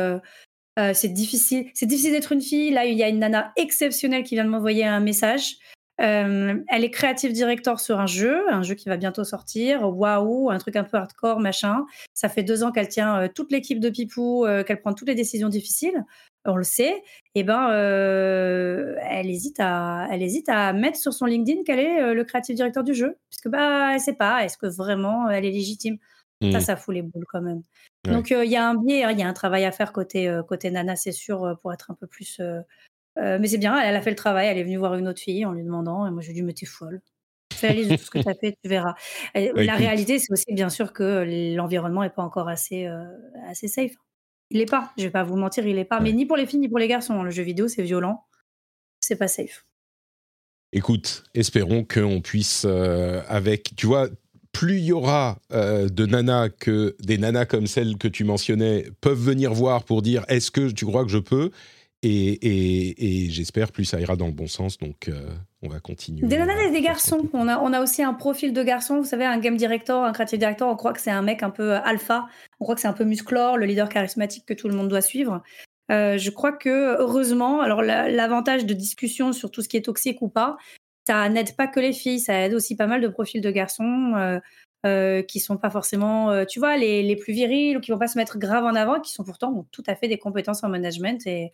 Euh, 0.78 0.92
c'est 0.92 1.08
difficile, 1.08 1.70
c'est 1.74 1.86
difficile 1.86 2.12
d'être 2.12 2.32
une 2.32 2.40
fille. 2.40 2.70
Là, 2.70 2.84
il 2.84 2.96
y 2.96 3.02
a 3.02 3.08
une 3.08 3.20
nana 3.20 3.52
exceptionnelle 3.56 4.24
qui 4.24 4.34
vient 4.34 4.44
de 4.44 4.50
m'envoyer 4.50 4.84
un 4.84 5.00
message. 5.00 5.56
Euh, 6.00 6.60
elle 6.66 6.82
est 6.82 6.90
créative 6.90 7.32
director 7.32 7.78
sur 7.78 8.00
un 8.00 8.06
jeu, 8.06 8.42
un 8.50 8.64
jeu 8.64 8.74
qui 8.74 8.88
va 8.88 8.96
bientôt 8.96 9.22
sortir. 9.22 9.88
Waouh, 9.96 10.50
un 10.50 10.58
truc 10.58 10.74
un 10.74 10.82
peu 10.82 10.96
hardcore, 10.96 11.38
machin. 11.38 11.84
Ça 12.14 12.28
fait 12.28 12.42
deux 12.42 12.64
ans 12.64 12.72
qu'elle 12.72 12.88
tient 12.88 13.22
euh, 13.22 13.28
toute 13.32 13.52
l'équipe 13.52 13.78
de 13.78 13.88
Pipou, 13.90 14.44
qu'elle 14.66 14.80
prend 14.80 14.92
toutes 14.92 15.08
les 15.08 15.14
décisions 15.14 15.48
difficiles. 15.48 16.04
On 16.44 16.56
le 16.56 16.64
sait. 16.64 17.02
Et 17.36 17.40
eh 17.40 17.42
ben, 17.44 17.70
elle 17.70 19.30
hésite 19.30 19.60
à, 19.60 20.08
elle 20.10 20.22
hésite 20.22 20.48
à 20.48 20.72
mettre 20.72 20.98
sur 20.98 21.12
son 21.14 21.26
LinkedIn 21.26 21.62
qu'elle 21.62 21.78
est 21.78 22.14
le 22.14 22.24
créative 22.24 22.56
directeur 22.56 22.84
du 22.84 22.94
jeu, 22.94 23.16
puisque 23.30 23.48
bah, 23.48 23.94
elle 23.94 24.00
sait 24.00 24.14
pas. 24.14 24.44
Est-ce 24.44 24.58
que 24.58 24.66
vraiment 24.66 25.30
elle 25.30 25.44
est 25.44 25.52
légitime? 25.52 25.98
Ça, 26.42 26.58
mmh. 26.58 26.60
ça 26.60 26.76
fout 26.76 26.94
les 26.94 27.02
boules 27.02 27.24
quand 27.32 27.40
même. 27.40 27.62
Donc 28.04 28.30
il 28.30 28.50
y 28.50 28.56
a 28.56 28.68
un 28.68 28.74
biais, 28.74 29.04
hein, 29.04 29.10
il 29.12 29.18
y 29.18 29.22
a 29.22 29.28
un 29.28 29.32
travail 29.32 29.64
à 29.64 29.72
faire 29.72 29.92
côté, 29.92 30.40
côté 30.48 30.70
Nana, 30.70 30.96
c'est 30.96 31.12
sûr, 31.12 31.58
pour 31.62 31.72
être 31.72 31.90
un 31.90 31.94
peu 31.94 32.06
plus, 32.06 32.40
mais 33.16 33.46
c'est 33.46 33.58
bien, 33.58 33.78
elle 33.80 33.96
a 33.96 34.02
fait 34.02 34.10
le 34.10 34.16
travail, 34.16 34.48
elle 34.48 34.58
est 34.58 34.64
venue 34.64 34.76
voir 34.76 34.94
une 34.96 35.08
autre 35.08 35.20
fille 35.20 35.44
en 35.46 35.52
lui 35.52 35.64
demandant 35.64 36.06
et 36.06 36.10
moi 36.10 36.20
je 36.20 36.26
lui 36.28 36.32
ai 36.32 36.34
dit: 36.34 36.42
«Mais 36.42 36.52
tu 36.54 36.66
folle, 36.66 37.00
fais 37.52 37.68
la 37.68 37.74
liste 37.74 37.90
de 37.90 37.96
tout 37.96 38.04
ce 38.04 38.10
que 38.10 38.18
tu 38.18 38.28
as 38.28 38.34
fait, 38.34 38.56
tu 38.62 38.68
verras». 38.68 38.94
la 39.34 39.74
réalité, 39.74 40.18
c'est 40.18 40.32
aussi 40.32 40.52
bien 40.52 40.68
sûr 40.68 40.92
que 40.92 41.24
l'environnement 41.56 42.02
est 42.02 42.10
pas 42.14 42.22
encore 42.22 42.48
assez, 42.48 42.86
assez 43.46 43.68
safe. 43.68 43.92
Il 44.50 44.58
l'est 44.58 44.66
pas, 44.66 44.92
je 44.98 45.04
vais 45.04 45.10
pas 45.10 45.24
vous 45.24 45.36
mentir, 45.36 45.66
il 45.66 45.76
l'est 45.76 45.84
pas, 45.84 46.00
mais 46.00 46.12
ni 46.12 46.26
pour 46.26 46.36
les 46.36 46.46
filles 46.46 46.60
ni 46.60 46.68
pour 46.68 46.78
les 46.78 46.88
garçons, 46.88 47.14
hein. 47.14 47.24
le 47.24 47.30
jeu 47.30 47.42
vidéo, 47.42 47.68
c'est 47.68 47.82
violent, 47.82 48.24
c'est 49.00 49.16
pas 49.16 49.28
safe. 49.28 49.64
Écoute, 50.72 51.24
espérons 51.34 51.84
qu'on 51.84 52.20
puisse, 52.20 52.64
avec 52.64 53.74
tu 53.76 53.86
vois? 53.86 54.08
Plus 54.54 54.78
il 54.78 54.84
y 54.84 54.92
aura 54.92 55.38
euh, 55.52 55.90
de 55.90 56.06
nanas 56.06 56.48
que 56.48 56.96
des 57.00 57.18
nanas 57.18 57.44
comme 57.44 57.66
celles 57.66 57.98
que 57.98 58.08
tu 58.08 58.24
mentionnais 58.24 58.86
peuvent 59.02 59.20
venir 59.20 59.52
voir 59.52 59.84
pour 59.84 60.00
dire 60.00 60.24
est-ce 60.28 60.50
que 60.50 60.70
tu 60.70 60.86
crois 60.86 61.04
que 61.04 61.10
je 61.10 61.18
peux? 61.18 61.50
Et, 62.02 62.08
et, 62.10 63.24
et 63.26 63.30
j'espère 63.30 63.72
plus 63.72 63.84
ça 63.84 63.98
ira 63.98 64.14
dans 64.14 64.26
le 64.26 64.32
bon 64.32 64.46
sens. 64.46 64.78
Donc, 64.78 65.08
euh, 65.08 65.26
on 65.62 65.68
va 65.68 65.80
continuer. 65.80 66.26
Des 66.26 66.36
nanas 66.36 66.68
et 66.68 66.70
des 66.70 66.82
garçons. 66.82 67.28
On 67.32 67.48
a, 67.48 67.58
on 67.58 67.72
a 67.72 67.82
aussi 67.82 68.02
un 68.02 68.12
profil 68.14 68.52
de 68.52 68.62
garçon. 68.62 68.98
Vous 68.98 69.08
savez, 69.08 69.24
un 69.24 69.38
game 69.38 69.56
director, 69.56 70.04
un 70.04 70.12
creative 70.12 70.38
director, 70.38 70.70
on 70.70 70.76
croit 70.76 70.92
que 70.92 71.00
c'est 71.00 71.10
un 71.10 71.22
mec 71.22 71.42
un 71.42 71.50
peu 71.50 71.72
alpha. 71.72 72.26
On 72.60 72.64
croit 72.64 72.74
que 72.74 72.82
c'est 72.82 72.88
un 72.88 72.92
peu 72.92 73.04
musclore, 73.04 73.56
le 73.56 73.66
leader 73.66 73.88
charismatique 73.88 74.44
que 74.46 74.54
tout 74.54 74.68
le 74.68 74.74
monde 74.74 74.88
doit 74.88 75.00
suivre. 75.00 75.42
Euh, 75.90 76.16
je 76.16 76.30
crois 76.30 76.52
que 76.52 76.98
heureusement, 76.98 77.60
alors 77.60 77.82
l'avantage 77.82 78.64
de 78.64 78.74
discussion 78.74 79.32
sur 79.32 79.50
tout 79.50 79.62
ce 79.62 79.68
qui 79.68 79.76
est 79.76 79.86
toxique 79.86 80.22
ou 80.22 80.28
pas, 80.28 80.56
ça 81.06 81.28
n'aide 81.28 81.56
pas 81.56 81.66
que 81.66 81.80
les 81.80 81.92
filles, 81.92 82.20
ça 82.20 82.40
aide 82.40 82.54
aussi 82.54 82.76
pas 82.76 82.86
mal 82.86 83.00
de 83.00 83.08
profils 83.08 83.40
de 83.40 83.50
garçons 83.50 84.14
euh, 84.16 84.40
euh, 84.86 85.22
qui 85.22 85.40
sont 85.40 85.56
pas 85.56 85.70
forcément, 85.70 86.30
euh, 86.30 86.44
tu 86.44 86.58
vois, 86.58 86.76
les, 86.76 87.02
les, 87.02 87.16
plus 87.16 87.32
virils 87.32 87.76
ou 87.76 87.80
qui 87.80 87.90
vont 87.90 87.98
pas 87.98 88.06
se 88.06 88.18
mettre 88.18 88.38
grave 88.38 88.64
en 88.64 88.74
avant, 88.74 89.00
qui 89.00 89.12
sont 89.12 89.24
pourtant 89.24 89.50
ont 89.50 89.66
tout 89.70 89.82
à 89.86 89.94
fait 89.94 90.08
des 90.08 90.18
compétences 90.18 90.62
en 90.62 90.68
management. 90.68 91.26
Et 91.26 91.52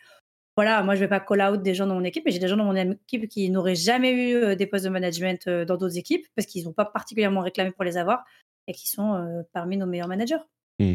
voilà, 0.56 0.82
moi 0.82 0.94
je 0.96 1.00
vais 1.00 1.08
pas 1.08 1.20
call 1.20 1.40
out 1.42 1.62
des 1.62 1.74
gens 1.74 1.86
dans 1.86 1.94
mon 1.94 2.04
équipe, 2.04 2.24
mais 2.24 2.32
j'ai 2.32 2.40
des 2.40 2.48
gens 2.48 2.56
dans 2.56 2.64
mon 2.64 2.74
équipe 2.74 3.28
qui 3.28 3.48
n'auraient 3.50 3.76
jamais 3.76 4.10
eu 4.10 4.34
euh, 4.34 4.54
des 4.56 4.66
postes 4.66 4.84
de 4.84 4.90
management 4.90 5.48
dans 5.48 5.76
d'autres 5.76 5.96
équipes 5.96 6.26
parce 6.34 6.46
qu'ils 6.46 6.64
n'ont 6.64 6.72
pas 6.72 6.84
particulièrement 6.84 7.40
réclamé 7.40 7.70
pour 7.70 7.84
les 7.84 7.96
avoir 7.96 8.24
et 8.66 8.72
qui 8.72 8.88
sont 8.88 9.14
euh, 9.14 9.42
parmi 9.52 9.76
nos 9.76 9.86
meilleurs 9.86 10.08
managers. 10.08 10.42
Mmh. 10.80 10.94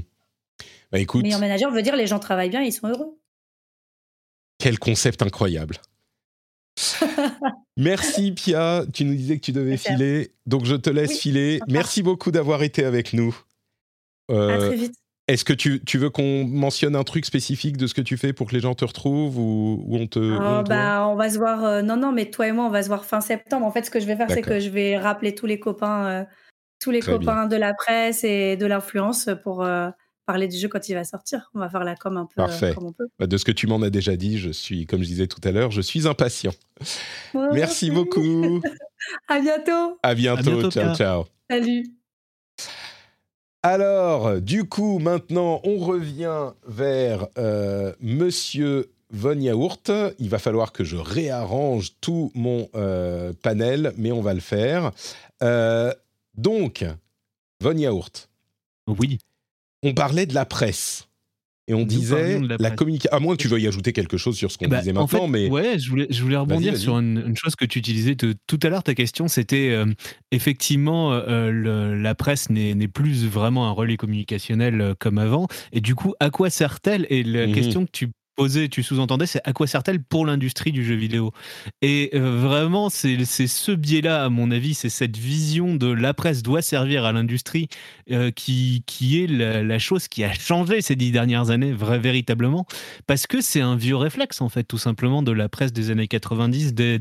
Bah, 0.91 0.99
écoute. 0.99 1.23
Meilleur 1.23 1.39
manager 1.39 1.71
veut 1.71 1.81
dire 1.81 1.95
les 1.95 2.07
gens 2.07 2.19
travaillent 2.19 2.49
bien, 2.49 2.61
ils 2.61 2.73
sont 2.73 2.87
heureux. 2.87 3.17
Quel 4.57 4.77
concept 4.77 5.21
incroyable. 5.21 5.77
Merci 7.77 8.31
Pia, 8.31 8.85
tu 8.93 9.03
nous 9.03 9.15
disais 9.15 9.37
que 9.37 9.43
tu 9.43 9.51
devais 9.51 9.77
filer, 9.77 10.31
donc 10.45 10.65
je 10.65 10.75
te 10.75 10.89
laisse 10.89 11.11
Oui, 11.11 11.17
filer. 11.17 11.59
Merci 11.67 12.03
beaucoup 12.03 12.31
d'avoir 12.31 12.63
été 12.63 12.85
avec 12.85 13.13
nous. 13.13 13.35
À 14.29 14.33
Euh, 14.33 14.57
très 14.67 14.75
vite. 14.75 14.93
Est-ce 15.27 15.43
que 15.43 15.53
tu, 15.53 15.83
tu 15.83 15.97
veux 15.97 16.11
qu'on 16.11 16.45
mentionne 16.45 16.95
un 16.95 17.03
truc 17.03 17.25
spécifique 17.25 17.77
de 17.77 17.87
ce 17.87 17.95
que 17.95 18.01
tu 18.01 18.15
fais 18.15 18.31
pour 18.31 18.47
que 18.47 18.53
les 18.53 18.59
gens 18.59 18.75
te 18.75 18.85
retrouvent 18.85 19.39
ou, 19.39 19.83
ou 19.87 19.97
on 19.97 20.05
te... 20.05 20.19
Oh, 20.19 20.33
on 20.33 20.37
te 20.37 20.41
voit? 20.43 20.63
bah, 20.63 21.07
on 21.07 21.15
va 21.15 21.29
se 21.31 21.37
voir. 21.39 21.63
euh, 21.63 21.81
non, 21.81 21.97
non, 21.97 22.11
mais 22.11 22.29
toi 22.29 22.47
et 22.47 22.51
moi, 22.51 22.65
on 22.65 22.69
va 22.69 22.83
se 22.83 22.87
voir 22.87 23.05
fin 23.05 23.21
septembre. 23.21 23.65
En 23.65 23.71
fait, 23.71 23.83
ce 23.83 23.89
que 23.91 23.99
je 23.99 24.05
vais 24.05 24.15
faire, 24.15 24.29
c'est 24.29 24.43
que 24.43 24.59
je 24.59 24.69
vais 24.69 24.99
rappeler 24.99 25.33
tous 25.33 25.47
les 25.47 25.59
copains, 25.59 26.05
euh, 26.05 26.23
tous 26.79 26.91
les 26.91 26.99
Très 26.99 27.13
copains 27.13 27.47
de 27.47 27.55
la 27.55 27.73
presse 27.73 28.23
et 28.23 28.55
de 28.55 28.67
l'influence 28.67 29.29
pour 29.43 29.63
euh, 29.63 29.89
parler 30.25 30.47
du 30.47 30.57
jeu 30.57 30.67
quand 30.67 30.87
il 30.89 30.93
va 30.93 31.03
sortir. 31.03 31.49
On 31.53 31.59
va 31.59 31.69
faire 31.69 31.83
la 31.83 31.95
com 31.95 32.17
un 32.17 32.25
peu 32.25 32.41
euh, 32.41 32.45
Parfait. 32.47 32.73
comme 32.73 32.85
on 32.87 32.91
peut. 32.93 33.07
Bah, 33.19 33.27
De 33.27 33.37
ce 33.37 33.45
que 33.45 33.51
tu 33.51 33.67
m'en 33.67 33.81
as 33.81 33.89
déjà 33.89 34.15
dit, 34.15 34.37
je 34.37 34.49
suis, 34.49 34.85
comme 34.85 35.01
je 35.01 35.07
disais 35.07 35.27
tout 35.27 35.41
à 35.43 35.51
l'heure, 35.51 35.71
je 35.71 35.81
suis 35.81 36.07
impatient. 36.07 36.53
Ouais, 37.33 37.47
Merci 37.53 37.91
beaucoup. 37.91 38.61
À 39.27 39.39
bientôt. 39.39 39.99
À 40.01 40.15
bientôt. 40.15 40.41
bientôt, 40.51 40.71
ciao, 40.71 40.95
ciao. 40.95 41.25
Salut. 41.49 41.85
Alors, 43.61 44.41
du 44.41 44.63
coup, 44.65 44.99
maintenant, 44.99 45.61
on 45.63 45.77
revient 45.77 46.51
vers 46.67 47.27
euh, 47.37 47.93
Monsieur 47.99 48.91
Von 49.11 49.39
Yaourt. 49.39 49.91
Il 50.19 50.29
va 50.29 50.39
falloir 50.39 50.71
que 50.71 50.83
je 50.83 50.97
réarrange 50.97 51.93
tout 52.01 52.31
mon 52.35 52.67
euh, 52.75 53.33
panel, 53.41 53.93
mais 53.97 54.11
on 54.11 54.21
va 54.21 54.33
le 54.33 54.39
faire. 54.39 54.91
Euh, 55.43 55.93
donc, 56.35 56.85
Von 57.61 57.77
Yaourt, 57.77 58.29
Oui. 58.87 59.19
On 59.85 59.93
parlait 59.93 60.25
de 60.25 60.33
la 60.33 60.45
presse. 60.45 61.07
Et 61.67 61.73
on 61.73 61.79
Nous 61.79 61.85
disait 61.85 62.39
la 62.59 62.69
communication. 62.69 63.17
À 63.17 63.19
moins 63.19 63.35
que 63.35 63.41
tu 63.41 63.47
veuilles 63.47 63.67
ajouter 63.67 63.91
quelque 63.91 64.17
chose 64.17 64.37
sur 64.37 64.51
ce 64.51 64.57
qu'on 64.59 64.67
Bah, 64.67 64.77
disait 64.81 64.91
en 64.91 65.01
maintenant, 65.01 65.25
fait, 65.25 65.27
mais 65.31 65.49
ouais, 65.49 65.79
je 65.79 65.89
voulais, 65.89 66.05
je 66.11 66.21
voulais 66.21 66.35
rebondir 66.37 66.77
sur 66.77 66.99
une, 66.99 67.23
une 67.25 67.35
chose 67.35 67.55
que 67.55 67.65
tu 67.65 67.79
utilisais 67.79 68.13
de- 68.13 68.35
tout 68.45 68.59
à 68.61 68.69
l'heure. 68.69 68.83
Ta 68.83 68.93
question, 68.93 69.27
c'était 69.27 69.69
euh, 69.71 69.85
effectivement 70.31 71.11
euh, 71.13 71.49
le- 71.49 71.99
la 71.99 72.13
presse 72.13 72.51
n'est 72.51 72.87
plus 72.87 73.25
vraiment 73.25 73.67
un 73.67 73.71
relais 73.71 73.97
communicationnel 73.97 74.79
euh, 74.79 74.93
comme 74.99 75.17
avant. 75.17 75.47
Et 75.71 75.81
du 75.81 75.95
coup, 75.95 76.13
à 76.19 76.29
quoi 76.29 76.51
sert-elle? 76.51 77.07
Et 77.09 77.23
la 77.23 77.47
Mhm. 77.47 77.53
question 77.53 77.85
que 77.85 77.91
tu 77.91 78.09
posais, 78.35 78.67
tu 78.69 78.83
sous-entendais, 78.83 79.25
c'est 79.25 79.41
à 79.43 79.53
quoi 79.53 79.67
sert-elle 79.67 80.03
pour 80.03 80.25
l'industrie 80.25 80.71
du 80.71 80.83
jeu 80.85 80.95
vidéo? 80.95 81.31
Et 81.81 82.09
euh, 82.13 82.39
vraiment, 82.39 82.89
c'est 82.89 83.23
ce 83.25 83.71
biais-là, 83.71 84.25
à 84.25 84.29
mon 84.29 84.51
avis, 84.51 84.73
c'est 84.73 84.89
cette 84.89 85.17
vision 85.17 85.75
de 85.75 85.87
la 85.87 86.13
presse 86.13 86.43
doit 86.43 86.61
servir 86.61 87.05
à 87.05 87.11
l'industrie 87.13 87.67
euh, 88.11 88.31
qui, 88.31 88.83
qui 88.85 89.23
est 89.23 89.27
la, 89.27 89.63
la 89.63 89.79
chose 89.79 90.07
qui 90.07 90.23
a 90.23 90.33
changé 90.33 90.81
ces 90.81 90.95
dix 90.95 91.11
dernières 91.11 91.49
années, 91.49 91.71
vrai, 91.71 91.97
véritablement. 91.99 92.65
Parce 93.07 93.27
que 93.27 93.41
c'est 93.41 93.61
un 93.61 93.75
vieux 93.75 93.95
réflexe 93.95 94.41
en 94.41 94.49
fait 94.49 94.63
tout 94.63 94.77
simplement 94.77 95.23
de 95.23 95.31
la 95.31 95.49
presse 95.49 95.73
des 95.73 95.89
années 95.89 96.07
90 96.07 96.73
d'e- 96.73 96.97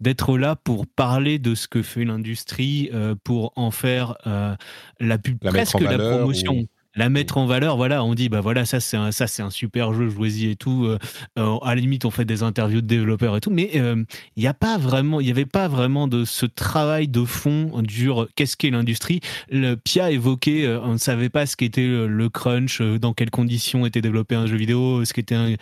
d'être 0.00 0.38
là 0.38 0.56
pour 0.56 0.86
parler 0.86 1.38
de 1.38 1.54
ce 1.54 1.68
que 1.68 1.82
fait 1.82 2.04
l'industrie 2.04 2.90
euh, 2.94 3.14
pour 3.24 3.52
en 3.56 3.70
faire 3.70 4.14
euh, 4.26 4.54
la 5.00 5.18
pub 5.18 5.38
La 5.42 5.50
presque 5.50 5.80
la 5.80 5.98
promotion 6.18 6.52
ou- 6.54 6.66
la 6.94 7.08
mettre 7.08 7.38
en 7.38 7.46
valeur 7.46 7.76
voilà 7.76 8.04
on 8.04 8.14
dit 8.14 8.28
bah 8.28 8.40
voilà 8.40 8.64
ça 8.64 8.80
c'est 8.80 8.96
un 8.96 9.12
ça 9.12 9.26
c'est 9.26 9.42
un 9.42 9.50
super 9.50 9.92
jeu 9.94 10.08
jouez-y 10.08 10.50
et 10.50 10.56
tout 10.56 10.84
euh, 10.84 10.98
euh, 11.38 11.56
à 11.62 11.74
la 11.74 11.80
limite 11.80 12.04
on 12.04 12.10
fait 12.10 12.24
des 12.24 12.42
interviews 12.42 12.80
de 12.80 12.86
développeurs 12.86 13.36
et 13.36 13.40
tout 13.40 13.50
mais 13.50 13.70
euh, 13.76 14.02
il 14.36 14.42
y 14.42 14.46
a 14.46 14.54
pas 14.54 14.78
vraiment 14.78 15.20
il 15.20 15.26
y 15.26 15.30
avait 15.30 15.46
pas 15.46 15.68
vraiment 15.68 16.08
de 16.08 16.24
ce 16.24 16.46
travail 16.46 17.08
de 17.08 17.24
fond 17.24 17.80
dur 17.82 18.28
qu'est-ce 18.36 18.56
qu'est 18.56 18.70
l'industrie 18.70 19.20
le 19.50 19.74
Pia 19.76 20.10
évoquait, 20.10 20.64
euh, 20.64 20.80
on 20.82 20.92
ne 20.92 20.98
savait 20.98 21.28
pas 21.28 21.46
ce 21.46 21.56
qu'était 21.56 21.86
le, 21.86 22.06
le 22.06 22.28
crunch, 22.28 22.80
euh, 22.80 22.98
dans 22.98 23.12
quelles 23.12 23.30
conditions 23.30 23.86
était 23.86 24.00
développé 24.00 24.34
un 24.34 24.46
jeu 24.46 24.56
vidéo, 24.56 25.04
ce 25.04 25.12
qu'était 25.12 25.34
un- 25.34 25.54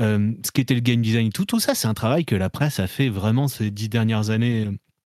euh, 0.00 0.32
ce 0.44 0.50
qu'était 0.52 0.74
le 0.74 0.80
game 0.80 1.00
design. 1.02 1.30
Tout, 1.32 1.44
tout 1.44 1.60
ça, 1.60 1.74
c'est 1.74 1.88
un 1.88 1.94
travail 1.94 2.24
que 2.24 2.34
la 2.34 2.50
presse 2.50 2.80
a 2.80 2.86
fait 2.86 3.08
vraiment 3.08 3.48
ces 3.48 3.70
dix 3.70 3.88
dernières 3.88 4.30
années. 4.30 4.68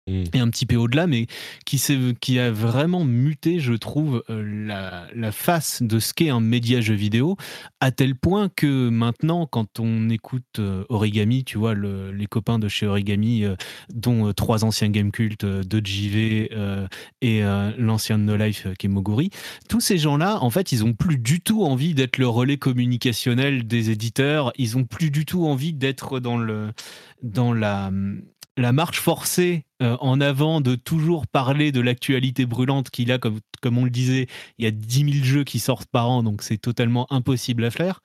Mm. 0.08 0.24
Et 0.34 0.40
un 0.40 0.50
petit 0.50 0.68
peu 0.68 0.76
au-delà, 0.76 1.08
mais 1.08 1.26
qui, 1.66 2.40
a 2.40 2.52
vraiment 2.52 3.04
muté, 3.06 3.60
je 3.60 3.74
trouve, 3.74 4.24
euh, 4.30 5.08
la, 5.16 5.32
face 5.32 5.82
de 5.82 5.98
ce 6.00 6.14
qu'est 6.14 6.30
un 6.30 6.40
média 6.40 6.80
jeu 6.80 6.94
vidéo, 6.94 7.38
à 7.80 7.92
tel 7.92 8.16
point 8.16 8.50
que 8.56 8.90
maintenant, 8.90 9.48
quand 9.48 9.80
on 9.80 10.10
écoute 10.10 10.60
euh, 10.60 10.84
Origami, 10.90 11.44
tu 11.44 11.58
vois, 11.58 11.74
le- 11.74 12.12
les 12.12 12.28
copains 12.28 12.60
de 12.60 12.68
chez 12.68 12.86
Origami, 12.86 13.44
euh, 13.44 13.56
dont 13.94 14.32
trois 14.34 14.64
anciens 14.64 14.90
game 14.90 15.12
cultes 15.12 15.44
euh, 15.44 15.64
de 15.64 15.82
JV 15.84 16.50
et 17.22 17.42
l'ancien 17.78 18.20
de 18.20 18.24
No 18.24 18.36
Life 18.36 18.68
qui 18.78 18.88
Moguri, 18.88 19.32
tous 19.70 19.80
ces 19.82 19.98
gens-là, 19.98 20.38
en 20.42 20.50
fait, 20.50 20.72
ils 20.72 20.84
ont 20.84 20.94
plus 20.94 21.18
du 21.18 21.42
tout 21.42 21.64
envie 21.64 21.94
d'être 21.96 22.18
le 22.18 22.28
relais 22.28 22.58
communicationnel 22.58 23.66
des 23.66 23.90
éditeurs. 23.90 24.52
Ils 24.58 24.78
ont 24.78 24.84
plus 24.84 25.10
du 25.10 25.26
tout 25.26 25.46
envie 25.46 25.74
d'être 25.74 26.20
dans 26.20 26.38
le 26.38 26.72
dans 27.24 27.54
la 27.54 27.92
la 28.58 28.72
marche 28.72 29.00
forcée 29.00 29.66
euh, 29.82 29.98
en 30.00 30.22
avant 30.22 30.62
de 30.62 30.76
toujours 30.76 31.28
parler 31.28 31.72
de 31.72 31.82
l'actualité 31.82 32.46
brûlante 32.46 32.90
qu'il 32.90 33.12
a, 33.12 33.18
comme, 33.18 33.40
comme 33.62 33.78
on 33.78 33.84
le 33.84 33.90
disait, 33.90 34.28
il 34.58 34.66
y 34.66 34.68
a 34.68 34.72
10 34.72 35.12
000 35.14 35.26
jeux 35.26 35.44
qui 35.44 35.60
sortent 35.60 35.90
par 35.90 36.10
an, 36.10 36.24
donc 36.24 36.42
c'est 36.42 36.58
totalement 36.58 37.06
impossible 37.12 37.66
à 37.66 37.72
faire. 37.72 38.02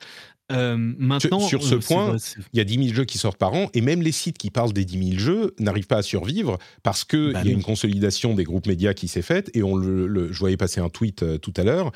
Euh, 0.51 0.77
maintenant, 0.77 1.39
sur 1.39 1.63
ce 1.63 1.77
euh, 1.77 1.79
point, 1.79 2.17
il 2.53 2.57
y 2.57 2.61
a 2.61 2.65
10 2.65 2.83
000 2.87 2.95
jeux 2.95 3.05
qui 3.05 3.19
sortent 3.19 3.39
par 3.39 3.55
an, 3.55 3.71
et 3.73 3.81
même 3.81 4.03
les 4.03 4.11
sites 4.11 4.37
qui 4.37 4.51
parlent 4.51 4.73
des 4.73 4.85
10 4.85 5.11
000 5.11 5.19
jeux 5.21 5.55
n'arrivent 5.61 5.87
pas 5.87 5.99
à 5.99 6.03
survivre 6.03 6.59
parce 6.83 7.05
qu'il 7.05 7.31
Bah 7.35 7.45
y 7.45 7.49
a 7.49 7.53
une 7.53 7.63
consolidation 7.63 8.35
des 8.35 8.43
groupes 8.43 8.67
médias 8.67 8.93
qui 8.93 9.07
s'est 9.07 9.23
faite, 9.23 9.49
et 9.55 9.63
on 9.63 9.77
le, 9.77 10.09
le- 10.09 10.33
je 10.33 10.39
voyais 10.41 10.57
passer 10.57 10.81
un 10.81 10.89
tweet 10.89 11.41
tout 11.41 11.55
à 11.57 11.63
l'heure 11.63 11.93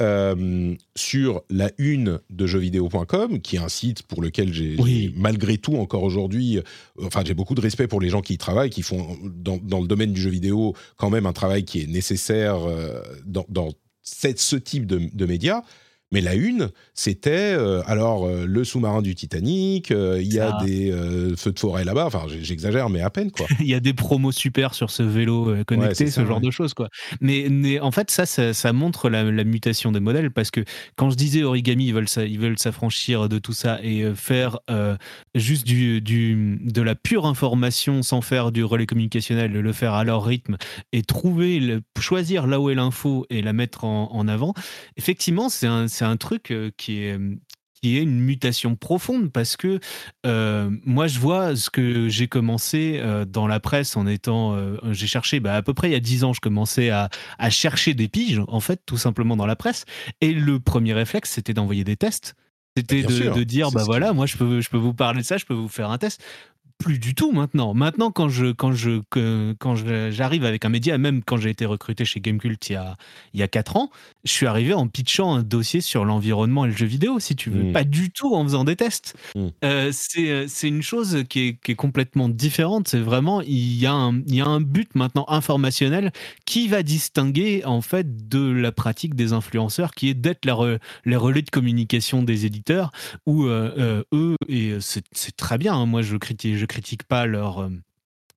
euh, 0.00 0.74
sur 0.96 1.42
la 1.50 1.70
une 1.78 2.18
de 2.30 2.46
jeuxvideo.com, 2.46 3.40
qui 3.40 3.56
est 3.56 3.60
un 3.60 3.68
site 3.68 4.02
pour 4.04 4.22
lequel 4.22 4.52
j'ai 4.52 4.76
Oui. 4.78 5.12
malgré 5.16 5.58
tout 5.58 5.76
encore 5.76 6.02
aujourd'hui, 6.02 6.58
euh, 6.58 6.62
enfin 7.04 7.22
j'ai 7.24 7.34
beaucoup 7.34 7.54
de 7.54 7.60
respect 7.60 7.86
pour 7.86 8.00
les 8.00 8.08
gens 8.08 8.20
qui 8.22 8.34
y 8.34 8.38
travaillent, 8.38 8.70
qui 8.70 8.82
font 8.82 9.16
dans, 9.24 9.58
dans 9.58 9.80
le 9.80 9.86
domaine 9.86 10.12
du 10.12 10.20
jeu 10.20 10.30
vidéo 10.30 10.74
quand 10.96 11.10
même 11.10 11.26
un 11.26 11.32
travail 11.32 11.64
qui 11.64 11.80
est 11.82 11.86
nécessaire 11.86 12.56
euh, 12.68 13.00
dans, 13.26 13.44
dans 13.48 13.72
cette- 14.02 14.40
ce 14.40 14.56
type 14.56 14.86
de, 14.86 15.00
de 15.12 15.26
médias. 15.26 15.62
Mais 16.12 16.20
la 16.20 16.34
une, 16.34 16.68
c'était 16.94 17.54
euh, 17.54 17.82
alors 17.86 18.26
euh, 18.26 18.44
le 18.46 18.64
sous-marin 18.64 19.02
du 19.02 19.14
Titanic, 19.14 19.90
euh, 19.90 20.20
il 20.22 20.32
y 20.32 20.38
a 20.40 20.58
des 20.62 20.92
feux 21.36 21.52
de 21.52 21.58
forêt 21.58 21.84
là-bas, 21.84 22.06
enfin 22.06 22.24
j'exagère 22.28 22.90
mais 22.90 23.00
à 23.00 23.10
peine 23.10 23.30
quoi. 23.30 23.46
il 23.60 23.66
y 23.66 23.74
a 23.74 23.80
des 23.80 23.94
promos 23.94 24.32
super 24.32 24.74
sur 24.74 24.90
ce 24.90 25.02
vélo 25.02 25.52
Ouais, 25.52 25.64
connecté, 25.64 26.06
ce 26.06 26.12
ça, 26.12 26.24
genre 26.26 26.36
ouais. 26.38 26.46
de 26.46 26.50
choses 26.50 26.74
quoi. 26.74 26.88
Mais, 27.20 27.46
mais 27.50 27.80
en 27.80 27.90
fait 27.90 28.10
ça, 28.10 28.26
ça, 28.26 28.52
ça 28.54 28.72
montre 28.72 29.08
la, 29.08 29.24
la 29.24 29.44
mutation 29.44 29.90
des 29.90 30.00
modèles 30.00 30.30
parce 30.30 30.50
que 30.50 30.60
quand 30.96 31.10
je 31.10 31.16
disais 31.16 31.42
origami, 31.42 31.86
ils 31.86 31.94
veulent 31.94 32.08
s'a- 32.08 32.24
ils 32.26 32.38
veulent 32.38 32.58
s'affranchir 32.58 33.28
de 33.28 33.38
tout 33.38 33.52
ça 33.54 33.78
et 33.82 34.04
faire 34.14 34.58
juste 35.34 35.66
du, 35.66 36.00
du 36.00 36.58
de 36.62 36.82
la 36.82 36.94
pure 36.94 37.26
information 37.26 38.02
sans 38.02 38.20
faire 38.20 38.52
du 38.52 38.64
relais 38.64 38.86
communicationnel, 38.86 39.52
le 39.52 39.72
faire 39.72 39.94
à 39.94 40.04
leur 40.04 40.24
rythme 40.24 40.56
et 40.92 41.02
trouver 41.02 41.58
le- 41.60 41.80
choisir 41.98 42.46
là 42.46 42.60
où 42.60 42.70
est 42.70 42.74
l'info 42.74 43.26
et 43.30 43.42
la 43.42 43.52
mettre 43.52 43.84
en, 43.84 44.10
en 44.12 44.28
avant. 44.28 44.54
Effectivement, 44.96 45.48
c'est 45.48 45.66
un 45.66 45.88
c'est 46.02 46.08
un 46.08 46.16
truc 46.16 46.52
qui 46.76 46.98
est 46.98 47.16
qui 47.80 47.96
est 47.96 48.02
une 48.02 48.20
mutation 48.20 48.74
profonde 48.74 49.30
parce 49.30 49.56
que 49.56 49.78
euh, 50.26 50.68
moi 50.84 51.06
je 51.06 51.20
vois 51.20 51.54
ce 51.54 51.70
que 51.70 52.08
j'ai 52.08 52.26
commencé 52.26 52.98
euh, 53.00 53.24
dans 53.24 53.46
la 53.46 53.60
presse 53.60 53.96
en 53.96 54.06
étant 54.08 54.54
euh, 54.54 54.76
j'ai 54.90 55.06
cherché 55.06 55.38
bah, 55.38 55.54
à 55.54 55.62
peu 55.62 55.74
près 55.74 55.90
il 55.90 55.92
y 55.92 55.96
a 55.96 56.00
10 56.00 56.24
ans 56.24 56.32
je 56.32 56.40
commençais 56.40 56.90
à, 56.90 57.08
à 57.38 57.50
chercher 57.50 57.94
des 57.94 58.08
piges 58.08 58.40
en 58.48 58.60
fait 58.60 58.80
tout 58.84 58.98
simplement 58.98 59.36
dans 59.36 59.46
la 59.46 59.56
presse 59.56 59.84
et 60.20 60.32
le 60.32 60.58
premier 60.58 60.92
réflexe 60.92 61.30
c'était 61.30 61.54
d'envoyer 61.54 61.84
des 61.84 61.96
tests 61.96 62.34
c'était 62.76 63.02
Bien 63.02 63.32
de, 63.32 63.42
dire 63.44 63.70
bah 63.70 63.82
voilà 63.84 64.12
moi 64.12 64.26
je 64.26 64.36
peux 64.36 64.60
je 64.60 64.70
peux 64.70 64.78
vous 64.78 64.94
parler 64.94 65.20
de 65.20 65.26
ça 65.26 65.36
je 65.36 65.44
peux 65.44 65.54
vous 65.54 65.68
faire 65.68 65.90
un 65.90 65.98
test 65.98 66.20
plus 66.82 66.98
du 66.98 67.14
tout 67.14 67.32
maintenant. 67.32 67.74
Maintenant, 67.74 68.10
quand 68.10 68.28
je 68.28 68.52
quand 68.52 68.72
je 68.72 69.02
que- 69.10 69.54
quand 69.58 69.76
j'arrive 70.10 70.44
avec 70.44 70.64
un 70.64 70.68
média, 70.68 70.98
même 70.98 71.22
quand 71.22 71.36
j'ai 71.36 71.50
été 71.50 71.64
recruté 71.64 72.04
chez 72.04 72.20
Gamecult 72.20 72.68
il 72.68 72.72
y 72.72 72.76
a 72.76 72.96
il 73.34 73.40
y 73.40 73.42
a 73.42 73.48
quatre 73.48 73.76
ans, 73.76 73.90
je 74.24 74.32
suis 74.32 74.46
arrivé 74.46 74.74
en 74.74 74.86
pitchant 74.88 75.34
un 75.34 75.42
dossier 75.42 75.80
sur 75.80 76.04
l'environnement 76.04 76.64
et 76.64 76.68
le 76.68 76.76
jeu 76.76 76.86
vidéo, 76.86 77.18
si 77.18 77.34
tu 77.36 77.50
veux. 77.50 77.64
Mm. 77.64 77.72
Pas 77.72 77.84
du 77.84 78.10
tout 78.10 78.34
en 78.34 78.44
faisant 78.44 78.64
des 78.64 78.76
tests. 78.76 79.16
Mm. 79.34 79.46
Euh, 79.64 79.90
c'est 79.92 80.68
une 80.68 80.82
chose 80.82 81.24
qui 81.28 81.40
est, 81.48 81.58
qui 81.62 81.72
est 81.72 81.76
complètement 81.76 82.28
différente. 82.28 82.88
C'est 82.88 83.00
vraiment, 83.00 83.40
il 83.40 83.74
y, 83.78 83.86
a 83.86 83.92
un, 83.92 84.18
il 84.26 84.34
y 84.34 84.40
a 84.40 84.46
un 84.46 84.60
but 84.60 84.94
maintenant 84.94 85.24
informationnel 85.28 86.12
qui 86.44 86.68
va 86.68 86.82
distinguer 86.82 87.64
en 87.64 87.80
fait 87.80 88.28
de 88.28 88.50
la 88.50 88.72
pratique 88.72 89.14
des 89.14 89.32
influenceurs, 89.32 89.92
qui 89.92 90.08
est 90.08 90.14
d'être 90.14 90.44
les, 90.44 90.52
re- 90.52 90.78
les 91.04 91.16
relais 91.16 91.42
de 91.42 91.50
communication 91.50 92.22
des 92.22 92.46
éditeurs, 92.46 92.90
où 93.26 93.44
euh, 93.44 93.72
euh, 93.78 94.04
eux, 94.12 94.36
et 94.48 94.76
c'est 94.80 95.04
c'est 95.12 95.36
très 95.36 95.58
bien, 95.58 95.74
hein, 95.74 95.86
moi 95.86 96.02
je 96.02 96.16
critique, 96.16 96.56
je 96.56 96.66
critique 96.66 97.02
pas 97.04 97.26
leur... 97.26 97.68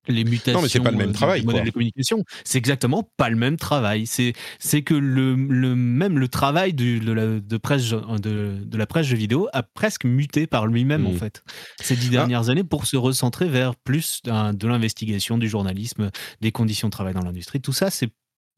les 0.08 0.24
mutations 0.24 0.54
Non, 0.54 0.62
mais 0.62 0.68
c'est 0.68 0.80
pas 0.80 0.90
le 0.90 0.96
même 0.96 1.10
euh, 1.10 1.12
travail, 1.12 1.40
du 1.40 1.46
modèle 1.46 1.64
de 1.66 1.70
communication. 1.70 2.24
C'est 2.44 2.58
exactement 2.58 3.08
pas 3.16 3.28
le 3.30 3.36
même 3.36 3.56
travail. 3.56 4.06
C'est 4.06 4.32
c'est 4.58 4.82
que 4.82 4.94
le, 4.94 5.34
le 5.34 5.74
même 5.76 6.18
le 6.18 6.28
travail 6.28 6.74
du- 6.74 7.00
de, 7.00 7.12
la, 7.12 7.40
de 7.40 7.56
presse 7.56 7.88
de, 7.90 8.58
de 8.64 8.76
la 8.78 8.86
presse 8.86 9.06
jeux 9.06 9.16
vidéo 9.16 9.48
a 9.52 9.62
presque 9.62 10.04
muté 10.04 10.46
par 10.46 10.66
lui-même 10.66 11.06
en 11.06 11.12
fait 11.12 11.42
ces 11.80 11.96
dix 11.96 12.08
Ah. 12.08 12.10
dernières 12.10 12.48
années 12.50 12.64
pour 12.64 12.86
se 12.86 12.96
recentrer 12.96 13.48
vers 13.48 13.74
plus 13.76 14.20
de 14.24 14.66
l'investigation, 14.66 15.38
du 15.38 15.48
journalisme, 15.48 16.10
des 16.40 16.52
conditions 16.52 16.88
de 16.88 16.92
travail 16.92 17.14
dans 17.14 17.22
l'industrie. 17.22 17.60
Tout 17.60 17.72
ça, 17.72 17.90
c'est 17.90 18.08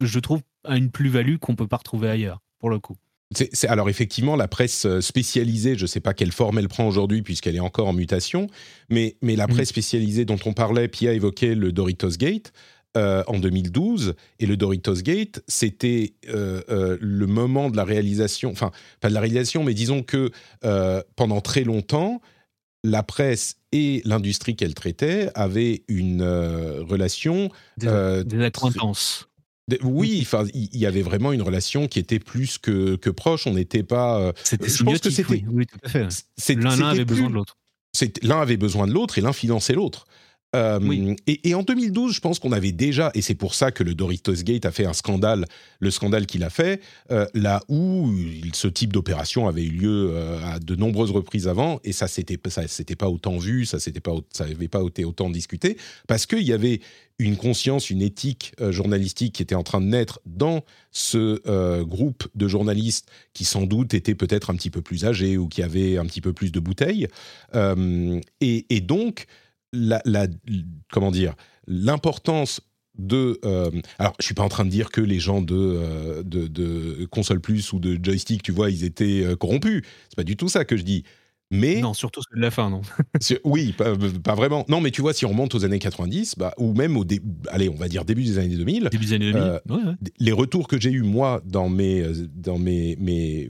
je 0.01 0.19
trouve 0.19 0.41
une 0.69 0.91
plus-value 0.91 1.35
qu'on 1.37 1.55
peut 1.55 1.67
pas 1.67 1.77
retrouver 1.77 2.09
ailleurs 2.09 2.39
pour 2.59 2.69
le 2.69 2.79
coup. 2.79 2.95
Alors 3.67 3.89
effectivement, 3.89 4.35
la 4.35 4.47
presse 4.47 4.85
euh, 4.85 5.01
spécialisée, 5.01 5.75
je 5.75 5.83
ne 5.83 5.87
sais 5.87 5.99
pas 5.99 6.15
quelle 6.15 6.31
forme 6.31 6.57
elle 6.57 6.67
prend 6.67 6.87
aujourd'hui 6.87 7.21
puisqu'elle 7.21 7.55
est 7.55 7.59
encore 7.59 7.87
en 7.87 7.93
mutation, 7.93 8.47
mais, 8.89 9.17
mais 9.21 9.35
la 9.35 9.45
Mm. 9.45 9.51
presse 9.51 9.69
spécialisée 9.69 10.25
dont 10.25 10.39
on 10.45 10.53
parlait, 10.53 10.87
Pia 10.87 11.13
évoquait 11.13 11.53
le 11.53 11.71
Doritos 11.71 12.17
Gate 12.17 12.51
euh, 12.97 13.23
en 13.27 13.37
2012, 13.37 14.15
et 14.39 14.47
le 14.47 14.57
Doritos 14.57 14.95
Gate, 15.03 15.43
c'était 15.47 16.13
euh, 16.29 16.61
euh, 16.69 16.97
le 16.99 17.27
moment 17.27 17.69
de 17.69 17.77
la 17.77 17.83
réalisation, 17.83 18.49
enfin 18.51 18.71
pas 18.99 19.09
de 19.09 19.13
la 19.13 19.19
réalisation, 19.19 19.63
mais 19.63 19.75
disons 19.75 20.01
que 20.01 20.31
pendant 21.15 21.39
très 21.41 21.63
longtemps, 21.63 22.21
la 22.83 23.03
presse 23.03 23.57
et 23.71 24.01
l'industrie 24.05 24.55
qu'elle 24.55 24.73
traitait 24.73 25.29
avaient 25.35 25.83
une 25.87 26.23
relation 26.23 27.51
Des, 27.77 27.87
des 28.25 28.37
de- 28.69 29.28
oui, 29.83 30.19
enfin, 30.21 30.45
il 30.53 30.75
y 30.77 30.85
avait 30.85 31.01
vraiment 31.01 31.31
une 31.31 31.41
relation 31.41 31.87
qui 31.87 31.99
était 31.99 32.19
plus 32.19 32.57
que, 32.57 32.95
que 32.95 33.09
proche. 33.09 33.47
On 33.47 33.53
n'était 33.53 33.83
pas. 33.83 34.19
euh, 34.19 34.31
C'était 34.43 34.69
je 34.69 34.83
pense 34.83 34.99
que 34.99 35.09
c'était- 35.09 35.31
oui, 35.31 35.45
oui, 35.51 35.65
tout 35.65 35.77
à 35.83 35.89
fait. 35.89 36.07
c'est- 36.37 36.55
L'un 36.55 36.79
avait 36.81 37.05
plus- 37.05 37.15
besoin 37.15 37.29
de 37.29 37.35
l'autre. 37.35 37.57
L'un 38.21 38.39
avait 38.41 38.57
besoin 38.57 38.87
de 38.87 38.93
l'autre 38.93 39.17
et 39.17 39.21
l'un 39.21 39.33
finançait 39.33 39.73
l'autre. 39.73 40.05
Euh, 40.55 40.79
Oui. 40.81 41.15
et, 41.27 41.49
et 41.49 41.53
en 41.53 41.61
2012, 41.61 42.11
je 42.15 42.19
pense 42.21 42.39
qu'on 42.39 42.51
avait 42.51 42.71
déjà, 42.71 43.11
et 43.13 43.21
c'est 43.21 43.35
pour 43.35 43.53
ça 43.53 43.71
que 43.71 43.83
le 43.83 43.93
Doritos 43.93 44.33
Gate 44.43 44.65
a 44.65 44.71
fait 44.71 44.85
un 44.87 44.93
scandale, 44.93 45.45
le 45.79 45.91
scandale 45.91 46.25
qu'il 46.25 46.43
a 46.43 46.49
fait, 46.49 46.81
euh, 47.11 47.27
là 47.35 47.61
où 47.67 48.11
il- 48.17 48.55
ce 48.55 48.67
type 48.67 48.91
d'opération 48.91 49.47
avait 49.47 49.63
eu 49.63 49.69
lieu 49.69 50.09
euh, 50.11 50.39
à 50.43 50.57
de 50.59 50.75
nombreuses 50.75 51.11
reprises 51.11 51.47
avant, 51.47 51.79
et 51.83 51.91
ça 51.93 52.07
s'était 52.07 52.39
ça 52.49 52.67
s'était 52.67 52.95
pas 52.95 53.09
autant 53.09 53.37
vu, 53.37 53.65
ça 53.65 53.79
s'était 53.79 53.99
pas 53.99 54.11
au- 54.11 54.25
ça 54.33 54.45
avait 54.45 54.67
pas 54.67 54.81
été 54.83 55.05
autant 55.05 55.29
discuté, 55.29 55.77
parce 56.07 56.25
qu'il 56.25 56.41
y 56.41 56.51
avait 56.53 56.79
une 57.19 57.35
conscience, 57.37 57.89
une 57.91 58.01
éthique 58.01 58.53
journalistique 58.69 59.33
qui 59.35 59.43
était 59.43 59.53
en 59.53 59.63
train 59.63 59.81
de 59.81 59.85
naître 59.87 60.21
dans 60.25 60.63
ce 60.91 61.81
groupe 61.83 62.27
de 62.33 62.47
journalistes 62.47 63.07
qui 63.33 63.43
sans 63.43 63.63
doute 63.63 63.93
étaient 63.93 64.15
peut-être 64.15 64.49
un 64.51 64.55
petit 64.55 64.69
peu 64.69 64.81
plus 64.81 65.03
âgés 65.03 65.37
ou 65.37 65.49
qui 65.49 65.61
avaient 65.61 65.97
un 65.97 66.05
petit 66.05 66.21
peu 66.21 66.31
plus 66.31 66.53
de 66.53 66.61
bouteilles. 66.61 67.07
Et, 68.41 68.65
et 68.69 68.79
donc, 68.81 69.25
la, 69.73 70.01
la- 70.05 70.27
comment 70.91 71.11
dire, 71.11 71.35
l'importance 71.67 72.61
de... 72.97 73.39
euh, 73.45 73.71
alors, 73.97 74.13
je 74.19 74.25
suis 74.25 74.33
pas 74.35 74.43
en 74.43 74.49
train 74.49 74.65
de 74.65 74.69
dire 74.69 74.89
que 74.91 75.01
les 75.01 75.19
gens 75.19 75.41
de, 75.41 75.55
euh, 75.55 76.23
de, 76.23 76.47
de 76.47 77.05
console 77.05 77.39
plus 77.39 77.71
ou 77.73 77.79
de 77.79 77.97
joystick, 78.03 78.43
tu 78.43 78.51
vois, 78.51 78.69
ils 78.71 78.83
étaient 78.83 79.23
euh, 79.23 79.35
corrompus. 79.35 79.83
C'est 80.09 80.15
pas 80.17 80.23
du 80.23 80.35
tout 80.35 80.49
ça 80.49 80.65
que 80.65 80.75
je 80.75 80.83
dis. 80.83 81.03
Mais 81.51 81.81
Non, 81.81 81.95
surtout 81.95 82.21
ceux 82.21 82.35
de 82.37 82.41
la 82.41 82.51
fin, 82.51 82.69
non. 82.69 82.81
Oui, 83.43 83.73
pas, 83.73 83.95
pas 84.23 84.35
vraiment. 84.35 84.65
Non, 84.69 84.81
mais 84.81 84.91
tu 84.91 85.01
vois, 85.01 85.13
si 85.13 85.25
on 85.25 85.29
remonte 85.29 85.55
aux 85.55 85.65
années 85.65 85.79
90, 85.79 86.35
bah, 86.37 86.53
ou 86.59 86.73
même 86.73 86.95
au 86.97 87.05
dé- 87.05 87.21
allez, 87.49 87.69
on 87.69 87.75
va 87.75 87.87
dire 87.87 88.05
début 88.05 88.23
des 88.23 88.37
années 88.37 88.55
2000, 88.55 88.89
Début 88.91 89.05
des 89.05 89.13
années 89.13 89.31
2000. 89.31 89.41
Euh, 89.49 89.59
ouais, 89.69 89.83
ouais. 89.83 89.93
les 90.19 90.31
retours 90.31 90.67
que 90.67 90.79
j'ai 90.79 90.91
eus 90.91 91.01
moi 91.01 91.41
dans 91.45 91.67
mes 91.69 92.03
dans 92.35 92.59
mes, 92.59 92.95
mes 92.97 93.49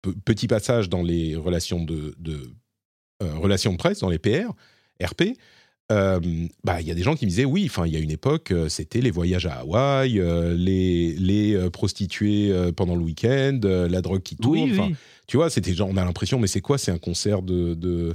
pe- 0.00 0.14
petits 0.24 0.46
passages 0.46 0.88
dans 0.88 1.02
les 1.02 1.36
relations 1.36 1.84
de, 1.84 2.14
de 2.18 2.40
relations 3.20 3.72
de 3.72 3.76
presse, 3.78 3.98
dans 3.98 4.08
les 4.08 4.18
PR, 4.20 4.52
RP. 5.02 5.36
euh, 5.90 6.20
bah, 6.64 6.80
il 6.80 6.86
y 6.86 6.90
a 6.90 6.94
des 6.94 7.02
gens 7.02 7.14
qui 7.14 7.24
me 7.24 7.30
disaient 7.30 7.44
oui, 7.44 7.66
enfin, 7.66 7.86
il 7.86 7.92
y 7.92 7.96
a 7.96 7.98
une 7.98 8.10
époque, 8.10 8.50
euh, 8.50 8.68
c'était 8.68 9.00
les 9.00 9.10
voyages 9.10 9.46
à 9.46 9.60
Hawaï, 9.60 10.20
euh, 10.20 10.54
les, 10.54 11.14
les 11.14 11.70
prostituées 11.70 12.52
pendant 12.76 12.94
le 12.94 13.02
week-end, 13.02 13.60
la 13.62 14.00
drogue 14.02 14.22
qui 14.22 14.36
tourne. 14.36 14.58
Oui, 14.58 14.70
enfin, 14.72 14.88
oui. 14.88 14.96
tu 15.26 15.36
vois, 15.36 15.50
c'était 15.50 15.72
genre, 15.74 15.88
on 15.90 15.96
a 15.96 16.04
l'impression, 16.04 16.38
mais 16.38 16.46
c'est 16.46 16.60
quoi 16.60 16.78
C'est 16.78 16.90
un 16.92 16.98
concert 16.98 17.42
de. 17.42 17.74
de 17.74 18.14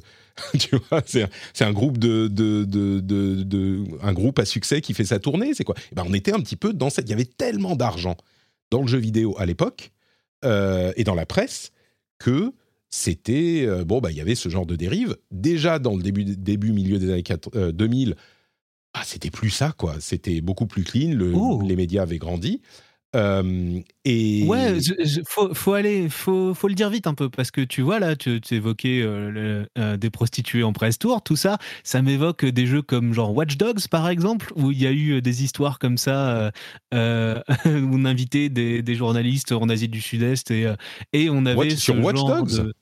tu 0.60 0.76
vois, 0.90 1.02
c'est 1.06 1.30
un, 1.64 1.72
groupe 1.72 2.00
de, 2.00 2.28
de, 2.28 2.64
de, 2.66 3.84
un 4.02 4.14
groupe 4.14 4.40
à 4.40 4.46
succès 4.46 4.82
qui 4.82 4.96
fait 4.96 5.06
sa 5.06 5.20
tournée. 5.20 5.54
C'est 5.54 5.64
quoi? 5.64 5.76
Eh 5.92 5.96
ben, 5.96 6.04
On 6.08 6.14
était 6.14 6.34
un 6.34 6.40
petit 6.40 6.56
peu 6.56 6.74
dans 6.74 6.90
cette. 6.90 7.08
Il 7.08 7.12
y 7.12 7.14
avait 7.14 7.26
tellement 7.26 7.76
d'argent 7.76 8.18
dans 8.72 8.82
le 8.82 8.88
jeu 8.88 8.98
vidéo 8.98 9.36
à 9.38 9.46
l'époque 9.46 9.92
euh, 10.44 10.92
et 10.96 11.04
dans 11.04 11.14
la 11.16 11.28
presse 11.28 11.72
que 12.18 12.52
c'était. 12.96 13.64
euh, 13.66 13.84
bon, 13.84 14.00
bah, 14.02 14.12
il 14.12 14.18
y 14.18 14.22
avait 14.22 14.36
ce 14.36 14.50
genre 14.50 14.68
de 14.68 14.76
dérive. 14.76 15.18
Déjà 15.32 15.80
dans 15.80 15.96
le 15.98 16.04
début, 16.04 16.26
début 16.26 16.72
milieu 16.74 17.00
des 17.00 17.10
années 17.12 17.24
4 17.24 17.50
euh, 17.56 17.72
2000, 17.72 18.16
ah, 18.94 19.02
c'était 19.04 19.32
plus 19.32 19.50
ça, 19.50 19.74
quoi. 19.76 19.96
C'était 20.00 20.42
beaucoup 20.42 20.68
plus 20.68 20.84
clean. 20.84 21.12
le- 21.16 21.32
Oh. 21.34 21.60
Les 21.68 21.76
médias 21.76 22.04
avaient 22.04 22.20
grandi. 22.20 22.62
Euh, 23.16 23.80
et 24.06 24.44
Ouais, 24.48 24.80
je- 24.80 24.94
je- 25.06 25.22
faut, 25.28 25.54
faut 25.54 25.74
aller, 25.74 26.10
faut, 26.10 26.56
faut 26.56 26.68
le 26.68 26.74
dire 26.74 26.90
vite 26.90 27.06
un 27.06 27.14
peu 27.14 27.30
parce 27.30 27.52
que 27.52 27.62
tu 27.62 27.84
vois 27.84 28.00
là, 28.00 28.16
tu, 28.16 28.42
tu 28.42 28.56
évoquais 28.56 29.02
euh, 29.04 29.68
le- 29.78 29.98
des 29.98 30.10
prostituées 30.10 30.64
en 30.64 30.74
presse 30.74 30.98
tour, 30.98 31.22
tout 31.22 31.36
ça, 31.36 31.60
ça 31.84 32.02
m'évoque 32.02 32.44
des 32.44 32.66
jeux 32.66 32.82
comme 32.82 33.14
genre 33.14 33.36
Watch 33.36 33.58
Dogs 33.58 33.88
par 33.88 34.10
exemple, 34.10 34.52
où 34.56 34.72
il 34.72 34.82
y 34.82 34.88
a 34.88 34.92
eu 34.92 35.22
des 35.22 35.44
histoires 35.44 35.78
comme 35.78 35.98
ça, 36.00 36.52
où 36.92 36.96
on 36.96 38.06
invitait 38.06 38.50
des, 38.50 38.82
des 38.82 38.96
journalistes 38.96 39.52
en 39.52 39.70
Asie 39.70 39.90
du 39.90 40.02
Sud-Est 40.02 40.50
et, 40.50 40.74
et 41.14 41.30
on 41.30 41.46
avait 41.46 41.70
ce 41.72 41.78
sur 41.78 42.04
Watch 42.04 42.18
genre 42.18 42.38
Dogs? 42.44 42.50
de- 42.66 42.74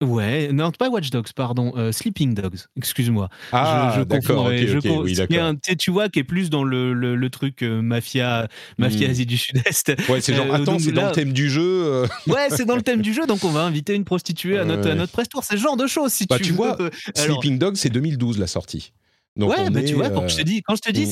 Ouais, 0.00 0.52
non, 0.52 0.70
pas 0.70 0.88
Watch 0.90 1.10
Dogs, 1.10 1.32
pardon, 1.34 1.72
euh, 1.76 1.90
Sleeping 1.90 2.32
Dogs, 2.32 2.58
excuse-moi. 2.76 3.28
Ah, 3.50 3.92
Je- 3.94 4.00
je 4.00 4.04
d'accord, 4.04 4.44
ok, 4.44 4.48
ouais, 4.50 4.66
je 4.68 4.78
oui, 4.78 5.14
d'accord. 5.14 5.42
un- 5.42 5.56
tu 5.56 5.90
vois, 5.90 6.08
qui 6.08 6.20
est 6.20 6.24
plus 6.24 6.50
dans 6.50 6.62
le, 6.62 6.92
le, 6.92 7.16
le 7.16 7.30
truc 7.30 7.62
euh, 7.64 7.82
mafia, 7.82 8.46
mafia 8.78 9.08
Hmm. 9.08 9.10
Asie 9.10 9.26
du 9.26 9.36
Sud-Est. 9.36 9.96
Ouais, 10.08 10.20
c'est 10.20 10.34
genre, 10.34 10.46
Euh, 10.46 10.62
attends, 10.62 10.78
c'est 10.78 10.92
dans 10.92 11.06
le 11.06 11.12
thème 11.12 11.32
du 11.32 11.50
jeu. 11.50 11.62
euh, 11.64 12.06
Ouais, 12.28 12.46
c'est 12.50 12.64
dans 12.64 12.76
le 12.76 12.82
thème 12.82 13.02
du 13.02 13.12
jeu, 13.12 13.26
donc 13.26 13.42
on 13.42 13.50
va 13.50 13.62
inviter 13.64 13.94
une 13.96 14.04
prostituée 14.04 14.58
à 14.58 14.64
notre, 14.64 14.84
Ouais. 14.84 14.92
à 14.92 14.94
notre 14.94 15.10
press 15.12 15.28
tour. 15.28 15.42
C'est 15.42 15.56
ce 15.56 15.62
genre 15.62 15.76
de 15.76 15.88
choses, 15.88 16.12
si 16.12 16.26
Bah, 16.26 16.38
tu, 16.40 16.52
vois, 16.52 16.80
Euh, 16.80 16.90
alors- 17.16 17.40
Sleeping 17.40 17.58
Dog, 17.58 17.74
c'est 17.74 17.90
2012 17.90 18.38
la 18.38 18.46
sortie. 18.46 18.92
Donc 19.38 19.50
ouais, 19.50 19.70
bah, 19.70 19.80
est, 19.80 19.84
tu 19.84 19.94
vois, 19.94 20.10
quand 20.10 20.24
euh, 20.24 20.28
je 20.28 20.36
te 20.36 20.42
dis, 20.42 20.62
quand 20.62 20.74
je 20.76 20.80
te 20.82 20.90
dis, 20.90 21.02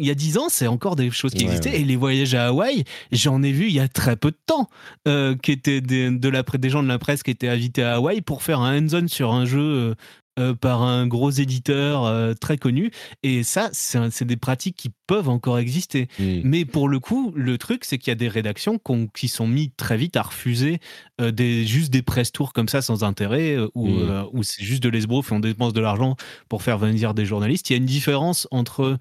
il 0.00 0.06
y 0.06 0.10
a 0.10 0.14
10 0.14 0.38
ans, 0.38 0.46
c'est 0.48 0.66
encore 0.68 0.96
des 0.96 1.10
choses 1.10 1.32
qui 1.32 1.38
Ouais, 1.38 1.50
existaient. 1.50 1.70
ouais. 1.72 1.80
Et 1.80 1.84
les 1.84 1.96
voyages 1.96 2.34
à 2.34 2.46
Hawaï, 2.46 2.84
j'en 3.10 3.42
ai 3.42 3.52
vu 3.52 3.66
il 3.66 3.72
y 3.72 3.80
a 3.80 3.88
très 3.88 4.16
peu 4.16 4.30
de 4.30 4.38
temps, 4.46 4.68
euh, 5.08 5.34
qui 5.36 5.52
étaient 5.52 5.80
des, 5.80 6.10
de 6.10 6.28
la, 6.28 6.44
pré- 6.44 6.58
des 6.58 6.70
gens 6.70 6.82
de 6.82 6.88
la 6.88 6.98
presse 6.98 7.22
qui 7.22 7.30
étaient 7.32 7.48
invités 7.48 7.82
à 7.82 7.96
Hawaï 7.96 8.20
pour 8.22 8.42
faire 8.42 8.60
un 8.60 8.78
hands-on 8.78 9.08
sur 9.08 9.32
un 9.32 9.44
jeu. 9.44 9.94
Euh, 10.38 10.54
par 10.54 10.82
un 10.82 11.06
gros 11.06 11.30
éditeur 11.30 12.04
euh, 12.04 12.34
très 12.34 12.56
connu 12.56 12.90
et 13.22 13.42
ça 13.42 13.68
c'est, 13.72 14.24
des 14.24 14.36
pratiques 14.36 14.76
qui 14.76 14.90
peuvent 15.06 15.28
encore 15.28 15.58
exister 15.58 16.02
Mm. 16.18 16.40
mais 16.44 16.64
pour 16.64 16.88
le 16.88 16.98
coup, 16.98 17.32
le 17.36 17.58
truc, 17.58 17.84
c'est 17.84 17.98
qu'il 17.98 18.10
y 18.10 18.12
a 18.12 18.16
des 18.16 18.28
rédactions 18.28 18.80
qui 19.14 19.28
sont 19.28 19.46
mis 19.46 19.70
très 19.70 19.96
vite 19.96 20.16
à 20.16 20.22
refuser 20.22 20.80
euh, 21.20 21.30
des, 21.30 21.66
juste 21.66 21.92
des 21.92 22.02
press 22.02 22.32
tours 22.32 22.52
comme 22.52 22.68
ça 22.68 22.82
sans 22.82 23.04
intérêt, 23.04 23.56
où, 23.74 23.88
euh, 23.88 24.24
où 24.32 24.42
c'est 24.42 24.62
juste 24.62 24.82
de 24.82 24.88
l'esbrouf 24.88 25.30
et 25.30 25.34
on 25.34 25.40
dépense 25.40 25.72
de 25.72 25.80
l'argent 25.80 26.16
pour 26.48 26.62
faire 26.62 26.78
venir 26.78 27.14
des 27.14 27.24
journalistes. 27.24 27.70
Il 27.70 27.74
y 27.74 27.76
a 27.76 27.78
une 27.78 27.86
différence 27.86 28.48
entre, 28.50 28.98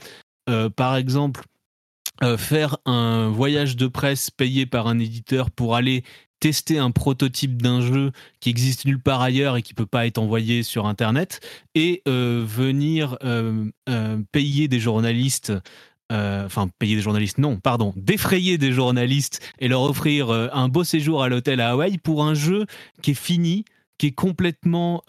par 0.76 0.96
exemple, 0.96 1.44
faire 2.38 2.78
un 2.86 3.30
voyage 3.30 3.76
de 3.76 3.88
presse 3.88 4.30
payé 4.30 4.66
par 4.66 4.88
un 4.88 5.00
éditeur 5.00 5.50
pour 5.50 5.76
aller 5.76 6.04
tester 6.42 6.80
un 6.80 6.92
prototype 6.92 7.62
d'un 7.62 7.80
jeu 7.82 8.12
qui 8.42 8.50
existe 8.50 8.86
nulle 8.86 9.00
part 9.00 9.22
ailleurs 9.22 9.56
et 9.56 9.62
qui 9.62 9.74
peut 9.74 9.86
pas 9.86 10.06
être 10.08 10.18
envoyé 10.18 10.64
sur 10.64 10.88
internet 10.88 11.39
et 11.76 12.02
euh, 12.08 12.44
venir 12.46 13.18
euh, 13.24 13.66
euh, 13.88 14.18
payer 14.34 14.68
des 14.68 14.80
journalistes 14.80 15.54
enfin 16.13 16.68
payer 16.78 16.97
des 16.97 17.01
journalistes 17.01 17.38
non 17.38 17.55
pardon 17.55 17.93
défrayer 17.96 18.58
des 18.58 18.74
journalistes 18.74 19.39
et 19.59 19.70
leur 19.70 19.84
offrir 19.84 20.30
un 20.30 20.68
beau 20.68 20.84
séjour 20.84 21.24
à 21.24 21.30
l'hôtel 21.30 21.62
à 21.62 21.70
Hawaï 21.70 21.97
pour 22.00 22.26
un 22.26 22.34
jeu 22.34 22.66
qui 23.01 23.12
est 23.12 23.13
fini 23.13 23.63
qui 23.97 24.08
est 24.08 24.12
complètement 24.12 25.04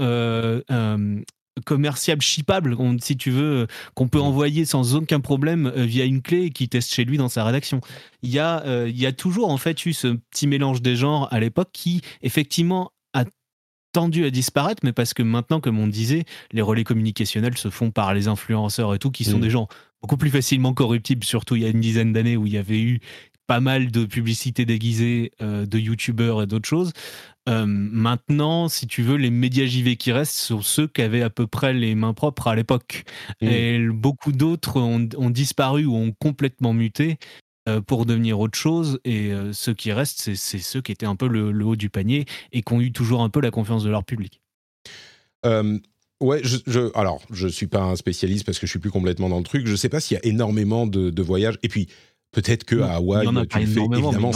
euh, 1.59 1.61
euh, 1.61 1.63
commerciable 1.65 2.23
shippable 2.23 2.77
si 3.01 3.17
tu 3.17 3.31
veux 3.31 3.67
qu'on 3.95 4.09
peut 4.09 4.21
envoyer 4.21 4.65
sans 4.65 4.95
aucun 4.95 5.21
problème 5.21 5.67
euh, 5.77 5.85
via 5.85 6.05
une 6.05 6.23
clé 6.23 6.45
et 6.45 6.51
qui 6.51 6.69
teste 6.69 6.93
chez 6.93 7.05
lui 7.05 7.19
dans 7.19 7.29
sa 7.29 7.45
rédaction 7.45 7.81
il 8.23 8.31
y 8.31 8.39
a 8.39 8.65
euh, 8.65 8.89
il 8.89 8.99
y 8.99 9.07
a 9.07 9.13
toujours 9.13 9.51
en 9.51 9.57
fait 9.57 9.85
eu 9.87 9.93
ce 9.93 10.09
petit 10.09 10.47
mélange 10.47 10.83
des 10.83 10.97
genres 10.97 11.29
à 11.33 11.41
l'époque 11.41 11.71
qui 11.73 12.01
effectivement 12.23 12.93
a 13.15 13.25
tendu 13.93 14.25
à 14.25 14.31
disparaître, 14.31 14.81
mais 14.85 14.95
parce 14.95 15.13
que 15.13 15.23
maintenant, 15.23 15.61
comme 15.61 15.79
on 15.79 15.87
disait, 15.87 16.25
les 16.53 16.63
relais 16.63 16.83
communicationnels 16.83 17.59
se 17.59 17.69
font 17.69 17.91
par 17.91 18.15
les 18.15 18.27
influenceurs 18.27 18.95
et 18.95 18.99
tout, 18.99 19.11
qui 19.11 19.25
sont 19.25 19.37
Mm. 19.37 19.43
des 19.43 19.51
gens 19.51 19.69
beaucoup 20.01 20.17
plus 20.17 20.31
facilement 20.31 20.73
corruptibles, 20.73 21.25
surtout 21.25 21.57
il 21.57 21.63
y 21.63 21.67
a 21.67 21.69
une 21.69 21.81
dizaine 21.83 22.11
d'années 22.15 22.39
où 22.39 22.47
il 22.47 22.55
y 22.55 22.59
avait 22.59 22.81
eu 22.81 23.01
pas 23.47 23.61
mal 23.61 23.91
de 23.91 24.07
publicités 24.07 24.65
déguisées 24.65 25.33
de 25.41 25.79
youtubeurs 25.79 26.43
et 26.43 26.47
d'autres 26.47 26.69
choses. 26.69 26.93
Maintenant, 27.47 28.69
si 28.69 28.87
tu 28.87 29.03
veux, 29.03 29.17
les 29.17 29.31
médias 29.31 29.67
JV 29.67 29.97
qui 29.97 30.13
restent 30.13 30.37
sont 30.37 30.63
ceux 30.63 30.87
qui 30.87 31.03
avaient 31.03 31.23
à 31.23 31.31
peu 31.31 31.47
près 31.47 31.73
les 31.73 31.95
mains 31.95 32.15
propres 32.15 32.49
à 32.49 32.55
l'époque. 32.55 33.05
Mmh. 33.41 33.47
Et 33.47 33.89
beaucoup 33.89 34.33
d'autres 34.33 34.81
ont, 34.81 35.09
ont, 35.17 35.31
disparu 35.31 35.85
ou 35.85 35.97
ont 35.97 36.13
complètement 36.13 36.73
muté. 36.73 37.19
Euh, 37.69 37.81
pour 37.81 38.07
devenir 38.07 38.41
autre 38.41 38.59
chose. 38.59 38.99
Et 39.05 39.31
euh, 39.33 39.53
ceux 39.53 39.73
qui 39.73 39.93
restent, 39.93 40.35
c'est 40.35 40.59
ceux 40.59 40.81
qui 40.81 40.91
étaient 40.91 41.07
un 41.07 41.15
peu 41.15 41.29
le, 41.29 41.65
haut 41.65 41.77
du 41.77 41.91
panier 41.91 42.25
et 42.51 42.61
qui 42.61 42.73
ont 42.73 42.81
eu 42.81 42.91
toujours 42.91 43.23
un 43.23 43.29
peu 43.29 43.41
la 43.41 43.53
confiance 43.53 43.85
de 43.85 43.91
leur 43.91 44.03
public. 44.03 44.41
Euh, 45.47 45.79
ouais, 46.21 46.41
je, 46.43 46.91
alors 46.99 47.23
je 47.31 47.47
suis 47.47 47.69
pas 47.69 47.83
un 47.83 47.95
spécialiste 47.95 48.45
parce 48.45 48.59
que 48.59 48.67
je 48.67 48.73
suis 48.73 48.81
plus 48.81 48.91
complètement 48.91 49.29
dans 49.29 49.39
le 49.39 49.45
truc. 49.45 49.69
Je 49.69 49.77
sais 49.77 49.89
pas 49.89 50.01
s'il 50.01 50.17
y 50.17 50.19
a 50.19 50.27
énormément 50.27 50.89
de, 50.89 51.23
voyages. 51.23 51.57
Et 51.63 51.69
puis 51.69 51.87
peut-être 52.33 52.65
que 52.65 52.81
à 52.81 52.95
Hawaï, 52.95 53.29
tu 53.29 53.59
le 53.61 53.67
fais 53.67 53.85
évidemment. 53.85 54.33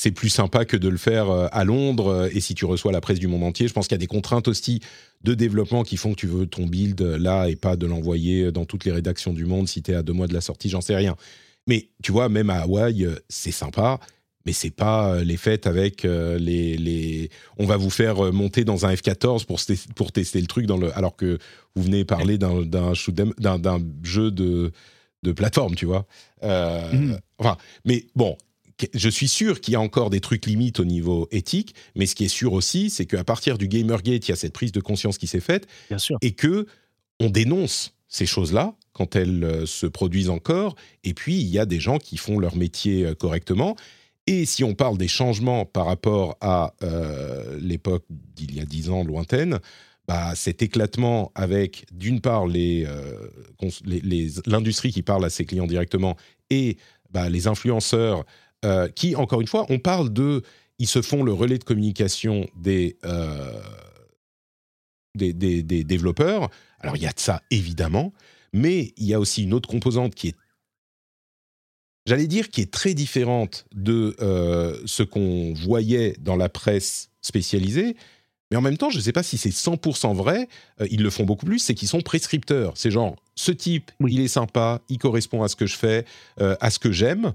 C'est 0.00 0.12
plus 0.12 0.30
sympa 0.30 0.64
que 0.64 0.78
de 0.78 0.88
le 0.88 0.96
faire 0.96 1.28
à 1.30 1.64
Londres. 1.64 2.30
Et 2.32 2.40
si 2.40 2.54
tu 2.54 2.64
reçois 2.64 2.90
la 2.90 3.02
presse 3.02 3.18
du 3.18 3.26
monde 3.26 3.42
entier, 3.42 3.68
je 3.68 3.74
pense 3.74 3.86
qu'il 3.86 3.94
y 3.94 4.00
a 4.00 4.04
des 4.04 4.06
contraintes 4.06 4.48
aussi 4.48 4.80
de 5.22 5.34
développement 5.34 5.82
qui 5.82 5.98
font 5.98 6.12
que 6.12 6.20
tu 6.20 6.26
veux 6.26 6.46
ton 6.46 6.64
build 6.66 7.02
là 7.02 7.48
et 7.48 7.56
pas 7.56 7.76
de 7.76 7.84
l'envoyer 7.86 8.50
dans 8.50 8.64
toutes 8.64 8.86
les 8.86 8.92
rédactions 8.92 9.34
du 9.34 9.44
monde 9.44 9.68
si 9.68 9.82
tu 9.82 9.90
es 9.90 9.94
à 9.94 10.02
deux 10.02 10.14
mois 10.14 10.26
de 10.26 10.32
la 10.32 10.40
sortie, 10.40 10.70
j'en 10.70 10.80
sais 10.80 10.96
rien. 10.96 11.16
Mais 11.66 11.88
tu 12.02 12.12
vois, 12.12 12.28
même 12.28 12.50
à 12.50 12.62
Hawaï, 12.62 13.04
euh, 13.04 13.16
c'est 13.28 13.52
sympa, 13.52 14.00
mais 14.46 14.52
c'est 14.52 14.70
pas 14.70 15.14
euh, 15.14 15.24
les 15.24 15.36
fêtes 15.36 15.66
avec 15.66 16.04
euh, 16.04 16.38
les, 16.38 16.76
les, 16.76 17.30
On 17.58 17.66
va 17.66 17.76
vous 17.76 17.90
faire 17.90 18.32
monter 18.32 18.64
dans 18.64 18.86
un 18.86 18.92
F-14 18.92 19.44
pour, 19.44 19.60
pour 19.94 20.12
tester 20.12 20.40
le 20.40 20.46
truc, 20.46 20.66
dans 20.66 20.78
le... 20.78 20.96
alors 20.96 21.16
que 21.16 21.38
vous 21.74 21.82
venez 21.82 22.04
parler 22.04 22.38
d'un, 22.38 22.62
d'un, 22.62 22.92
d'un, 23.58 23.80
jeu 24.02 24.30
de, 24.30 24.72
de 25.22 25.32
plateforme, 25.32 25.74
tu 25.74 25.86
vois. 25.86 26.06
Mmh. 26.42 27.16
Enfin, 27.38 27.56
mais 27.84 28.06
bon, 28.16 28.36
je 28.94 29.08
suis 29.08 29.28
sûr 29.28 29.60
qu'il 29.60 29.72
y 29.72 29.76
a 29.76 29.80
encore 29.80 30.10
des 30.10 30.20
trucs 30.20 30.46
limites 30.46 30.80
au 30.80 30.84
niveau 30.84 31.28
éthique, 31.30 31.74
mais 31.94 32.06
ce 32.06 32.14
qui 32.14 32.24
est 32.24 32.28
sûr 32.28 32.52
aussi, 32.52 32.90
c'est 32.90 33.06
qu'à 33.06 33.24
partir 33.24 33.58
du 33.58 33.68
Gamergate, 33.68 34.28
il 34.28 34.30
y 34.30 34.32
a 34.32 34.36
cette 34.36 34.52
prise 34.52 34.72
de 34.72 34.80
conscience 34.80 35.18
qui 35.18 35.26
s'est 35.26 35.40
faite, 35.40 35.66
Bien 35.88 35.98
sûr. 35.98 36.18
et 36.22 36.32
que 36.32 36.66
on 37.20 37.30
dénonce 37.30 37.94
ces 38.08 38.26
choses-là 38.26 38.74
quand 38.92 39.16
elles 39.16 39.44
euh, 39.44 39.66
se 39.66 39.86
produisent 39.86 40.30
encore. 40.30 40.74
Et 41.04 41.14
puis, 41.14 41.40
il 41.40 41.46
y 41.46 41.58
a 41.58 41.66
des 41.66 41.80
gens 41.80 41.98
qui 41.98 42.16
font 42.16 42.38
leur 42.38 42.56
métier 42.56 43.06
euh, 43.06 43.14
correctement. 43.14 43.76
Et 44.26 44.44
si 44.44 44.64
on 44.64 44.74
parle 44.74 44.98
des 44.98 45.08
changements 45.08 45.64
par 45.64 45.86
rapport 45.86 46.36
à 46.40 46.74
euh, 46.82 47.58
l'époque 47.60 48.04
d'il 48.08 48.54
y 48.54 48.60
a 48.60 48.64
dix 48.64 48.90
ans 48.90 49.04
lointaine, 49.04 49.60
bah, 50.06 50.34
cet 50.34 50.62
éclatement 50.62 51.32
avec, 51.34 51.86
d'une 51.92 52.20
part, 52.20 52.46
l'industrie 52.46 54.88
les, 54.88 54.92
qui 54.92 55.02
parle 55.02 55.24
à 55.24 55.30
ses 55.30 55.44
clients 55.44 55.66
directement 55.66 56.16
et 56.50 56.76
bah, 57.10 57.28
les 57.28 57.46
influenceurs 57.46 58.24
qui, 58.94 59.16
encore 59.16 59.40
une 59.40 59.46
fois, 59.46 59.66
on 59.68 59.78
parle 59.78 60.12
de... 60.12 60.42
Ils 60.78 60.88
se 60.88 61.02
font 61.02 61.22
le 61.22 61.32
relais 61.32 61.58
de 61.58 61.64
communication 61.64 62.48
des, 62.56 62.96
des, 65.14 65.32
des, 65.32 65.62
des 65.62 65.84
développeurs. 65.84 66.50
Alors, 66.80 66.96
il 66.96 67.02
y 67.02 67.06
a 67.06 67.12
de 67.12 67.20
ça, 67.20 67.42
évidemment, 67.50 68.12
mais 68.52 68.92
il 68.96 69.06
y 69.06 69.14
a 69.14 69.20
aussi 69.20 69.42
une 69.42 69.54
autre 69.54 69.68
composante 69.68 70.14
qui 70.14 70.28
est, 70.28 70.36
j'allais 72.06 72.26
dire, 72.26 72.48
qui 72.50 72.60
est 72.60 72.70
très 72.70 72.94
différente 72.94 73.66
de 73.72 74.16
euh, 74.20 74.80
ce 74.86 75.02
qu'on 75.02 75.52
voyait 75.54 76.16
dans 76.20 76.36
la 76.36 76.48
presse 76.48 77.10
spécialisée. 77.22 77.96
Mais 78.50 78.56
en 78.56 78.62
même 78.62 78.76
temps, 78.76 78.90
je 78.90 78.96
ne 78.96 79.02
sais 79.02 79.12
pas 79.12 79.22
si 79.22 79.38
c'est 79.38 79.50
100% 79.50 80.14
vrai, 80.14 80.48
euh, 80.80 80.86
ils 80.90 81.02
le 81.02 81.10
font 81.10 81.24
beaucoup 81.24 81.46
plus, 81.46 81.60
c'est 81.60 81.74
qu'ils 81.74 81.86
sont 81.86 82.00
prescripteurs. 82.00 82.72
C'est 82.74 82.90
genre, 82.90 83.14
ce 83.36 83.52
type, 83.52 83.92
il 84.08 84.20
est 84.20 84.28
sympa, 84.28 84.80
il 84.88 84.98
correspond 84.98 85.42
à 85.44 85.48
ce 85.48 85.54
que 85.54 85.66
je 85.66 85.76
fais, 85.76 86.04
euh, 86.40 86.56
à 86.60 86.70
ce 86.70 86.80
que 86.80 86.90
j'aime. 86.90 87.32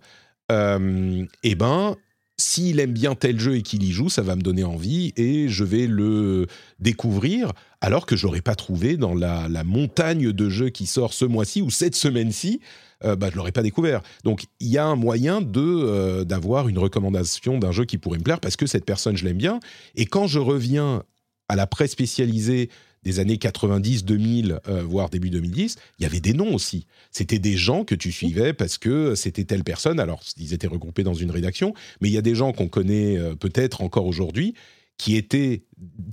Et 0.49 1.27
eh 1.43 1.55
ben, 1.55 1.95
s'il 2.37 2.79
aime 2.79 2.91
bien 2.91 3.15
tel 3.15 3.39
jeu 3.39 3.55
et 3.55 3.61
qu'il 3.61 3.83
y 3.83 3.91
joue, 3.91 4.09
ça 4.09 4.21
va 4.21 4.35
me 4.35 4.41
donner 4.41 4.63
envie 4.63 5.13
et 5.15 5.47
je 5.47 5.63
vais 5.63 5.87
le 5.87 6.47
découvrir 6.79 7.53
alors 7.79 8.05
que 8.05 8.15
j'aurais 8.15 8.41
pas 8.41 8.55
trouvé 8.55 8.97
dans 8.97 9.13
la, 9.13 9.47
montagne 9.63 10.31
de 10.31 10.49
jeux 10.49 10.69
qui 10.69 10.85
sort 10.85 11.13
ce 11.13 11.23
mois-ci 11.23 11.61
ou 11.61 11.69
cette 11.69 11.95
semaine-ci, 11.95 12.59
euh, 13.03 13.15
bah, 13.15 13.29
je 13.31 13.37
l'aurais 13.37 13.51
pas 13.51 13.61
découvert. 13.61 14.01
Donc 14.23 14.45
il 14.59 14.67
y 14.67 14.77
a 14.77 14.85
un 14.85 14.95
moyen 14.95 15.41
de 15.41 15.61
euh, 15.61 16.23
d'avoir 16.25 16.67
une 16.67 16.77
recommandation 16.77 17.57
d'un 17.57 17.71
jeu 17.71 17.85
qui 17.85 17.97
pourrait 17.97 18.17
me 18.17 18.23
plaire 18.23 18.39
parce 18.39 18.55
que 18.57 18.65
cette 18.65 18.85
personne 18.85 19.15
je 19.15 19.23
l'aime 19.23 19.37
bien 19.37 19.59
et 19.95 20.05
quand 20.05 20.27
je 20.27 20.39
reviens 20.39 21.03
à 21.47 21.55
la 21.55 21.67
presse 21.67 21.91
spécialisée 21.91 22.69
des 23.05 23.19
années 23.19 23.37
90, 23.37 24.03
2000, 24.03 24.59
euh, 24.67 24.81
voire 24.81 25.09
début 25.09 25.29
2010, 25.29 25.77
il 25.99 26.03
y 26.03 26.05
avait 26.05 26.19
des 26.19 26.33
noms 26.33 26.53
aussi. 26.53 26.87
C'était 27.11 27.39
des 27.39 27.55
gens 27.55 27.85
que 27.85 27.95
tu 27.95 28.11
suivais 28.11 28.51
parce 28.51 28.77
que 28.77 29.13
c'était 29.13 29.45
telle 29.45 29.63
personne. 29.63 29.99
Alors, 29.99 30.23
ils 30.37 30.53
étaient 30.53 30.67
regroupés 30.67 31.03
dans 31.03 31.13
une 31.13 31.29
rédaction, 31.31 31.73
mais 32.01 32.09
il 32.09 32.13
y 32.13 32.17
a 32.17 32.23
des 32.23 32.35
gens 32.35 32.51
qu'on 32.51 32.67
connaît 32.67 33.17
euh, 33.17 33.35
peut-être 33.35 33.81
encore 33.81 34.07
aujourd'hui 34.07 34.55
qui 34.97 35.15
étaient, 35.15 35.63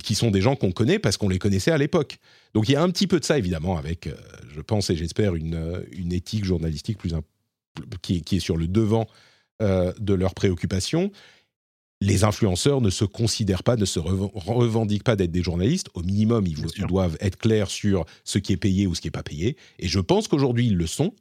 qui 0.03 0.13
sont 0.13 0.29
des 0.29 0.41
gens 0.41 0.55
qu'on 0.55 0.71
connaît 0.71 0.99
parce 0.99 1.17
qu'on 1.17 1.29
les 1.29 1.39
connaissait 1.39 1.71
à 1.71 1.77
l'époque. 1.77 2.17
Donc, 2.53 2.69
il 2.69 2.73
y 2.73 2.75
a 2.75 2.83
un 2.83 2.89
petit 2.89 3.07
peu 3.07 3.19
de 3.19 3.25
ça, 3.25 3.37
évidemment, 3.37 3.77
avec, 3.77 4.07
euh, 4.07 4.13
je 4.53 4.61
pense 4.61 4.89
et 4.89 4.95
j'espère, 4.95 5.35
une, 5.35 5.83
une 5.93 6.13
éthique 6.13 6.45
journalistique 6.45 6.99
plus 6.99 7.11
qui, 8.03 8.21
qui, 8.21 8.35
est 8.35 8.39
sur 8.39 8.55
le 8.55 8.67
devant 8.67 9.07
de 9.61 10.13
leurs 10.13 10.33
préoccupations 10.33 11.09
les 12.03 12.23
influenceurs 12.23 12.81
ne 12.81 12.89
se 12.89 13.05
considèrent 13.05 13.63
pas, 13.63 13.75
ne 13.75 13.85
se 13.85 13.99
revendiquent 13.99 15.03
pas 15.03 15.15
d'être 15.15 15.31
des 15.31 15.43
journalistes. 15.43 15.87
Au 15.93 16.01
minimum, 16.01 16.45
ils, 16.45 16.57
ils, 16.77 16.85
doivent 16.85 17.17
être 17.19 17.37
clairs 17.37 17.69
sur 17.69 18.05
ce 18.23 18.39
qui 18.39 18.53
est 18.53 18.57
payé 18.57 18.87
ou 18.87 18.95
ce 18.95 19.01
qui 19.01 19.07
n'est 19.07 19.11
pas 19.11 19.23
payé. 19.23 19.57
Et 19.79 19.87
je 19.87 19.99
pense 19.99 20.27
qu'aujourd'hui, 20.27 20.67
ils 20.67 20.77
le 20.77 20.87
sont. 20.87 21.13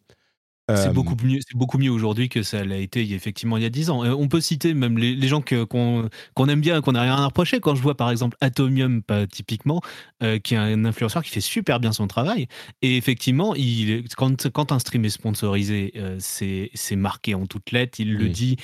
C'est 0.68 0.88
euh, 0.88 0.92
beaucoup 0.92 1.16
mieux, 1.24 1.40
c'est 1.40 1.56
beaucoup 1.56 1.76
mieux 1.76 1.90
aujourd'hui 1.90 2.28
que 2.28 2.44
ça 2.44 2.64
l'a 2.64 2.76
été 2.76 3.00
effectivement 3.12 3.56
il 3.56 3.64
y 3.64 3.66
a 3.66 3.70
dix 3.70 3.90
ans. 3.90 4.04
Euh, 4.04 4.14
on 4.14 4.28
peut 4.28 4.40
citer 4.40 4.74
même 4.74 4.96
les, 4.96 5.26
gens 5.26 5.42
qu'on 5.42 6.08
aime 6.48 6.60
bien, 6.60 6.80
qu'on 6.80 6.92
n'a 6.92 7.02
rien 7.02 7.16
à 7.16 7.26
reprocher. 7.26 7.58
Quand 7.58 7.74
je 7.74 7.82
vois 7.82 7.96
par 7.96 8.10
exemple 8.10 8.36
Atomium, 8.40 9.02
pas 9.02 9.26
typiquement, 9.26 9.80
euh, 10.22 10.38
qui 10.38 10.54
est 10.54 10.58
un 10.58 10.84
influenceur 10.84 11.24
qui 11.24 11.30
fait 11.30 11.40
super 11.40 11.80
bien 11.80 11.92
son 11.92 12.06
travail, 12.06 12.46
et 12.80 12.96
effectivement, 12.96 13.56
il, 13.56 14.04
quand, 14.16 14.50
quand 14.50 14.70
un 14.70 14.78
stream 14.78 15.04
est 15.04 15.10
sponsorisé, 15.10 15.92
c'est 16.18 16.96
marqué 16.96 17.34
en 17.34 17.46
toutes 17.46 17.72
lettres, 17.72 17.98
il 17.98 18.14
le 18.14 18.28
dit, 18.28 18.56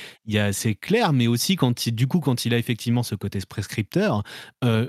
c'est 0.52 0.76
clair, 0.76 1.12
mais 1.12 1.26
aussi 1.26 1.56
quand 1.56 1.86
il, 1.86 1.94
du 1.96 2.06
coup 2.06 2.20
quand 2.20 2.44
il 2.44 2.54
a 2.54 2.58
effectivement 2.58 3.02
ce 3.02 3.16
côté 3.16 3.40
prescripteur, 3.48 4.22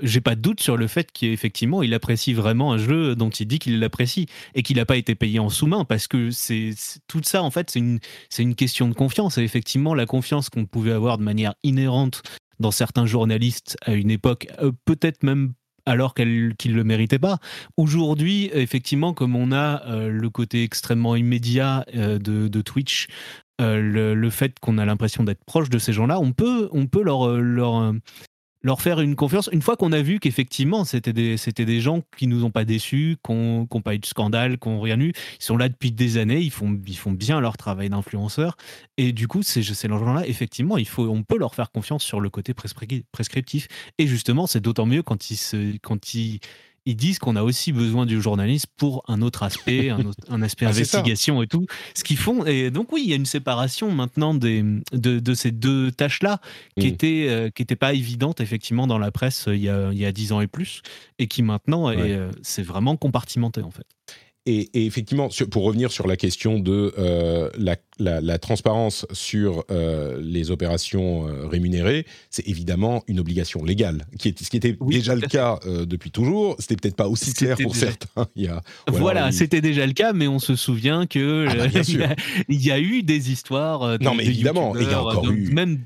j'ai 0.02 0.20
pas 0.20 0.36
de 0.36 0.40
doute 0.40 0.60
sur 0.60 0.76
le 0.76 0.86
fait 0.86 1.10
qu'effectivement 1.10 1.82
il 1.82 1.92
apprécie 1.92 2.34
vraiment 2.34 2.72
un 2.72 2.78
jeu 2.78 3.16
dont 3.16 3.30
il 3.30 3.46
dit 3.46 3.58
qu'il 3.58 3.80
l'apprécie 3.80 4.26
et 4.54 4.62
qu'il 4.62 4.76
n'a 4.76 4.86
pas 4.86 4.96
été 4.96 5.16
payé 5.16 5.40
en 5.40 5.48
sous-main 5.48 5.84
parce 5.84 6.06
que 6.06 6.30
c'est 6.30 6.74
tout 7.10 7.20
ça, 7.24 7.42
en 7.42 7.50
fait, 7.50 7.70
c'est 7.70 7.80
une, 7.80 7.98
une 8.38 8.54
question 8.54 8.88
de 8.88 8.94
confiance. 8.94 9.36
Et 9.36 9.42
effectivement, 9.42 9.94
la 9.94 10.06
confiance 10.06 10.48
qu'on 10.48 10.64
pouvait 10.64 10.92
avoir 10.92 11.18
de 11.18 11.24
manière 11.24 11.54
inhérente 11.64 12.22
dans 12.60 12.70
certains 12.70 13.04
journalistes 13.04 13.76
à 13.84 13.94
une 13.94 14.12
époque, 14.12 14.46
euh, 14.62 14.70
peut-être 14.84 15.24
même 15.24 15.54
alors 15.86 16.14
qu'ils 16.14 16.54
ne 16.66 16.72
le 16.72 16.84
méritaient 16.84 17.18
pas. 17.18 17.38
Aujourd'hui, 17.76 18.48
effectivement, 18.52 19.12
comme 19.12 19.34
on 19.34 19.50
a 19.50 19.84
euh, 19.86 20.08
le 20.08 20.30
côté 20.30 20.62
extrêmement 20.62 21.16
immédiat 21.16 21.84
euh, 21.96 22.18
de, 22.18 22.60
Twitch, 22.60 23.08
le, 23.58 24.30
fait 24.30 24.60
qu'on 24.60 24.78
a 24.78 24.84
l'impression 24.84 25.24
d'être 25.24 25.44
proche 25.44 25.68
de 25.68 25.78
ces 25.78 25.92
gens-là, 25.92 26.20
on 26.20 26.32
peut, 26.32 26.68
on 26.70 26.86
peut 26.86 27.02
leur, 27.02 27.92
leur 28.62 28.82
faire 28.82 29.00
une 29.00 29.16
confiance. 29.16 29.48
Une 29.52 29.62
fois 29.62 29.76
qu'on 29.76 29.92
a 29.92 30.02
vu 30.02 30.20
qu'effectivement, 30.20 30.84
c'était 30.84 31.12
des, 31.12 31.36
des 31.36 31.80
gens 31.80 32.02
qui 32.16 32.26
nous 32.26 32.44
ont 32.44 32.50
pas 32.50 32.64
déçus, 32.64 33.16
qui 33.24 33.32
n'ont 33.32 33.66
pas 33.66 33.94
eu 33.94 33.98
de 33.98 34.06
scandale, 34.06 34.58
qui 34.58 34.68
n'ont 34.68 34.80
rien 34.80 35.00
eu. 35.00 35.12
Ils 35.38 35.44
sont 35.44 35.56
là 35.56 35.68
depuis 35.68 35.92
des 35.92 36.18
années, 36.18 36.40
ils 36.40 36.50
font, 36.50 36.78
ils 36.86 36.96
font 36.96 37.12
bien 37.12 37.40
leur 37.40 37.56
travail 37.56 37.88
d'influenceur. 37.88 38.56
Et 38.96 39.12
du 39.12 39.28
coup, 39.28 39.42
ces, 39.42 39.62
ces 39.62 39.88
gens-là, 39.88 40.26
effectivement, 40.26 40.76
il 40.76 40.88
faut, 40.88 41.08
on 41.08 41.22
peut 41.22 41.38
leur 41.38 41.54
faire 41.54 41.70
confiance 41.70 42.02
sur 42.02 42.20
le 42.20 42.28
côté 42.30 42.54
prescriptif. 42.54 43.68
Et 43.98 44.06
justement, 44.06 44.46
c'est 44.46 44.60
d'autant 44.60 44.86
mieux 44.86 45.02
quand 45.02 45.30
ils, 45.30 45.36
se, 45.36 45.76
quand 45.78 46.14
ils 46.14 46.40
ils 46.86 46.96
disent 46.96 47.18
qu'on 47.18 47.36
a 47.36 47.42
aussi 47.42 47.72
besoin 47.72 48.06
du 48.06 48.20
journaliste 48.20 48.66
pour 48.76 49.04
un 49.06 49.20
autre 49.22 49.42
aspect, 49.42 49.90
un, 49.90 50.42
aspect 50.42 50.66
ah, 50.66 50.70
investigation 50.70 51.42
et 51.42 51.46
tout. 51.46 51.66
Ce 51.94 52.02
qu'ils 52.04 52.16
font. 52.16 52.44
Et 52.46 52.70
donc, 52.70 52.92
oui, 52.92 53.02
il 53.04 53.10
y 53.10 53.12
a 53.12 53.16
une 53.16 53.26
séparation 53.26 53.90
maintenant 53.90 54.34
des, 54.34 54.64
de, 54.92 55.34
ces 55.34 55.50
deux 55.50 55.92
tâches-là 55.92 56.40
qui 56.78 56.86
n'étaient 56.86 57.26
mm. 57.26 57.30
euh, 57.30 57.50
qui 57.50 57.62
était 57.62 57.76
pas 57.76 57.92
évidente, 57.92 58.40
effectivement, 58.40 58.86
dans 58.86 58.98
la 58.98 59.10
presse 59.10 59.48
euh, 59.48 59.56
il 59.56 59.62
y 59.62 60.04
a, 60.04 60.12
10 60.12 60.32
ans 60.32 60.40
et 60.40 60.46
plus, 60.46 60.82
et 61.18 61.26
qui 61.26 61.42
maintenant, 61.42 61.90
euh, 61.90 62.30
c'est 62.42 62.62
vraiment 62.62 62.96
compartimenté, 62.96 63.62
en 63.62 63.70
fait. 63.70 63.86
Et, 64.52 64.86
effectivement, 64.86 65.28
pour 65.52 65.62
revenir 65.62 65.92
sur 65.92 66.08
la 66.08 66.16
question 66.16 66.58
de 66.58 66.92
euh, 66.98 67.50
la, 67.98 68.38
transparence 68.38 69.06
sur 69.12 69.64
euh, 69.70 70.20
les 70.20 70.50
opérations 70.50 71.28
euh, 71.28 71.46
rémunérées, 71.46 72.04
c'est 72.30 72.48
évidemment 72.48 73.04
une 73.06 73.20
obligation 73.20 73.62
légale, 73.62 74.06
qui 74.18 74.28
est, 74.28 74.42
ce 74.42 74.50
qui 74.50 74.56
était 74.56 74.76
déjà 74.80 75.14
le 75.14 75.20
cas 75.20 75.60
depuis 75.66 76.10
toujours. 76.10 76.56
C'était 76.58 76.74
peut-être 76.74 76.96
pas 76.96 77.06
aussi 77.06 77.32
clair 77.32 77.56
pour 77.62 77.76
certains. 77.76 78.26
Il 78.34 78.44
y 78.44 78.48
a, 78.48 78.60
voilà, 78.88 79.30
c'était 79.30 79.60
déjà 79.60 79.86
le 79.86 79.92
cas, 79.92 80.12
mais 80.12 80.26
on 80.26 80.40
se 80.40 80.56
souvient 80.56 81.06
que 81.06 81.46
ah 81.48 81.54
bah, 81.54 81.66
il, 82.48 82.66
y 82.66 82.72
a, 82.72 82.80
eu 82.80 83.04
des 83.04 83.30
histoires. 83.30 83.98
non, 84.00 84.16
mais 84.16 84.26
évidemment, 84.26 84.74
il 84.76 84.90
y 84.90 84.92
a 84.92 85.00
encore 85.00 85.30
eu 85.30 85.52
même 85.52 85.78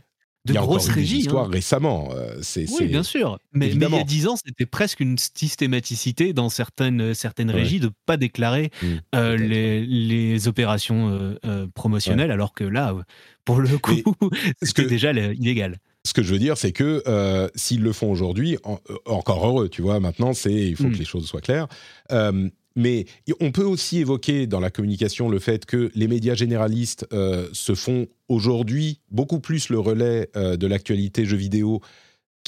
de 0.46 0.52
il 0.52 0.54
y 0.54 0.58
a 0.58 0.60
grosses 0.60 0.84
encore 0.84 0.92
eu 0.92 0.94
des 0.96 1.00
régies. 1.00 1.28
hein. 1.30 1.48
récemment. 1.50 2.08
euh, 2.12 2.36
c'est, 2.42 2.66
Oui, 2.70 2.86
bien 2.86 3.02
sûr. 3.02 3.38
Mais, 3.52 3.72
mais 3.74 3.86
il 3.86 3.92
y 3.94 3.98
a 3.98 4.04
10 4.04 4.26
ans, 4.28 4.36
c'était 4.36 4.66
presque 4.66 5.00
une 5.00 5.16
systématicité 5.18 6.32
dans 6.32 6.48
certaines, 6.50 7.14
certaines 7.14 7.48
Ouais. 7.50 7.56
régies 7.62 7.80
de 7.80 7.90
pas 8.06 8.16
déclarer 8.16 8.70
Hmm, 8.82 8.86
euh, 9.14 9.36
les, 9.36 9.84
les 9.86 10.48
opérations 10.48 11.08
euh, 11.10 11.38
euh, 11.46 11.66
promotionnelles, 11.74 12.30
alors 12.30 12.52
que 12.52 12.64
là, 12.64 12.92
euh, 12.92 13.02
pour 13.44 13.60
le 13.60 13.78
coup, 13.78 13.94
c'était 14.62 14.84
que- 14.84 14.88
déjà 14.88 15.12
illégal. 15.12 15.78
Ce 16.06 16.12
que 16.12 16.22
je 16.22 16.32
veux 16.34 16.38
dire, 16.38 16.58
c'est 16.58 16.72
que 16.72 17.02
euh, 17.06 17.48
s'ils 17.54 17.80
le 17.82 17.92
font 17.94 18.10
aujourd'hui, 18.10 18.58
en- 18.64 18.78
euh, 18.90 18.96
encore 19.06 19.46
heureux, 19.46 19.70
tu 19.70 19.80
vois. 19.80 20.00
Maintenant, 20.00 20.34
c'est 20.34 20.52
il 20.52 20.76
faut 20.76 20.84
que 20.90 20.96
les 20.96 21.04
choses 21.06 21.26
soient 21.26 21.40
claires. 21.40 21.66
Euh, 22.12 22.50
mais 22.76 23.06
on 23.40 23.52
peut 23.52 23.64
aussi 23.64 23.98
évoquer 23.98 24.46
dans 24.46 24.60
la 24.60 24.70
communication 24.70 25.28
le 25.28 25.38
fait 25.38 25.64
que 25.66 25.90
les 25.94 26.08
médias 26.08 26.34
généralistes 26.34 27.06
euh, 27.12 27.48
se 27.52 27.74
font 27.74 28.06
aujourd'hui 28.28 29.00
beaucoup 29.10 29.40
plus 29.40 29.68
le 29.68 29.78
relais 29.78 30.30
euh, 30.36 30.56
de 30.56 30.66
l'actualité 30.66 31.24
jeux 31.24 31.36
vidéo 31.36 31.80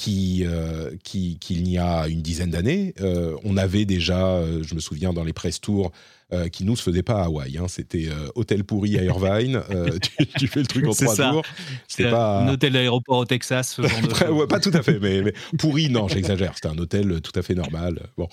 euh, 0.07 0.91
qui- 1.03 1.37
qu'il 1.39 1.63
n'y 1.63 1.77
a 1.77 2.07
une 2.07 2.21
dizaine 2.21 2.51
d'années. 2.51 2.93
Euh, 3.01 3.35
on 3.43 3.57
avait 3.57 3.85
déjà, 3.85 4.35
euh, 4.37 4.61
je 4.63 4.75
me 4.75 4.79
souviens, 4.79 5.11
dans 5.13 5.23
les 5.23 5.33
press 5.33 5.59
tours, 5.59 5.91
euh, 6.33 6.49
qui 6.49 6.65
nous 6.65 6.75
se 6.75 6.83
faisaient 6.83 7.03
pas 7.03 7.21
à 7.21 7.25
Hawaï. 7.25 7.57
hein. 7.57 7.67
C'était 7.69 8.07
euh, 8.09 8.27
hôtel 8.35 8.63
pourri 8.65 8.97
à 8.97 9.03
Irvine. 9.03 9.61
euh, 9.71 9.97
tu, 10.19 10.25
tu 10.25 10.47
fais 10.47 10.59
le 10.59 10.65
truc 10.65 10.85
en 10.87 10.91
trois 10.91 11.15
ça. 11.15 11.31
jours. 11.31 11.43
C'était 11.87 12.09
pas 12.11 12.39
un 12.41 12.49
hôtel 12.49 12.73
d'aéroport 12.73 13.19
au 13.19 13.25
Texas, 13.25 13.73
ce 13.75 13.81
genre 13.87 14.01
de 14.01 14.05
Après, 14.07 14.25
choses. 14.27 14.35
ouais, 14.35 14.47
pas 14.47 14.59
tout 14.59 14.71
à 14.73 14.81
fait, 14.83 14.99
mais, 14.99 15.21
mais 15.21 15.33
pourri, 15.57 15.89
non, 15.89 16.07
j'exagère. 16.07 16.51
C'était 16.55 16.67
un 16.67 16.77
hôtel 16.77 17.21
tout 17.21 17.37
à 17.39 17.41
fait 17.41 17.55
normal. 17.55 18.01
Bon, 18.17 18.27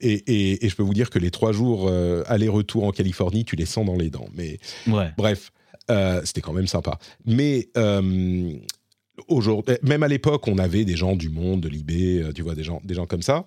et, 0.00 0.12
et- 0.12 0.64
et 0.64 0.68
je 0.68 0.76
peux 0.76 0.82
vous 0.84 0.94
dire 0.94 1.10
que 1.10 1.18
les 1.18 1.30
trois 1.32 1.52
jours 1.52 1.88
euh, 1.88 2.22
aller-retour 2.26 2.84
en 2.84 2.92
Californie, 2.92 3.44
tu 3.44 3.56
les 3.56 3.66
sens 3.66 3.84
dans 3.86 3.96
les 3.96 4.10
dents. 4.10 4.28
Mais 4.34 4.58
Ouais. 4.86 5.10
bref, 5.16 5.50
c'était 6.24 6.40
quand 6.40 6.52
même 6.52 6.66
sympa. 6.68 6.98
Mais 7.26 7.68
aujourd'hui, 9.28 9.74
même 9.82 10.02
à 10.02 10.08
l'époque, 10.08 10.46
on 10.48 10.58
avait 10.58 10.84
des 10.84 10.96
gens 10.96 11.16
du 11.16 11.28
Monde, 11.28 11.60
de 11.62 11.68
euh, 11.68 12.32
tu 12.32 12.42
vois, 12.42 12.54
des 12.54 12.64
gens, 12.64 12.80
des 12.84 12.94
gens 12.94 13.06
comme 13.06 13.22
ça. 13.22 13.44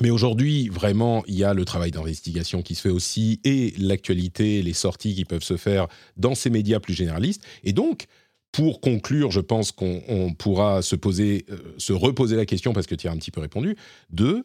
Mais 0.00 0.10
aujourd'hui, 0.10 0.68
vraiment, 0.68 1.22
il 1.26 1.34
y 1.34 1.44
a 1.44 1.52
le 1.52 1.64
travail 1.64 1.90
d'investigation 1.90 2.62
qui 2.62 2.74
se 2.74 2.82
fait 2.82 2.88
aussi 2.88 3.40
et 3.44 3.74
l'actualité, 3.78 4.62
les 4.62 4.72
sorties 4.72 5.14
qui 5.14 5.24
peuvent 5.24 5.42
se 5.42 5.56
faire 5.56 5.86
dans 6.16 6.34
ces 6.34 6.50
médias 6.50 6.80
plus 6.80 6.94
généralistes. 6.94 7.44
Et 7.62 7.72
donc, 7.72 8.06
pour 8.52 8.80
conclure, 8.80 9.30
je 9.30 9.40
pense 9.40 9.72
qu'on 9.72 10.02
on 10.08 10.32
pourra 10.32 10.82
se 10.82 10.96
poser, 10.96 11.46
euh, 11.50 11.74
se 11.78 11.92
reposer 11.92 12.36
la 12.36 12.46
question 12.46 12.72
parce 12.72 12.86
que 12.86 12.94
tu 12.94 13.08
as 13.08 13.12
un 13.12 13.16
petit 13.16 13.30
peu 13.30 13.40
répondu. 13.40 13.76
De 14.10 14.44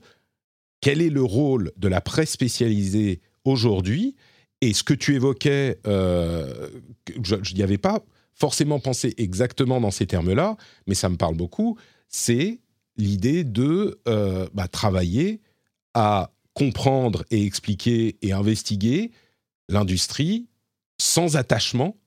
quel 0.81 1.01
est 1.01 1.09
le 1.09 1.23
rôle 1.23 1.71
de 1.77 1.87
la 1.87 2.01
presse 2.01 2.31
spécialisée 2.31 3.21
aujourd'hui? 3.43 4.15
Et 4.61 4.73
ce 4.73 4.83
que 4.83 4.93
tu 4.93 5.15
évoquais, 5.15 5.79
euh, 5.87 6.69
je 7.23 7.53
n'y 7.53 7.63
avais 7.63 7.77
pas 7.77 8.03
forcément 8.33 8.79
pensé 8.79 9.13
exactement 9.17 9.81
dans 9.81 9.91
ces 9.91 10.05
termes-là, 10.05 10.57
mais 10.87 10.95
ça 10.95 11.09
me 11.09 11.17
parle 11.17 11.35
beaucoup. 11.35 11.77
C'est 12.07 12.59
l'idée 12.97 13.43
de 13.43 13.99
euh, 14.07 14.47
bah, 14.53 14.67
travailler 14.67 15.41
à 15.93 16.31
comprendre 16.53 17.23
et 17.29 17.45
expliquer 17.45 18.17
et 18.21 18.31
investiguer 18.31 19.11
l'industrie 19.69 20.47
sans 20.99 21.35
attachement 21.37 21.97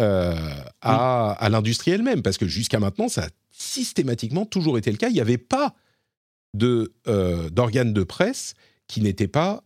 euh, 0.00 0.34
à, 0.82 1.32
à 1.32 1.48
l'industrie 1.48 1.92
elle-même, 1.92 2.22
parce 2.22 2.36
que 2.36 2.46
jusqu'à 2.46 2.78
maintenant, 2.78 3.08
ça 3.08 3.24
a 3.24 3.28
systématiquement 3.50 4.44
toujours 4.44 4.76
été 4.76 4.90
le 4.90 4.98
cas. 4.98 5.08
Il 5.08 5.14
n'y 5.14 5.20
avait 5.20 5.38
pas 5.38 5.74
de, 6.52 6.92
euh, 7.08 7.48
d'organes 7.48 7.94
de 7.94 8.02
presse 8.02 8.54
qui 8.86 9.00
n'étaient 9.00 9.28
pas 9.28 9.64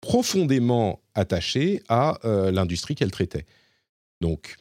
profondément 0.00 1.00
attachés 1.14 1.82
à 1.88 2.18
l'industrie 2.22 2.94
qu'elle 2.94 3.10
traitait. 3.10 3.46
Donc, 4.20 4.56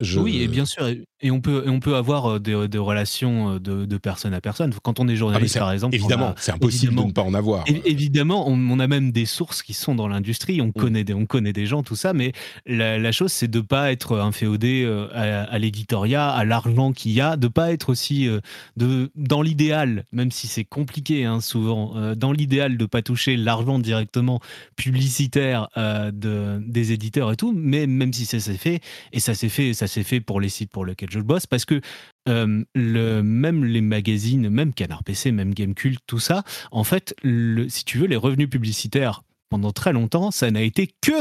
je... 0.00 0.20
Oui, 0.20 0.40
et 0.42 0.48
bien 0.48 0.64
sûr, 0.66 0.86
et- 0.86 1.04
et 1.22 1.30
on 1.30 1.40
peut, 1.40 1.64
et 1.66 1.70
on 1.70 1.80
peut 1.80 1.96
avoir 1.96 2.32
euh, 2.32 2.38
des, 2.38 2.68
des 2.68 2.76
relations 2.76 3.54
euh, 3.54 3.58
de, 3.58 3.86
de 3.86 3.96
personne 3.96 4.34
à 4.34 4.40
personne. 4.42 4.74
Quand 4.82 5.00
on 5.00 5.08
est 5.08 5.12
Ah, 5.12 5.16
journaliste, 5.16 5.58
par 5.58 5.72
exemple, 5.72 5.94
évidemment, 5.94 6.34
c'est 6.36 6.52
impossible 6.52 6.94
de 6.94 7.02
ne 7.02 7.12
pas 7.12 7.22
en 7.22 7.32
avoir. 7.32 7.64
Évidemment, 7.86 8.46
on, 8.48 8.52
on 8.70 8.78
a 8.78 8.86
même 8.86 9.12
des 9.12 9.24
sources 9.24 9.62
qui 9.62 9.72
sont 9.72 9.94
dans 9.94 10.08
l'industrie, 10.08 10.58
Mm. 10.60 10.64
on, 10.66 10.72
connaît 10.72 11.04
des, 11.04 11.14
on 11.14 11.24
connaît 11.24 11.54
des 11.54 11.64
gens, 11.64 11.82
tout 11.82 11.96
ça, 11.96 12.12
mais 12.12 12.32
la, 12.66 12.98
la 12.98 13.12
chose, 13.12 13.32
c'est 13.32 13.48
de 13.48 13.60
pas 13.60 13.90
être 13.92 14.18
inféodé 14.18 14.82
euh, 14.84 15.08
à, 15.14 15.44
à 15.44 15.58
l'éditoriat, 15.58 16.28
à 16.28 16.44
l'argent 16.44 16.92
qu'il 16.92 17.12
y 17.12 17.20
a, 17.22 17.36
de 17.38 17.48
pas 17.48 17.72
être 17.72 17.88
aussi 17.88 18.28
de, 18.76 19.10
dans 19.16 19.40
l'idéal, 19.40 20.04
même 20.12 20.30
si 20.30 20.46
c'est 20.48 20.64
compliqué 20.64 21.24
hein, 21.24 21.40
souvent, 21.40 22.14
dans 22.14 22.32
l'idéal 22.32 22.76
de 22.76 22.84
pas 22.86 23.00
toucher 23.00 23.36
l'argent 23.38 23.78
directement 23.78 24.40
publicitaire 24.76 25.68
euh, 25.76 26.10
de, 26.12 26.60
des 26.66 26.92
éditeurs 26.92 27.32
et 27.32 27.36
tout, 27.36 27.52
mais 27.56 27.86
même 27.86 28.12
si 28.12 28.24
ça 28.26 28.38
s'est 28.38 28.56
fait, 28.56 28.80
et 29.12 29.20
ça 29.20 29.34
s'est 29.34 29.48
fait, 29.48 29.74
ça 29.74 29.85
s'est 29.88 30.02
fait 30.02 30.20
pour 30.20 30.40
les 30.40 30.48
sites 30.48 30.70
pour 30.70 30.84
lesquels 30.84 31.10
je 31.10 31.20
bosse, 31.20 31.46
parce 31.46 31.64
que 31.64 31.80
euh, 32.28 32.64
le, 32.74 33.22
même 33.22 33.64
les 33.64 33.80
magazines, 33.80 34.48
même 34.48 34.72
Canard 34.74 35.04
PC, 35.04 35.32
même 35.32 35.54
Gamecult, 35.54 35.98
tout 36.06 36.18
ça, 36.18 36.42
en 36.70 36.84
fait, 36.84 37.14
le- 37.22 37.68
si 37.68 37.84
tu 37.84 37.98
veux, 37.98 38.06
les 38.06 38.16
revenus 38.16 38.50
publicitaires, 38.50 39.22
pendant 39.48 39.70
très 39.72 39.92
longtemps, 39.92 40.30
ça 40.32 40.50
n'a 40.50 40.62
été 40.62 40.88
que 41.00 41.12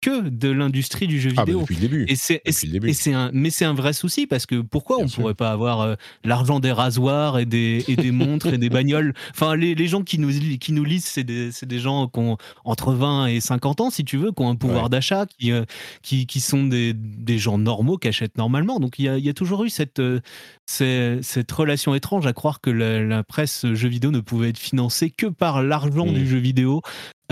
que 0.00 0.28
de 0.28 0.48
l'industrie 0.50 1.06
du 1.06 1.20
jeu 1.20 1.30
Ah, 1.32 1.40
bah, 1.40 1.44
vidéo. 1.44 1.60
depuis 1.62 1.74
le 1.76 1.80
début. 1.80 2.04
Et 2.08 2.16
c'est, 2.16 2.40
et 2.44 2.50
Depuis 2.52 2.66
le 2.66 2.72
début. 2.74 2.88
et 2.90 2.92
c'est 2.92 3.12
un, 3.12 3.30
mais 3.32 3.50
c'est 3.50 3.64
un 3.64 3.74
vrai 3.74 3.92
souci 3.92 4.26
parce 4.26 4.46
que 4.46 4.60
pourquoi 4.60 4.96
Bien 4.96 5.06
on 5.06 5.08
sûr. 5.08 5.20
pourrait 5.22 5.34
pas 5.34 5.50
avoir 5.50 5.80
euh, 5.80 5.94
l'argent 6.24 6.60
des 6.60 6.72
rasoirs 6.72 7.38
et 7.38 7.46
des, 7.46 7.84
et 7.88 7.96
des 7.96 8.10
montres 8.12 8.46
et 8.48 8.58
des 8.58 8.68
bagnoles? 8.70 9.14
Enfin, 9.30 9.56
les, 9.56 9.74
les 9.74 9.86
gens 9.88 10.02
qui 10.02 10.18
nous, 10.18 10.30
qui 10.60 10.72
nous 10.72 10.84
lisent, 10.84 11.04
c'est 11.06 11.24
des, 11.24 11.78
gens 11.78 12.08
qui 12.08 12.20
ont 12.20 12.36
entre 12.64 12.92
20 12.92 13.26
et 13.26 13.40
50 13.40 13.80
ans, 13.80 13.90
si 13.90 14.04
tu 14.04 14.16
veux, 14.16 14.32
qui 14.32 14.42
ont 14.42 14.50
un 14.50 14.56
pouvoir 14.56 14.84
Ouais. 14.84 14.90
d'achat, 14.90 15.26
qui, 15.38 15.50
euh, 15.52 15.64
qui, 16.02 16.26
qui 16.26 16.40
sont 16.40 16.64
des, 16.64 16.92
des 16.94 17.38
gens 17.38 17.58
normaux 17.58 17.96
qui 17.98 18.08
achètent 18.08 18.36
normalement. 18.38 18.78
Donc 18.80 18.98
il 18.98 19.06
y 19.06 19.08
a, 19.08 19.18
il 19.18 19.24
y 19.24 19.28
a 19.28 19.34
toujours 19.34 19.64
eu 19.64 19.70
cette, 19.70 19.98
euh, 20.00 20.20
cette 21.22 21.50
relation 21.52 21.94
étrange 21.94 22.26
à 22.26 22.32
croire 22.32 22.60
que 22.60 22.70
la, 22.70 23.02
la 23.02 23.22
presse 23.24 23.66
jeux 23.72 23.88
vidéo 23.88 24.10
ne 24.10 24.20
pouvait 24.20 24.50
être 24.50 24.58
financée 24.58 25.10
que 25.10 25.26
par 25.26 25.62
l'argent 25.62 26.06
Mm. 26.06 26.12
du 26.14 26.26
jeu 26.28 26.38
vidéo, 26.38 26.82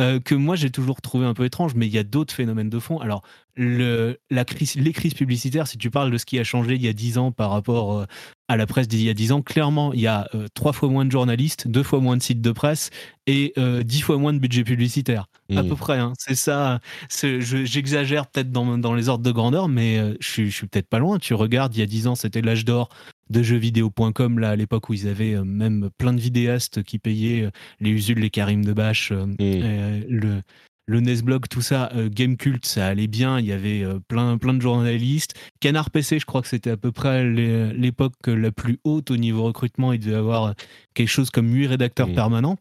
euh, 0.01 0.19
que 0.21 0.35
moi 0.35 0.57
j'ai 0.57 0.71
toujours 0.71 1.01
trouvé 1.01 1.27
un 1.27 1.35
peu 1.35 1.45
étrange, 1.45 1.75
mais 1.75 1.87
il 1.87 1.93
y 1.93 1.99
a 1.99 2.03
d'autres 2.05 2.35
phénomènes 2.35 2.71
de 2.71 2.79
fond. 2.79 2.99
Alors, 2.99 3.23
le, 3.57 4.19
la 4.31 4.45
crise, 4.45 4.75
les 4.75 4.93
crises 4.93 5.15
publicitaires, 5.15 5.69
si 5.69 5.79
tu 5.79 5.91
parles 5.91 6.11
de 6.11 6.19
ce 6.19 6.25
qui 6.27 6.39
a 6.41 6.45
changé 6.45 6.75
il 6.75 6.83
y 6.83 6.89
a 6.89 6.93
10 6.93 7.19
ans 7.19 7.31
par 7.31 7.51
rapport 7.51 7.99
euh, 8.01 8.07
à 8.49 8.57
la 8.57 8.66
presse 8.66 8.89
d'il 8.89 9.03
y 9.03 9.09
a 9.09 9.15
10 9.15 9.31
ans, 9.33 9.43
clairement, 9.43 9.93
il 9.93 10.01
y 10.01 10.07
a 10.09 10.29
euh, 10.35 10.49
trois 10.55 10.73
fois 10.73 10.89
moins 10.89 11.05
de 11.05 11.12
journalistes, 11.12 11.69
deux 11.69 11.85
fois 11.85 12.01
moins 12.01 12.16
de 12.16 12.23
sites 12.23 12.41
de 12.41 12.51
presse 12.53 12.91
et 13.29 13.53
euh, 13.57 13.83
dix 13.85 14.01
fois 14.01 14.19
moins 14.19 14.33
de 14.33 14.39
budget 14.41 14.65
publicitaire. 14.65 15.27
À 15.55 15.62
Mm. 15.62 15.69
peu 15.69 15.77
près, 15.77 15.99
hein. 15.99 16.12
c'est 16.19 16.35
ça. 16.35 16.81
je- 17.23 17.65
J'exagère 17.65 18.27
peut-être 18.27 18.51
dans, 18.51 18.77
dans 18.79 18.95
les 18.95 19.09
ordres 19.09 19.25
de 19.25 19.31
grandeur, 19.33 19.69
mais 19.69 19.99
je 20.21 20.45
je 20.47 20.51
suis 20.51 20.66
peut-être 20.66 20.89
pas 20.89 20.99
loin. 20.99 21.19
Tu 21.19 21.35
regardes, 21.35 21.75
il 21.77 21.81
y 21.81 21.83
a 21.83 21.87
10 21.87 22.07
ans, 22.09 22.15
c'était 22.16 22.41
l'âge 22.43 22.65
d'or 22.65 22.89
de 23.31 23.43
jeuxvideo.com, 23.43 24.39
là, 24.39 24.51
à 24.51 24.57
l'époque 24.57 24.89
où 24.89 24.95
ils 24.95 25.09
avaient 25.09 25.35
euh, 25.35 25.45
même 25.45 25.91
plein 25.99 26.13
de 26.13 26.21
vidéastes 26.21 26.83
qui 26.83 26.99
payaient 26.99 27.45
euh, 27.45 27.51
les 27.81 27.91
Usul, 27.91 28.19
les 28.19 28.31
Karim 28.31 28.65
de 28.65 28.73
Bâche, 28.73 29.11
euh, 29.13 29.27
Mm. 29.27 29.37
euh, 29.41 30.01
le, 30.09 30.41
le 30.87 31.01
Nesblog, 31.01 31.49
tout 31.49 31.63
ça, 31.63 31.91
Gamecult, 32.11 32.67
ça 32.67 32.87
allait 32.87 33.07
bien. 33.07 33.41
Il 33.41 33.47
y 33.47 33.53
avait 33.53 33.85
plein, 34.07 34.37
plein 34.37 34.53
de 34.53 34.61
journalistes. 34.61 35.33
Canard 35.61 35.91
PC, 35.91 36.19
je 36.19 36.27
crois 36.27 36.43
que 36.43 36.49
c'était 36.49 36.69
à 36.71 36.77
peu 36.77 36.93
près 36.93 37.25
l'é- 37.25 37.73
l'époque 37.73 38.13
la 38.27 38.53
plus 38.53 38.79
haute 38.85 39.11
au 39.11 39.17
niveau 39.17 39.45
recrutement. 39.45 39.95
Il 39.95 40.01
devait 40.01 40.13
y 40.13 40.15
avoir 40.15 40.55
quelque 40.93 41.09
chose 41.09 41.31
comme 41.31 41.51
8 41.55 41.69
rédacteurs 41.69 42.09
Mm. 42.09 42.15
permanents. 42.15 42.59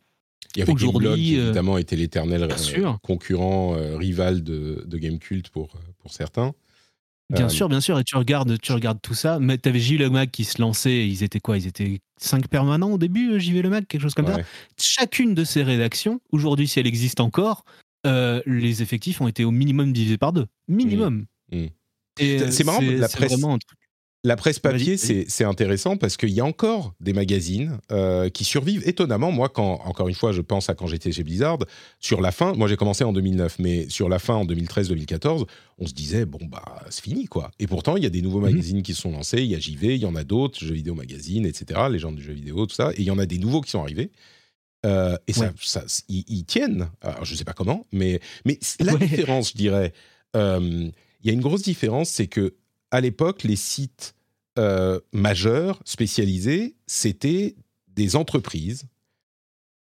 Il 0.56 0.60
y 0.60 0.61
avait 0.61 0.73
Gameblog 0.73 1.15
qui 1.15 1.35
évidemment 1.35 1.77
était 1.77 1.95
l'éternel 1.98 2.48
concurrent 3.02 3.76
rival 3.98 4.41
de, 4.44 4.84
de 4.88 4.98
Gamecult 4.98 5.49
pour, 5.49 5.68
pour 5.99 6.14
certains. 6.14 6.53
Bien 7.29 7.45
Euh, 7.45 7.49
sûr, 7.49 7.69
bien 7.69 7.81
sûr. 7.81 7.97
Et 7.99 8.03
tu 8.03 8.15
regardes, 8.15 8.59
tu 8.59 8.71
regardes 8.73 9.01
tout 9.01 9.13
ça. 9.13 9.39
Mais 9.39 9.57
t'avais 9.57 9.79
JV 9.79 9.97
Le 9.97 10.09
Mag 10.09 10.29
qui 10.29 10.43
se 10.43 10.61
lançait. 10.61 11.07
Ils 11.07 11.23
étaient 11.23 11.39
quoi? 11.39 11.57
Ils 11.57 11.67
étaient 11.67 11.99
5 12.17 12.47
permanents 12.47 12.91
au 12.91 12.97
début, 12.97 13.31
euh, 13.31 13.39
JV 13.39 13.61
Le 13.61 13.69
Mag, 13.69 13.85
quelque 13.87 14.01
chose 14.01 14.13
comme 14.13 14.27
ça. 14.27 14.37
Chacune 14.79 15.33
de 15.33 15.43
ces 15.43 15.63
rédactions, 15.63 16.19
aujourd'hui, 16.31 16.67
si 16.67 16.79
elle 16.79 16.87
existe 16.87 17.19
encore, 17.21 17.63
euh, 18.05 18.41
les 18.45 18.81
effectifs 18.81 19.21
ont 19.21 19.27
été 19.27 19.45
au 19.45 19.51
minimum 19.51 19.93
divisés 19.93 20.17
par 20.17 20.33
deux. 20.33 20.47
Minimum. 20.67 21.25
Mmh. 21.51 21.57
Mmh. 21.57 21.67
Et, 22.19 22.51
C'est- 22.51 22.63
marrant, 22.63 22.79
la 22.81 23.07
presse- 23.07 23.31
vraiment 23.31 23.55
un 23.55 23.57
truc. 23.57 23.79
La 24.25 24.37
presse 24.37 24.57
papier, 24.59 24.95
c'est 24.95 25.43
intéressant 25.43 25.97
parce 25.97 26.15
qu'il 26.15 26.29
y 26.29 26.39
a 26.39 26.45
encore 26.45 26.93
des 27.01 27.11
magazines 27.11 27.79
euh, 27.91 28.29
qui 28.29 28.45
survivent 28.45 28.87
étonnamment. 28.87 29.33
Moi, 29.33 29.49
quand, 29.49 29.81
encore 29.83 30.07
une 30.07 30.15
fois, 30.15 30.31
je 30.31 30.39
pense 30.39 30.69
à 30.69 30.75
quand 30.75 30.87
j'étais 30.87 31.11
chez 31.11 31.23
Blizzard, 31.25 31.57
sur 31.99 32.21
la 32.21 32.31
fin, 32.31 32.53
moi 32.53 32.69
j'ai 32.69 32.77
commencé 32.77 33.03
en 33.03 33.11
2009, 33.11 33.59
mais 33.59 33.89
sur 33.89 34.07
la 34.07 34.19
fin 34.19 34.35
en 34.35 34.45
2013-2014, 34.45 35.45
on 35.77 35.87
se 35.87 35.93
disait, 35.93 36.25
bon, 36.25 36.39
bah, 36.45 36.63
c'est 36.89 37.03
fini, 37.03 37.25
quoi. 37.25 37.51
Et 37.59 37.67
pourtant, 37.67 37.97
il 37.97 38.03
y 38.03 38.05
a 38.05 38.09
des 38.09 38.21
nouveaux 38.21 38.39
Mhm. 38.39 38.51
magazines 38.51 38.81
qui 38.81 38.93
se 38.93 39.01
sont 39.01 39.11
lancés, 39.11 39.41
il 39.41 39.47
y 39.47 39.55
a 39.55 39.59
JV, 39.59 39.95
il 39.95 40.01
y 40.01 40.05
en 40.05 40.15
a 40.15 40.23
d'autres, 40.23 40.57
Jeux 40.63 40.73
vidéo 40.73 40.95
magazine, 40.95 41.45
etc., 41.45 41.81
les 41.91 41.99
gens 41.99 42.13
du 42.13 42.23
jeu 42.23 42.31
vidéo, 42.31 42.65
tout 42.65 42.75
ça, 42.75 42.91
et 42.93 42.99
il 43.01 43.03
y 43.05 43.11
en 43.11 43.19
a 43.19 43.25
des 43.25 43.39
nouveaux 43.39 43.59
qui 43.59 43.71
sont 43.71 43.81
arrivés. 43.81 44.09
Euh, 44.85 45.17
et 45.27 45.33
ça, 45.33 45.47
Ouais. 45.47 45.51
ça, 45.61 45.83
ils, 46.07 46.23
ils 46.29 46.45
tiennent. 46.45 46.89
Alors, 47.01 47.25
je 47.25 47.33
ne 47.33 47.37
sais 47.37 47.43
pas 47.45 47.53
comment, 47.53 47.85
mais, 47.91 48.21
mais 48.45 48.57
la 48.79 48.93
Ouais. 48.93 48.99
différence, 48.99 49.49
je 49.51 49.57
dirais, 49.57 49.91
euh, 50.37 50.89
il 51.23 51.27
y 51.27 51.29
a 51.29 51.33
une 51.33 51.41
grosse 51.41 51.61
différence, 51.63 52.09
c'est 52.09 52.27
que 52.27 52.55
à 52.93 53.01
l'époque, 53.01 53.43
les 53.43 53.55
sites 53.55 54.13
euh, 54.59 54.99
majeurs 55.11 55.81
spécialisés, 55.83 56.75
c'était 56.85 57.55
des 57.87 58.15
entreprises 58.15 58.83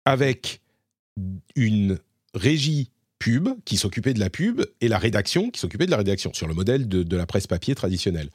avec 0.04 0.60
une 1.56 1.98
régie 2.34 2.90
pub 3.18 3.48
qui 3.64 3.78
s'occupait 3.78 4.12
de 4.12 4.20
la 4.20 4.28
pub 4.28 4.62
et 4.82 4.88
la 4.88 4.98
rédaction 4.98 5.50
qui 5.50 5.58
s'occupait 5.58 5.86
de 5.86 5.90
la 5.90 5.96
rédaction, 5.96 6.34
sur 6.34 6.46
le 6.46 6.52
modèle 6.52 6.86
de, 6.86 7.16
la 7.16 7.24
presse 7.24 7.46
papier 7.46 7.74
traditionnelle. 7.74 8.28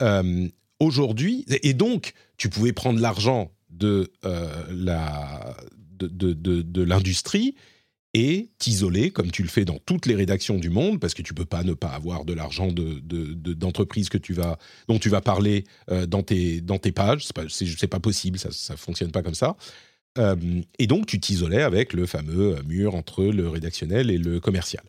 Euh, 0.00 0.48
aujourd'hui, 0.80 1.44
et 1.48 1.74
donc 1.74 2.14
tu 2.38 2.48
pouvais 2.48 2.72
prendre 2.72 3.00
l'argent 3.00 3.52
de 3.68 4.10
euh, 4.24 4.64
la 4.70 5.56
de, 5.98 6.32
de 6.32 6.82
l'industrie 6.82 7.54
et 8.16 8.48
t'isoler 8.56 9.10
comme 9.10 9.30
tu 9.30 9.42
le 9.42 9.48
fais 9.48 9.66
dans 9.66 9.78
toutes 9.84 10.06
les 10.06 10.14
rédactions 10.14 10.56
du 10.56 10.70
monde 10.70 10.98
parce 10.98 11.12
que 11.12 11.20
tu 11.20 11.34
peux 11.34 11.44
pas 11.44 11.62
ne 11.64 11.74
pas 11.74 11.88
avoir 11.88 12.24
de 12.24 12.32
l'argent 12.32 12.68
de, 12.72 12.98
d'entreprise 13.52 14.08
que 14.08 14.16
tu 14.16 14.32
vas 14.32 14.58
dont 14.88 14.98
tu 14.98 15.10
vas 15.10 15.20
parler 15.20 15.64
euh, 15.90 16.06
dans 16.06 16.22
tes 16.22 16.62
dans 16.62 16.78
tes 16.78 16.92
pages. 16.92 17.26
C'est 17.26 17.36
pas 17.36 17.44
c'est, 17.50 17.86
pas 17.88 18.00
possible 18.00 18.38
ça 18.38 18.50
ça 18.52 18.74
fonctionne 18.78 19.10
pas 19.12 19.22
comme 19.22 19.34
ça. 19.34 19.58
Euh, 20.16 20.34
et 20.78 20.86
donc 20.86 21.04
tu 21.04 21.20
t'isolais 21.20 21.60
avec 21.60 21.92
le 21.92 22.06
fameux 22.06 22.56
mur 22.62 22.94
entre 22.94 23.22
le 23.22 23.50
rédactionnel 23.50 24.10
et 24.10 24.16
le 24.16 24.40
commercial. 24.40 24.84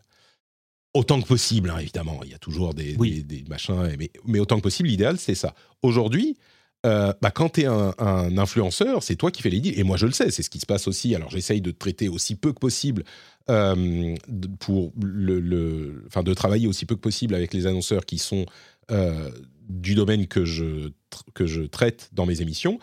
Autant 0.94 1.20
que 1.20 1.26
possible 1.26 1.68
hein, 1.68 1.78
évidemment 1.80 2.20
il 2.24 2.30
y 2.30 2.34
a 2.34 2.38
toujours 2.38 2.72
des, 2.72 2.96
des, 2.96 3.22
des 3.22 3.44
machins 3.46 3.94
mais, 3.98 4.10
mais 4.24 4.40
autant 4.40 4.56
que 4.56 4.62
possible 4.62 4.88
l'idéal 4.88 5.18
c'est 5.18 5.34
ça. 5.34 5.54
Aujourd'hui 5.82 6.38
euh, 6.86 7.12
bah, 7.20 7.30
quand 7.30 7.50
tu 7.50 7.62
es 7.62 7.66
un, 7.66 8.38
influenceur, 8.38 9.02
c'est 9.02 9.16
toi 9.16 9.30
qui 9.30 9.42
fais 9.42 9.50
les 9.50 9.60
deals. 9.60 9.78
Et 9.78 9.82
moi, 9.82 9.96
je 9.96 10.06
le 10.06 10.12
sais, 10.12 10.30
c'est 10.30 10.42
ce 10.42 10.50
qui 10.50 10.60
se 10.60 10.66
passe 10.66 10.86
aussi. 10.86 11.14
Alors, 11.14 11.30
j'essaye 11.30 11.60
de 11.60 11.70
traiter 11.70 12.08
aussi 12.08 12.36
peu 12.36 12.52
que 12.52 12.60
possible 12.60 13.04
euh, 13.50 14.14
pour 14.60 14.92
le, 15.02 16.04
enfin, 16.06 16.22
de 16.22 16.32
travailler 16.34 16.68
aussi 16.68 16.86
peu 16.86 16.94
que 16.94 17.00
possible 17.00 17.34
avec 17.34 17.52
les 17.52 17.66
annonceurs 17.66 18.06
qui 18.06 18.18
sont 18.18 18.46
euh, 18.90 19.30
du 19.68 19.94
domaine 19.94 20.26
que 20.26 20.44
je, 20.44 20.90
que 21.34 21.46
je 21.46 21.62
traite 21.62 22.10
dans 22.12 22.26
mes 22.26 22.42
émissions. 22.42 22.78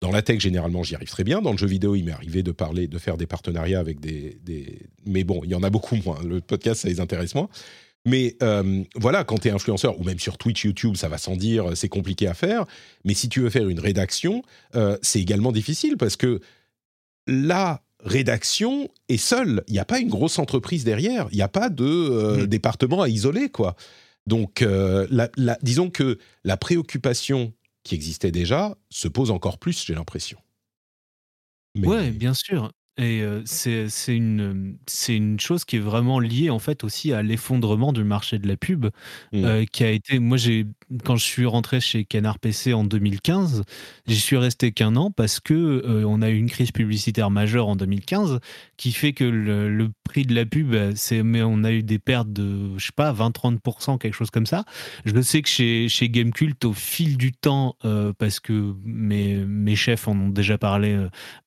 Dans 0.00 0.10
la 0.10 0.22
tech, 0.22 0.40
généralement, 0.40 0.82
j'y 0.82 0.94
arrive 0.94 1.08
très 1.08 1.24
bien. 1.24 1.40
Dans 1.40 1.52
le 1.52 1.58
jeu 1.58 1.66
vidéo, 1.66 1.94
il 1.94 2.04
m'est 2.04 2.12
arrivé 2.12 2.42
de 2.42 2.52
parler, 2.52 2.88
de 2.88 2.98
faire 2.98 3.16
des 3.16 3.26
partenariats 3.26 3.80
avec 3.80 4.00
des, 4.00 4.38
des, 4.42 4.80
Mais 5.06 5.24
bon, 5.24 5.40
il 5.44 5.50
y 5.50 5.54
en 5.54 5.62
a 5.62 5.70
beaucoup 5.70 5.96
moins. 6.04 6.18
Le 6.22 6.40
podcast, 6.40 6.82
ça 6.82 6.88
les 6.88 7.00
intéresse 7.00 7.34
moins. 7.34 7.48
Mais 8.04 8.36
euh, 8.42 8.84
voilà, 8.94 9.24
quand 9.24 9.38
tu 9.38 9.48
es 9.48 9.50
influenceur, 9.50 9.98
ou 9.98 10.04
même 10.04 10.18
sur 10.18 10.36
Twitch, 10.36 10.64
YouTube, 10.64 10.96
ça 10.96 11.08
va 11.08 11.16
sans 11.16 11.36
dire, 11.36 11.76
c'est 11.76 11.88
compliqué 11.88 12.26
à 12.26 12.34
faire. 12.34 12.66
Mais 13.04 13.14
si 13.14 13.28
tu 13.28 13.40
veux 13.40 13.50
faire 13.50 13.68
une 13.68 13.80
rédaction, 13.80 14.42
euh, 14.74 14.98
c'est 15.00 15.20
également 15.20 15.52
difficile 15.52 15.96
parce 15.96 16.16
que 16.16 16.40
la 17.26 17.82
rédaction 18.00 18.90
est 19.08 19.16
seule. 19.16 19.64
Il 19.68 19.72
n'y 19.72 19.78
a 19.78 19.86
pas 19.86 20.00
une 20.00 20.10
grosse 20.10 20.38
entreprise 20.38 20.84
derrière. 20.84 21.28
Il 21.32 21.36
n'y 21.36 21.42
a 21.42 21.48
pas 21.48 21.70
de 21.70 21.84
euh, 21.84 22.42
mmh. 22.42 22.46
département 22.46 23.00
à 23.00 23.08
isoler, 23.08 23.48
quoi. 23.48 23.74
Donc, 24.26 24.66
disons 25.62 25.90
que 25.90 26.18
la 26.44 26.56
préoccupation 26.56 27.52
qui 27.82 27.94
existait 27.94 28.30
déjà 28.30 28.74
se 28.88 29.06
pose 29.06 29.30
encore 29.30 29.58
plus, 29.58 29.84
j'ai 29.84 29.94
l'impression. 29.94 30.38
Oui, 31.76 32.10
bien 32.10 32.32
sûr. 32.32 32.72
Et 32.96 33.24
c'est 33.44 33.88
une, 34.08 34.76
une 35.08 35.40
chose 35.40 35.64
qui 35.64 35.76
est 35.76 35.80
vraiment 35.80 36.20
liée 36.20 36.50
en 36.50 36.60
fait 36.60 36.84
aussi 36.84 37.12
à 37.12 37.22
l'effondrement 37.22 37.92
du 37.92 38.04
marché 38.04 38.38
de 38.38 38.46
la 38.46 38.56
pub, 38.56 38.86
mmh. 39.32 39.64
qui 39.72 39.84
a 39.84 39.90
été. 39.90 40.20
Moi, 40.20 40.36
j'ai 40.36 40.66
quand 41.04 41.16
je 41.16 41.24
suis 41.24 41.46
rentré 41.46 41.80
chez 41.80 42.04
Canard 42.04 42.38
PC 42.38 42.72
en 42.72 42.84
2015, 42.84 43.64
j'y 44.06 44.20
suis 44.20 44.36
resté 44.36 44.72
qu'un 44.72 44.96
an 44.96 45.10
parce 45.10 45.40
que 45.40 46.04
on 46.06 46.22
a 46.22 46.30
eu 46.30 46.36
une 46.36 46.50
crise 46.50 46.70
publicitaire 46.70 47.30
majeure 47.30 47.68
en 47.68 47.76
2015 47.76 48.40
qui 48.76 48.92
fait 48.92 49.12
que 49.12 49.24
le, 49.24 49.90
prix 50.04 50.24
de 50.24 50.34
la 50.34 50.44
pub, 50.44 50.74
c'est 50.94 51.22
mais 51.22 51.42
on 51.42 51.64
a 51.64 51.72
eu 51.72 51.82
des 51.82 51.98
pertes 51.98 52.32
de 52.32 52.78
je 52.78 52.86
sais 52.86 52.92
pas 52.94 53.12
20-30% 53.12 53.98
quelque 53.98 54.14
chose 54.14 54.30
comme 54.30 54.46
ça. 54.46 54.64
Je 55.04 55.20
sais 55.20 55.42
que 55.42 55.48
chez 55.48 55.88
chez 55.88 56.08
Gamecult 56.08 56.64
au 56.64 56.72
fil 56.72 57.16
du 57.16 57.32
temps 57.32 57.76
parce 58.18 58.38
que 58.40 58.74
mes 58.84 59.36
mes 59.36 59.76
chefs 59.76 60.06
en 60.06 60.12
ont 60.12 60.28
déjà 60.28 60.58
parlé 60.58 60.96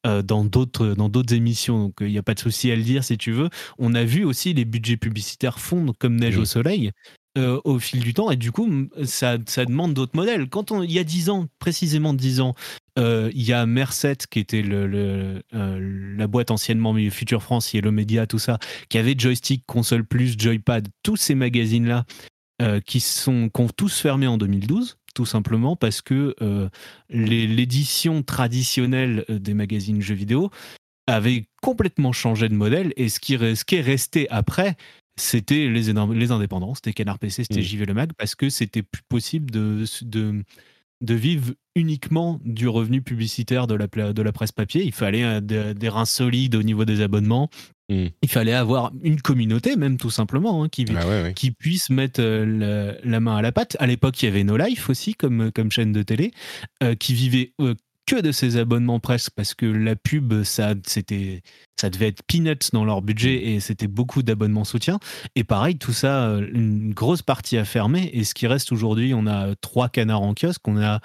dans 0.03 0.43
d'autres 0.43 0.95
dans 0.95 1.09
d'autres 1.09 1.36
émission, 1.37 1.79
donc 1.79 1.93
il 2.01 2.07
n'y 2.07 2.17
a 2.17 2.23
pas 2.23 2.33
de 2.33 2.39
souci 2.39 2.71
à 2.71 2.75
le 2.75 2.83
dire 2.83 3.03
si 3.03 3.17
tu 3.17 3.31
veux. 3.31 3.49
On 3.79 3.95
a 3.95 4.03
vu 4.03 4.25
aussi 4.25 4.53
les 4.53 4.65
budgets 4.65 4.97
publicitaires 4.97 5.59
fondre 5.59 5.93
comme 5.97 6.15
neige 6.15 6.37
au 6.37 6.45
soleil. 6.45 6.91
Euh, 7.37 7.61
au 7.65 7.77
fil 7.77 7.99
du 7.99 8.15
temps 8.15 8.31
et 8.31 8.35
du 8.35 8.51
coup 8.51 8.67
ça, 9.03 9.37
ça 9.45 9.65
demande 9.65 9.93
d'autres 9.93 10.15
modèles. 10.15 10.49
Quand 10.49 10.71
on, 10.71 10.81
il 10.81 10.91
y 10.91 10.97
a 10.97 11.03
10 11.03 11.29
ans, 11.29 11.45
précisément 11.59 12.15
10 12.15 12.41
ans, 12.41 12.55
euh, 12.97 13.29
il 13.35 13.43
y 13.43 13.53
a 13.53 13.63
Merced 13.67 14.25
qui 14.25 14.39
était 14.39 14.63
le, 14.63 15.43
euh, 15.53 16.15
la 16.17 16.25
boîte 16.25 16.49
anciennement 16.49 16.95
Future 17.11 17.43
France, 17.43 17.73
Yellow 17.73 17.91
Media, 17.91 18.25
tout 18.25 18.39
ça, 18.39 18.57
qui 18.89 18.97
avait 18.97 19.13
Joystick, 19.15 19.63
Console 19.67 20.03
Plus, 20.03 20.35
Joypad, 20.35 20.87
tous 21.03 21.17
ces 21.17 21.35
magazines-là 21.35 22.05
qui, 22.87 22.99
sont, 23.01 23.51
qui 23.53 23.61
ont 23.61 23.67
tous 23.67 23.99
fermé 23.99 24.25
en 24.25 24.39
2012 24.39 24.97
tout 25.13 25.27
simplement 25.27 25.75
parce 25.75 26.01
que 26.01 26.35
l'édition 27.09 28.23
traditionnelle 28.23 29.25
des 29.29 29.53
magazines 29.53 30.01
jeux 30.01 30.15
vidéo 30.15 30.49
avait 31.07 31.47
complètement 31.61 32.11
changé 32.11 32.49
de 32.49 32.53
modèle 32.53 32.93
et 32.97 33.09
ce 33.09 33.19
qui, 33.19 33.33
est 33.33 33.81
resté 33.81 34.29
après, 34.29 34.75
c'était 35.17 35.67
les, 35.67 35.93
les 35.93 36.31
indépendants, 36.31 36.75
c'était 36.75 36.93
Canard 36.93 37.17
PC, 37.17 37.43
c'était 37.43 37.61
mmh. 37.61 37.63
JV 37.63 37.85
Le 37.85 37.93
Mag, 37.93 38.11
parce 38.17 38.35
que 38.35 38.49
c'était 38.49 38.83
plus 38.83 39.01
possible 39.09 39.49
de, 39.49 39.85
de, 40.03 40.43
de, 41.01 41.13
vivre 41.15 41.53
uniquement 41.75 42.39
du 42.43 42.67
revenu 42.67 43.01
publicitaire 43.01 43.67
de 43.67 43.75
la, 43.75 43.87
de 43.87 44.21
la 44.21 44.31
presse 44.31 44.51
papier. 44.51 44.83
Il 44.83 44.91
fallait 44.91 45.23
euh, 45.23 45.73
des, 45.73 45.89
reins 45.89 46.05
solides 46.05 46.55
au 46.55 46.63
niveau 46.63 46.85
des 46.85 47.01
abonnements. 47.01 47.49
Mmh. 47.89 48.07
Il 48.21 48.29
fallait 48.29 48.53
avoir 48.53 48.91
une 49.01 49.21
communauté, 49.21 49.77
même 49.77 49.97
tout 49.97 50.09
simplement, 50.09 50.63
hein, 50.63 50.69
qui, 50.69 50.85
ah 50.93 51.31
qui 51.31 51.51
puisse 51.51 51.89
mettre 51.89 52.19
euh, 52.21 52.93
la, 53.03 53.19
main 53.19 53.37
à 53.37 53.41
la 53.41 53.53
pâte. 53.53 53.77
À 53.79 53.87
l'époque, 53.87 54.21
il 54.21 54.25
y 54.25 54.27
avait 54.27 54.43
No 54.43 54.57
Life 54.57 54.89
aussi, 54.89 55.15
comme, 55.15 55.51
comme 55.53 55.71
chaîne 55.71 55.93
de 55.93 56.03
télé, 56.03 56.31
euh, 56.83 56.95
qui 56.95 57.13
vivait 57.13 57.53
que 58.07 58.19
de 58.19 58.31
ces 58.31 58.57
abonnements 58.57 58.99
presque 58.99 59.31
parce 59.35 59.53
que 59.53 59.65
la 59.65 59.95
pub 59.95 60.43
ça 60.43 60.73
c'était 60.87 61.43
ça 61.79 61.91
devait 61.91 62.07
être 62.07 62.23
peanuts 62.23 62.71
dans 62.73 62.85
leur 62.85 63.03
budget 63.03 63.35
mm. 63.35 63.47
et 63.47 63.59
c'était 63.59 63.87
beaucoup 63.87 64.23
d'abonnements 64.23 64.63
soutien 64.63 64.97
et 65.35 65.43
pareil 65.43 65.77
tout 65.77 65.93
ça 65.93 66.29
euh, 66.29 66.47
une 66.53 66.93
grosse 66.93 67.21
partie 67.21 67.57
à 67.57 67.65
fermer 67.65 68.09
et 68.13 68.23
ce 68.23 68.33
qui 68.33 68.47
reste 68.47 68.71
aujourd'hui 68.71 69.13
on 69.13 69.27
a 69.27 69.53
trois 69.61 69.89
canards 69.89 70.23
en 70.23 70.33
kiosque 70.33 70.67
on 70.67 70.81
a 70.81 71.01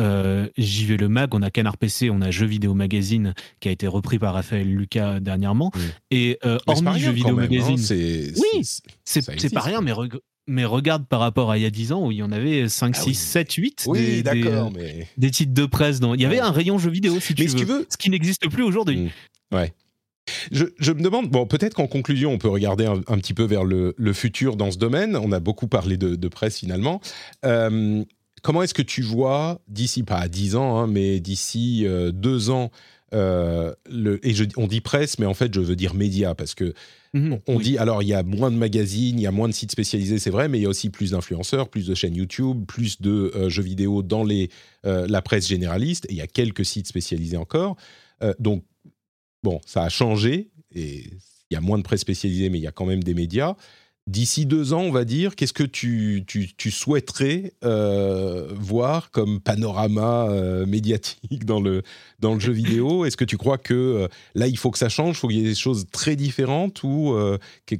euh, 0.00 0.48
JV 0.56 0.96
le 0.96 1.08
Mag, 1.10 1.34
on 1.34 1.42
a 1.42 1.50
Canard 1.50 1.76
PC, 1.76 2.08
on 2.08 2.22
a 2.22 2.30
Jeux 2.30 2.46
Vidéo 2.46 2.72
Magazine 2.72 3.34
qui 3.60 3.68
a 3.68 3.72
été 3.72 3.86
repris 3.86 4.18
par 4.18 4.32
Raphaël 4.32 4.66
Lucas 4.66 5.20
dernièrement. 5.20 5.70
Mm. 5.74 5.80
Et 6.12 6.38
euh, 6.46 6.58
hormis 6.66 6.98
Jeux 6.98 7.10
Vidéo 7.10 7.38
hein, 7.38 7.42
Magazine, 7.42 7.76
oui, 8.38 8.62
c'est 9.04 9.52
pas 9.52 9.60
rien, 9.60 9.82
mais 9.82 9.92
mais 10.46 10.64
regarde 10.64 11.06
par 11.06 11.20
rapport 11.20 11.50
à 11.50 11.58
il 11.58 11.62
y 11.62 11.66
a 11.66 11.70
10 11.70 11.92
ans 11.92 12.06
où 12.06 12.12
il 12.12 12.18
y 12.18 12.22
en 12.22 12.32
avait 12.32 12.68
5, 12.68 12.96
6, 12.96 13.14
7, 13.14 13.52
8 13.52 13.86
des, 13.92 14.22
des, 15.16 15.30
titres 15.30 15.54
de 15.54 15.66
presse. 15.66 16.00
Dans... 16.00 16.14
Il 16.14 16.20
y 16.20 16.26
avait 16.26 16.40
un 16.40 16.50
rayon 16.50 16.78
jeux 16.78 16.90
vidéo, 16.90 17.20
si 17.20 17.34
tu, 17.34 17.46
veux, 17.64 17.86
ce 17.88 17.96
qui 17.96 18.10
n'existe 18.10 18.48
plus 18.48 18.62
aujourd'hui. 18.62 18.96
Mmh. 18.96 19.54
Ouais. 19.54 19.72
Je, 20.52 20.66
je, 20.78 20.92
me 20.92 21.02
demande, 21.02 21.28
bon, 21.30 21.46
peut-être 21.46 21.74
qu'en 21.74 21.88
conclusion, 21.88 22.32
on 22.32 22.38
peut 22.38 22.48
regarder 22.48 22.86
un, 22.86 23.18
petit 23.18 23.34
peu 23.34 23.44
vers 23.44 23.64
le, 23.64 23.94
le, 23.96 24.12
futur 24.12 24.56
dans 24.56 24.70
ce 24.70 24.78
domaine. 24.78 25.16
On 25.16 25.32
a 25.32 25.40
beaucoup 25.40 25.66
parlé 25.66 25.96
de, 25.96 26.14
de 26.14 26.28
presse 26.28 26.58
finalement. 26.58 27.00
Euh, 27.44 28.04
comment 28.42 28.62
est-ce 28.62 28.74
que 28.74 28.82
tu 28.82 29.02
vois, 29.02 29.60
d'ici, 29.68 30.02
pas 30.04 30.18
à 30.18 30.28
10 30.28 30.56
ans, 30.56 30.78
hein, 30.78 30.86
mais 30.86 31.20
d'ici 31.20 31.84
euh, 31.86 32.12
deux 32.12 32.50
ans, 32.50 32.70
euh, 33.12 33.74
le, 33.90 34.26
et 34.26 34.34
je, 34.34 34.44
on 34.56 34.66
dit 34.66 34.80
presse, 34.80 35.18
mais 35.18 35.26
en 35.26 35.34
fait, 35.34 35.52
je 35.54 35.60
veux 35.60 35.76
dire 35.76 35.94
média, 35.94 36.34
parce 36.34 36.54
que 36.54 36.74
Mhm. 37.14 37.40
on 37.46 37.60
dit, 37.60 37.76
alors 37.76 38.02
il 38.02 38.08
y 38.08 38.14
a 38.14 38.22
moins 38.22 38.50
de 38.50 38.56
magazines, 38.56 39.18
il 39.18 39.22
y 39.22 39.26
a 39.26 39.30
moins 39.30 39.48
de 39.48 39.52
sites 39.52 39.70
spécialisés, 39.70 40.18
c'est 40.18 40.30
vrai, 40.30 40.48
mais 40.48 40.58
il 40.58 40.62
y 40.62 40.64
a 40.64 40.70
aussi 40.70 40.88
plus 40.88 41.10
d'influenceurs, 41.10 41.68
plus 41.68 41.86
de 41.86 41.94
chaînes 41.94 42.16
YouTube, 42.16 42.64
plus 42.66 43.02
de 43.02 43.30
euh, 43.34 43.50
jeux 43.50 43.62
vidéo 43.62 44.02
dans 44.02 44.24
les, 44.24 44.48
euh, 44.86 45.06
la 45.08 45.20
presse 45.20 45.46
généraliste, 45.46 46.06
et 46.06 46.12
il 46.12 46.16
y 46.16 46.22
a 46.22 46.26
quelques 46.26 46.64
sites 46.64 46.86
spécialisés 46.86 47.36
encore. 47.36 47.76
Donc, 48.38 48.64
bon, 49.42 49.60
ça 49.66 49.82
a 49.82 49.88
changé, 49.88 50.52
et 50.74 51.04
il 51.50 51.54
y 51.54 51.56
a 51.56 51.60
moins 51.60 51.76
de 51.76 51.82
presse 51.82 52.00
spécialisée, 52.00 52.48
mais 52.48 52.58
il 52.58 52.62
y 52.62 52.66
a 52.68 52.72
quand 52.72 52.86
même 52.86 53.02
des 53.02 53.14
médias. 53.14 53.56
D'ici 54.12 54.44
deux 54.44 54.74
ans, 54.74 54.82
on 54.82 54.90
va 54.90 55.06
dire, 55.06 55.34
qu'est-ce 55.36 55.54
que 55.54 55.62
tu, 55.62 56.26
souhaiterais 56.70 57.54
euh, 57.64 58.46
voir 58.54 59.10
comme 59.10 59.40
panorama 59.40 60.28
euh, 60.28 60.66
médiatique 60.66 61.46
dans 61.46 61.62
le, 61.62 61.82
jeu 62.38 62.52
vidéo? 62.52 63.06
Est-ce 63.06 63.16
que 63.16 63.24
tu 63.24 63.38
crois 63.38 63.56
que 63.56 63.72
euh, 63.72 64.08
là, 64.34 64.48
il 64.48 64.58
faut 64.58 64.70
que 64.70 64.76
ça 64.76 64.90
change, 64.90 65.16
il 65.16 65.18
faut 65.18 65.28
qu'il 65.28 65.38
y 65.38 65.40
ait 65.40 65.48
des 65.48 65.54
choses 65.54 65.86
très 65.90 66.14
différentes 66.14 66.82
ou 66.82 67.16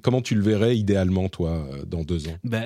comment 0.00 0.22
tu 0.22 0.34
le 0.34 0.40
verrais 0.40 0.78
idéalement, 0.78 1.28
toi, 1.28 1.68
dans 1.86 2.02
deux 2.02 2.26
ans? 2.28 2.38
Bah, 2.44 2.64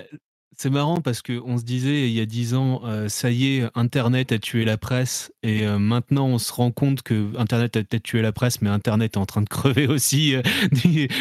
c'est 0.56 0.70
marrant 0.70 1.02
parce 1.02 1.20
qu'on 1.20 1.58
se 1.58 1.64
disait 1.64 2.08
il 2.08 2.14
y 2.14 2.20
a 2.20 2.26
dix 2.26 2.54
ans, 2.54 2.80
euh, 2.84 3.08
ça 3.08 3.30
y 3.30 3.58
est, 3.58 3.70
Internet 3.74 4.32
a 4.32 4.38
tué 4.38 4.64
la 4.64 4.78
presse. 4.78 5.30
Et 5.42 5.66
euh, 5.66 5.78
maintenant, 5.78 6.26
on 6.26 6.38
se 6.38 6.50
rend 6.52 6.70
compte 6.70 7.02
que 7.02 7.36
Internet 7.36 7.76
a 7.76 7.84
peut-être 7.84 8.02
tué 8.02 8.22
la 8.22 8.32
presse, 8.32 8.62
mais 8.62 8.70
Internet 8.70 9.16
est 9.16 9.18
en 9.18 9.26
train 9.26 9.42
de 9.42 9.48
crever 9.48 9.86
aussi. 9.88 10.34
Euh, 10.34 10.42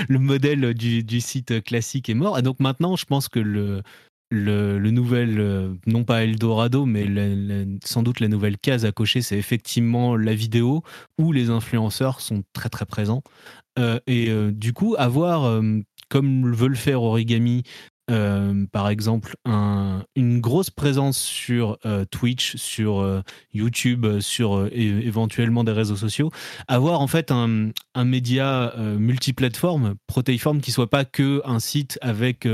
le 0.08 0.20
modèle 0.20 0.74
du, 0.74 1.22
site 1.22 1.64
classique 1.64 2.10
est 2.10 2.14
mort. 2.14 2.40
Et 2.40 2.42
donc 2.42 2.62
maintenant, 2.62 2.96
je 2.96 3.06
pense 3.06 3.28
que 3.28 3.40
le, 3.40 3.82
le, 4.30 4.92
nouvel, 4.92 5.78
non 5.86 6.06
pas 6.06 6.24
Eldorado, 6.24 6.86
mais 6.86 7.06
sans 7.84 8.04
doute 8.04 8.22
la 8.22 8.30
nouvelle 8.30 8.58
case 8.58 8.86
à 8.86 8.92
cocher, 8.94 9.22
c'est 9.22 9.38
effectivement 9.38 10.16
la 10.16 10.34
vidéo 10.34 10.84
où 11.20 11.34
les 11.34 11.50
influenceurs 11.50 12.22
sont 12.22 12.44
très 12.54 12.70
très 12.70 12.86
présents. 12.86 13.24
et 14.08 14.30
du 14.52 14.74
coup, 14.74 14.96
avoir, 14.98 15.62
comme 16.10 16.54
veut 16.54 16.68
le 16.68 16.76
faire 16.76 17.02
Origami, 17.02 17.64
euh, 18.12 18.66
par 18.72 18.90
exemple, 18.90 19.36
un, 19.46 20.04
une 20.16 20.40
grosse 20.40 20.70
présence 20.70 21.18
sur 21.18 21.80
euh, 21.86 22.06
Twitch, 22.06 22.56
sur 22.56 23.00
euh, 23.00 23.22
YouTube, 23.54 24.20
sur 24.20 24.68
éventuellement 24.72 25.64
des 25.64 25.72
réseaux 25.72 25.96
sociaux, 25.96 26.30
avoir 26.68 27.02
en 27.02 27.08
fait 27.08 27.32
un, 27.32 27.70
un 27.96 28.06
média 28.06 28.74
multiplateforme, 28.98 29.96
protéiforme, 30.08 30.62
qui 30.62 30.72
soit 30.72 30.90
pas 30.90 31.06
que 31.06 31.42
un 31.46 31.60
site 31.60 31.98
avec 32.02 32.48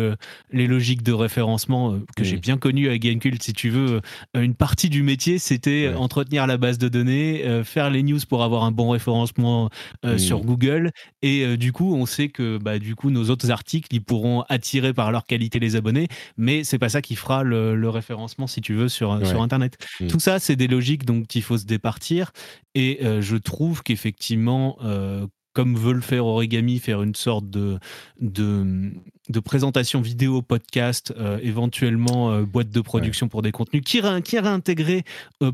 les 0.51 0.67
logiques 0.67 1.03
de 1.03 1.11
référencement 1.11 1.99
que 2.15 2.23
j'ai 2.23 2.37
bien 2.37 2.57
connu 2.57 2.89
à 2.89 2.97
Gamecult, 2.97 3.41
si 3.41 3.53
tu 3.53 3.69
veux. 3.69 4.01
une 4.35 4.55
partie 4.55 4.89
du 4.89 5.03
métier, 5.03 5.39
c'était 5.39 5.91
entretenir 5.95 6.47
la 6.47 6.57
base 6.57 6.77
de 6.77 6.87
données, 6.87 7.63
faire 7.63 7.89
les 7.89 8.03
news 8.03 8.19
pour 8.29 8.43
avoir 8.43 8.63
un 8.63 8.71
bon 8.71 8.89
référencement 8.89 9.69
sur 10.17 10.41
Google, 10.41 10.91
et 11.21 11.57
du 11.57 11.71
coup, 11.71 11.95
on 11.95 12.05
sait 12.05 12.29
que 12.29 12.57
bah, 12.57 12.79
du 12.79 12.95
coup, 12.95 13.09
nos 13.09 13.29
autres 13.29 13.49
articles, 13.51 13.87
ils 13.91 14.03
pourront 14.03 14.43
attirer 14.49 14.93
par 14.93 15.11
leur 15.11 15.25
qualité 15.25 15.40
les 15.59 15.75
abonnés, 15.75 16.07
mais 16.37 16.63
c'est 16.63 16.79
pas 16.79 16.89
ça 16.89 17.01
qui 17.01 17.15
fera 17.15 17.43
le, 17.43 17.89
référencement, 17.89 18.47
si 18.47 18.61
tu 18.61 18.73
veux, 18.73 18.87
sur, 18.87 19.25
sur 19.25 19.41
Internet. 19.41 19.77
Mm. 19.99 20.07
Tout 20.07 20.19
ça, 20.19 20.39
c'est 20.39 20.55
des 20.55 20.67
logiques 20.67 21.05
dont 21.05 21.23
il 21.23 21.41
faut 21.41 21.57
se 21.57 21.65
départir. 21.65 22.31
Et 22.75 22.99
euh, 23.03 23.21
je 23.21 23.35
trouve 23.35 23.83
qu'effectivement, 23.83 24.77
euh, 24.83 25.27
comme 25.53 25.75
veut 25.75 25.93
le 25.93 26.01
faire 26.01 26.25
Origami, 26.25 26.79
faire 26.79 27.01
une 27.01 27.15
sorte 27.15 27.49
de, 27.49 27.79
de, 28.19 28.91
de 29.29 29.39
présentation 29.39 30.01
vidéo, 30.01 30.41
podcast, 30.41 31.13
euh, 31.17 31.39
éventuellement 31.41 32.41
boîte 32.41 32.69
de 32.69 32.81
production 32.81 33.27
pour 33.27 33.41
des 33.41 33.51
contenus, 33.51 33.83
qui, 33.85 33.99
ré, 34.01 34.21
qui 34.21 34.39
réintégrer 34.39 35.03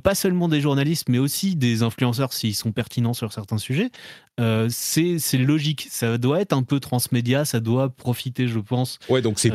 pas 0.04 0.16
seulement 0.16 0.48
des 0.50 0.62
journalistes, 0.62 1.10
mais 1.10 1.20
aussi 1.20 1.56
des 1.56 1.84
influenceurs 1.84 2.34
s'ils 2.34 2.56
sont 2.56 2.72
pertinents 2.72 3.14
sur 3.14 3.34
certains 3.34 3.58
sujets, 3.58 3.90
c'est 4.70 5.38
logique. 5.38 5.88
Ça 5.90 6.18
doit 6.18 6.42
être 6.42 6.54
un 6.54 6.64
peu 6.64 6.80
transmédia, 6.80 7.46
ça 7.46 7.60
doit 7.60 7.90
profiter, 7.90 8.48
je 8.48 8.60
pense. 8.60 9.00
Ouais, 9.10 9.22
donc 9.22 9.40
c'est 9.40 9.50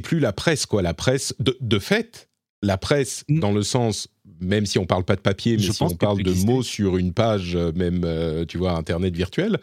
plus, 0.00 0.20
la 0.20 0.32
presse, 0.32 0.66
quoi. 0.66 0.82
La 0.82 0.94
presse, 0.94 1.34
de, 1.38 1.56
de 1.60 1.78
fait, 1.78 2.28
la 2.62 2.76
presse, 2.76 3.24
dans 3.28 3.52
le 3.52 3.62
sens 3.62 4.08
même 4.40 4.66
si 4.66 4.78
on 4.78 4.86
parle 4.86 5.04
pas 5.04 5.16
de 5.16 5.20
papier, 5.20 5.56
mais 5.56 5.62
si 5.62 5.82
on 5.82 5.90
parle 5.90 6.22
de 6.22 6.32
mots 6.44 6.62
sur 6.62 6.96
une 6.96 7.12
page, 7.12 7.54
euh, 7.54 7.72
même, 7.74 8.02
euh, 8.04 8.44
tu 8.44 8.58
vois, 8.58 8.72
Internet 8.72 9.14
virtuel, 9.14 9.58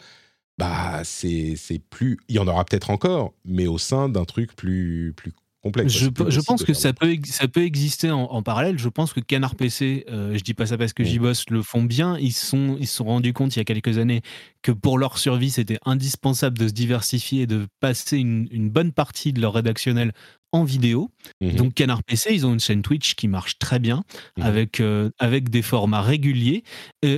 bah, 0.58 1.02
c'est 1.04 1.56
plus. 1.90 2.18
Il 2.28 2.36
y 2.36 2.38
en 2.38 2.46
aura 2.46 2.64
peut-être 2.64 2.90
encore, 2.90 3.34
mais 3.44 3.66
au 3.66 3.78
sein 3.78 4.08
d'un 4.08 4.24
truc 4.24 4.54
plus, 4.54 5.12
plus 5.16 5.32
complexe. 5.64 5.92
Je, 5.92 6.08
je 6.28 6.40
pense 6.40 6.62
que 6.62 6.74
ça 6.74 6.92
peut, 6.92 7.16
ça 7.24 7.48
peut 7.48 7.62
exister 7.62 8.10
en, 8.10 8.42
parallèle. 8.42 8.78
Je 8.78 8.88
pense 8.88 9.12
que 9.12 9.20
Canard 9.20 9.56
PC, 9.56 10.04
euh, 10.10 10.36
je 10.36 10.42
dis 10.42 10.54
pas 10.54 10.66
ça 10.66 10.78
parce 10.78 10.92
que 10.92 11.02
mm. 11.02 11.06
j'y 11.06 11.18
bosse, 11.18 11.50
le 11.50 11.62
font 11.62 11.82
bien. 11.82 12.18
Ils 12.18 12.32
se 12.32 12.46
sont, 12.46 12.76
ils 12.78 12.86
sont 12.86 13.04
rendus 13.04 13.32
compte 13.32 13.56
il 13.56 13.58
y 13.58 13.62
a 13.62 13.64
quelques 13.64 13.98
années 13.98 14.20
que 14.62 14.70
pour 14.70 14.98
leur 14.98 15.18
survie, 15.18 15.50
c'était 15.50 15.78
indispensable 15.84 16.58
de 16.58 16.68
se 16.68 16.72
diversifier 16.72 17.42
et 17.42 17.46
de 17.46 17.66
passer 17.80 18.18
une, 18.18 18.46
une 18.50 18.70
bonne 18.70 18.92
partie 18.92 19.32
de 19.32 19.40
leur 19.40 19.54
rédactionnel 19.54 20.12
en 20.54 20.62
vidéo. 20.62 21.10
Mhm. 21.40 21.56
Donc 21.56 21.74
Canard 21.74 22.04
PC, 22.04 22.30
ils 22.32 22.46
ont 22.46 22.52
une 22.52 22.60
chaîne 22.60 22.82
Twitch 22.82 23.14
qui 23.14 23.26
marche 23.26 23.58
très 23.58 23.80
bien 23.80 24.04
mhm. 24.38 24.44
avec, 24.44 24.80
euh, 24.80 25.10
avec 25.18 25.50
des 25.50 25.62
formats 25.62 26.00
réguliers 26.00 26.62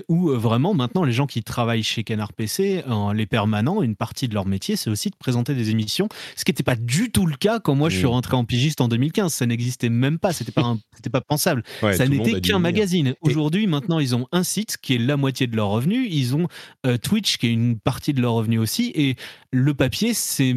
où 0.08 0.30
euh, 0.30 0.36
vraiment 0.36 0.72
maintenant 0.72 1.04
les 1.04 1.12
gens 1.12 1.26
qui 1.26 1.42
travaillent 1.42 1.82
chez 1.82 2.02
Canard 2.02 2.32
PC, 2.32 2.82
les 3.14 3.26
permanents, 3.26 3.82
une 3.82 3.94
partie 3.94 4.26
de 4.26 4.34
leur 4.34 4.46
métier, 4.46 4.76
c'est 4.76 4.88
aussi 4.88 5.10
de 5.10 5.16
présenter 5.16 5.54
des 5.54 5.70
émissions, 5.70 6.08
ce 6.34 6.44
qui 6.44 6.50
n'était 6.50 6.62
pas 6.62 6.76
du 6.76 7.10
tout 7.10 7.26
le 7.26 7.36
cas 7.36 7.60
quand 7.60 7.74
moi 7.74 7.90
je 7.90 7.96
suis 7.96 8.06
mhm. 8.06 8.12
rentré 8.12 8.36
en 8.36 8.44
pigiste 8.44 8.80
en 8.80 8.88
2015. 8.88 9.32
Ça 9.34 9.44
n'existait 9.44 9.90
même 9.90 10.18
pas, 10.18 10.32
c'était 10.32 10.52
pas, 10.52 10.74
c'était 10.94 11.10
pas 11.10 11.20
pensable. 11.20 11.62
ça 11.80 12.08
n'était 12.08 12.40
qu'un 12.40 12.58
magazine. 12.58 13.14
Aujourd'hui, 13.20 13.66
maintenant, 13.66 13.98
ils 13.98 14.16
ont 14.16 14.26
un 14.32 14.44
site 14.44 14.78
qui 14.80 14.94
est 14.94 14.98
la 14.98 15.18
moitié 15.18 15.46
de 15.46 15.54
leurs 15.56 15.68
revenus, 15.68 16.08
ils 16.10 16.34
ont 16.34 16.48
euh, 16.86 16.96
Twitch 16.96 17.36
qui 17.36 17.48
est 17.48 17.52
une 17.52 17.78
partie 17.78 18.14
de 18.14 18.22
leurs 18.22 18.32
revenus 18.32 18.60
aussi, 18.60 18.92
et 18.94 19.16
le 19.52 19.74
papier, 19.74 20.14
c'est 20.14 20.54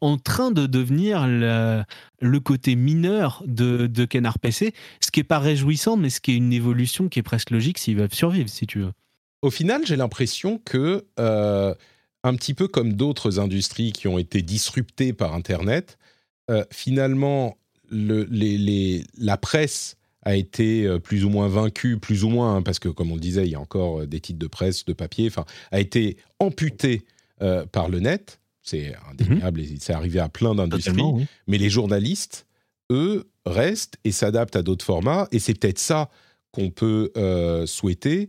en 0.00 0.18
train 0.18 0.52
de 0.52 0.66
devenir 0.66 1.26
le 2.22 2.40
côté 2.40 2.76
mineur 2.76 3.42
de, 3.46 3.86
de 3.86 4.04
Canard 4.04 4.38
PC, 4.38 4.72
ce 5.00 5.10
qui 5.10 5.20
n'est 5.20 5.24
pas 5.24 5.38
réjouissant, 5.38 5.96
mais 5.96 6.08
ce 6.08 6.20
qui 6.20 6.32
est 6.32 6.36
une 6.36 6.52
évolution 6.52 7.08
qui 7.08 7.18
est 7.18 7.22
presque 7.22 7.50
logique 7.50 7.78
s'ils 7.78 7.96
veulent 7.96 8.14
survivre, 8.14 8.48
si 8.48 8.66
tu 8.66 8.78
veux. 8.78 8.92
Au 9.42 9.50
final, 9.50 9.84
j'ai 9.84 9.96
l'impression 9.96 10.58
que, 10.64 11.04
euh, 11.18 11.74
un 12.22 12.34
petit 12.34 12.54
peu 12.54 12.68
comme 12.68 12.92
d'autres 12.92 13.40
industries 13.40 13.92
qui 13.92 14.06
ont 14.08 14.18
été 14.18 14.40
disruptées 14.40 15.12
par 15.12 15.34
Internet, 15.34 15.98
euh, 16.50 16.64
finalement, 16.70 17.58
le, 17.90 18.24
les, 18.30 19.04
la 19.18 19.36
presse 19.36 19.96
a 20.22 20.36
été 20.36 20.86
euh, 20.86 21.00
plus 21.00 21.24
ou 21.24 21.28
moins 21.28 21.48
vaincue, 21.48 21.98
plus 21.98 22.22
ou 22.22 22.28
moins, 22.28 22.56
hein, 22.56 22.62
parce 22.62 22.78
que 22.78 22.88
comme 22.88 23.10
on 23.10 23.16
le 23.16 23.20
disait, 23.20 23.46
il 23.46 23.50
y 23.50 23.56
a 23.56 23.60
encore 23.60 24.06
des 24.06 24.20
titres 24.20 24.38
de 24.38 24.46
presse, 24.46 24.84
de 24.84 24.92
papier, 24.92 25.26
enfin, 25.26 25.44
a 25.72 25.80
été 25.80 26.16
amputée 26.38 27.02
euh, 27.42 27.66
par 27.66 27.88
le 27.88 27.98
net. 27.98 28.38
C'est 28.62 28.94
indéniable 29.10 29.60
et 29.60 29.76
c'est 29.80 29.92
arrivé 29.92 30.20
à 30.20 30.28
plein 30.28 30.54
d'industries. 30.54 31.02
Mais 31.46 31.58
les 31.58 31.70
journalistes, 31.70 32.46
eux, 32.90 33.28
restent 33.44 33.96
et 34.04 34.12
s'adaptent 34.12 34.56
à 34.56 34.62
d'autres 34.62 34.84
formats. 34.84 35.26
Et 35.32 35.38
c'est 35.38 35.54
peut-être 35.54 35.78
ça 35.78 36.10
qu'on 36.52 36.70
peut 36.70 37.10
euh, 37.16 37.66
souhaiter. 37.66 38.28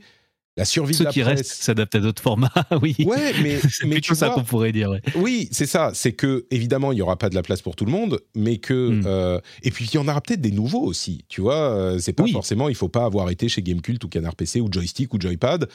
La 0.55 0.65
survie 0.65 0.93
Ceux 0.93 1.05
de 1.05 1.05
la 1.05 1.11
qui 1.11 1.23
restent 1.23 1.45
s'adaptent 1.45 1.95
à 1.95 1.99
d'autres 1.99 2.21
formats, 2.21 2.51
oui. 2.81 2.95
Ouais, 3.05 3.33
mais, 3.41 3.59
c'est 3.69 4.01
tout 4.01 4.13
ça 4.13 4.29
qu'on 4.29 4.43
pourrait 4.43 4.71
dire. 4.71 4.91
Oui, 5.15 5.49
c'est 5.51 5.65
ça. 5.65 5.91
C'est 5.95 6.13
que 6.13 6.45
évidemment, 6.51 6.91
il 6.91 6.99
y 6.99 7.01
aura 7.01 7.17
pas 7.17 7.29
de 7.29 7.35
la 7.35 7.41
place 7.41 7.63
pour 7.63 7.75
tout 7.75 7.85
le 7.85 7.91
monde, 7.91 8.19
mais 8.35 8.57
que 8.57 8.89
hmm. 8.89 9.03
euh, 9.05 9.39
et 9.63 9.71
puis 9.71 9.85
il 9.85 9.95
y 9.95 9.97
en 9.97 10.07
aura 10.07 10.21
peut-être 10.21 10.41
des 10.41 10.51
nouveaux 10.51 10.83
aussi. 10.83 11.25
Tu 11.27 11.41
vois, 11.41 11.95
c'est 11.99 12.13
pas 12.13 12.27
forcément. 12.27 12.69
Il 12.69 12.75
faut 12.75 12.87
pas 12.87 13.05
avoir 13.05 13.31
été 13.31 13.49
chez 13.49 13.63
Gamecult 13.63 14.03
ou 14.03 14.09
Canard 14.09 14.35
PC 14.35 14.61
ou 14.61 14.69
Joystick 14.71 15.11
ou 15.15 15.19
Joypad 15.19 15.67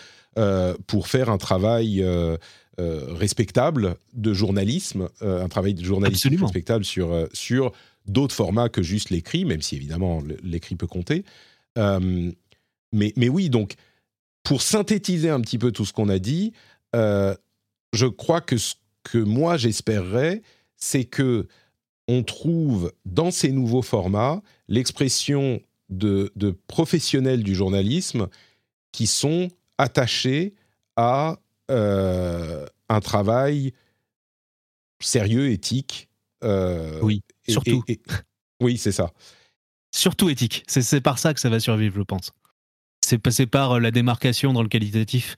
pour 0.87 1.09
faire 1.09 1.29
un 1.29 1.39
travail 1.39 2.01
euh, 2.01 2.37
respectable 2.79 3.97
de 4.15 4.33
journalisme, 4.33 5.09
euh, 5.23 5.43
un 5.45 5.49
travail 5.49 5.75
de 5.75 5.85
journalisme 5.85 6.37
respectable 6.41 6.85
sur, 6.85 7.13
euh, 7.13 7.27
sur 7.33 7.73
d'autres 8.07 8.35
formats 8.35 8.69
que 8.69 8.83
juste 8.83 9.11
l'écrit, 9.11 9.45
même 9.45 9.63
si 9.63 9.77
évidemment 9.77 10.23
l'écrit 10.43 10.77
peut 10.77 10.87
compter. 10.87 11.25
mais, 11.77 13.13
mais 13.17 13.29
oui, 13.29 13.51
donc 13.51 13.75
pour 14.43 14.63
synthétiser 14.63 15.29
un 15.29 15.41
petit 15.41 15.59
peu 15.59 15.73
tout 15.73 15.85
ce 15.85 15.93
qu'on 15.93 16.09
a 16.09 16.19
dit, 16.19 16.53
je 16.95 18.07
crois 18.07 18.41
que 18.41 18.57
ce 18.57 18.75
que 19.03 19.19
moi 19.19 19.57
j'espérerais, 19.57 20.43
c'est 20.77 21.05
que 21.05 21.47
on 22.09 22.23
trouve 22.23 22.93
dans 23.05 23.31
ces 23.31 23.53
nouveaux 23.53 23.83
formats 23.83 24.41
l'expression 24.69 25.61
de, 25.91 26.33
de, 26.37 26.51
professionnels 26.67 27.43
du 27.43 27.55
journalisme 27.55 28.29
qui 28.93 29.07
sont 29.07 29.49
attachés 29.77 30.55
à 30.97 31.33
euh, 31.33 31.37
un 31.70 33.01
travail 33.01 33.73
sérieux, 35.01 35.51
éthique. 35.51 36.09
Euh, 36.45 36.99
oui, 37.03 37.23
surtout. 37.49 37.85
oui, 38.61 38.78
c'est 38.78 38.93
ça. 38.93 39.12
Surtout 39.95 40.28
éthique. 40.28 40.65
C'est 40.66 41.01
par 41.01 41.19
ça 41.19 41.35
que 41.35 41.40
ça 41.40 41.49
va 41.49 41.61
survivre, 41.61 41.97
je 41.97 42.03
pense. 42.03 42.32
C'est 43.01 43.19
passé 43.19 43.47
par 43.47 43.73
euh, 43.73 43.81
la 43.81 43.90
démarcation 43.90 44.53
dans 44.53 44.62
le 44.62 44.69
qualitatif. 44.69 45.36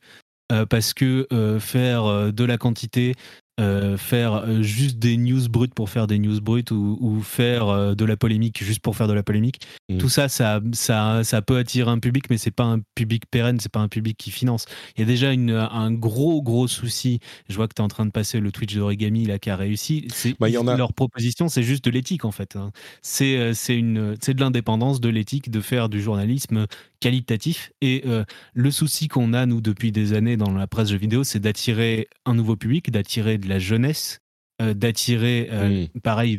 parce 0.68 0.94
que 0.94 1.28
faire 1.60 2.32
de 2.32 2.44
la 2.44 2.58
quantité, 2.58 3.14
euh, 3.60 3.98
faire 3.98 4.34
euh, 4.36 4.62
juste 4.62 4.98
des 4.98 5.18
news 5.18 5.48
brutes 5.50 5.74
pour 5.74 5.90
faire 5.90 6.06
des 6.06 6.18
news 6.18 6.40
brutes 6.40 6.70
ou, 6.70 7.20
faire 7.22 7.68
euh, 7.68 7.94
de 7.94 8.06
la 8.06 8.16
polémique 8.16 8.64
juste 8.64 8.80
pour 8.80 8.96
faire 8.96 9.06
de 9.06 9.12
la 9.12 9.22
polémique. 9.22 9.60
Mm. 9.90 9.98
Tout 9.98 10.08
ça, 10.08 10.28
ça, 10.28 10.60
ça, 10.72 11.22
ça 11.24 11.42
peut 11.42 11.58
attirer 11.58 11.90
un 11.90 11.98
public, 11.98 12.24
mais 12.30 12.38
c'est 12.38 12.50
pas 12.50 12.64
un 12.64 12.80
public 12.94 13.24
pérenne, 13.30 13.60
c'est 13.60 13.70
pas 13.70 13.80
un 13.80 13.88
public 13.88 14.16
qui 14.16 14.30
finance. 14.30 14.64
Il 14.96 15.00
y 15.00 15.02
a 15.02 15.06
déjà 15.06 15.32
une, 15.32 15.50
un 15.50 15.92
gros, 15.92 16.42
gros 16.42 16.68
souci. 16.68 17.20
Je 17.50 17.56
vois 17.56 17.68
que 17.68 17.74
tu 17.74 17.82
es 17.82 17.84
en 17.84 17.88
train 17.88 18.06
de 18.06 18.10
passer 18.10 18.40
le 18.40 18.50
Twitch 18.50 18.74
d'Origami 18.74 19.26
là 19.26 19.38
qui 19.38 19.50
a 19.50 19.56
réussi. 19.56 20.08
Bah, 20.38 20.48
y 20.48 20.56
en 20.56 20.66
a... 20.66 20.76
Leur 20.76 20.94
proposition, 20.94 21.48
c'est 21.48 21.62
juste 21.62 21.84
de 21.84 21.90
l'éthique 21.90 22.24
en 22.24 22.30
fait. 22.30 22.56
Hein. 22.56 22.72
C'est 23.02 23.36
de 23.36 24.40
l'indépendance, 24.40 25.00
de 25.00 25.10
l'éthique, 25.10 25.50
de 25.50 25.60
faire 25.60 25.90
du 25.90 26.00
journalisme 26.00 26.66
qualitatif. 27.00 27.72
Et 27.80 28.02
euh, 28.06 28.24
le 28.54 28.70
souci 28.70 29.08
qu'on 29.08 29.32
a, 29.32 29.46
nous, 29.46 29.60
depuis 29.60 29.90
des 29.90 30.12
années 30.12 30.36
dans 30.36 30.52
la 30.52 30.66
presse 30.66 30.90
jeux 30.90 30.98
vidéo, 30.98 31.24
c'est 31.24 31.40
d'attirer 31.40 32.08
un 32.26 32.34
nouveau 32.34 32.56
public, 32.56 32.90
d'attirer 32.90 33.38
de 33.38 33.48
la 33.50 33.58
jeunesse, 33.58 34.20
euh, 34.60 34.74
d'attirer, 34.74 35.48
euh, 35.50 35.86
pareil, 36.02 36.38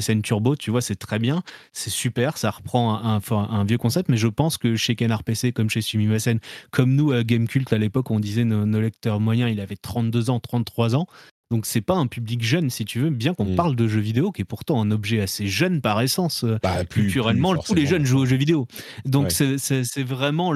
SN 0.00 0.22
Turbo, 0.22 0.56
tu 0.56 0.70
vois, 0.70 0.80
c'est 0.80 0.96
très 0.96 1.18
bien, 1.18 1.42
c'est 1.72 1.90
super, 1.90 2.38
ça 2.38 2.50
reprend 2.50 2.96
un, 2.96 3.20
un, 3.30 3.64
vieux 3.64 3.76
concept, 3.76 4.08
mais 4.08 4.16
je 4.16 4.28
pense 4.28 4.56
que 4.56 4.76
chez 4.76 4.94
Canard 4.96 5.24
PC, 5.24 5.52
comme 5.52 5.68
chez 5.68 5.82
SN, 5.82 6.38
comme 6.70 6.94
nous 6.94 7.12
à 7.12 7.22
Gamecult 7.22 7.70
à 7.72 7.78
l'époque, 7.78 8.10
on 8.10 8.18
disait 8.18 8.44
nos, 8.44 8.64
nos 8.64 8.80
lecteurs 8.80 9.20
moyens, 9.20 9.50
il 9.52 9.60
avait 9.60 9.76
32 9.76 10.30
ans, 10.30 10.40
33 10.40 10.96
ans, 10.96 11.06
donc 11.50 11.66
c'est 11.66 11.80
pas 11.80 11.96
un 11.96 12.06
public 12.06 12.42
jeune, 12.42 12.70
si 12.70 12.84
tu 12.84 13.00
veux, 13.00 13.10
bien 13.10 13.34
qu'on 13.34 13.52
mm. 13.52 13.56
parle 13.56 13.74
de 13.74 13.88
jeux 13.88 14.00
vidéo, 14.00 14.30
qui 14.30 14.42
est 14.42 14.44
pourtant 14.44 14.80
un 14.80 14.90
objet 14.92 15.20
assez 15.20 15.48
jeune 15.48 15.80
par 15.80 16.00
essence. 16.00 16.44
Euh, 16.44 16.58
bah, 16.62 16.84
culturellement, 16.84 17.56
tous 17.56 17.74
les 17.74 17.86
jeunes 17.86 18.06
jouent 18.06 18.20
aux 18.20 18.26
jeux 18.26 18.36
vidéo. 18.36 18.68
Donc 19.04 19.32
c'est 19.32 20.02
vraiment, 20.02 20.52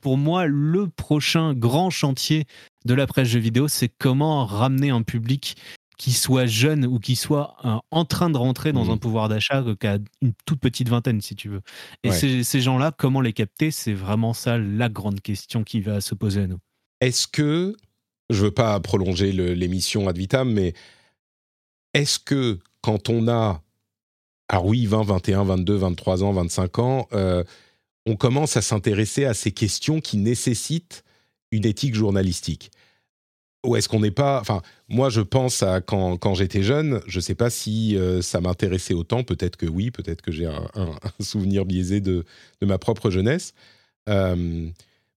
pour 0.00 0.16
moi, 0.16 0.46
le 0.46 0.88
prochain 0.88 1.52
grand 1.52 1.90
chantier 1.90 2.46
de 2.86 2.94
la 2.94 3.06
presse 3.06 3.28
jeux 3.28 3.38
vidéo, 3.38 3.68
c'est 3.68 3.88
comment 3.88 4.46
ramener 4.46 4.88
un 4.88 5.02
public 5.02 5.56
qui 5.98 6.12
soit 6.12 6.46
jeune 6.46 6.86
ou 6.86 6.98
qui 6.98 7.14
soit 7.14 7.56
euh, 7.66 7.76
en 7.90 8.06
train 8.06 8.30
de 8.30 8.38
rentrer 8.38 8.72
dans 8.72 8.86
mm. 8.86 8.90
un 8.90 8.96
pouvoir 8.96 9.28
d'achat 9.28 9.62
qu'à 9.78 9.98
une 10.22 10.32
toute 10.46 10.58
petite 10.58 10.88
vingtaine, 10.88 11.20
si 11.20 11.36
tu 11.36 11.50
veux. 11.50 11.60
Et 12.02 12.10
ces, 12.10 12.42
ces 12.42 12.62
gens-là, 12.62 12.92
comment 12.96 13.20
les 13.20 13.34
capter? 13.34 13.70
C'est 13.70 13.92
vraiment 13.92 14.32
ça 14.32 14.56
la 14.56 14.88
grande 14.88 15.20
question 15.20 15.62
qui 15.62 15.82
va 15.82 16.00
se 16.00 16.14
poser 16.14 16.44
à 16.44 16.46
nous. 16.46 16.58
Est-ce 17.02 17.28
que 17.28 17.76
je 18.30 18.44
veux 18.44 18.50
pas 18.50 18.78
prolonger 18.80 19.32
l'émission 19.32 20.08
ad 20.08 20.16
vitam, 20.16 20.50
mais 20.52 20.72
est-ce 21.94 22.18
que 22.18 22.58
quand 22.80 23.08
on 23.08 23.28
a, 23.28 23.62
ah 24.48 24.62
oui, 24.62 24.86
20, 24.86 25.02
21, 25.02 25.44
22, 25.44 25.74
23 25.74 26.24
ans, 26.24 26.32
25 26.32 26.78
ans, 26.78 27.08
euh, 27.12 27.44
on 28.06 28.16
commence 28.16 28.56
à 28.56 28.62
s'intéresser 28.62 29.24
à 29.24 29.34
ces 29.34 29.52
questions 29.52 30.00
qui 30.00 30.16
nécessitent 30.16 31.04
une 31.50 31.66
éthique 31.66 31.94
journalistique? 31.94 32.70
Ou 33.66 33.76
est-ce 33.76 33.88
qu'on 33.88 34.00
n'est 34.00 34.10
pas... 34.10 34.40
Enfin, 34.40 34.62
moi, 34.88 35.10
je 35.10 35.20
pense 35.20 35.62
à 35.62 35.82
quand, 35.82 36.34
j'étais 36.34 36.62
jeune, 36.62 37.02
je 37.06 37.18
ne 37.18 37.22
sais 37.22 37.34
pas 37.34 37.50
si 37.50 37.94
euh, 37.96 38.22
ça 38.22 38.40
m'intéressait 38.40 38.94
autant, 38.94 39.22
peut-être 39.22 39.56
que 39.56 39.66
oui, 39.66 39.90
peut-être 39.90 40.22
que 40.22 40.32
j'ai 40.32 40.46
un, 40.46 40.70
souvenir 41.20 41.66
biaisé 41.66 42.00
de, 42.00 42.24
de 42.62 42.66
ma 42.66 42.78
propre 42.78 43.10
jeunesse. 43.10 43.52
Euh, 44.08 44.70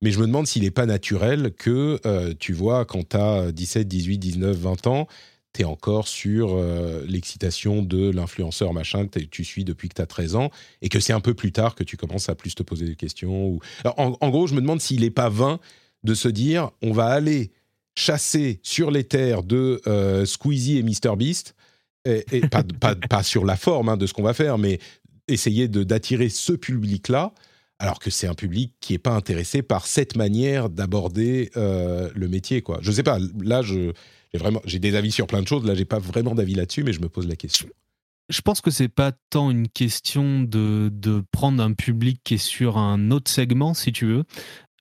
mais 0.04 0.12
je 0.12 0.20
me 0.20 0.28
demande 0.28 0.46
s'il 0.46 0.64
n'est 0.64 0.72
pas 0.72 0.86
naturel 0.86 1.54
que, 1.58 1.98
euh, 2.06 2.34
tu 2.38 2.52
vois, 2.52 2.84
quand 2.84 3.08
tu 3.10 3.16
as 3.16 3.54
17, 3.54 3.88
18, 3.88 4.18
19, 4.18 4.56
20 4.56 4.88
ans, 4.88 5.08
tu 5.54 5.62
es 5.62 5.64
encore 5.64 6.10
sur 6.10 6.56
euh, 6.56 7.06
l'excitation 7.08 7.82
de 7.82 8.10
l'influenceur 8.10 8.74
machin 8.74 9.08
que 9.08 9.20
tu 9.20 9.46
suis 9.46 9.64
depuis 9.64 9.88
que 9.88 9.96
tu 9.96 10.02
as 10.02 10.06
13 10.06 10.36
ans, 10.36 10.52
et 10.82 10.90
que 10.90 11.00
c'est 11.00 11.14
un 11.14 11.22
peu 11.22 11.34
plus 11.34 11.54
tard 11.54 11.74
que 11.74 11.86
tu 11.86 11.96
commences 11.96 12.28
à 12.28 12.36
plus 12.36 12.54
te 12.54 12.64
poser 12.64 12.86
des 12.86 12.98
questions. 12.98 13.60
En, 13.96 14.30
gros, 14.30 14.46
je 14.46 14.56
me 14.56 14.62
demande 14.62 14.82
s'il 14.82 15.02
n'est 15.02 15.10
pas 15.10 15.30
vain 15.30 15.60
de 16.04 16.14
se 16.14 16.28
dire, 16.28 16.72
on 16.82 16.92
va 16.92 17.06
aller 17.06 17.52
chasser 17.96 18.60
sur 18.62 18.92
les 18.92 19.06
terres 19.06 19.44
de 19.44 19.80
euh, 19.88 20.26
Squeezie 20.26 20.80
et 20.80 20.84
Mr 20.84 21.16
Beast, 21.18 21.56
et, 22.06 22.42
pas, 22.50 22.66
pas, 23.10 23.24
sur 23.24 23.46
la 23.46 23.56
forme 23.56 23.88
hein, 23.88 23.96
de 23.96 24.06
ce 24.06 24.12
qu'on 24.12 24.24
va 24.24 24.34
faire, 24.34 24.58
mais 24.58 24.80
essayer 25.30 25.70
d'attirer 25.70 26.28
ce 26.28 26.52
public-là, 26.52 27.34
alors 27.84 28.00
que 28.00 28.10
c'est 28.10 28.28
un 28.28 28.34
public 28.34 28.74
qui 28.80 28.94
n'est 28.94 29.00
pas 29.00 29.12
intéressé 29.12 29.62
par 29.62 29.88
cette 29.88 30.16
manière 30.16 30.70
d'aborder 30.70 31.52
euh, 31.58 32.10
le 32.16 32.30
métier. 32.30 32.62
Quoi. 32.62 32.80
Je 32.82 32.94
sais 32.94 33.04
pas, 33.04 33.18
là, 33.42 33.62
j'ai, 33.62 33.92
vraiment, 34.34 34.62
des 34.66 34.96
avis 34.96 35.12
sur 35.12 35.28
plein 35.28 35.42
de 35.42 35.48
choses, 35.50 35.66
là, 35.66 35.76
j'ai 35.76 35.84
pas 35.84 36.00
vraiment 36.00 36.34
d'avis 36.34 36.56
là-dessus, 36.56 36.86
mais 36.86 36.94
je 36.94 37.02
me 37.02 37.10
pose 37.10 37.28
la 37.28 37.36
question. 37.36 37.68
Je 38.30 38.40
pense 38.40 38.62
que 38.62 38.72
c'est 38.72 38.88
pas 38.88 39.12
tant 39.30 39.52
une 39.52 39.68
question 39.68 40.44
de, 40.44 40.90
de 40.94 41.26
prendre 41.34 41.62
un 41.62 41.74
public 41.74 42.22
qui 42.24 42.36
est 42.36 42.38
sur 42.38 42.78
un 42.78 43.12
autre 43.12 43.30
segment, 43.30 43.74
si 43.74 43.92
tu 43.92 44.06
veux. 44.06 44.24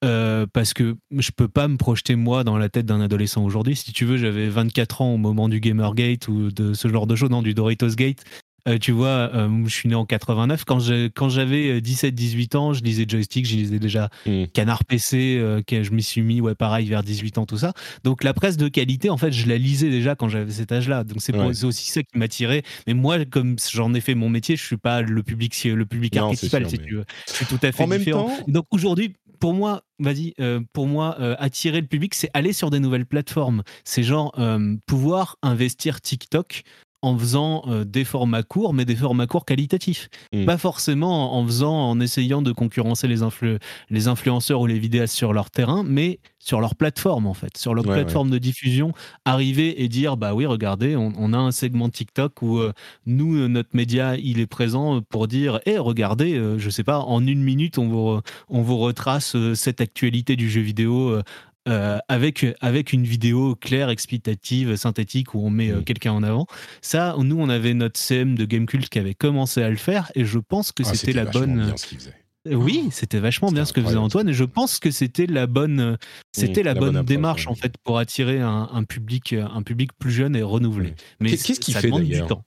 Euh, 0.05 0.47
parce 0.53 0.73
que 0.73 0.97
je 1.11 1.31
peux 1.35 1.49
pas 1.49 1.67
me 1.67 1.77
projeter 1.77 2.15
moi 2.15 2.45
dans 2.45 2.57
la 2.57 2.69
tête 2.69 2.87
d'un 2.87 3.01
adolescent 3.01 3.45
aujourd'hui. 3.45 3.75
Si 3.75 3.93
tu 3.93 4.05
veux, 4.05 4.17
j'avais 4.17 4.49
24 4.49 5.03
ans 5.03 5.15
au 5.15 5.17
moment 5.17 5.49
du 5.49 5.59
Gamergate 5.59 6.29
ou 6.29 6.53
de 6.53 6.73
ce 6.73 6.87
genre 6.87 7.09
de 7.09 7.17
choses, 7.17 7.31
non, 7.31 7.43
du 7.43 7.53
Doritos 7.53 7.97
Gate. 7.97 8.23
Euh, 8.69 8.79
tu 8.79 8.93
vois, 8.93 9.29
euh, 9.35 9.49
je 9.67 9.75
suis 9.75 9.89
né 9.89 9.97
en 9.97 10.07
89. 10.07 10.65
Quand 10.65 10.79
j'ai- 10.79 11.11
quand 11.13 11.29
j'avais 11.29 11.81
17-18 11.81 12.55
ans, 12.55 12.73
je 12.73 12.83
lisais 12.85 13.05
Joystick, 13.09 13.45
je 13.45 13.57
lisais 13.57 13.79
déjà 13.81 14.09
Mm. 14.25 14.45
Canard 14.55 14.85
PC, 14.85 15.37
euh, 15.41 15.61
je 15.69 15.91
m'y 15.91 16.03
suis 16.03 16.23
mis, 16.23 16.41
ouais, 16.41 16.55
pareil, 16.55 16.87
vers 16.87 17.03
18 17.03 17.39
ans, 17.39 17.47
tout 17.47 17.59
ça. 17.59 17.73
Donc 18.05 18.23
la 18.23 18.33
presse 18.35 18.57
de 18.57 18.69
qualité, 18.69 19.11
en 19.11 19.17
fait, 19.17 19.33
je 19.33 19.49
la 19.49 19.59
lisais 19.59 19.91
déjà 19.91 20.15
quand 20.15 20.29
j'avais 20.29 20.53
cet 20.53 20.71
âge-là. 20.71 21.03
Donc 21.03 21.19
c'est 21.21 21.33
pour- 21.33 21.47
Ouais. 21.47 21.55
c'est 21.55 21.65
aussi 21.67 21.91
ça 21.91 22.03
qui 22.05 22.17
m'attirait. 22.17 22.63
Mais 22.87 22.95
moi, 22.95 23.25
comme 23.25 23.57
j'en 23.73 23.93
ai 23.95 24.01
fait 24.01 24.15
mon 24.15 24.29
métier, 24.29 24.55
je 24.55 24.65
suis 24.65 24.77
pas 24.77 25.03
le 25.03 25.23
public, 25.25 25.61
le 25.65 25.85
public 25.85 26.15
Non, 26.15 26.33
sûr, 26.35 26.49
si 26.49 26.57
mais- 26.57 26.87
tu 26.87 26.95
veux. 26.95 27.05
C'est 27.27 27.49
tout 27.49 27.59
à 27.63 27.73
fait 27.73 27.83
En 27.83 27.89
même 27.89 27.99
différent. 27.99 28.29
temps- 28.29 28.45
Donc 28.47 28.67
aujourd'hui, 28.71 29.15
pour 29.41 29.55
moi, 29.55 29.83
vas-y, 29.99 30.35
euh, 30.41 30.61
pour 30.73 30.87
moi, 30.87 31.17
euh, 31.19 31.35
attirer 31.41 31.81
le 31.81 31.89
public, 31.89 32.15
c'est 32.15 32.31
aller 32.33 32.53
sur 32.53 32.71
des 32.71 32.79
nouvelles 32.79 33.07
plateformes. 33.07 33.65
C'est 33.83 34.05
genre 34.05 34.33
euh, 34.39 34.77
pouvoir 34.87 35.37
investir 35.43 36.01
TikTok 36.01 36.63
en 37.03 37.19
faisant 37.19 37.63
euh, 37.67 37.85
des 37.85 38.05
formats 38.05 38.43
courts, 38.45 38.73
mais 38.75 38.85
des 38.85 38.97
formats 38.97 39.27
courts 39.27 39.45
qualitatifs. 39.45 40.09
Mm. 40.33 40.45
Pas 40.45 40.57
forcément 40.59 41.37
en 41.37 41.45
faisant, 41.45 41.91
en 41.91 42.01
essayant 42.01 42.43
de 42.43 42.53
concurrencer 42.53 43.09
les, 43.09 43.23
influ- 43.23 43.59
les 43.91 44.09
influenceurs 44.09 44.61
ou 44.61 44.67
les 44.67 44.79
vidéastes 44.79 45.15
sur 45.15 45.33
leur 45.33 45.51
terrain, 45.51 45.83
mais 45.85 46.21
sur 46.39 46.61
leur 46.61 46.75
plateforme 46.75 47.27
en 47.27 47.35
fait, 47.35 47.57
sur 47.57 47.75
leur 47.75 47.87
Ouais, 47.87 47.95
plateforme 47.95 48.31
de 48.31 48.39
diffusion, 48.39 48.93
arriver 49.25 49.83
et 49.83 49.89
dire 49.89 50.17
bah 50.17 50.35
oui, 50.35 50.47
regardez, 50.47 50.97
on, 50.97 51.13
on 51.17 51.33
a 51.33 51.39
un 51.39 51.51
segment 51.53 51.89
TikTok 51.89 52.41
où 52.43 52.59
euh, 52.59 52.73
nous, 53.07 53.37
euh, 53.37 53.49
notre 53.49 53.71
média, 53.75 54.17
il 54.17 54.39
est 54.41 54.47
présent 54.47 55.01
pour 55.03 55.29
dire, 55.29 55.61
hé, 55.67 55.79
regardez, 55.79 56.35
euh, 56.35 56.59
je 56.59 56.71
sais 56.71 56.85
pas, 56.85 57.01
en 57.01 57.27
une 57.27 57.43
minute, 57.43 57.79
on 57.79 57.89
vous, 57.89 58.21
on 58.49 58.63
vous 58.63 58.79
retrace 58.79 59.37
cette 59.55 59.81
actualité 59.81 60.37
du 60.37 60.49
jeu 60.51 60.61
vidéo. 60.61 61.21
Euh, 61.69 61.99
avec, 62.09 62.45
avec 62.61 62.93
une 62.93 63.05
vidéo 63.05 63.55
claire, 63.55 63.89
explicative, 63.91 64.77
synthétique 64.77 65.35
où 65.35 65.45
on 65.47 65.51
met 65.51 65.71
euh, 65.71 65.81
quelqu'un 65.83 66.13
en 66.13 66.23
avant. 66.23 66.47
Ça, 66.81 67.15
nous, 67.19 67.39
on 67.39 67.49
avait 67.49 67.75
notre 67.75 67.99
CM 68.01 68.35
de 68.37 68.45
Gamecult 68.45 68.89
qui 68.89 68.99
avait 68.99 69.15
commencé 69.15 69.63
à 69.63 69.71
le 69.71 69.77
faire 69.77 70.11
et 70.15 70.25
je 70.25 70.39
pense 70.39 70.73
que 70.73 70.83
Ah, 70.87 70.95
c'était 70.95 71.13
la 71.13 71.25
bonne. 71.25 71.65
bien 71.67 71.77
ce 71.77 71.87
qu'il 71.87 71.99
faisait. 71.99 72.15
Euh, 72.49 72.55
Oui, 72.55 72.89
c'était 72.91 73.21
vachement 73.21 73.53
bien 73.53 73.65
ce 73.65 73.73
que 73.73 73.81
faisait. 73.81 73.97
Antoine 73.97 74.29
et 74.29 74.33
je 74.35 74.43
pense 74.45 74.81
que 74.81 74.91
c'était 74.91 75.27
la 75.27 75.47
bonne, 75.47 75.97
c'était 76.33 76.65
la, 76.65 76.75
la 76.75 76.81
bonne 76.81 76.89
bonne 76.89 76.97
approche, 76.97 77.09
démarche 77.09 77.47
en 77.47 77.55
fait 77.55 77.75
pour 77.85 77.99
attirer 77.99 78.41
un, 78.41 78.69
un 78.73 78.83
public, 78.83 79.33
un 79.35 79.63
public 79.63 79.91
plus 79.99 80.11
jeune 80.11 80.35
et 80.35 80.43
renouvelé. 80.43 80.95
Mais 81.21 81.31
Qu'est- 81.31 81.47
qu'est-ce 81.47 81.61
qu'il 81.61 81.75
ça 81.75 81.81
fait, 81.81 81.87
demande 81.87 82.03
du 82.03 82.21
temps. 82.27 82.43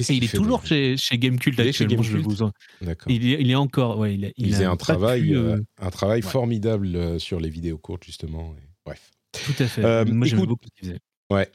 Et 0.00 0.14
il 0.14 0.22
est 0.24 0.28
toujours 0.34 0.64
chez, 0.64 0.96
chez 0.96 1.18
Gamecult 1.18 1.58
est 1.58 1.72
chez 1.72 1.84
actuellement. 1.84 2.02
je 2.04 2.18
vous 2.18 2.42
en- 2.42 2.52
il, 3.08 3.32
est, 3.32 3.40
il 3.40 3.50
est 3.50 3.54
encore, 3.56 3.98
ouais, 3.98 4.14
il, 4.14 4.24
a- 4.26 4.28
Il, 4.36 4.46
il 4.46 4.52
a 4.52 4.56
faisait 4.56 4.64
un 4.66 4.76
pas 4.76 4.84
travail, 4.84 5.22
pu, 5.22 5.36
euh, 5.36 5.56
euh, 5.56 5.62
un 5.78 5.90
travail 5.90 6.22
ouais. 6.22 6.30
formidable 6.30 6.94
euh, 6.94 7.18
sur 7.18 7.40
les 7.40 7.50
vidéos 7.50 7.78
courtes, 7.78 8.04
justement. 8.04 8.54
et 8.58 8.62
bref. 8.84 9.10
tout 9.32 9.54
à 9.58 9.66
fait. 9.66 9.84
Euh, 9.84 10.04
Moi, 10.04 10.26
j'aime 10.28 10.44
beaucoup 10.46 10.66
ce 10.66 10.70
qu'il 10.80 10.88
faisait. 10.88 11.00
Ouais. 11.30 11.50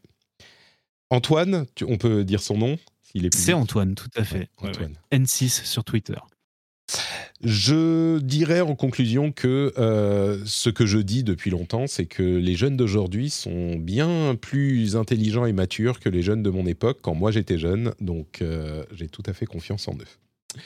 Antoine, 1.10 1.66
tu- 1.76 1.86
on 1.86 1.98
peut 1.98 2.24
dire 2.24 2.42
son 2.42 2.58
nom 2.58 2.78
C'est 3.32 3.54
Antoine, 3.54 3.96
tout 3.96 4.10
à 4.16 4.24
fait. 4.24 4.50
Ouais, 4.62 4.70
Antoine. 4.70 4.98
ouais. 5.12 5.20
N6 5.20 5.64
sur 5.66 5.84
Twitter. 5.84 6.16
Je 7.44 8.20
dirais 8.20 8.62
en 8.62 8.76
conclusion 8.76 9.32
que 9.32 9.74
euh, 9.78 10.40
ce 10.46 10.70
que 10.70 10.86
je 10.86 11.00
dis 11.00 11.24
depuis 11.24 11.50
longtemps, 11.50 11.88
c'est 11.88 12.06
que 12.06 12.24
les 12.24 12.56
jeunes 12.56 12.78
d'aujourd'hui 12.78 13.30
sont 13.30 13.76
bien 13.76 14.36
plus 14.36 14.96
intelligents 14.96 15.46
et 15.46 15.54
matures 15.54 16.00
que 16.00 16.08
les 16.08 16.22
jeunes 16.22 16.42
de 16.42 16.50
mon 16.50 16.66
époque 16.66 17.00
quand 17.02 17.16
moi 17.16 17.32
j'étais 17.32 17.58
jeune. 17.58 17.94
Donc 18.00 18.42
euh, 18.42 18.86
j'ai 18.94 19.10
tout 19.10 19.24
à 19.26 19.34
fait 19.34 19.46
confiance 19.46 19.88
en 19.88 19.94
eux. 19.94 20.60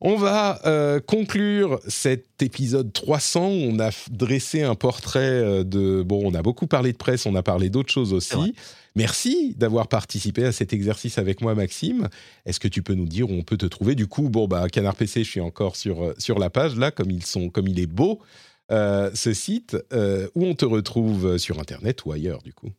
On 0.00 0.16
va 0.16 0.60
euh, 0.64 0.98
conclure 1.00 1.78
cet 1.86 2.42
épisode 2.42 2.92
300. 2.92 3.40
On 3.42 3.78
a 3.80 3.90
dressé 4.10 4.62
un 4.62 4.74
portrait 4.74 5.20
euh, 5.20 5.64
de... 5.64 6.02
Bon, 6.02 6.22
on 6.24 6.34
a 6.34 6.42
beaucoup 6.42 6.66
parlé 6.66 6.92
de 6.92 6.96
presse, 6.96 7.26
on 7.26 7.34
a 7.34 7.42
parlé 7.42 7.68
d'autres 7.68 7.92
choses 7.92 8.14
aussi. 8.14 8.54
Merci 8.96 9.54
d'avoir 9.56 9.88
participé 9.88 10.44
à 10.44 10.52
cet 10.52 10.72
exercice 10.72 11.18
avec 11.18 11.40
moi, 11.40 11.54
Maxime. 11.54 12.08
Est-ce 12.44 12.58
que 12.58 12.68
tu 12.68 12.82
peux 12.82 12.94
nous 12.94 13.06
dire 13.06 13.30
où 13.30 13.34
on 13.34 13.42
peut 13.42 13.56
te 13.56 13.66
trouver? 13.66 13.94
Du 13.94 14.06
coup, 14.06 14.28
bon, 14.28 14.48
bah, 14.48 14.68
Canard 14.68 14.96
PC, 14.96 15.22
je 15.22 15.30
suis 15.30 15.40
encore 15.40 15.76
sur, 15.76 16.04
euh, 16.04 16.14
sur 16.18 16.38
la 16.38 16.50
page, 16.50 16.76
là, 16.76 16.90
comme, 16.90 17.10
ils 17.10 17.24
sont, 17.24 17.50
comme 17.50 17.68
il 17.68 17.78
est 17.78 17.86
beau, 17.86 18.20
euh, 18.72 19.10
ce 19.14 19.32
site, 19.32 19.76
euh, 19.92 20.28
où 20.34 20.44
on 20.44 20.54
te 20.54 20.64
retrouve 20.64 21.38
sur 21.38 21.60
Internet 21.60 22.04
ou 22.04 22.12
ailleurs, 22.12 22.42
du 22.42 22.52
coup. 22.52 22.70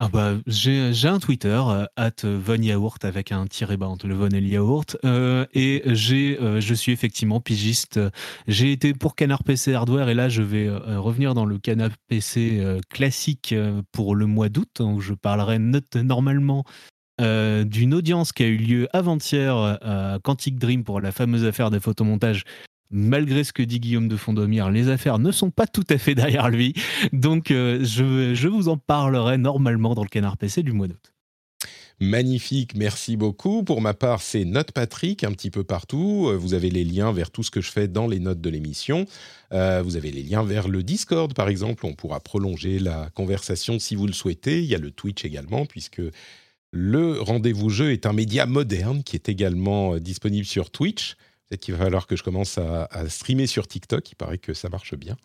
Ah 0.00 0.08
bah, 0.08 0.34
j'ai 0.46 1.08
un 1.08 1.18
Twitter, 1.18 1.60
euh, 1.66 1.84
at 1.96 2.22
Yaourt 2.22 3.04
avec 3.04 3.32
un 3.32 3.48
tiré 3.48 3.76
bas 3.76 3.88
entre 3.88 4.06
le 4.06 4.14
Von 4.14 4.28
et 4.28 4.40
le 4.40 4.46
Yaourt. 4.46 4.96
euh, 5.04 5.44
et 5.54 5.82
euh, 5.88 6.60
je 6.60 6.74
suis 6.74 6.92
effectivement 6.92 7.40
pigiste. 7.40 7.98
J'ai 8.46 8.70
été 8.70 8.94
pour 8.94 9.16
Canard 9.16 9.42
PC 9.42 9.74
Hardware 9.74 10.08
et 10.08 10.14
là 10.14 10.28
je 10.28 10.42
vais 10.42 10.68
revenir 10.70 11.34
dans 11.34 11.44
le 11.44 11.58
Canard 11.58 11.90
PC 12.06 12.78
classique 12.88 13.52
pour 13.90 14.14
le 14.14 14.26
mois 14.26 14.48
d'août 14.48 14.80
où 14.80 15.00
je 15.00 15.14
parlerai 15.14 15.58
normalement 15.96 16.62
d'une 17.18 17.92
audience 17.92 18.30
qui 18.30 18.44
a 18.44 18.46
eu 18.46 18.56
lieu 18.56 18.88
avant-hier 18.92 19.56
à 19.56 20.20
Quantic 20.22 20.60
Dream 20.60 20.84
pour 20.84 21.00
la 21.00 21.10
fameuse 21.10 21.44
affaire 21.44 21.70
des 21.70 21.80
photomontages. 21.80 22.44
Malgré 22.90 23.44
ce 23.44 23.52
que 23.52 23.62
dit 23.62 23.80
Guillaume 23.80 24.08
de 24.08 24.16
Fondomir, 24.16 24.70
les 24.70 24.88
affaires 24.88 25.18
ne 25.18 25.30
sont 25.30 25.50
pas 25.50 25.66
tout 25.66 25.84
à 25.90 25.98
fait 25.98 26.14
derrière 26.14 26.48
lui. 26.48 26.72
Donc, 27.12 27.50
euh, 27.50 27.84
je, 27.84 28.34
je 28.34 28.48
vous 28.48 28.68
en 28.68 28.78
parlerai 28.78 29.36
normalement 29.36 29.94
dans 29.94 30.02
le 30.02 30.08
canard 30.08 30.38
PC 30.38 30.62
du 30.62 30.72
mois 30.72 30.88
d'août. 30.88 31.12
Magnifique, 32.00 32.76
merci 32.76 33.16
beaucoup. 33.16 33.64
Pour 33.64 33.80
ma 33.80 33.92
part, 33.92 34.22
c'est 34.22 34.44
Note 34.44 34.70
Patrick 34.70 35.24
un 35.24 35.32
petit 35.32 35.50
peu 35.50 35.64
partout. 35.64 36.28
Euh, 36.28 36.36
Vous 36.36 36.54
avez 36.54 36.70
les 36.70 36.84
liens 36.84 37.12
vers 37.12 37.30
tout 37.30 37.42
ce 37.42 37.50
que 37.50 37.60
je 37.60 37.72
fais 37.72 37.88
dans 37.88 38.06
les 38.06 38.20
notes 38.20 38.40
de 38.40 38.48
l'émission. 38.48 39.04
Euh, 39.52 39.82
vous 39.84 39.96
avez 39.96 40.12
les 40.12 40.22
liens 40.22 40.44
vers 40.44 40.68
le 40.68 40.82
Discord, 40.84 41.34
par 41.34 41.48
exemple. 41.48 41.84
On 41.84 41.94
pourra 41.94 42.20
prolonger 42.20 42.78
la 42.78 43.10
conversation 43.14 43.80
si 43.80 43.96
vous 43.96 44.06
le 44.06 44.12
souhaitez. 44.12 44.60
Il 44.60 44.66
y 44.66 44.76
a 44.76 44.78
le 44.78 44.92
Twitch 44.92 45.24
également, 45.24 45.66
puisque 45.66 46.00
le 46.70 47.20
rendez-vous 47.20 47.68
jeu 47.68 47.92
est 47.92 48.06
un 48.06 48.12
média 48.12 48.46
moderne 48.46 49.02
qui 49.02 49.16
est 49.16 49.28
également 49.28 49.98
disponible 49.98 50.46
sur 50.46 50.70
Twitch. 50.70 51.16
Peut-être 51.48 51.62
qu'il 51.62 51.74
va 51.74 51.84
falloir 51.84 52.06
que 52.06 52.14
je 52.14 52.22
commence 52.22 52.58
à, 52.58 52.84
à 52.90 53.08
streamer 53.08 53.46
sur 53.46 53.66
TikTok. 53.66 54.10
Il 54.10 54.16
paraît 54.16 54.38
que 54.38 54.52
ça 54.52 54.68
marche 54.68 54.94
bien. 54.94 55.16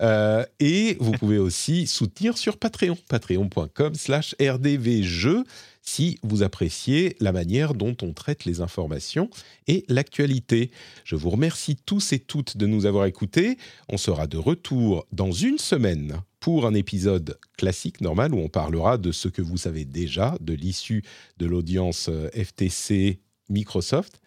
Euh, 0.00 0.44
et 0.58 0.96
vous 1.00 1.12
pouvez 1.18 1.38
aussi 1.38 1.86
soutenir 1.86 2.38
sur 2.38 2.56
Patreon, 2.56 2.96
patreon.com 3.08 3.94
slash 3.94 4.34
rdvjeux, 4.40 5.44
si 5.82 6.18
vous 6.22 6.42
appréciez 6.42 7.16
la 7.20 7.30
manière 7.32 7.74
dont 7.74 7.96
on 8.02 8.12
traite 8.12 8.44
les 8.46 8.60
informations 8.60 9.28
et 9.66 9.84
l'actualité. 9.88 10.70
Je 11.04 11.14
vous 11.14 11.30
remercie 11.30 11.76
tous 11.76 12.12
et 12.12 12.18
toutes 12.18 12.56
de 12.56 12.66
nous 12.66 12.86
avoir 12.86 13.04
écoutés. 13.04 13.58
On 13.88 13.98
sera 13.98 14.26
de 14.26 14.38
retour 14.38 15.06
dans 15.12 15.30
une 15.30 15.58
semaine 15.58 16.20
pour 16.40 16.66
un 16.66 16.74
épisode 16.74 17.38
classique 17.58 18.00
normal 18.00 18.34
où 18.34 18.38
on 18.38 18.48
parlera 18.48 18.98
de 18.98 19.12
ce 19.12 19.28
que 19.28 19.42
vous 19.42 19.58
savez 19.58 19.84
déjà, 19.84 20.36
de 20.40 20.54
l'issue 20.54 21.02
de 21.36 21.46
l'audience 21.46 22.08
euh, 22.08 22.30
FTC 22.30 23.20
Microsoft 23.48 24.20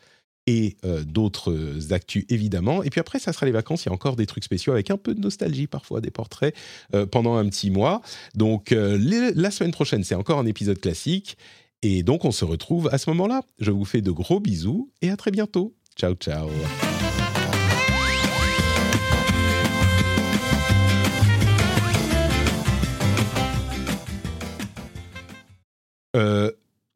et 0.49 0.77
euh, 0.83 1.03
d'autres 1.03 1.93
actus 1.93 2.25
évidemment. 2.27 2.81
Et 2.81 2.89
puis 2.89 2.99
après, 2.99 3.19
ça 3.19 3.31
sera 3.33 3.45
les 3.45 3.51
vacances. 3.51 3.85
Il 3.85 3.89
y 3.89 3.91
a 3.91 3.93
encore 3.93 4.15
des 4.15 4.25
trucs 4.25 4.43
spéciaux 4.43 4.73
avec 4.73 4.89
un 4.89 4.97
peu 4.97 5.13
de 5.13 5.19
nostalgie 5.19 5.67
parfois, 5.67 6.01
des 6.01 6.09
portraits 6.09 6.55
euh, 6.95 7.05
pendant 7.05 7.35
un 7.35 7.47
petit 7.49 7.69
mois. 7.69 8.01
Donc 8.33 8.71
euh, 8.71 8.97
la 9.35 9.51
semaine 9.51 9.71
prochaine, 9.71 10.03
c'est 10.03 10.15
encore 10.15 10.39
un 10.39 10.47
épisode 10.47 10.79
classique. 10.79 11.37
Et 11.83 12.01
donc, 12.01 12.25
on 12.25 12.31
se 12.31 12.43
retrouve 12.43 12.89
à 12.91 12.97
ce 12.97 13.09
moment-là. 13.11 13.41
Je 13.59 13.69
vous 13.69 13.85
fais 13.85 14.01
de 14.01 14.11
gros 14.11 14.39
bisous 14.39 14.89
et 15.03 15.11
à 15.11 15.17
très 15.17 15.31
bientôt. 15.31 15.75
Ciao, 15.95 16.15
ciao. 16.15 16.49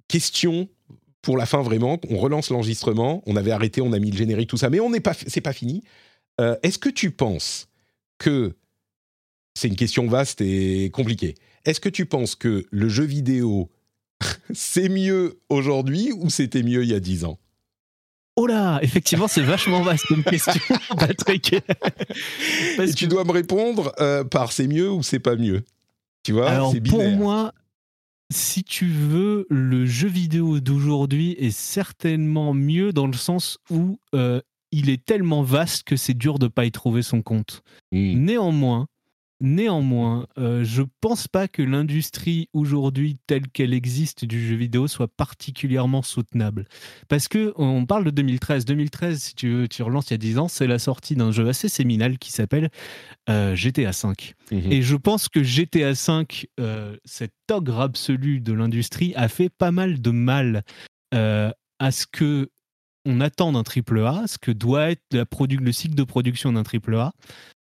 Question 0.07 0.67
pour 1.24 1.38
la 1.38 1.48
fin 1.48 1.64
vraiment. 1.64 2.00
On 2.10 2.18
relance 2.18 2.52
l'enregistrement. 2.52 3.24
On 3.26 3.36
avait 3.36 3.52
arrêté, 3.52 3.82
on 3.82 3.94
a 3.94 4.00
mis 4.00 4.12
le 4.12 4.18
générique, 4.18 4.50
tout 4.50 4.58
ça, 4.58 4.70
mais 4.70 4.80
on 4.80 4.91
n'est 4.91 5.00
pas, 5.00 5.14
c'est 5.16 5.41
pas 5.41 5.54
fini. 5.54 5.84
Euh, 6.40 6.56
Est-ce 6.62 6.78
que 6.78 6.90
tu 6.90 7.10
penses 7.10 7.70
que 8.20 8.56
c'est 9.56 9.70
une 9.70 9.76
question 9.76 10.06
vaste 10.08 10.41
et 10.41 10.91
compliquée 10.91 11.34
Est-ce 11.66 11.80
que 11.80 11.90
tu 11.90 12.06
penses 12.06 12.36
que 12.36 12.66
le 12.70 12.90
jeu 12.90 13.06
vidéo 13.06 13.72
c'est 14.54 14.90
mieux 14.90 15.40
aujourd'hui 15.50 16.12
ou 16.12 16.30
c'était 16.30 16.64
mieux 16.64 16.84
il 16.84 16.91
y 16.91 16.94
a 16.94 17.00
10 17.00 17.26
ans? 17.26 17.40
Oh 18.36 18.48
là, 18.48 18.80
effectivement, 18.82 19.28
c'est 19.28 19.44
vachement 19.44 19.84
vaste 19.84 20.08
comme 20.08 20.24
question, 20.24 20.60
Patrick. 20.98 21.56
Parce 22.78 22.90
Et 22.90 22.94
tu 22.95 23.08
dois 23.08 23.24
me 23.26 23.32
répondre 23.32 23.94
euh, 24.00 24.24
par 24.24 24.52
c'est 24.52 24.68
mieux 24.68 24.91
ou 24.91 25.04
c'est 25.04 25.20
pas 25.20 25.36
mieux? 25.36 25.64
Tu 26.24 26.32
vois, 26.32 26.50
Alors, 26.50 26.74
pour 26.90 27.08
moi, 27.12 27.54
si 28.34 28.64
tu 28.64 28.88
veux, 28.88 29.45
le 29.49 29.85
jeu 29.85 30.07
vidéo 30.07 30.60
d'aujourd'hui 30.60 31.31
est 31.38 31.51
certainement 31.51 32.53
mieux 32.53 32.91
dans 32.91 33.07
le 33.07 33.14
sens 33.14 33.60
où 33.69 33.99
euh, 34.14 34.41
il 34.72 34.89
est 34.89 35.05
tellement 35.05 35.43
vaste 35.43 35.84
que 35.84 35.95
c'est 35.95 36.15
dur 36.15 36.39
de 36.39 36.47
pas 36.47 36.65
y 36.65 36.72
trouver 36.72 37.03
son 37.03 37.22
compte. 37.22 37.61
Néanmoins, 37.91 38.88
néanmoins, 39.44 40.26
euh, 40.40 40.64
je 40.64 40.82
pense 41.02 41.28
pas 41.28 41.48
que 41.48 41.61
l'industrie 41.61 42.49
aujourd'hui 42.53 43.18
telle 43.28 43.49
qu'elle 43.49 43.74
existe 43.74 44.26
du 44.26 44.44
jeu 44.44 44.56
vidéo 44.56 44.88
soit 44.88 45.10
particulièrement 45.10 46.02
soutenable. 46.02 46.65
Parce 47.10 47.28
que 47.28 47.53
on 47.57 47.86
parle 47.86 48.06
de 48.06 48.10
2013. 48.10 48.65
2013, 48.65 49.22
si 49.22 49.36
tu, 49.36 49.49
veux, 49.49 49.68
tu 49.68 49.84
relances 49.84 50.10
il 50.10 50.11
y 50.11 50.15
a 50.15 50.18
10 50.18 50.40
ans, 50.40 50.48
c'est 50.48 50.65
la 50.65 50.80
sortie 50.80 51.15
d'un 51.15 51.32
jeu 51.32 51.48
assez 51.48 51.68
séminal 51.68 52.18
qui 52.18 52.32
s'appelle 52.32 52.70
euh, 53.30 53.56
GTA 53.56 53.91
V. 53.91 54.14
Mhm. 54.52 54.72
Et 54.72 54.82
je 54.82 54.95
pense 54.95 55.28
que 55.28 55.44
GTA 55.44 55.91
V, 55.91 56.26
euh, 56.60 56.95
cet 57.03 57.34
ogre 57.52 57.82
absolu 57.82 58.40
de 58.40 58.53
l'industrie, 58.53 59.14
a 59.15 59.28
fait 59.28 59.49
pas 59.49 59.72
mal 59.72 60.02
de 60.02 60.11
mal 60.11 60.64
euh, 61.14 61.52
à 61.80 61.91
ce 61.91 62.07
que 62.07 62.49
on 63.06 63.20
attend 63.20 63.52
d'un 63.52 63.64
triple 63.64 63.99
A, 63.99 64.24
ce 64.28 64.38
que 64.38 64.52
doit 64.52 64.91
être 64.91 65.03
la 65.11 65.26
le 65.60 65.72
cycle 65.74 65.95
de 65.95 66.03
production 66.03 66.53
d'un 66.53 66.64
triple 66.64 66.95
A. 66.95 67.11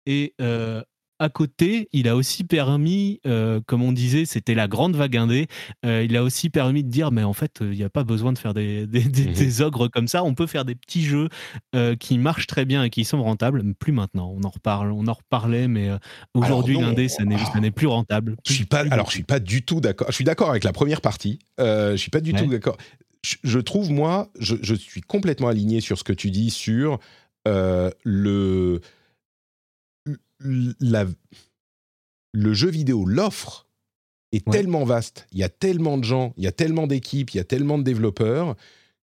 Et 0.05 0.35
euh, 0.39 0.83
à 1.19 1.29
côté, 1.29 1.87
il 1.93 2.07
a 2.09 2.15
aussi 2.15 2.43
permis, 2.43 3.21
euh, 3.25 3.61
comme 3.65 3.81
on 3.81 3.91
disait, 3.93 4.25
c'était 4.25 4.53
la 4.53 4.67
grande 4.67 4.95
vague 4.95 5.15
indé, 5.15 5.47
euh, 5.85 6.03
il 6.03 6.15
a 6.17 6.23
aussi 6.23 6.49
permis 6.49 6.83
de 6.83 6.89
dire, 6.89 7.11
mais 7.11 7.23
en 7.23 7.33
fait, 7.33 7.59
il 7.61 7.69
n'y 7.69 7.83
a 7.83 7.89
pas 7.89 8.03
besoin 8.03 8.33
de 8.33 8.37
faire 8.37 8.53
des, 8.53 8.85
des- 8.87 9.03
des- 9.03 9.25
Mhm. 9.27 9.33
des 9.33 9.61
ogres 9.61 9.87
comme 9.87 10.07
ça, 10.07 10.23
on 10.23 10.33
peut 10.33 10.47
faire 10.47 10.65
des 10.65 10.75
petits 10.75 11.03
jeux 11.05 11.29
euh, 11.75 11.95
qui 11.95 12.17
marchent 12.17 12.47
très 12.47 12.65
bien 12.65 12.83
et 12.83 12.89
qui 12.89 13.05
sont 13.05 13.21
rentables, 13.23 13.61
mais 13.63 13.73
plus 13.73 13.93
maintenant, 13.93 14.33
on 14.35 14.43
en 14.43 14.49
reparle, 14.49 14.91
on 14.91 15.07
en 15.07 15.13
reparlait, 15.13 15.67
mais 15.67 15.89
aujourd'hui, 16.33 16.77
l'indé, 16.79 17.07
ça 17.07 17.23
n'est 17.23 17.71
plus 17.71 17.87
rentable. 17.87 18.35
Je 18.45 18.53
suis 18.53 18.65
pas. 18.65 18.81
Plus 18.81 18.91
Alors, 18.91 19.07
je 19.07 19.13
suis 19.13 19.23
pas 19.23 19.39
du 19.39 19.63
tout 19.63 19.79
d'accord. 19.81 20.07
Je 20.09 20.15
suis 20.15 20.25
d'accord 20.25 20.49
avec 20.49 20.63
la 20.63 20.73
première 20.73 21.01
partie. 21.01 21.39
Je 21.59 21.95
suis 21.97 22.11
pas 22.11 22.19
du 22.21 22.33
Ouais. 22.33 22.39
tout 22.43 22.49
d'accord. 22.49 22.77
Je, 23.23 23.35
je 23.43 23.59
trouve 23.59 23.89
moi, 23.91 24.29
je, 24.39 24.55
je 24.61 24.75
suis 24.75 25.01
complètement 25.01 25.47
aligné 25.47 25.81
sur 25.81 25.97
ce 25.97 26.03
que 26.03 26.13
tu 26.13 26.29
dis 26.29 26.49
sur 26.51 26.99
le 28.03 28.81
la- 30.39 31.05
le 32.33 32.53
jeu 32.53 32.69
vidéo, 32.69 33.05
l'offre 33.05 33.67
est 34.31 34.45
Ouais. 34.47 34.57
tellement 34.57 34.83
vaste. 34.83 35.27
Il 35.31 35.39
y 35.39 35.43
a 35.43 35.49
tellement 35.49 35.97
de 35.97 36.03
gens, 36.03 36.33
il 36.37 36.43
y 36.43 36.47
a 36.47 36.51
tellement 36.51 36.87
d'équipes, 36.87 37.31
il 37.31 37.37
y 37.37 37.39
a 37.39 37.43
tellement 37.45 37.77
de 37.77 37.83
développeurs, 37.83 38.55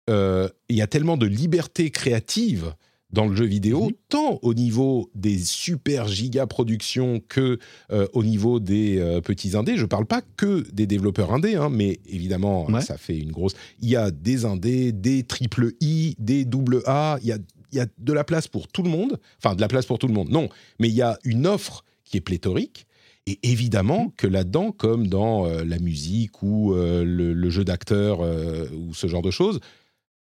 euh, 0.09 0.47
il 0.69 0.77
y 0.77 0.81
a 0.81 0.87
tellement 0.87 1.17
de 1.17 1.25
liberté 1.25 1.91
créative 1.91 2.73
dans 3.09 3.25
le 3.25 3.35
jeu 3.35 3.45
vidéo, 3.45 3.85
Mhm. 3.85 3.91
tant 4.09 4.39
au 4.41 4.53
niveau 4.53 5.09
des 5.15 5.37
super 5.39 6.07
giga 6.09 6.45
productions 6.45 7.21
que 7.27 7.57
euh, 7.91 8.05
au 8.13 8.21
niveau 8.23 8.59
des 8.59 8.99
euh, 8.99 9.21
petits 9.21 9.55
indés. 9.55 9.77
Je 9.77 9.85
parle 9.85 10.05
pas 10.05 10.21
que 10.21 10.65
des 10.73 10.87
développeurs 10.87 11.33
indés, 11.33 11.55
hein, 11.55 11.69
mais 11.69 11.99
évidemment, 12.05 12.65
Ouais. 12.65 12.81
ça 12.81 12.97
fait 12.97 13.17
une 13.17 13.31
grosse. 13.31 13.53
Il 13.81 13.89
y 13.89 13.95
a 13.95 14.11
des 14.11 14.43
indés, 14.45 14.91
des 14.91 15.23
triple 15.23 15.73
I, 15.81 16.15
des 16.19 16.43
double 16.45 16.81
A. 16.85 17.17
Il 17.21 17.27
y 17.27 17.31
a, 17.31 17.37
y 17.71 17.79
a 17.79 17.87
de 17.97 18.13
la 18.13 18.23
place 18.23 18.47
pour 18.47 18.67
tout 18.67 18.83
le 18.83 18.89
monde. 18.89 19.19
Enfin, 19.37 19.55
de 19.55 19.61
la 19.61 19.67
place 19.67 19.85
pour 19.85 19.99
tout 19.99 20.07
le 20.07 20.13
monde, 20.13 20.29
non. 20.29 20.49
Mais 20.79 20.89
il 20.89 20.95
y 20.95 21.01
a 21.01 21.17
une 21.23 21.45
offre 21.45 21.83
qui 22.03 22.17
est 22.17 22.21
pléthorique. 22.21 22.87
Et 23.27 23.39
évidemment 23.43 24.13
que 24.15 24.25
là-dedans, 24.25 24.71
comme 24.71 25.07
dans 25.07 25.45
euh, 25.45 25.65
la 25.65 25.79
musique 25.79 26.41
ou 26.41 26.73
euh, 26.73 27.03
le, 27.03 27.33
le 27.33 27.49
jeu 27.49 27.65
d'acteur 27.65 28.21
euh, 28.21 28.69
ou 28.71 28.93
ce 28.93 29.07
genre 29.07 29.21
de 29.21 29.31
choses, 29.31 29.59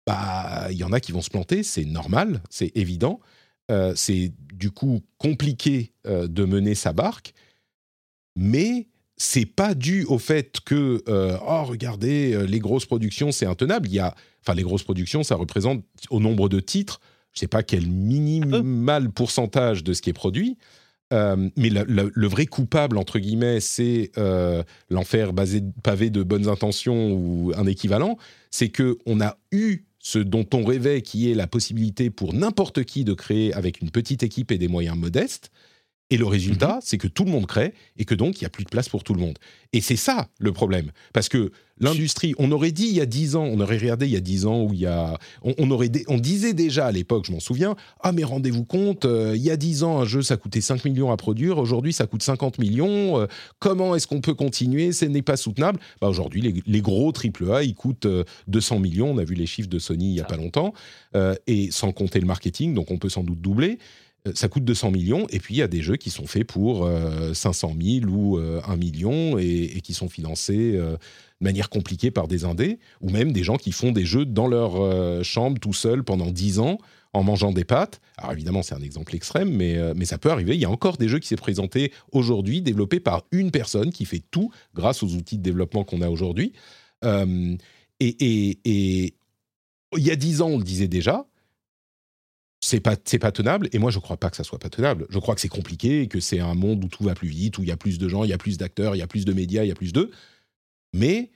bah, 0.07 0.69
il 0.71 0.77
y 0.77 0.85
en 0.85 0.93
a 0.93 1.01
qui 1.01 1.11
vont 1.11 1.21
se 1.21 1.31
planter, 1.31 1.65
c'est 1.65 1.85
normal, 1.85 2.41
c'est 2.49 2.75
évident. 2.77 3.21
C'est 3.95 4.31
du 4.53 4.71
coup 4.71 5.01
compliqué 5.17 5.95
de 6.05 6.45
mener 6.45 6.75
sa 6.75 6.93
barque, 6.93 7.33
mais 8.37 8.89
c'est 9.17 9.47
pas 9.47 9.75
dû 9.75 10.05
au 10.05 10.19
fait 10.19 10.61
que 10.61 11.03
oh 11.09 11.65
regardez 11.65 12.47
les 12.47 12.59
grosses 12.59 12.85
productions 12.85 13.33
c'est 13.33 13.47
intenable. 13.47 13.89
Il 13.89 13.95
y 13.95 14.01
a 14.01 14.15
enfin 14.43 14.53
les 14.53 14.65
grosses 14.65 14.83
productions 14.83 15.23
ça 15.23 15.37
représente 15.37 15.83
au 16.11 16.21
nombre 16.21 16.51
de 16.51 16.61
titres, 16.61 17.01
je 17.35 17.41
sais 17.41 17.49
pas 17.49 17.63
quel 17.63 17.87
minimal 17.89 19.11
pourcentage 19.11 19.85
de 19.85 19.93
ce 19.93 20.03
qui 20.03 20.11
est 20.11 20.15
produit. 20.15 20.57
Euh, 21.13 21.51
mais 21.57 21.69
le, 21.69 21.85
le- 21.85 22.11
le 22.15 22.27
vrai 22.27 22.47
coupable, 22.47 22.97
entre 22.97 23.19
guillemets, 23.19 23.61
c'est 23.61 24.11
euh, 24.17 24.63
l'enfer 24.89 25.33
basé, 25.33 25.63
pavé 25.83 26.11
de 26.11 26.23
bonnes 26.23 26.49
intentions 26.49 27.13
ou 27.13 27.53
un 27.57 27.67
équivalent. 27.67 28.17
C'est 28.51 28.71
que 28.71 28.99
on 29.07 29.21
a 29.21 29.37
eu 29.53 29.85
ce 29.99 30.19
dont 30.19 30.47
on 30.55 30.65
rêvait, 30.65 31.03
qui 31.03 31.31
est 31.31 31.35
la 31.35 31.47
possibilité 31.47 32.11
pour 32.11 32.35
n'importe 32.35 32.85
qui 32.85 33.05
de 33.05 33.13
créer 33.15 33.53
avec 33.53 33.81
une 33.81 33.91
petite 33.91 34.23
équipe 34.23 34.51
et 34.51 34.59
des 34.59 34.69
moyens 34.69 34.97
modestes. 34.97 35.51
Et 36.11 36.17
le 36.19 36.27
résultat, 36.27 36.79
c'est 36.83 36.99
que 36.99 37.09
tout 37.09 37.25
le 37.25 37.31
monde 37.31 37.47
crée 37.47 37.73
et 37.97 38.05
que 38.05 38.15
donc 38.15 38.39
il 38.41 38.45
n'y 38.45 38.47
a 38.47 38.51
plus 38.51 38.65
de 38.65 38.69
place 38.71 38.89
pour 38.89 39.05
tout 39.05 39.15
le 39.15 39.21
monde. 39.21 39.39
Et 39.73 39.81
c'est 39.81 39.97
ça 39.97 40.29
le 40.39 40.53
problème. 40.53 40.91
Parce 41.13 41.29
que 41.29 41.51
l'industrie, 41.81 42.35
on 42.39 42.51
aurait 42.53 42.73
dit 42.73 42.87
il 42.87 42.95
y 42.95 43.01
a 43.01 43.07
10 43.07 43.37
ans, 43.37 43.45
on 43.45 43.59
aurait 43.61 43.79
regardé 43.79 44.07
il 44.07 44.13
y 44.13 44.17
a 44.17 44.21
10 44.21 44.47
ans 44.47 44.63
où 44.63 44.73
il 44.73 44.81
y 44.81 44.87
a. 44.87 45.19
On, 45.43 45.55
on 45.59 45.71
aurait 45.71 45.89
dé- 45.89 46.05
on 46.09 46.19
disait 46.19 46.55
déjà 46.55 46.87
à 46.87 46.93
l'époque, 46.93 47.25
je 47.27 47.33
m'en 47.33 47.41
souviens, 47.41 47.75
ah 48.01 48.13
mais 48.13 48.25
rendez-vous 48.25 48.65
compte, 48.65 49.05
euh, 49.05 49.33
il 49.37 49.43
y 49.43 49.51
a 49.51 49.57
10 49.57 49.83
ans, 49.83 50.01
un 50.01 50.05
jeu 50.05 50.23
ça 50.23 50.37
coûtait 50.37 50.61
5 50.61 50.85
millions 50.85 51.11
à 51.11 51.17
produire, 51.17 51.59
aujourd'hui 51.59 51.93
ça 51.93 52.07
coûte 52.07 52.23
50 52.23 52.59
millions, 52.59 53.21
euh, 53.21 53.27
comment 53.59 53.95
est-ce 53.95 54.07
qu'on 54.07 54.21
peut 54.21 54.35
continuer? 54.35 54.93
Ce 54.93 55.05
n'est 55.05 55.23
pas 55.23 55.37
soutenable. 55.37 55.81
Bah, 56.01 56.09
aujourd'hui, 56.09 56.41
les, 56.43 56.63
les 56.67 56.81
gros 56.81 57.13
AAA, 57.13 57.65
ils 57.65 57.75
coûtent 57.75 58.07
euh, 58.07 58.25
200 58.49 58.79
millions, 58.79 59.11
on 59.11 59.19
a 59.19 59.25
vu 59.25 59.35
les 59.35 59.47
chiffres 59.47 59.69
de 59.69 59.79
Sony 59.79 60.09
il 60.11 60.13
n'y 60.13 60.21
a 60.21 60.25
pas 60.25 60.37
longtemps, 60.37 60.73
euh, 61.17 61.35
et 61.47 61.71
sans 61.71 61.93
compter 61.93 62.21
le 62.21 62.27
marketing, 62.27 62.75
donc 62.75 62.91
on 62.91 62.99
peut 62.99 63.09
sans 63.09 63.25
doute 63.25 63.41
doubler 63.41 63.79
ça 64.35 64.49
coûte 64.49 64.65
200 64.65 64.91
millions, 64.91 65.27
et 65.29 65.39
puis 65.39 65.55
il 65.55 65.59
y 65.59 65.63
a 65.63 65.69
des 65.69 65.83
jeux 65.83 65.97
qui 65.97 66.09
sont 66.09 66.27
faits 66.27 66.47
pour 66.47 66.87
euh, 66.87 67.35
500 67.35 67.75
000 67.79 68.07
ou 68.07 68.39
euh, 68.39 68.63
1 68.67 68.77
million 68.77 69.37
et, 69.39 69.81
qui 69.83 69.93
sont 69.93 70.09
financés 70.09 70.73
euh, 70.77 70.93
de 70.93 71.45
manière 71.45 71.69
compliquée 71.69 72.11
par 72.11 72.27
des 72.27 72.45
indés, 72.47 72.79
ou 73.03 73.11
même 73.11 73.33
des 73.33 73.43
gens 73.43 73.57
qui 73.57 73.71
font 73.71 73.93
des 73.93 74.07
jeux 74.07 74.25
dans 74.25 74.47
leur 74.47 74.77
euh, 74.81 75.23
chambre 75.23 75.59
tout 75.61 75.75
seuls 75.75 76.05
pendant 76.05 76.31
10 76.31 76.59
ans 76.61 76.79
en 77.13 77.23
mangeant 77.23 77.53
des 77.53 77.65
pâtes. 77.65 78.01
Alors 78.17 78.33
évidemment, 78.33 78.63
c'est 78.63 78.75
un 78.75 78.81
exemple 78.81 79.15
extrême, 79.15 79.51
mais, 79.55 79.77
euh, 79.77 79.93
mais 79.95 80.07
ça 80.07 80.17
peut 80.17 80.31
arriver. 80.31 80.55
Il 80.55 80.61
y 80.61 80.65
a 80.65 80.71
encore 80.71 80.97
des 80.97 81.09
jeux 81.09 81.19
qui 81.19 81.29
s'est 81.29 81.37
présenté 81.37 81.93
aujourd'hui, 82.11 82.63
développés 82.63 83.01
par 83.01 83.25
une 83.31 83.51
personne 83.51 83.91
qui 83.93 84.07
fait 84.07 84.23
tout 84.31 84.51
grâce 84.75 85.03
aux 85.03 85.15
outils 85.15 85.37
de 85.37 85.43
développement 85.43 85.85
qu'on 85.85 86.01
a 86.01 86.09
aujourd'hui. 86.09 86.53
Euh, 87.05 87.57
et- 88.01 88.59
et 88.65 89.15
il 89.97 90.03
y 90.03 90.11
a 90.11 90.17
10 90.17 90.41
ans, 90.41 90.49
on 90.49 90.59
le 90.59 90.65
disait 90.65 90.89
déjà, 90.89 91.27
c'est 92.65 92.81
pas 92.81 92.97
c'est 93.05 93.19
pas 93.19 93.33
tenable. 93.33 93.69
Et 93.73 93.79
moi 93.79 93.91
je 93.91 93.99
crois 93.99 94.17
pas 94.17 94.31
que 94.31 94.37
ça 94.37 94.45
soit 94.45 94.59
pas 94.59 94.71
tenable. 94.71 95.07
Je 95.11 95.19
crois 95.19 95.35
que 95.35 95.41
c'est 95.41 95.49
compliqué 95.49 96.03
et 96.03 96.09
que 96.09 96.21
c'est 96.21 96.41
un 96.41 96.55
monde 96.55 96.85
où 96.85 96.89
tout 96.89 97.05
va 97.05 97.15
plus 97.15 97.29
vite 97.29 97.59
où 97.59 97.63
il 97.63 97.69
y 97.69 97.73
a 97.73 97.77
plus 97.77 97.99
de 97.99 98.09
gens 98.09 98.25
il 98.25 98.31
y 98.31 98.33
a 98.33 98.39
plus 98.39 98.57
d'acteurs 98.59 98.95
il 98.97 98.99
y 98.99 99.03
a 99.03 99.07
plus 99.07 99.25
de 99.25 99.33
médias 99.33 99.65
il 99.65 99.69
y 99.69 99.73
a 99.73 99.75
plus 99.75 99.93
d'eux. 99.93 100.11
Mais 100.93 101.31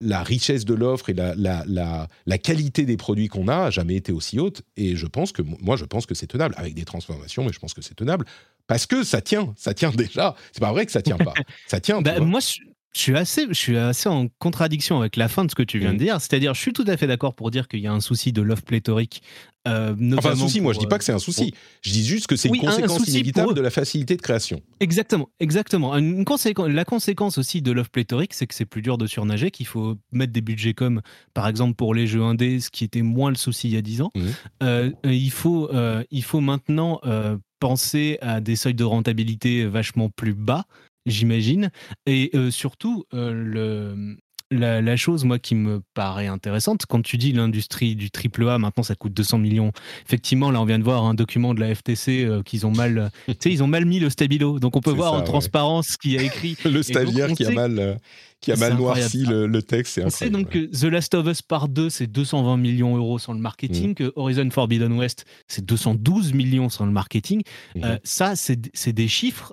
la 0.00 0.22
richesse 0.22 0.64
de 0.64 0.74
l'offre 0.74 1.10
et 1.10 1.14
la, 1.14 1.34
la, 1.36 1.62
la, 1.66 2.08
la 2.26 2.38
qualité 2.38 2.84
des 2.84 2.96
produits 2.96 3.28
qu'on 3.28 3.46
a 3.48 3.56
a 3.66 3.70
jamais 3.70 3.94
été 3.94 4.10
aussi 4.12 4.40
haute. 4.40 4.62
Et 4.76 4.96
je 4.96 5.06
pense 5.06 5.30
que 5.32 5.42
moi 5.42 5.76
je 5.76 5.84
pense 5.84 6.06
que 6.06 6.14
c'est 6.14 6.26
tenable 6.26 6.54
avec 6.58 6.74
des 6.74 6.84
transformations 6.84 7.44
mais 7.44 7.52
je 7.52 7.58
pense 7.60 7.74
que 7.74 7.82
c'est 7.82 7.94
tenable. 7.94 8.24
Parce 8.66 8.86
que 8.86 9.04
ça 9.04 9.20
tient 9.20 9.52
ça 9.56 9.74
tient 9.74 9.90
déjà. 9.90 10.34
C'est 10.52 10.60
pas 10.60 10.72
vrai 10.72 10.86
que 10.86 10.92
ça 10.92 11.02
tient 11.02 11.18
pas. 11.18 11.34
Ça 11.68 11.80
tient 11.80 12.00
Bah, 12.02 12.18
moi, 12.20 12.40
je, 12.40 12.60
je 12.94 13.00
suis 13.00 13.16
assez, 13.16 13.46
je 13.48 13.54
suis 13.54 13.76
assez 13.76 14.08
en 14.08 14.28
contradiction 14.38 15.00
avec 15.00 15.16
la 15.16 15.28
fin 15.28 15.44
de 15.44 15.50
ce 15.50 15.54
que 15.54 15.62
tu 15.62 15.78
viens 15.78 15.90
Mhm. 15.92 15.98
de 15.98 16.04
dire. 16.04 16.20
C'est-à-dire, 16.20 16.54
je 16.54 16.60
suis 16.60 16.72
tout 16.72 16.84
à 16.86 16.96
fait 16.96 17.06
d'accord 17.06 17.34
pour 17.34 17.50
dire 17.50 17.66
qu'il 17.68 17.80
y 17.80 17.86
a 17.86 17.92
un 17.92 18.00
souci 18.00 18.32
de 18.32 18.42
l'offre 18.42 18.62
pléthorique. 18.64 19.22
Euh, 19.68 19.94
enfin 20.18 20.30
un 20.32 20.36
souci 20.36 20.60
moi 20.60 20.72
je 20.72 20.78
dis 20.80 20.86
pas 20.86 20.98
que 20.98 21.04
c'est 21.04 21.12
un 21.12 21.18
souci 21.20 21.54
je 21.82 21.92
dis 21.92 22.04
juste 22.04 22.26
que 22.26 22.34
c'est 22.36 22.50
Oui, 22.50 22.58
une 22.60 22.66
un- 22.68 22.72
un 22.72 22.74
conséquence 22.74 22.98
pour 22.98 23.08
inévitable 23.08 23.54
de 23.54 23.60
la 23.60 23.70
facilité 23.70 24.16
de 24.16 24.22
création 24.22 24.60
Exactement, 24.80 25.28
exactement. 25.38 25.96
Une 25.96 26.24
conséquence, 26.24 26.68
la 26.68 26.84
conséquence 26.84 27.38
aussi 27.38 27.62
de 27.62 27.70
l'offre 27.70 27.90
pléthorique, 27.90 28.34
c'est 28.34 28.46
que 28.48 28.54
c'est 28.54 28.64
plus 28.66 28.82
dur 28.82 28.98
de 28.98 29.06
surnager, 29.06 29.52
qu'il 29.52 29.66
faut 29.66 29.96
mettre 30.10 30.32
des 30.32 30.40
budgets 30.40 30.74
comme, 30.74 31.00
par 31.34 31.46
exemple, 31.46 31.74
pour 31.76 31.94
les 31.94 32.08
jeux 32.08 32.22
indés, 32.22 32.58
ce 32.58 32.68
qui 32.70 32.82
était 32.82 33.02
moins 33.02 33.30
le 33.30 33.36
souci 33.36 33.68
il 33.68 33.74
y 33.74 33.76
a 33.76 33.82
10 33.82 34.02
ans. 34.02 34.10
Mhm. 34.16 34.22
Euh, 34.64 34.90
il, 35.04 35.30
faut, 35.30 35.70
euh, 35.72 36.02
il 36.10 36.24
faut 36.24 36.40
maintenant 36.40 36.98
euh, 37.04 37.36
penser 37.60 38.18
à 38.22 38.40
des 38.40 38.56
seuils 38.56 38.74
de 38.74 38.82
rentabilité 38.84 39.64
vachement 39.66 40.08
plus 40.10 40.34
bas, 40.34 40.64
j'imagine. 41.06 41.70
Et 42.06 42.30
euh, 42.34 42.50
surtout, 42.50 43.04
euh, 43.14 43.32
le, 43.32 44.16
la, 44.52 44.80
la 44.80 44.96
chose, 44.96 45.24
moi, 45.24 45.38
qui 45.38 45.54
me 45.54 45.82
paraît 45.94 46.26
intéressante, 46.28 46.86
quand 46.86 47.02
tu 47.02 47.16
dis 47.18 47.32
l'industrie 47.32 47.96
du 47.96 48.10
triple 48.10 48.48
A, 48.48 48.58
maintenant 48.58 48.82
ça 48.82 48.94
coûte 48.94 49.12
200 49.14 49.38
millions. 49.38 49.72
Effectivement, 50.06 50.50
là, 50.50 50.60
on 50.60 50.64
vient 50.64 50.78
de 50.78 50.84
voir 50.84 51.04
un 51.04 51.14
document 51.14 51.54
de 51.54 51.60
la 51.60 51.74
FTC 51.74 52.24
euh, 52.24 52.42
qu'ils 52.42 52.66
ont 52.66 52.72
mal, 52.72 53.10
tu 53.26 53.34
sais, 53.40 53.50
ils 53.50 53.62
ont 53.62 53.66
mal 53.66 53.84
mis 53.84 53.98
le 53.98 54.10
stabilo. 54.10 54.58
Donc 54.60 54.76
on 54.76 54.80
peut 54.80 54.90
voir 54.90 55.10
ça, 55.12 55.16
en 55.16 55.20
ouais. 55.20 55.24
transparence 55.26 55.88
ce 55.88 55.98
qui 55.98 56.18
a 56.18 56.22
écrit. 56.22 56.56
Le 56.64 56.82
stagiaire 56.82 57.28
qui 57.32 57.44
a 57.44 57.50
mal, 57.50 57.78
euh, 57.78 57.94
qui 58.40 58.52
a 58.52 58.56
mal 58.56 58.76
noirci 58.76 59.24
le, 59.24 59.46
le 59.46 59.62
texte, 59.62 60.00
On 60.04 60.10
sait 60.10 60.30
donc 60.30 60.48
que 60.50 60.58
The 60.66 60.84
Last 60.84 61.14
of 61.14 61.26
Us 61.26 61.42
Part 61.42 61.68
2, 61.68 61.90
c'est 61.90 62.06
220 62.06 62.56
millions 62.56 62.94
d'euros 62.96 63.18
sans 63.18 63.32
le 63.34 63.38
marketing, 63.40 63.90
Mm. 63.90 63.94
que 63.94 64.12
Horizon 64.16 64.48
Forbidden 64.50 64.92
West, 64.98 65.24
c'est 65.48 65.64
212 65.64 66.32
millions 66.32 66.68
sans 66.68 66.84
le 66.86 66.92
marketing. 66.92 67.42
Mhm. 67.76 67.84
Euh, 67.84 67.98
ça, 68.04 68.34
c'est 68.36 68.92
des 68.92 69.08
chiffres 69.08 69.52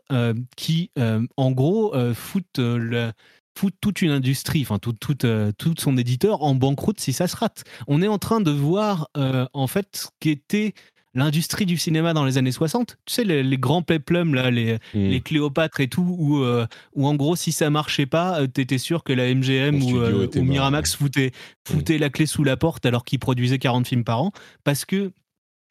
qui, 0.55 0.91
en 1.37 1.51
gros, 1.51 1.93
foutent, 2.13 2.57
le- 2.59 3.11
foutent 3.59 3.75
toute 3.81 4.01
une 4.01 4.11
industrie, 4.11 4.61
enfin, 4.61 4.79
tout, 4.79 4.93
tout, 4.93 5.25
euh, 5.25 5.51
tout 5.57 5.73
son 5.77 5.97
éditeur 5.97 6.43
en 6.43 6.55
banqueroute 6.55 6.99
si 6.99 7.11
ça 7.11 7.27
se 7.27 7.35
rate. 7.35 7.63
On 7.87 8.01
est 8.01 8.07
en 8.07 8.17
train 8.17 8.39
de 8.39 8.51
voir, 8.51 9.09
euh, 9.17 9.45
en 9.53 9.67
fait, 9.67 9.87
ce 9.93 10.07
qu'était 10.21 10.73
l'industrie 11.13 11.65
du 11.65 11.75
cinéma 11.77 12.13
dans 12.13 12.23
les 12.23 12.37
années 12.37 12.51
60. 12.51 12.97
Tu 13.05 13.13
sais, 13.13 13.23
les, 13.23 13.43
les 13.43 13.57
grands 13.57 13.81
peplums, 13.81 14.33
là, 14.33 14.49
les, 14.49 14.77
Mm. 14.93 15.07
les 15.09 15.21
Cléopâtres 15.21 15.81
et 15.81 15.87
tout, 15.87 16.15
où, 16.17 16.43
euh, 16.43 16.65
où 16.95 17.05
en 17.05 17.15
gros, 17.15 17.35
si 17.35 17.51
ça 17.51 17.69
marchait 17.69 18.05
pas, 18.05 18.41
euh, 18.41 18.47
t'étais 18.47 18.77
sûr 18.77 19.03
que 19.03 19.11
la 19.11 19.33
MGM 19.33 19.83
ou, 19.83 19.97
euh, 19.97 20.27
Miramax 20.35 20.95
foutait, 20.95 21.31
foutait 21.67 21.97
la 21.97 22.09
clé 22.09 22.25
sous 22.25 22.43
la 22.43 22.55
porte 22.55 22.85
alors 22.85 23.03
qu'ils 23.03 23.19
produisaient 23.19 23.59
40 23.59 23.87
films 23.87 24.03
par 24.05 24.21
an, 24.21 24.31
parce 24.63 24.85
que 24.85 25.11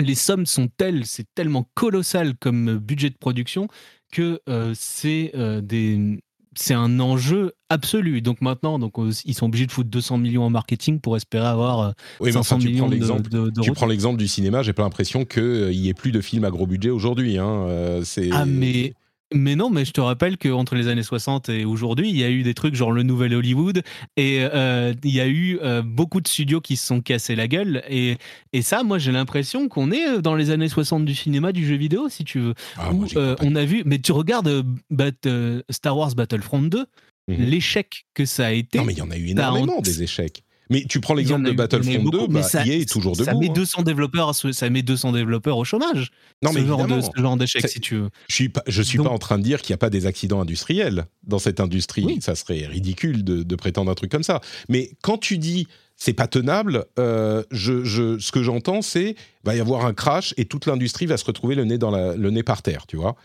les 0.01 0.15
sommes 0.15 0.45
sont 0.45 0.69
telles, 0.77 1.07
c'est 1.07 1.27
tellement 1.35 1.69
colossal 1.75 2.35
comme 2.37 2.77
budget 2.79 3.11
de 3.11 3.17
production 3.17 3.69
que 4.13 4.41
euh, 4.49 4.73
c'est 4.75 5.33
des 5.63 6.21
c'est 6.59 6.75
un 6.75 6.99
enjeu 7.01 7.53
absolu. 7.69 8.21
Donc 8.21 8.41
maintenant, 8.41 8.79
donc, 8.79 8.99
euh, 8.99 9.11
ils 9.25 9.35
sont 9.35 9.47
obligés 9.47 9.67
de 9.67 9.73
foutre 9.73 9.91
200 9.91 10.19
millions 10.19 10.43
en 10.43 10.51
marketing 10.51 11.01
pour 11.01 11.17
espérer 11.17 11.47
avoir 11.47 11.81
euh, 11.81 11.91
Oui, 12.21 12.27
mais 12.27 12.33
500 12.33 12.57
enfin, 12.57 12.63
tu 12.63 12.69
millions 12.69 12.89
de, 12.89 12.95
l'exemple. 12.95 13.31
de, 13.31 13.51
de 13.51 13.61
Tu 13.61 13.73
prends 13.73 13.87
l'exemple 13.87 14.19
du 14.19 14.29
cinéma, 14.29 14.63
j'ai 14.63 14.73
pas 14.73 14.83
l'impression 14.83 15.25
qu'il 15.25 15.73
y 15.73 15.89
ait 15.89 15.95
plus 15.95 16.13
de 16.13 16.21
films 16.21 16.45
à 16.45 16.51
gros 16.51 16.67
budget 16.67 16.91
aujourd'hui. 16.91 17.39
Hein. 17.39 17.67
euh, 17.69 18.03
c'est... 18.05 18.31
Ah 18.33 18.45
mais 18.45 18.95
mais 19.35 19.57
non, 19.57 19.69
mais 19.71 19.85
je 19.85 19.93
te 19.93 20.01
rappelle 20.01 20.39
qu'entre 20.39 20.75
les 20.75 20.89
années 20.89 21.03
60 21.03 21.49
et 21.51 21.65
aujourd'hui, 21.65 22.09
il 22.11 22.17
y 22.17 22.25
a 22.25 22.31
eu 22.31 22.43
des 22.43 22.55
trucs 22.55 22.75
genre 22.75 22.93
le 22.93 23.03
nouvel 23.03 23.35
Hollywood 23.35 23.83
et 24.17 24.39
euh, 24.43 24.95
il 25.05 25.11
y 25.15 25.21
a 25.21 25.27
eu 25.27 25.59
euh, 25.63 25.83
beaucoup 25.83 26.21
de 26.21 26.29
studios 26.29 26.61
qui 26.61 26.77
se 26.77 26.87
sont 26.87 27.01
cassés 27.01 27.37
la 27.37 27.47
gueule 27.49 27.83
et, 27.89 28.17
et 28.53 28.63
ça, 28.63 28.83
moi 28.83 28.99
j'ai 28.99 29.13
l'impression 29.13 29.69
qu'on 29.69 29.91
est 29.93 30.09
euh, 30.09 30.21
dans 30.23 30.35
les 30.35 30.51
années 30.51 30.69
60 30.69 31.05
du 31.05 31.15
cinéma, 31.15 31.53
du 31.53 31.67
jeu 31.67 31.77
vidéo 31.77 32.09
si 32.09 32.25
tu 32.25 32.39
veux. 32.41 32.55
Ah, 32.77 32.93
où 32.93 32.99
moi, 32.99 33.09
euh, 33.17 33.37
on 33.43 33.55
a 33.57 33.65
vu, 33.65 33.83
mais 33.85 33.99
tu 33.99 34.13
regardes 34.13 34.65
Bat- 34.91 35.63
Star 35.71 35.97
Wars 35.97 36.15
Battlefront 36.15 36.63
2, 36.63 36.87
Mhm. 37.31 37.45
l'échec 37.45 38.07
que 38.15 38.25
ça 38.25 38.47
a 38.47 38.53
été. 38.53 38.79
Non, 38.79 38.85
mais 38.87 38.95
il 38.95 38.99
y 38.99 39.03
en 39.03 39.11
a 39.11 39.17
eu 39.19 39.27
énormément 39.27 39.77
honte. 39.79 39.85
des 39.85 40.03
échec. 40.03 40.43
Mais 40.71 40.85
tu 40.89 41.01
prends 41.01 41.15
l'exemple 41.15 41.47
de 41.47 41.53
Battlefront 41.53 41.91
2, 41.93 41.99
beaucoup, 42.11 42.27
mais 42.29 42.41
bah, 42.41 42.43
ça- 42.43 42.67
EA 42.67 42.81
est 42.81 42.89
toujours 42.89 43.17
Ça 43.17 43.25
debout. 43.27 43.41
met 43.41 43.49
hein. 43.51 43.55
200 43.55 43.83
développeurs, 43.83 44.35
ça 44.35 44.71
met 44.71 44.83
200 44.83 45.13
développeurs 45.13 45.57
au 45.57 45.65
chômage. 45.65 46.11
Non, 46.43 46.53
mais 46.53 46.61
ce 46.61 46.67
genre 46.67 46.79
de 46.87 46.93
évidemment. 46.93 47.13
ce 47.17 47.21
genre 47.23 47.37
d'échec, 47.37 47.69
si 47.69 47.81
tu 47.81 47.95
veux. 47.97 48.11
Je 48.29 48.35
suis 48.35 48.49
pas, 48.49 48.63
je 48.67 48.83
suis 48.83 48.99
Donc- 48.99 49.07
pas 49.07 49.13
en 49.13 49.19
train 49.19 49.39
de 49.39 49.43
dire 49.45 49.63
qu'il 49.63 49.73
n'y 49.73 49.77
a 49.77 49.79
pas 49.79 49.91
des 49.91 50.07
accidents 50.07 50.41
industriels 50.41 51.07
dans 51.27 51.39
cette 51.39 51.61
industrie. 51.61 52.05
Oui. 52.05 52.19
Ça 52.21 52.35
serait 52.35 52.67
ridicule 52.67 53.25
de, 53.25 53.43
de 53.43 53.57
prétendre 53.57 53.91
un 53.91 53.95
truc 53.95 54.11
comme 54.11 54.23
ça. 54.23 54.41
Mais 54.69 54.91
quand 55.03 55.19
tu 55.19 55.39
dis 55.39 55.67
c'est 56.01 56.13
pas 56.13 56.29
tenable, 56.29 56.85
euh, 57.01 57.43
je, 57.51 57.83
je- 57.85 58.19
ce 58.21 58.31
que 58.31 58.43
j'entends 58.45 58.83
c'est 58.83 59.17
va 59.45 59.57
y 59.57 59.61
avoir 59.61 59.85
un 59.85 59.95
crash 59.95 60.33
et 60.37 60.45
toute 60.45 60.67
l'industrie 60.67 61.07
va 61.07 61.17
se 61.17 61.25
retrouver 61.25 61.55
le 61.57 61.65
nez 61.65 61.77
dans 61.79 61.91
la, 61.91 62.15
le 62.15 62.31
nez 62.31 62.43
par 62.45 62.63
terre, 62.63 62.87
tu 62.87 62.97
vois. 62.97 63.17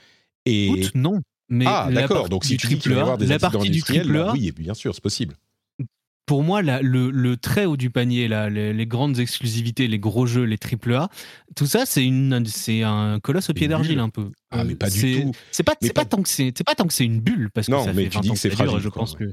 Et 0.46 0.68
Écoute, 0.68 0.92
non. 0.96 1.22
Mais 1.50 1.66
ah 1.68 1.90
d'accord. 1.92 2.30
Donc 2.30 2.46
si 2.46 2.58
tu 2.58 2.68
dis 2.68 2.78
qu'il 2.80 2.92
va 2.94 2.98
y 2.98 3.02
avoir 3.02 3.18
des 3.18 3.32
accidents 3.32 3.62
industriels, 3.62 4.10
là, 4.12 4.30
A, 4.30 4.34
oui, 4.34 4.52
bien 4.58 4.74
sûr, 4.74 4.96
c'est 4.96 5.04
possible. 5.04 5.36
Pour 6.26 6.44
moi, 6.44 6.62
la- 6.62 6.82
le, 6.82 7.12
le 7.12 7.36
très 7.38 7.66
haut 7.66 7.76
du 7.78 7.90
panier, 7.90 8.28
là, 8.28 8.50
les, 8.50 8.74
les 8.74 8.86
grandes 8.88 9.20
exclusivités, 9.20 9.88
les 9.88 10.00
gros 10.00 10.26
jeux, 10.26 10.44
les 10.44 10.58
triple 10.58 10.94
A, 10.94 11.10
tout 11.56 11.66
ça, 11.66 11.86
c'est 11.86 12.06
une, 12.06 12.46
c'est 12.46 12.84
un 12.84 13.20
colosse 13.20 13.50
au 13.50 13.54
pied 13.54 13.68
d'argile 13.68 14.00
un 14.00 14.10
peu. 14.10 14.32
Ah, 14.52 14.62
Euh, 14.62 14.64
mais 14.66 14.76
pas 14.76 14.90
du 14.90 15.00
c'est- 15.00 15.22
tout. 15.22 15.32
C'est 15.52 15.64
pas, 15.64 15.76
tant 16.06 16.22
que 16.22 16.30
c'est, 16.30 16.54
c'est 16.58 16.64
pas 16.64 16.76
tant 16.76 16.86
que 16.88 16.94
c'est 16.94 17.06
une 17.06 17.20
bulle 17.20 17.50
parce 17.54 17.68
que 17.68 17.72
Non, 17.74 17.84
ça 17.84 17.94
mais 17.94 18.04
fait 18.06 18.10
tu 18.10 18.16
20 18.18 18.22
dis 18.22 18.30
que 18.32 18.36
c'est 18.38 18.50
fragile, 18.52 18.80
Je 18.80 18.90
pense 18.90 19.14
ouais. 19.14 19.26
que 19.26 19.32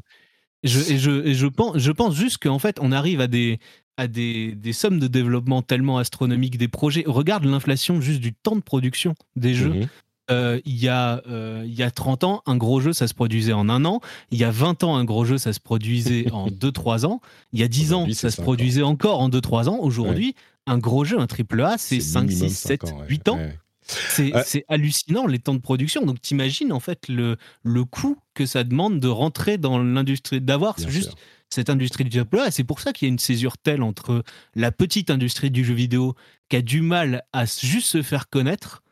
je, 0.64 0.92
et 0.92 0.98
je, 0.98 1.26
et 1.26 1.34
je 1.34 1.46
pense, 1.46 1.78
je 1.78 1.90
pense 1.92 2.14
juste 2.16 2.38
qu'en 2.38 2.58
fait, 2.58 2.78
on 2.80 2.92
arrive 2.92 3.20
à 3.20 3.26
des 3.28 3.58
à 3.96 4.06
des, 4.08 4.54
des 4.54 4.72
sommes 4.72 4.98
de 4.98 5.06
développement 5.08 5.60
tellement 5.60 5.98
astronomiques 5.98 6.56
des 6.56 6.68
projets. 6.68 7.04
Regarde 7.06 7.44
l'inflation 7.44 8.00
juste 8.00 8.20
du 8.20 8.32
temps 8.32 8.56
de 8.56 8.62
production 8.62 9.14
des 9.36 9.52
jeux. 9.54 9.74
Mhm. 9.74 9.86
Euh, 10.30 10.60
il, 10.64 10.76
y 10.76 10.88
a, 10.88 11.22
euh, 11.28 11.64
il 11.66 11.74
y 11.74 11.82
a 11.82 11.90
30 11.90 12.24
ans, 12.24 12.42
un 12.46 12.56
gros 12.56 12.80
jeu, 12.80 12.92
ça 12.92 13.08
se 13.08 13.14
produisait 13.14 13.52
en 13.52 13.68
un 13.68 13.84
an. 13.84 14.00
Il 14.30 14.38
y 14.38 14.44
a 14.44 14.50
20 14.50 14.84
ans, 14.84 14.96
un 14.96 15.04
gros 15.04 15.24
jeu, 15.24 15.38
ça 15.38 15.52
se 15.52 15.60
produisait 15.60 16.30
en 16.32 16.46
2-3 16.50 17.06
ans. 17.06 17.20
Il 17.52 17.60
y 17.60 17.62
a 17.62 17.68
10 17.68 17.92
ans, 17.92 18.06
ça 18.12 18.30
se 18.30 18.40
produisait 18.40 18.82
encore 18.82 19.20
en 19.20 19.28
2-3 19.28 19.68
ans. 19.68 19.78
Aujourd'hui, 19.80 20.34
un 20.66 20.78
gros 20.78 21.04
jeu, 21.04 21.18
un 21.18 21.26
triple 21.26 21.60
A, 21.62 21.76
c'est 21.78 22.00
5, 22.00 22.22
minimum 22.28 22.48
6, 22.48 22.54
7, 22.54 22.80
cinq 22.86 22.92
ans, 22.92 23.00
ouais. 23.00 23.06
8 23.08 23.28
ans. 23.28 23.36
Ouais. 23.38 23.58
C'est 23.82 24.32
Ouais. 24.32 24.42
c'est 24.46 24.64
hallucinant 24.68 25.26
les 25.26 25.40
temps 25.40 25.54
de 25.54 25.58
production. 25.60 26.04
Donc 26.06 26.20
t'imagines 26.22 26.72
en 26.72 26.78
fait 26.78 27.08
le, 27.08 27.36
le 27.64 27.84
coût 27.84 28.16
que 28.34 28.46
ça 28.46 28.62
demande 28.62 29.00
de 29.00 29.08
rentrer 29.08 29.58
dans 29.58 29.82
l'industrie, 29.82 30.40
d'avoir 30.40 30.76
juste 30.78 31.08
sûr. 31.10 31.18
cette 31.48 31.70
industrie 31.70 32.04
du 32.04 32.10
triple 32.10 32.38
A. 32.38 32.46
Et 32.46 32.50
c'est 32.52 32.62
pour 32.62 32.78
ça 32.78 32.92
qu'il 32.92 33.08
y 33.08 33.10
a 33.10 33.12
une 33.12 33.18
césure 33.18 33.58
telle 33.58 33.82
entre 33.82 34.22
la 34.54 34.70
petite 34.70 35.10
industrie 35.10 35.50
du 35.50 35.64
jeu 35.64 35.74
vidéo 35.74 36.14
qui 36.48 36.54
a 36.56 36.62
du 36.62 36.82
mal 36.82 37.24
à 37.32 37.46
juste 37.46 37.88
se 37.88 38.02
faire 38.02 38.28
connaître, 38.28 38.84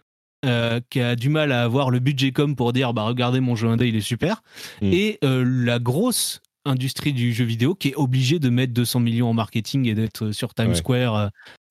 euh, 0.45 0.81
qui 0.91 1.01
a 1.01 1.17
du 1.17 1.29
mal 1.29 1.53
à 1.53 1.63
avoir 1.65 1.91
le 1.91 1.99
budget 1.99 2.31
comme 2.33 2.55
pour 2.57 2.73
dire 2.73 2.93
bah 2.95 3.03
regardez 3.03 3.41
mon 3.41 3.57
jeu 3.57 3.69
indé 3.69 3.89
il 3.89 3.97
est 3.97 4.01
super, 4.01 4.43
Mm. 4.81 4.93
et 4.93 5.19
euh, 5.25 5.45
la 5.47 5.79
grosse 5.79 6.41
industrie 6.65 7.13
du 7.13 7.33
jeu 7.33 7.45
vidéo 7.45 7.75
qui 7.75 7.89
est 7.89 7.95
obligée 7.97 8.39
de 8.39 8.49
mettre 8.51 8.73
200 8.75 9.01
millions 9.01 9.31
en 9.31 9.35
marketing 9.35 9.87
et 9.87 9.95
d'être 9.95 10.33
sur 10.33 10.55
Times 10.55 10.69
Ouais. 10.69 10.75
Square. 10.75 11.31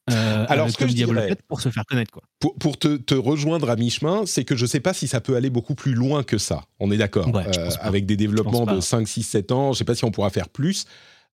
euh, 0.10 0.46
Alors, 0.50 0.70
ce 0.72 0.78
que 0.78 0.88
je 0.88 0.94
dirais- 0.94 1.28
4 1.30 1.44
pour 1.48 1.62
se 1.62 1.70
faire 1.70 1.86
connaître 1.86 2.12
quoi. 2.12 2.24
Pour, 2.40 2.56
pour 2.56 2.78
te, 2.80 2.96
te 2.98 3.14
rejoindre 3.14 3.70
à 3.70 3.76
mi-chemin, 3.76 4.26
c'est 4.26 4.44
que 4.46 4.56
je 4.56 4.64
ne 4.64 4.68
sais 4.68 4.80
pas 4.80 4.94
si 4.94 5.08
ça 5.08 5.20
peut 5.22 5.36
aller 5.36 5.50
beaucoup 5.50 5.76
plus 5.76 5.94
loin 5.94 6.24
que 6.24 6.38
ça. 6.38 6.64
On 6.80 6.90
est 6.92 6.98
d'accord. 6.98 7.28
Ouais, 7.34 7.44
avec 7.82 8.06
des 8.06 8.16
développements 8.18 8.66
de 8.66 8.80
5, 8.80 9.08
6, 9.08 9.24
7 9.24 9.52
ans, 9.52 9.66
je 9.66 9.70
ne 9.70 9.76
sais 9.80 9.86
pas 9.86 9.96
si 9.96 10.06
on 10.06 10.12
pourra 10.12 10.30
faire 10.30 10.50
plus. 10.50 10.86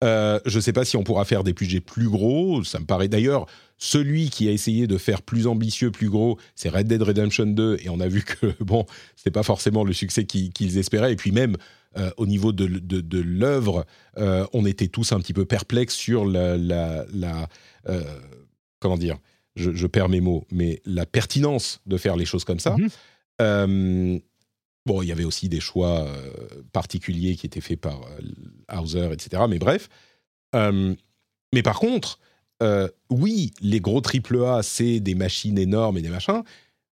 Euh, 0.02 0.40
je 0.46 0.56
ne 0.56 0.60
sais 0.62 0.72
pas 0.72 0.84
si 0.86 0.96
on 0.96 1.02
pourra 1.02 1.24
faire 1.26 1.44
des 1.44 1.52
budgets 1.52 1.80
plus 1.80 2.08
gros. 2.08 2.64
Ça 2.64 2.78
me 2.78 2.86
paraît 2.86 3.08
d'ailleurs, 3.08 3.44
celui 3.82 4.28
qui 4.28 4.46
a 4.46 4.52
essayé 4.52 4.86
de 4.86 4.98
faire 4.98 5.22
plus 5.22 5.46
ambitieux, 5.46 5.90
plus 5.90 6.10
gros, 6.10 6.38
c'est 6.54 6.68
Red 6.68 6.86
Dead 6.86 7.02
Redemption 7.02 7.46
2. 7.46 7.78
Et 7.82 7.88
on 7.88 7.98
a 7.98 8.08
vu 8.08 8.22
que, 8.22 8.52
bon, 8.62 8.84
ce 9.16 9.30
pas 9.30 9.42
forcément 9.42 9.84
le 9.84 9.94
succès 9.94 10.26
qui- 10.26 10.50
qu'ils 10.50 10.76
espéraient. 10.76 11.12
Et 11.14 11.16
puis 11.16 11.32
même, 11.32 11.56
euh, 11.96 12.10
au 12.18 12.26
niveau 12.26 12.52
de, 12.52 12.66
l- 12.66 12.86
de, 12.86 13.00
de 13.00 13.18
l'œuvre, 13.20 13.86
euh, 14.18 14.46
on 14.52 14.66
était 14.66 14.88
tous 14.88 15.12
un 15.12 15.20
petit 15.20 15.32
peu 15.32 15.46
perplexes 15.46 15.94
sur 15.94 16.26
la... 16.26 16.56
la, 16.58 17.06
la, 17.12 17.48
euh, 17.88 18.02
comment 18.80 18.98
dire 18.98 19.18
je, 19.56 19.72
je 19.74 19.86
perds 19.88 20.08
mes 20.10 20.20
mots, 20.20 20.46
mais 20.52 20.80
la 20.84 21.06
pertinence 21.06 21.80
de 21.86 21.96
faire 21.96 22.16
les 22.16 22.24
choses 22.26 22.44
comme 22.44 22.60
ça. 22.60 22.76
Mhm. 23.40 24.20
Bon, 24.86 25.02
il 25.02 25.08
y 25.08 25.12
avait 25.12 25.24
aussi 25.24 25.48
des 25.48 25.60
choix 25.60 26.06
euh, 26.06 26.62
particuliers 26.72 27.36
qui 27.36 27.46
étaient 27.46 27.60
faits 27.60 27.80
par 27.80 28.00
euh, 28.02 28.78
Hauser, 28.80 29.10
etc. 29.12 29.42
Mais 29.48 29.58
bref. 29.58 29.88
Euh, 30.54 30.94
mais 31.54 31.62
par 31.62 31.78
contre, 31.78 32.18
euh, 32.62 32.88
oui, 33.10 33.52
les 33.60 33.80
gros 33.80 34.02
AAA, 34.02 34.62
c'est 34.62 35.00
des 35.00 35.14
machines 35.14 35.58
énormes 35.58 35.98
et 35.98 36.02
des 36.02 36.08
machins. 36.08 36.42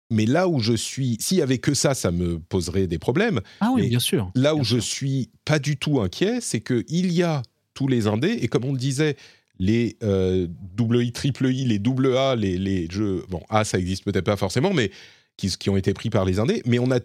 Mais 0.09 0.25
là 0.25 0.47
où 0.47 0.59
je 0.59 0.73
suis, 0.73 1.17
s'il 1.19 1.37
y 1.37 1.41
avait 1.41 1.57
que 1.57 1.73
ça, 1.73 1.93
ça 1.93 2.11
me 2.11 2.39
poserait 2.39 2.87
des 2.87 2.97
problèmes. 2.97 3.41
Ah 3.59 3.71
oui, 3.73 3.81
Mais 3.81 3.89
bien 3.89 3.99
sûr. 3.99 4.31
Là 4.35 4.53
où 4.53 4.59
Bien 4.59 4.63
je 4.63 4.79
sûr. 4.79 4.83
suis 4.83 5.29
pas 5.43 5.59
du 5.59 5.75
tout 5.75 5.99
inquiet, 5.99 6.39
c'est 6.39 6.61
que 6.61 6.85
il 6.87 7.11
y 7.11 7.23
a 7.23 7.41
tous 7.73 7.87
les 7.89 8.07
indés 8.07 8.37
et 8.41 8.47
comme 8.47 8.63
on 8.63 8.71
le 8.71 8.77
disait, 8.79 9.17
les 9.59 9.97
euh, 10.03 10.47
I, 10.79 11.11
triple 11.11 11.47
I, 11.47 11.65
les 11.65 11.79
double 11.79 12.15
A, 12.15 12.35
les, 12.35 12.57
les 12.57 12.87
jeux, 12.89 13.25
bon 13.29 13.41
A 13.49 13.65
ça 13.65 13.77
existe 13.79 14.05
peut-être 14.05 14.23
pas 14.25 14.37
forcément, 14.37 14.73
mais 14.73 14.91
qui, 15.35 15.49
qui 15.49 15.69
ont 15.69 15.77
été 15.77 15.93
pris 15.93 16.09
par 16.09 16.23
les 16.23 16.39
indés. 16.39 16.61
Mais 16.65 16.79
on 16.79 16.89
a 16.91 16.99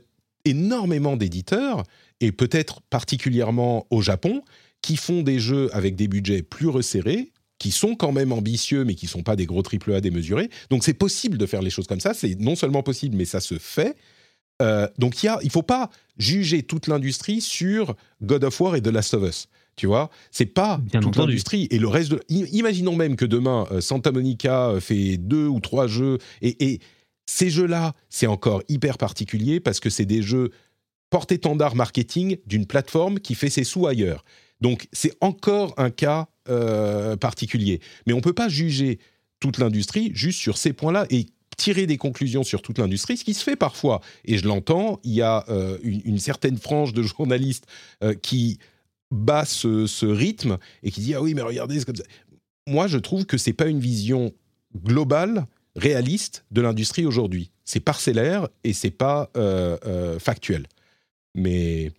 énormément 0.44 1.16
d'éditeurs 1.16 1.82
et 2.20 2.30
peut-être 2.30 2.80
particulièrement 2.82 3.86
au 3.90 4.00
Japon 4.00 4.42
qui 4.80 4.96
font 4.96 5.22
des 5.22 5.38
jeux 5.40 5.70
avec 5.74 5.96
des 5.96 6.08
budgets 6.08 6.42
plus 6.42 6.68
resserrés 6.68 7.32
qui 7.62 7.70
sont 7.70 7.94
quand 7.94 8.10
même 8.10 8.32
ambitieux, 8.32 8.84
mais 8.84 8.96
qui 8.96 9.06
sont 9.06 9.22
pas 9.22 9.36
des 9.36 9.46
gros 9.46 9.62
triple 9.62 9.92
A 9.92 10.00
démesurés. 10.00 10.50
Donc 10.68 10.82
c'est 10.82 10.94
possible 10.94 11.38
de 11.38 11.46
faire 11.46 11.62
les 11.62 11.70
choses 11.70 11.86
comme 11.86 12.00
ça. 12.00 12.12
C'est 12.12 12.34
non 12.40 12.56
seulement 12.56 12.82
possible, 12.82 13.16
mais 13.16 13.24
ça 13.24 13.38
se 13.38 13.56
fait. 13.56 13.94
Euh, 14.60 14.88
donc 14.98 15.22
il 15.22 15.26
y 15.26 15.28
a, 15.28 15.38
il 15.44 15.50
faut 15.50 15.62
pas 15.62 15.88
juger 16.18 16.64
toute 16.64 16.88
l'industrie 16.88 17.40
sur 17.40 17.94
God 18.20 18.42
of 18.42 18.60
War 18.60 18.74
et 18.74 18.82
The 18.82 18.88
Last 18.88 19.14
of 19.14 19.22
Us. 19.22 19.46
Tu 19.76 19.86
vois, 19.86 20.10
c'est 20.32 20.46
pas 20.46 20.78
Bien 20.78 20.98
toute 20.98 21.14
l'industrie 21.14 21.68
et 21.70 21.78
le 21.78 21.86
reste. 21.86 22.10
De... 22.10 22.20
Imaginons 22.28 22.96
même 22.96 23.14
que 23.14 23.24
demain 23.24 23.68
euh, 23.70 23.80
Santa 23.80 24.10
Monica 24.10 24.70
euh, 24.70 24.80
fait 24.80 25.16
deux 25.16 25.46
ou 25.46 25.60
trois 25.60 25.86
jeux 25.86 26.18
et, 26.40 26.72
et 26.72 26.80
ces 27.26 27.48
jeux-là, 27.48 27.94
c'est 28.10 28.26
encore 28.26 28.64
hyper 28.68 28.98
particulier 28.98 29.60
parce 29.60 29.78
que 29.78 29.88
c'est 29.88 30.04
des 30.04 30.20
jeux 30.20 30.50
porte-étendard 31.10 31.76
marketing 31.76 32.38
d'une 32.44 32.66
plateforme 32.66 33.20
qui 33.20 33.36
fait 33.36 33.50
ses 33.50 33.62
sous 33.62 33.86
ailleurs. 33.86 34.24
Donc 34.60 34.88
c'est 34.92 35.14
encore 35.20 35.74
un 35.76 35.90
cas 35.90 36.26
euh, 36.48 37.16
particulier. 37.16 37.80
Mais 38.06 38.12
on 38.12 38.20
peut 38.20 38.32
pas 38.32 38.48
juger 38.48 38.98
toute 39.38 39.58
l'industrie 39.58 40.10
juste 40.14 40.40
sur 40.40 40.58
ces 40.58 40.72
points-là 40.72 41.06
et 41.10 41.26
tirer 41.56 41.86
des 41.86 41.98
conclusions 41.98 42.42
sur 42.42 42.62
toute 42.62 42.78
l'industrie, 42.78 43.16
ce 43.16 43.24
qui 43.24 43.34
se 43.34 43.44
fait 43.44 43.54
parfois. 43.54 44.00
Et 44.24 44.38
je 44.38 44.46
l'entends, 44.46 44.98
il 45.04 45.12
y 45.12 45.22
a 45.22 45.44
euh, 45.48 45.78
une, 45.82 46.18
certaine 46.18 46.56
frange 46.56 46.94
de 46.94 47.02
journalistes 47.02 47.66
euh, 48.02 48.14
qui 48.14 48.58
bat 49.12 49.44
ce, 49.44 50.04
rythme 50.04 50.58
et 50.82 50.90
qui 50.90 51.00
dit 51.00 51.14
ah 51.14 51.22
oui 51.22 51.34
mais 51.34 51.42
regardez 51.42 51.78
c'est 51.78 51.84
comme 51.84 51.96
ça. 51.96 52.04
Moi 52.66 52.86
je 52.88 52.98
trouve 52.98 53.24
que 53.24 53.36
c'est 53.38 53.52
pas 53.52 53.66
une 53.66 53.80
vision 53.80 54.32
globale 54.74 55.46
réaliste 55.76 56.44
de 56.50 56.60
l'industrie 56.60 57.06
aujourd'hui. 57.06 57.50
C'est 57.64 57.80
parcellaire 57.80 58.48
et 58.64 58.72
c'est 58.72 58.90
pas 58.90 59.30
factuel. 60.18 60.66
Mais 61.34 61.92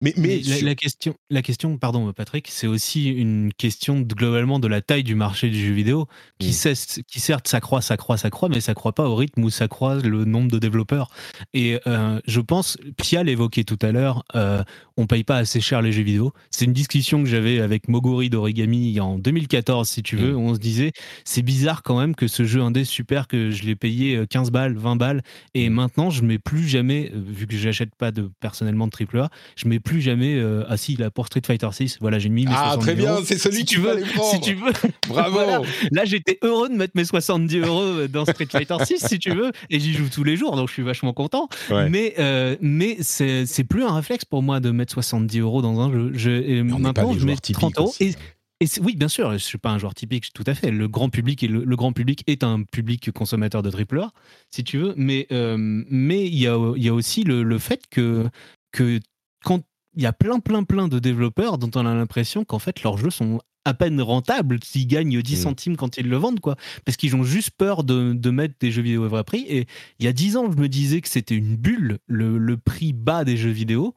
mais, 0.00 0.12
mais, 0.16 0.28
Mais 0.28 0.36
la, 0.42 0.56
sur- 0.56 0.66
la 0.66 0.74
question, 0.74 1.14
la 1.30 1.42
question, 1.42 1.76
pardon 1.78 2.12
Patrick, 2.12 2.46
c'est 2.48 2.66
aussi 2.68 3.08
une 3.08 3.52
question 3.52 4.00
de- 4.00 4.14
globalement 4.14 4.58
de 4.60 4.68
la 4.68 4.80
taille 4.80 5.02
du 5.02 5.14
marché 5.14 5.48
du 5.50 5.58
jeu 5.66 5.72
vidéo, 5.72 6.06
qui, 6.38 6.50
Mm. 6.50 6.52
cesse- 6.52 7.00
qui 7.08 7.18
certes 7.20 7.48
s'accroît, 7.48 7.80
s'accroît, 7.82 8.16
s'accroît, 8.16 8.48
mais 8.48 8.60
s'accroît 8.60 8.92
pas 8.94 9.08
au 9.08 9.16
rythme 9.16 9.42
où 9.44 9.50
s'accroît 9.50 9.96
le 9.96 10.24
nombre 10.24 10.50
de 10.50 10.58
développeurs. 10.58 11.08
Et 11.54 11.80
euh, 11.86 12.20
je 12.26 12.40
pense, 12.40 12.76
Pia 12.96 13.22
l'évoquait 13.24 13.64
tout 13.64 13.78
à 13.82 13.90
l'heure, 13.90 14.22
euh, 14.36 14.62
on 14.96 15.06
paye 15.06 15.24
pas 15.24 15.36
assez 15.38 15.60
cher 15.60 15.82
les 15.82 15.90
jeux 15.90 16.02
vidéo. 16.02 16.32
C'est 16.50 16.64
une 16.66 16.72
discussion 16.72 17.22
que 17.22 17.28
j'avais 17.28 17.60
avec 17.60 17.88
Mogori 17.88 18.30
d'Origami 18.30 19.00
en 19.00 19.18
2014, 19.18 19.88
si 19.88 20.02
tu 20.04 20.14
veux, 20.16 20.32
Mm. 20.32 20.36
où 20.36 20.40
on 20.40 20.54
se 20.54 20.60
disait, 20.60 20.92
c'est 21.24 21.42
bizarre 21.42 21.82
quand 21.82 21.98
même 21.98 22.14
que 22.14 22.28
ce 22.28 22.44
jeu 22.44 22.60
indé 22.60 22.84
super 22.84 23.26
que 23.26 23.50
je 23.50 23.64
l'ai 23.64 23.74
payé 23.76 24.14
euh, 24.16 24.26
15 24.26 24.50
balles, 24.52 24.76
20 24.76 24.94
balles, 24.96 25.22
et 25.54 25.68
Mm. 25.68 25.72
maintenant 25.74 26.10
je 26.10 26.22
mets 26.22 26.38
plus 26.38 26.68
jamais, 26.68 27.10
euh, 27.12 27.20
vu 27.26 27.46
que 27.48 27.56
j'achète 27.56 27.94
pas 27.96 28.12
de 28.12 28.30
personnellement 28.40 28.86
de 28.86 28.92
AAA, 28.92 29.28
je 29.56 29.66
mets 29.66 29.80
plus 29.80 29.87
jamais. 30.00 30.34
euh, 30.36 30.64
ah 30.68 30.76
si, 30.76 30.96
là 30.96 31.10
pour 31.10 31.26
Street 31.26 31.40
Fighter 31.44 31.68
6, 31.72 31.98
voilà, 32.00 32.18
j'ai 32.18 32.28
mis 32.28 32.44
mes 32.44 32.52
ah 32.54 32.72
70 32.74 32.84
très 32.84 32.94
bien 32.94 33.12
euros. 33.14 33.22
c'est 33.24 33.38
celui 33.38 33.56
Si 33.58 33.64
qui 33.64 33.74
tu 33.76 33.80
veux, 33.80 34.02
si 34.32 34.40
tu 34.40 34.54
veux. 34.54 34.72
Bravo. 35.08 35.32
Voilà. 35.32 35.62
Là, 35.90 36.04
j'étais 36.04 36.38
heureux 36.42 36.68
de 36.68 36.74
mettre 36.74 36.92
mes 36.96 37.04
70 37.04 37.58
euros 37.60 38.06
dans 38.08 38.24
Street 38.24 38.46
Fighter 38.50 38.76
6, 38.84 39.06
si 39.06 39.18
tu 39.18 39.30
veux, 39.30 39.50
et 39.70 39.80
j'y 39.80 39.94
joue 39.94 40.08
tous 40.08 40.24
les 40.24 40.36
jours, 40.36 40.54
donc 40.56 40.68
je 40.68 40.74
suis 40.74 40.82
vachement 40.82 41.12
content. 41.12 41.48
Ouais. 41.70 41.88
Mais, 41.88 42.14
euh, 42.18 42.56
mais 42.60 42.96
c'est 43.00 43.46
c'est 43.46 43.64
plus 43.64 43.84
un 43.84 43.94
réflexe 43.94 44.24
pour 44.24 44.42
moi 44.42 44.60
de 44.60 44.70
mettre 44.70 44.92
70 44.92 45.38
euros 45.40 45.62
dans 45.62 45.80
un 45.80 45.90
jeu. 45.92 46.10
Je, 46.14 46.30
et 46.30 46.62
maintenant, 46.62 47.12
je 47.12 47.18
mets 47.20 47.20
joueurs 47.20 47.40
typiques 47.40 47.58
30 47.60 47.78
euros. 47.78 47.88
aussi. 47.88 48.04
Et, 48.04 48.64
et 48.64 48.68
oui, 48.82 48.96
bien 48.96 49.06
sûr, 49.08 49.30
je 49.32 49.38
suis 49.38 49.56
pas 49.58 49.70
un 49.70 49.78
joueur 49.78 49.94
typique, 49.94 50.32
tout 50.34 50.42
à 50.46 50.54
fait. 50.54 50.72
Le 50.72 50.88
grand 50.88 51.10
public 51.10 51.42
et 51.44 51.48
le, 51.48 51.62
le 51.64 51.76
grand 51.76 51.92
public 51.92 52.24
est 52.26 52.42
un 52.42 52.64
public 52.64 53.12
consommateur 53.12 53.62
de 53.62 53.70
AAA, 53.70 54.10
si 54.50 54.64
tu 54.64 54.78
veux. 54.78 54.94
Mais 54.96 55.26
euh, 55.30 55.56
mais 55.58 56.26
il 56.26 56.34
y 56.38 56.48
a, 56.48 56.56
y 56.76 56.88
a 56.88 56.92
aussi 56.94 57.22
le, 57.22 57.44
le 57.44 57.58
fait 57.58 57.82
que 57.90 58.26
que 58.72 58.98
quand 59.44 59.62
il 59.98 60.04
y 60.04 60.06
a 60.06 60.12
plein 60.14 60.38
plein 60.40 60.62
plein 60.62 60.88
de 60.88 60.98
développeurs 60.98 61.58
dont 61.58 61.70
on 61.74 61.84
a 61.84 61.94
l'impression 61.94 62.44
qu'en 62.46 62.58
fait 62.58 62.82
leurs 62.82 62.96
jeux 62.96 63.10
sont 63.10 63.40
à 63.64 63.74
peine 63.74 64.00
rentables 64.00 64.60
s'ils 64.64 64.86
gagnent 64.86 65.20
10 65.20 65.40
Mm. 65.40 65.42
centimes 65.42 65.76
quand 65.76 65.98
ils 65.98 66.08
le 66.08 66.16
vendent 66.16 66.40
quoi 66.40 66.56
parce 66.86 66.96
qu'ils 66.96 67.14
ont 67.16 67.24
juste 67.24 67.50
peur 67.58 67.84
de, 67.84 68.14
de 68.14 68.30
mettre 68.30 68.54
des 68.60 68.70
jeux 68.70 68.80
vidéo 68.80 69.04
à 69.04 69.08
vrai 69.08 69.24
prix 69.24 69.44
et 69.48 69.66
il 69.98 70.06
y 70.06 70.08
a 70.08 70.12
10 70.14 70.36
ans 70.38 70.50
je 70.50 70.56
me 70.56 70.68
disais 70.68 71.02
que 71.02 71.08
c'était 71.08 71.34
une 71.34 71.56
bulle 71.56 71.98
le, 72.06 72.38
le 72.38 72.56
prix 72.56 72.94
bas 72.94 73.24
des 73.24 73.36
jeux 73.36 73.50
vidéo 73.50 73.94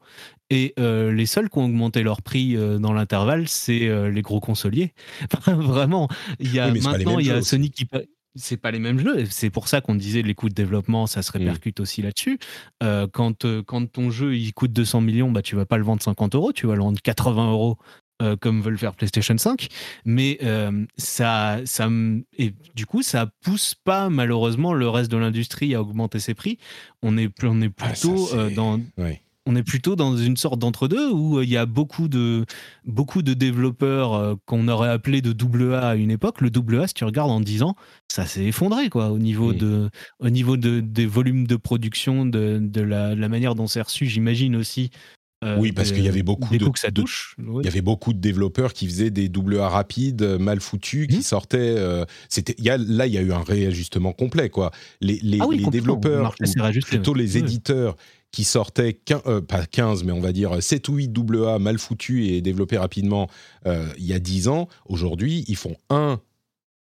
et 0.50 0.74
euh, 0.78 1.12
les 1.12 1.24
seuls 1.24 1.48
qui 1.48 1.56
ont 1.58 1.64
augmenté 1.64 2.02
leur 2.02 2.20
prix 2.20 2.56
euh, 2.56 2.78
dans 2.78 2.92
l'intervalle 2.92 3.48
c'est 3.48 3.88
euh, 3.88 4.10
les 4.10 4.20
gros 4.20 4.40
consoliers 4.40 4.92
vraiment 5.46 6.08
il 6.38 6.52
y 6.52 6.58
a 6.58 6.70
Oui, 6.70 6.80
maintenant 6.82 7.18
il 7.18 7.26
y 7.28 7.30
a. 7.30 7.40
Sony 7.40 7.70
qui 7.70 7.86
c'est 8.34 8.56
pas 8.56 8.70
les 8.70 8.78
mêmes 8.78 8.98
jeux. 8.98 9.24
C'est 9.30 9.50
pour 9.50 9.68
ça 9.68 9.80
qu'on 9.80 9.94
disait 9.94 10.22
les 10.22 10.34
coûts 10.34 10.48
de 10.48 10.54
développement, 10.54 11.06
ça 11.06 11.22
se 11.22 11.30
Mm. 11.32 11.40
répercute 11.40 11.80
aussi 11.80 12.02
là-dessus. 12.02 12.38
Euh, 12.82 13.06
quand, 13.12 13.44
euh, 13.44 13.62
quand 13.62 13.90
ton 13.90 14.10
jeu 14.10 14.36
il 14.36 14.52
coûte 14.54 14.72
200 14.72 15.00
millions, 15.00 15.30
bah, 15.30 15.42
tu 15.42 15.56
vas 15.56 15.66
pas 15.66 15.76
le 15.78 15.84
vendre 15.84 16.02
50 16.02 16.34
euros, 16.34 16.52
tu 16.52 16.66
vas 16.66 16.74
le 16.74 16.80
vendre 16.82 17.00
80 17.02 17.50
euros. 17.50 17.78
euh, 18.20 18.36
comme 18.36 18.60
veut 18.62 18.70
le 18.70 18.76
faire 18.76 18.94
PlayStation 18.94 19.36
5, 19.36 19.66
mais 20.04 20.38
ça, 20.96 21.58
ça, 21.64 21.88
et 22.38 22.54
du 22.76 22.86
coup, 22.86 23.02
ça 23.02 23.26
pousse 23.42 23.74
pas 23.74 24.10
malheureusement 24.10 24.74
le 24.74 24.88
reste 24.88 25.10
de 25.10 25.16
l'industrie 25.16 25.74
à 25.74 25.80
augmenter 25.82 26.20
ses 26.20 26.34
prix. 26.34 26.58
On 27.02 27.18
est, 27.18 27.32
on 27.42 27.60
est 27.62 27.70
Ah, 27.80 27.94
ça, 27.96 28.08
plutôt 28.08 28.50
dans, 28.50 28.80
Ouais. 28.96 29.21
On 29.46 29.56
est 29.56 29.62
plutôt 29.62 29.96
dans 29.96 30.16
une 30.16 30.36
sorte 30.36 30.58
d'entre-deux 30.60 31.10
où 31.10 31.38
euh, 31.38 31.44
il 31.44 31.50
y 31.50 31.56
a 31.56 31.66
beaucoup 31.66 32.08
de, 32.08 32.44
beaucoup 32.84 33.22
de 33.22 33.34
développeurs 33.34 34.14
euh, 34.14 34.34
qu'on 34.46 34.68
aurait 34.68 34.90
appelé 34.90 35.20
de 35.20 35.32
double 35.32 35.74
A 35.74 35.88
à 35.90 35.94
une 35.96 36.10
époque. 36.10 36.40
Le 36.40 36.50
double 36.50 36.80
A, 36.80 36.86
si 36.86 36.94
tu 36.94 37.04
regardes 37.04 37.30
en 37.30 37.40
10 37.40 37.62
ans, 37.62 37.74
ça 38.10 38.24
s'est 38.26 38.44
effondré 38.44 38.88
quoi, 38.88 39.10
au 39.10 39.18
niveau, 39.18 39.52
de, 39.52 39.90
au 40.20 40.30
niveau 40.30 40.56
de, 40.56 40.80
des 40.80 41.06
volumes 41.06 41.46
de 41.46 41.56
production, 41.56 42.24
de, 42.24 42.58
de 42.60 42.80
la, 42.80 43.14
de 43.14 43.20
la 43.20 43.28
manière 43.28 43.54
dont 43.54 43.66
c'est 43.66 43.82
reçu, 43.82 44.06
j'imagine 44.06 44.54
aussi. 44.54 44.90
euh, 45.44 45.58
Oui, 45.58 45.72
parce 45.72 45.90
qu'il 45.90 46.04
y 46.04 46.08
avait 46.08 46.22
beaucoup 46.22 46.56
de- 46.56 46.70
ça 46.76 46.92
touche. 46.92 47.34
Il 47.38 47.64
y 47.64 47.68
avait 47.68 47.80
beaucoup 47.82 48.12
de 48.12 48.20
développeurs 48.20 48.72
qui 48.72 48.86
faisaient 48.86 49.10
des 49.10 49.28
double 49.28 49.58
A 49.58 49.68
rapides, 49.68 50.22
mal 50.38 50.60
foutus, 50.60 51.08
qui 51.08 51.16
Mhm. 51.16 51.22
sortaient. 51.22 51.74
euh, 51.76 52.04
c'était, 52.28 52.54
il 52.58 52.64
y 52.64 52.70
a, 52.70 52.76
là, 52.78 53.08
il 53.08 53.12
y 53.12 53.18
a 53.18 53.22
eu 53.22 53.32
un 53.32 53.42
réajustement 53.42 54.12
complet, 54.12 54.50
quoi. 54.50 54.70
Les, 55.00 55.18
les, 55.20 55.38
Ah 55.40 55.46
oui, 55.48 55.56
les 55.56 55.62
complètement. 55.64 55.94
Le 55.94 56.00
développeurs, 56.00 56.36
ou 56.40 56.80
plutôt 56.86 57.12
ouais. 57.14 57.18
les 57.18 57.38
éditeurs 57.38 57.96
qui 58.32 58.44
sortaient, 58.44 58.98
quin- 59.04 59.22
euh, 59.26 59.40
pas 59.42 59.66
15, 59.66 60.04
mais 60.04 60.12
on 60.12 60.20
va 60.20 60.32
dire 60.32 60.62
7 60.62 60.88
ou 60.88 60.94
8 60.96 61.08
double 61.08 61.46
A 61.46 61.58
mal 61.58 61.78
foutus 61.78 62.28
et 62.30 62.40
développés 62.40 62.78
rapidement 62.78 63.28
euh, 63.66 63.86
il 63.98 64.06
y 64.06 64.14
a 64.14 64.18
10 64.18 64.48
ans, 64.48 64.68
aujourd'hui, 64.86 65.44
ils 65.48 65.56
font 65.56 65.76
un, 65.90 66.20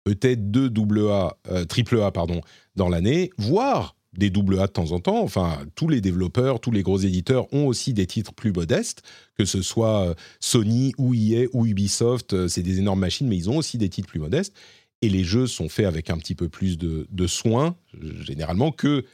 peut-être 0.05 0.51
deux 0.51 0.69
double 0.71 1.09
A, 1.09 1.39
euh, 1.51 1.65
A, 2.05 2.11
pardon, 2.13 2.43
dans 2.77 2.89
l'année, 2.89 3.31
voire 3.39 3.97
des 4.13 4.29
double 4.29 4.59
A 4.61 4.67
de 4.67 4.73
temps 4.73 4.93
en 4.93 5.01
temps. 5.01 5.23
Enfin, 5.23 5.61
tous 5.77 5.89
les 5.89 6.01
développeurs, 6.01 6.61
tous 6.61 6.73
les 6.73 6.83
gros 6.83 6.99
éditeurs 6.99 7.53
ont 7.55 7.67
aussi 7.67 7.93
des 7.95 8.07
titres 8.07 8.35
plus 8.35 8.53
modestes, 8.53 9.03
que 9.39 9.45
ce 9.45 9.63
soit 9.63 10.09
euh, 10.09 10.15
Sony 10.41 10.93
ou 10.99 11.15
EA 11.15 11.47
ou 11.53 11.65
Ubisoft, 11.65 12.49
c'est 12.49 12.63
des 12.63 12.81
énormes 12.81 13.01
machines, 13.01 13.29
mais 13.29 13.37
ils 13.37 13.49
ont 13.49 13.57
aussi 13.57 13.79
des 13.79 13.89
titres 13.89 14.09
plus 14.09 14.21
modestes. 14.21 14.55
Et 15.03 15.09
les 15.09 15.25
jeux 15.25 15.47
sont 15.47 15.71
faits 15.71 15.87
avec 15.87 16.11
un 16.11 16.19
petit 16.19 16.35
peu 16.35 16.51
plus 16.51 16.77
de, 16.77 17.07
soin, 17.27 17.77
généralement, 18.21 18.71
que 18.71 19.07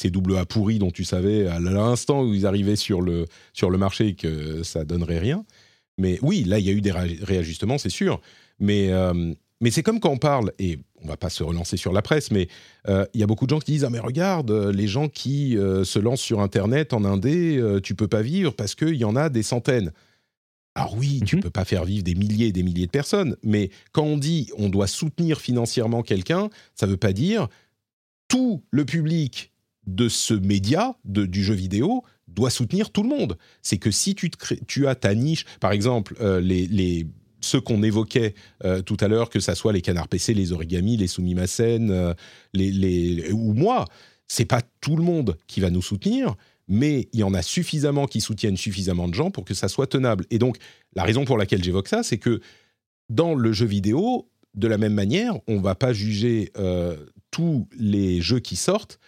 ces 0.00 0.10
double 0.10 0.36
A 0.38 0.46
pourris 0.46 0.78
dont 0.78 0.90
tu 0.90 1.04
savais 1.04 1.46
à 1.46 1.60
l'instant 1.60 2.22
où 2.22 2.32
ils 2.32 2.46
arrivaient 2.46 2.76
sur 2.76 3.02
le, 3.02 3.26
sur 3.52 3.68
le 3.70 3.76
marché 3.78 4.14
que 4.14 4.62
ça 4.62 4.84
donnerait 4.84 5.18
rien. 5.18 5.44
Mais 5.98 6.18
oui, 6.22 6.44
là, 6.44 6.58
il 6.58 6.64
y 6.64 6.70
a 6.70 6.72
eu 6.72 6.80
des 6.80 6.92
ré- 6.92 7.18
réajustements, 7.22 7.76
c'est 7.76 7.90
sûr. 7.90 8.20
Mais, 8.58 8.90
euh, 8.92 9.34
mais 9.60 9.70
c'est 9.70 9.82
comme 9.82 10.00
quand 10.00 10.10
on 10.10 10.16
parle, 10.18 10.52
et 10.58 10.78
on 11.02 11.08
va 11.08 11.18
pas 11.18 11.28
se 11.28 11.42
relancer 11.42 11.76
sur 11.76 11.92
la 11.92 12.00
presse, 12.00 12.30
mais 12.30 12.48
euh, 12.88 13.04
il 13.12 13.20
y 13.20 13.22
a 13.22 13.26
beaucoup 13.26 13.44
de 13.46 13.50
gens 13.50 13.58
qui 13.58 13.72
disent 13.72 13.84
Ah, 13.84 13.90
mais 13.90 13.98
regarde, 13.98 14.50
euh, 14.50 14.72
les 14.72 14.86
gens 14.88 15.08
qui 15.08 15.58
euh, 15.58 15.84
se 15.84 15.98
lancent 15.98 16.22
sur 16.22 16.40
Internet 16.40 16.94
en 16.94 17.04
Indé, 17.04 17.62
tu 17.82 17.94
peux 17.94 18.08
pas 18.08 18.22
vivre 18.22 18.52
parce 18.54 18.74
qu'il 18.74 18.94
y 18.96 19.04
en 19.04 19.16
a 19.16 19.28
des 19.28 19.42
centaines. 19.42 19.92
Alors 20.74 20.96
oui, 20.96 21.20
tu 21.26 21.36
Mhm. 21.36 21.42
peux 21.42 21.50
pas 21.50 21.64
faire 21.66 21.84
vivre 21.84 22.04
des 22.04 22.14
milliers 22.14 22.46
et 22.46 22.52
des 22.52 22.62
milliers 22.62 22.86
de 22.86 22.90
personnes, 22.90 23.36
mais 23.42 23.68
quand 23.92 24.04
on 24.04 24.16
dit 24.16 24.50
on 24.56 24.70
doit 24.70 24.86
soutenir 24.86 25.40
financièrement 25.40 26.02
quelqu'un, 26.02 26.48
ça 26.74 26.86
veut 26.86 26.96
pas 26.96 27.12
dire 27.12 27.48
tout 28.28 28.62
le 28.70 28.84
public 28.84 29.49
de 29.94 30.08
ce 30.08 30.34
média, 30.34 30.94
du 31.04 31.42
jeu 31.42 31.54
vidéo, 31.54 32.02
doit 32.28 32.50
soutenir 32.50 32.90
tout 32.90 33.02
le 33.02 33.08
monde. 33.08 33.36
C'est 33.62 33.78
que 33.78 33.90
si 33.90 34.14
tu, 34.14 34.28
crées- 34.30 34.60
tu 34.66 34.86
as 34.86 34.94
ta 34.94 35.14
niche, 35.14 35.44
par 35.60 35.72
exemple, 35.72 36.14
euh, 36.20 36.40
les, 36.40 36.66
les- 36.66 37.06
ceux 37.40 37.60
qu'on 37.60 37.82
évoquait 37.82 38.34
euh, 38.64 38.82
tout 38.82 38.96
à 39.00 39.08
l'heure, 39.08 39.30
que 39.30 39.40
ça 39.40 39.54
soit 39.54 39.72
les 39.72 39.80
canards 39.82 40.08
PC, 40.08 40.34
les 40.34 40.52
origamis, 40.52 40.96
les 40.96 41.06
sumimasen, 41.08 41.90
euh, 41.90 42.14
les, 42.52 42.70
les, 42.70 43.32
ou 43.32 43.52
moi, 43.54 43.86
c'est 44.28 44.44
pas 44.44 44.62
tout 44.80 44.94
le 44.96 45.02
monde 45.02 45.36
qui 45.46 45.60
va 45.60 45.70
nous 45.70 45.82
soutenir, 45.82 46.36
mais 46.68 47.08
il 47.12 47.20
y 47.20 47.22
en 47.24 47.34
a 47.34 47.42
suffisamment 47.42 48.06
qui 48.06 48.20
soutiennent 48.20 48.56
suffisamment 48.58 49.08
de 49.08 49.14
gens 49.14 49.30
pour 49.32 49.44
que 49.44 49.54
ça 49.54 49.66
soit 49.68 49.88
tenable. 49.88 50.24
Et 50.30 50.38
donc, 50.38 50.58
la 50.94 51.02
raison 51.02 51.24
pour 51.24 51.36
laquelle 51.36 51.64
j'évoque 51.64 51.88
ça, 51.88 52.02
c'est 52.04 52.18
que 52.18 52.40
dans 53.08 53.34
le 53.34 53.52
jeu 53.52 53.66
vidéo, 53.66 54.28
de 54.54 54.68
la 54.68 54.78
même 54.78 54.94
manière, 54.94 55.34
on 55.48 55.60
va 55.60 55.74
pas 55.74 55.92
juger 55.92 56.52
euh, 56.58 56.96
tous 57.32 57.68
les 57.76 58.20
jeux 58.20 58.38
qui 58.40 58.54
sortent 58.56 59.00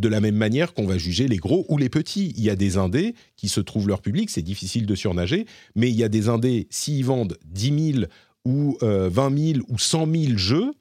de 0.00 0.08
la 0.08 0.20
même 0.20 0.36
manière 0.36 0.74
qu'on 0.74 0.86
va 0.86 0.98
juger 0.98 1.28
les 1.28 1.36
gros 1.36 1.64
ou 1.68 1.78
les 1.78 1.88
petits. 1.88 2.32
Il 2.36 2.42
y 2.42 2.50
a 2.50 2.56
des 2.56 2.76
indés 2.76 3.14
qui 3.36 3.48
se 3.48 3.60
trouvent 3.60 3.88
leur 3.88 4.02
public, 4.02 4.30
c'est 4.30 4.42
difficile 4.42 4.86
de 4.86 4.94
surnager, 4.94 5.46
mais 5.74 5.90
il 5.90 5.96
y 5.96 6.04
a 6.04 6.08
des 6.08 6.28
indés, 6.28 6.66
s'ils 6.70 7.04
vendent 7.04 7.38
10 7.46 7.92
000 7.94 8.04
ou 8.44 8.76
euh, 8.82 9.08
20 9.10 9.38
000 9.54 9.64
ou 9.68 9.78
100 9.78 10.06
000 10.12 10.36
jeux, 10.36 10.72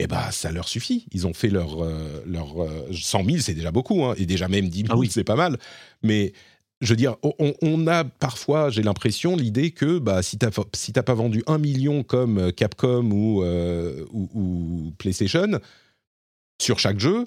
eh 0.00 0.06
ben, 0.06 0.30
ça 0.30 0.50
leur 0.50 0.68
suffit. 0.68 1.06
Ils 1.12 1.26
ont 1.26 1.34
fait 1.34 1.48
leur, 1.48 1.82
euh, 1.82 2.22
leur 2.26 2.62
euh, 2.62 2.88
100 2.92 3.24
000, 3.24 3.38
c'est 3.38 3.54
déjà 3.54 3.70
beaucoup, 3.70 4.04
hein, 4.04 4.14
et 4.18 4.26
déjà 4.26 4.48
même 4.48 4.68
10 4.68 4.78
000, 4.80 4.88
Ah 4.90 4.96
oui. 4.96 5.08
c'est 5.10 5.24
pas 5.24 5.36
mal. 5.36 5.58
Mais 6.02 6.32
je 6.80 6.90
veux 6.90 6.96
dire, 6.96 7.16
on, 7.22 7.54
on 7.62 7.86
a 7.86 8.04
parfois, 8.04 8.70
j'ai 8.70 8.82
l'impression, 8.82 9.36
l'idée 9.36 9.70
que 9.70 9.98
bah, 9.98 10.22
si 10.22 10.38
tu 10.38 10.44
n'as 10.44 10.52
si 10.74 10.92
pas 10.92 11.14
vendu 11.14 11.42
un 11.46 11.58
million 11.58 12.02
comme 12.02 12.38
euh, 12.38 12.50
Capcom 12.50 13.10
ou, 13.10 13.42
euh, 13.42 14.04
ou, 14.12 14.28
ou 14.34 14.92
PlayStation 14.98 15.58
sur 16.60 16.78
chaque 16.78 17.00
jeu, 17.00 17.26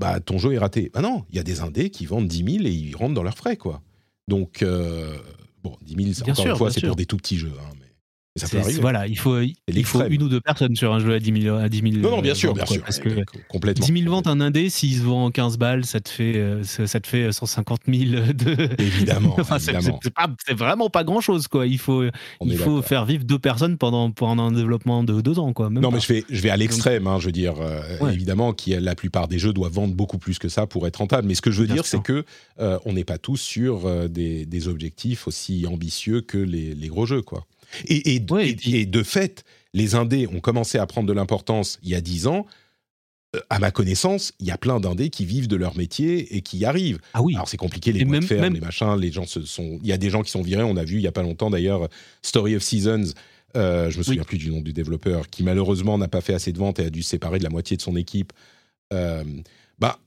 bah, 0.00 0.18
ton 0.18 0.38
jeu 0.38 0.52
est 0.54 0.58
raté. 0.58 0.90
Bah 0.94 1.02
non, 1.02 1.24
il 1.30 1.36
y 1.36 1.38
a 1.38 1.42
des 1.42 1.60
indés 1.60 1.90
qui 1.90 2.06
vendent 2.06 2.26
10 2.26 2.52
000 2.54 2.64
et 2.66 2.70
ils 2.70 2.96
rentrent 2.96 3.14
dans 3.14 3.22
leurs 3.22 3.36
frais, 3.36 3.56
quoi. 3.56 3.82
Donc, 4.28 4.62
euh, 4.62 5.16
bon, 5.62 5.76
10 5.82 5.94
000, 5.94 6.14
c'est 6.14 6.24
Bien 6.24 6.32
encore 6.32 6.42
sûr, 6.42 6.52
une 6.52 6.56
fois, 6.58 6.70
c'est 6.72 6.80
pour 6.86 6.96
des 6.96 7.04
tout 7.06 7.18
petits 7.18 7.36
jeux. 7.36 7.52
hein, 7.60 7.72
mais 7.78 7.86
Ça 8.40 8.46
peut 8.48 8.58
C'est- 8.58 8.64
arriver. 8.64 8.80
Voilà, 8.80 9.06
il 9.06 9.18
faut, 9.18 9.38
il 9.40 9.84
faut 9.84 10.04
une 10.06 10.22
ou 10.22 10.28
deux 10.28 10.40
personnes 10.40 10.74
sur 10.76 10.92
un 10.92 10.98
jeu 11.00 11.12
à 11.14 11.18
10 11.20 11.42
000, 11.42 11.56
à 11.56 11.68
10 11.68 11.80
000 11.80 12.02
Non, 12.02 12.10
non, 12.16 12.22
bien 12.22 12.32
euh, 12.32 12.34
sûr, 12.34 12.54
bien 12.54 12.64
quoi, 12.64 12.74
sûr. 12.74 12.82
Parce 12.84 12.98
que 12.98 13.08
complètement. 13.48 13.86
10 13.86 14.02
000 14.02 14.10
ventes 14.10 14.26
un 14.26 14.40
indé, 14.40 14.70
s'il 14.70 14.94
se 14.96 15.02
vend 15.02 15.26
en 15.26 15.30
15 15.30 15.58
balles, 15.58 15.84
ça 15.84 16.00
te 16.00 16.08
fait, 16.08 16.36
euh, 16.36 16.62
ça, 16.64 17.00
te 17.00 17.06
fait 17.06 17.30
150 17.32 17.80
000 17.86 18.32
de. 18.32 18.68
Évidemment, 18.82 19.36
Enfin, 19.38 19.58
c'est- 19.58 19.72
vraiment 20.54 20.90
pas 20.90 21.04
grand 21.04 21.20
chose, 21.20 21.48
quoi. 21.48 21.66
Il 21.66 21.78
faut, 21.78 22.04
On 22.40 22.46
il 22.46 22.56
faut 22.56 22.82
faire 22.82 23.04
vivre 23.04 23.24
deux 23.24 23.38
personnes 23.38 23.76
pendant, 23.78 24.10
pendant 24.10 24.44
un 24.48 24.52
développement 24.52 25.04
de 25.04 25.20
deux 25.20 25.38
ans, 25.38 25.52
quoi. 25.52 25.70
Même 25.70 25.82
Non, 25.82 25.90
pas. 25.90 25.96
mais 25.96 26.00
je 26.00 26.12
vais, 26.12 26.24
je 26.28 26.40
vais 26.40 26.50
à 26.50 26.56
l'extrême, 26.56 27.06
hein, 27.06 27.18
je 27.18 27.26
veux 27.26 27.32
dire, 27.32 27.54
euh, 27.60 27.80
Ouais. 28.00 28.14
évidemment, 28.14 28.52
qui 28.52 28.70
la 28.70 28.94
plupart 28.94 29.28
des 29.28 29.38
jeux 29.38 29.52
doivent 29.52 29.72
vendre 29.72 29.94
beaucoup 29.94 30.18
plus 30.18 30.38
que 30.38 30.48
ça 30.48 30.66
pour 30.66 30.86
être 30.86 30.96
rentable. 30.96 31.28
Mais 31.28 31.34
ce 31.34 31.42
que 31.42 31.50
je 31.50 31.60
veux 31.60 31.66
Bien 31.66 31.76
dire, 31.76 31.86
c'est 31.86 32.02
que 32.02 32.24
euh, 32.60 32.78
on 32.84 32.92
n'est 32.94 33.04
pas 33.04 33.18
tous 33.18 33.36
sur 33.40 34.08
des, 34.08 34.46
des 34.46 34.68
objectifs 34.68 35.26
aussi 35.28 35.66
ambitieux 35.66 36.20
que 36.20 36.38
les, 36.38 36.74
les 36.74 36.88
gros 36.88 37.06
jeux, 37.06 37.22
quoi. 37.22 37.44
Et, 37.86 38.14
et, 38.16 38.22
Ouais, 38.30 38.46
et 38.46 38.50
et- 38.50 38.56
puis- 38.56 38.76
et 38.76 38.86
de 38.86 39.02
fait, 39.02 39.44
les 39.74 39.94
indés 39.94 40.26
ont 40.26 40.40
commencé 40.40 40.78
à 40.78 40.86
prendre 40.86 41.06
de 41.08 41.12
l'importance 41.12 41.78
il 41.82 41.90
y 41.90 41.94
a 41.94 42.00
10 42.00 42.26
ans. 42.26 42.46
Euh, 43.36 43.40
À 43.48 43.60
ma 43.60 43.70
connaissance, 43.70 44.32
il 44.40 44.46
y 44.46 44.50
a 44.50 44.58
plein 44.58 44.80
d'indés 44.80 45.08
qui 45.08 45.24
vivent 45.24 45.46
de 45.46 45.54
leur 45.54 45.76
métier 45.76 46.36
et 46.36 46.42
qui 46.42 46.58
y 46.58 46.64
arrivent. 46.64 46.98
Ah 47.14 47.22
oui. 47.22 47.34
Alors 47.36 47.48
c'est 47.48 47.56
compliqué 47.56 47.92
les 47.92 48.04
boîtes 48.04 48.28
de 48.28 48.34
même- 48.34 48.54
les 48.54 48.60
machins, 48.60 48.96
les 48.98 49.12
gens 49.12 49.24
se 49.26 49.42
sont. 49.42 49.78
Il 49.82 49.88
y 49.88 49.92
a 49.92 49.98
des 49.98 50.10
gens 50.10 50.22
qui 50.22 50.32
sont 50.32 50.42
virés. 50.42 50.64
On 50.64 50.76
a 50.76 50.82
vu 50.84 50.96
il 50.96 51.02
y 51.02 51.06
a 51.06 51.12
pas 51.12 51.22
longtemps 51.22 51.48
d'ailleurs 51.50 51.88
Story 52.22 52.56
of 52.56 52.62
Seasons. 52.62 53.12
euh, 53.56 53.90
je 53.90 53.98
me 53.98 54.02
souviens 54.04 54.22
plus 54.24 54.38
du 54.38 54.50
nom 54.50 54.60
du 54.60 54.72
développeur 54.72 55.28
qui 55.28 55.42
malheureusement 55.44 55.98
n'a 55.98 56.06
pas 56.08 56.20
fait 56.20 56.34
assez 56.34 56.52
de 56.52 56.58
ventes 56.58 56.78
et 56.80 56.84
a 56.86 56.90
dû 56.90 57.02
se 57.02 57.10
séparer 57.10 57.38
de 57.38 57.44
la 57.44 57.50
moitié 57.50 57.76
de 57.76 57.82
son 57.82 57.94
équipe. 57.96 58.32
Euh, 58.92 59.22
bah 59.80 59.98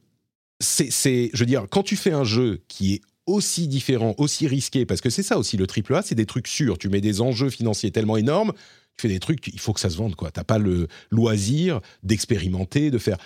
c'est, 0.61 0.91
c'est, 0.91 1.29
je 1.33 1.39
veux 1.39 1.45
dire, 1.45 1.65
quand 1.69 1.83
tu 1.83 1.95
fais 1.97 2.11
un 2.13 2.23
jeu 2.23 2.61
qui 2.69 2.93
est 2.95 3.01
aussi 3.25 3.67
différent, 3.67 4.15
aussi 4.17 4.47
risqué, 4.47 4.85
parce 4.85 5.01
que 5.01 5.09
c'est 5.09 5.23
ça 5.23 5.37
aussi 5.37 5.57
le 5.57 5.67
triple 5.67 5.95
A, 5.95 6.01
c'est 6.01 6.15
des 6.15 6.25
trucs 6.25 6.47
sûrs. 6.47 6.77
Tu 6.77 6.89
mets 6.89 7.01
des 7.01 7.21
enjeux 7.21 7.49
financiers 7.49 7.91
tellement 7.91 8.17
énormes, 8.17 8.53
tu 8.97 9.03
fais 9.03 9.07
des 9.07 9.19
trucs, 9.19 9.47
il 9.47 9.59
faut 9.59 9.73
que 9.73 9.79
ça 9.79 9.89
se 9.89 9.97
vende 9.97 10.15
quoi. 10.15 10.31
T'as 10.31 10.43
pas 10.43 10.57
le 10.57 10.87
loisir 11.09 11.79
d'expérimenter, 12.03 12.91
de 12.91 12.97
faire. 12.97 13.17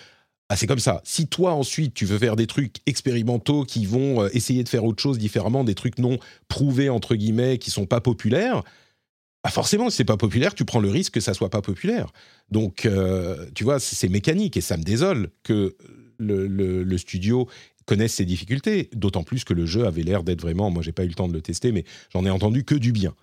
Ah, 0.50 0.56
c'est 0.56 0.68
comme 0.68 0.80
ça. 0.80 1.02
Si 1.04 1.28
toi, 1.28 1.54
ensuite, 1.54 1.94
tu 1.94 2.06
veux 2.06 2.18
faire 2.18 2.38
des 2.38 2.48
trucs 2.48 2.78
expérimentaux 2.86 3.66
qui 3.66 3.86
vont 3.86 4.24
euh, 4.24 4.30
essayer 4.32 4.64
de 4.64 4.70
faire 4.70 4.86
autre 4.86 5.02
chose 5.02 5.18
différemment, 5.18 5.66
des 5.66 5.76
trucs 5.76 5.98
non 5.98 6.20
prouvés, 6.48 6.90
entre 6.90 7.16
guillemets, 7.16 7.58
qui 7.58 7.70
sont 7.70 7.86
pas 7.86 8.00
populaires, 8.00 8.64
ah 9.44 9.50
forcément, 9.50 9.90
si 9.90 9.98
c'est 9.98 10.06
pas 10.06 10.18
populaire, 10.18 10.54
tu 10.54 10.64
prends 10.66 10.80
le 10.80 10.90
risque 10.90 11.14
que 11.14 11.20
ça 11.20 11.34
soit 11.34 11.50
pas 11.50 11.62
populaire. 11.62 12.12
Donc, 12.50 12.86
euh, 12.86 13.46
tu 13.56 13.64
vois, 13.64 13.80
c'est 13.80 14.10
mécanique 14.10 14.58
et 14.58 14.62
ça 14.62 14.78
me 14.78 14.84
désole 14.84 15.30
que 15.44 15.76
le 16.20 16.98
studio 16.98 17.48
connaisse 17.88 18.14
ces 18.14 18.26
difficultés, 18.26 18.90
d'autant 18.94 19.24
plus 19.24 19.44
que 19.44 19.54
le 19.56 19.66
jeu 19.66 19.88
avait 19.88 20.04
l'air 20.04 20.22
d'être 20.24 20.42
vraiment, 20.42 20.70
moi 20.70 20.84
j'ai 20.84 20.92
pas 20.92 21.06
eu 21.06 21.08
le 21.08 21.16
temps 21.16 21.28
de 21.28 21.34
le 21.34 21.42
tester, 21.42 21.72
mais 21.72 21.86
j'en 22.14 22.24
ai 22.26 22.30
entendu 22.30 22.64
que 22.64 22.76
du 22.76 22.92
bien. 22.92 23.16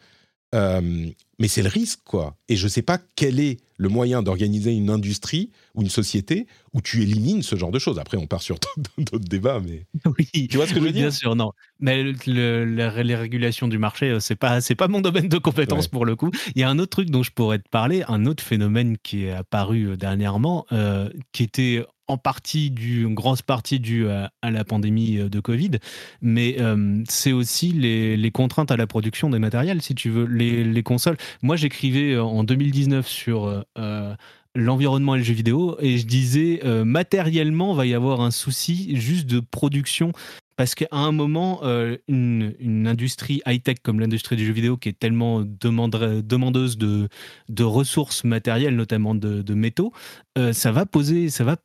Euh, 0.55 1.09
mais 1.41 1.49
c'est 1.49 1.63
le 1.63 1.69
risque, 1.69 1.99
quoi. 2.05 2.37
Et 2.49 2.55
je 2.55 2.69
sais 2.69 2.83
pas 2.83 3.01
quel 3.17 3.41
est 3.41 3.57
le 3.77 3.89
moyen 3.89 4.23
d'organiser 4.23 4.73
une 4.73 4.89
industrie 4.89 5.51
ou 5.75 5.83
une 5.83 5.89
société 5.91 6.47
où 6.75 6.81
tu 6.81 7.03
élimines 7.03 7.43
ce 7.43 7.57
genre 7.57 7.73
de 7.73 7.81
choses. 7.81 7.99
Après, 7.99 8.17
on 8.17 8.29
part 8.29 8.41
sur 8.41 8.57
d'autres 8.99 9.19
débats, 9.19 9.61
mais 9.61 9.85
Oui. 10.17 10.47
tu 10.49 10.57
vois 10.57 10.69
ce 10.69 10.73
que 10.75 10.79
je 10.79 10.85
veux 10.85 10.93
dire 10.93 11.03
Bien 11.03 11.11
sûr, 11.11 11.35
non. 11.35 11.51
Mais 11.81 12.05
le- 12.05 12.15
le- 12.29 12.65
la- 12.65 13.03
les 13.03 13.17
régulations 13.17 13.67
du 13.67 13.79
marché, 13.79 14.11
euh, 14.11 14.21
c'est 14.21 14.37
pas, 14.37 14.61
c'est 14.61 14.77
pas 14.77 14.87
mon 14.87 15.01
domaine 15.01 15.29
de 15.29 15.39
compétence 15.39 15.87
Ouais. 15.87 15.91
pour 15.91 16.05
le 16.07 16.15
coup. 16.15 16.31
Il 16.55 16.61
y 16.61 16.63
a 16.63 16.71
un 16.71 16.79
autre 16.79 16.91
truc 16.91 17.11
dont 17.11 17.25
je 17.25 17.33
pourrais 17.33 17.59
te 17.59 17.69
parler, 17.69 18.05
un 18.07 18.25
autre 18.27 18.45
phénomène 18.45 18.97
qui 19.03 19.25
est 19.25 19.33
apparu 19.33 19.89
euh, 19.89 19.97
dernièrement, 19.97 20.67
euh, 20.71 21.11
qui 21.33 21.43
était 21.43 21.85
en 22.09 22.19
partie 22.19 22.69
une 22.69 23.15
grosse 23.15 23.43
partie 23.43 23.81
due 23.81 24.09
à, 24.09 24.31
la 24.43 24.65
pandémie 24.65 25.19
euh, 25.19 25.29
de 25.29 25.41
Covid, 25.41 25.73
mais 26.21 26.57
euh, 26.61 27.03
c'est 27.09 27.33
aussi 27.33 27.73
les, 27.73 28.17
les 28.17 28.31
contraintes 28.31 28.71
à 28.71 28.77
la 28.77 28.87
production 28.87 29.31
des 29.31 29.39
matériels, 29.39 29.83
si 29.83 29.95
tu 29.95 30.11
veux, 30.11 30.27
les, 30.27 30.65
les 30.65 30.83
consoles. 30.83 31.17
Moi, 31.43 31.57
j'écrivais 31.57 32.13
euh, 32.13 32.25
en 32.25 32.45
2019 32.45 33.07
sur 33.07 33.65
l'environnement 34.57 35.15
et 35.15 35.19
le 35.19 35.25
jeu 35.25 35.35
vidéo 35.35 35.77
et 35.81 35.99
je 35.99 36.07
disais 36.07 36.61
euh, 36.65 36.85
matériellement, 36.85 37.75
va 37.75 37.87
y 37.87 37.95
avoir 37.95 38.21
un 38.21 38.31
souci 38.31 38.97
juste 38.97 39.27
de 39.27 39.41
production 39.41 40.13
parce 40.57 40.77
qu'à 40.77 40.87
un 40.93 41.11
moment, 41.11 41.63
une, 42.07 42.55
une 42.61 42.87
industrie 42.87 43.43
high-tech 43.45 43.79
comme 43.83 43.99
l'industrie 43.99 44.37
du 44.37 44.47
jeu 44.47 44.53
vidéo, 44.53 44.77
qui 44.77 44.89
est 44.89 44.97
tellement 44.97 45.43
demandeuse 45.43 46.79
de, 46.79 47.09
de 47.49 47.65
ressources 47.65 48.23
matérielles, 48.23 48.77
notamment 48.77 49.17
de, 49.17 49.43
de 49.43 49.55
métaux, 49.55 49.93
ça 50.53 50.71
va 50.71 50.87
poser, 50.87 51.29
ça 51.29 51.43
va 51.43 51.57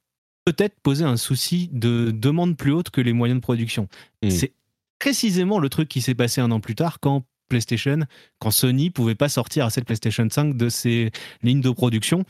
peut-être 0.46 0.80
poser 0.82 1.06
un 1.06 1.18
souci 1.18 1.70
de 1.72 2.12
demande 2.12 2.58
plus 2.58 2.72
haute 2.72 2.90
que 2.90 3.02
les 3.02 3.14
moyens 3.14 3.40
de 3.40 3.44
production. 3.44 3.88
Mm. 4.24 4.30
C'est 4.30 4.54
précisément 5.00 5.60
le 5.60 5.70
truc 5.70 5.88
qui 5.88 6.02
s'est 6.02 6.16
passé 6.16 6.42
un 6.42 6.52
an 6.52 6.60
plus 6.60 6.76
tard 6.76 7.00
quand 7.00 7.24
PlayStation, 7.50 8.00
quand 8.38 8.52
Sony 8.52 8.92
pouvait 8.92 9.16
pas 9.16 9.30
sortir 9.30 9.66
à 9.66 9.70
cette 9.70 9.86
PlayStation 9.86 10.28
5 10.30 10.56
de 10.56 10.70
ses 10.70 11.12
lignes 11.42 11.62
de 11.62 11.72
production 11.72 12.24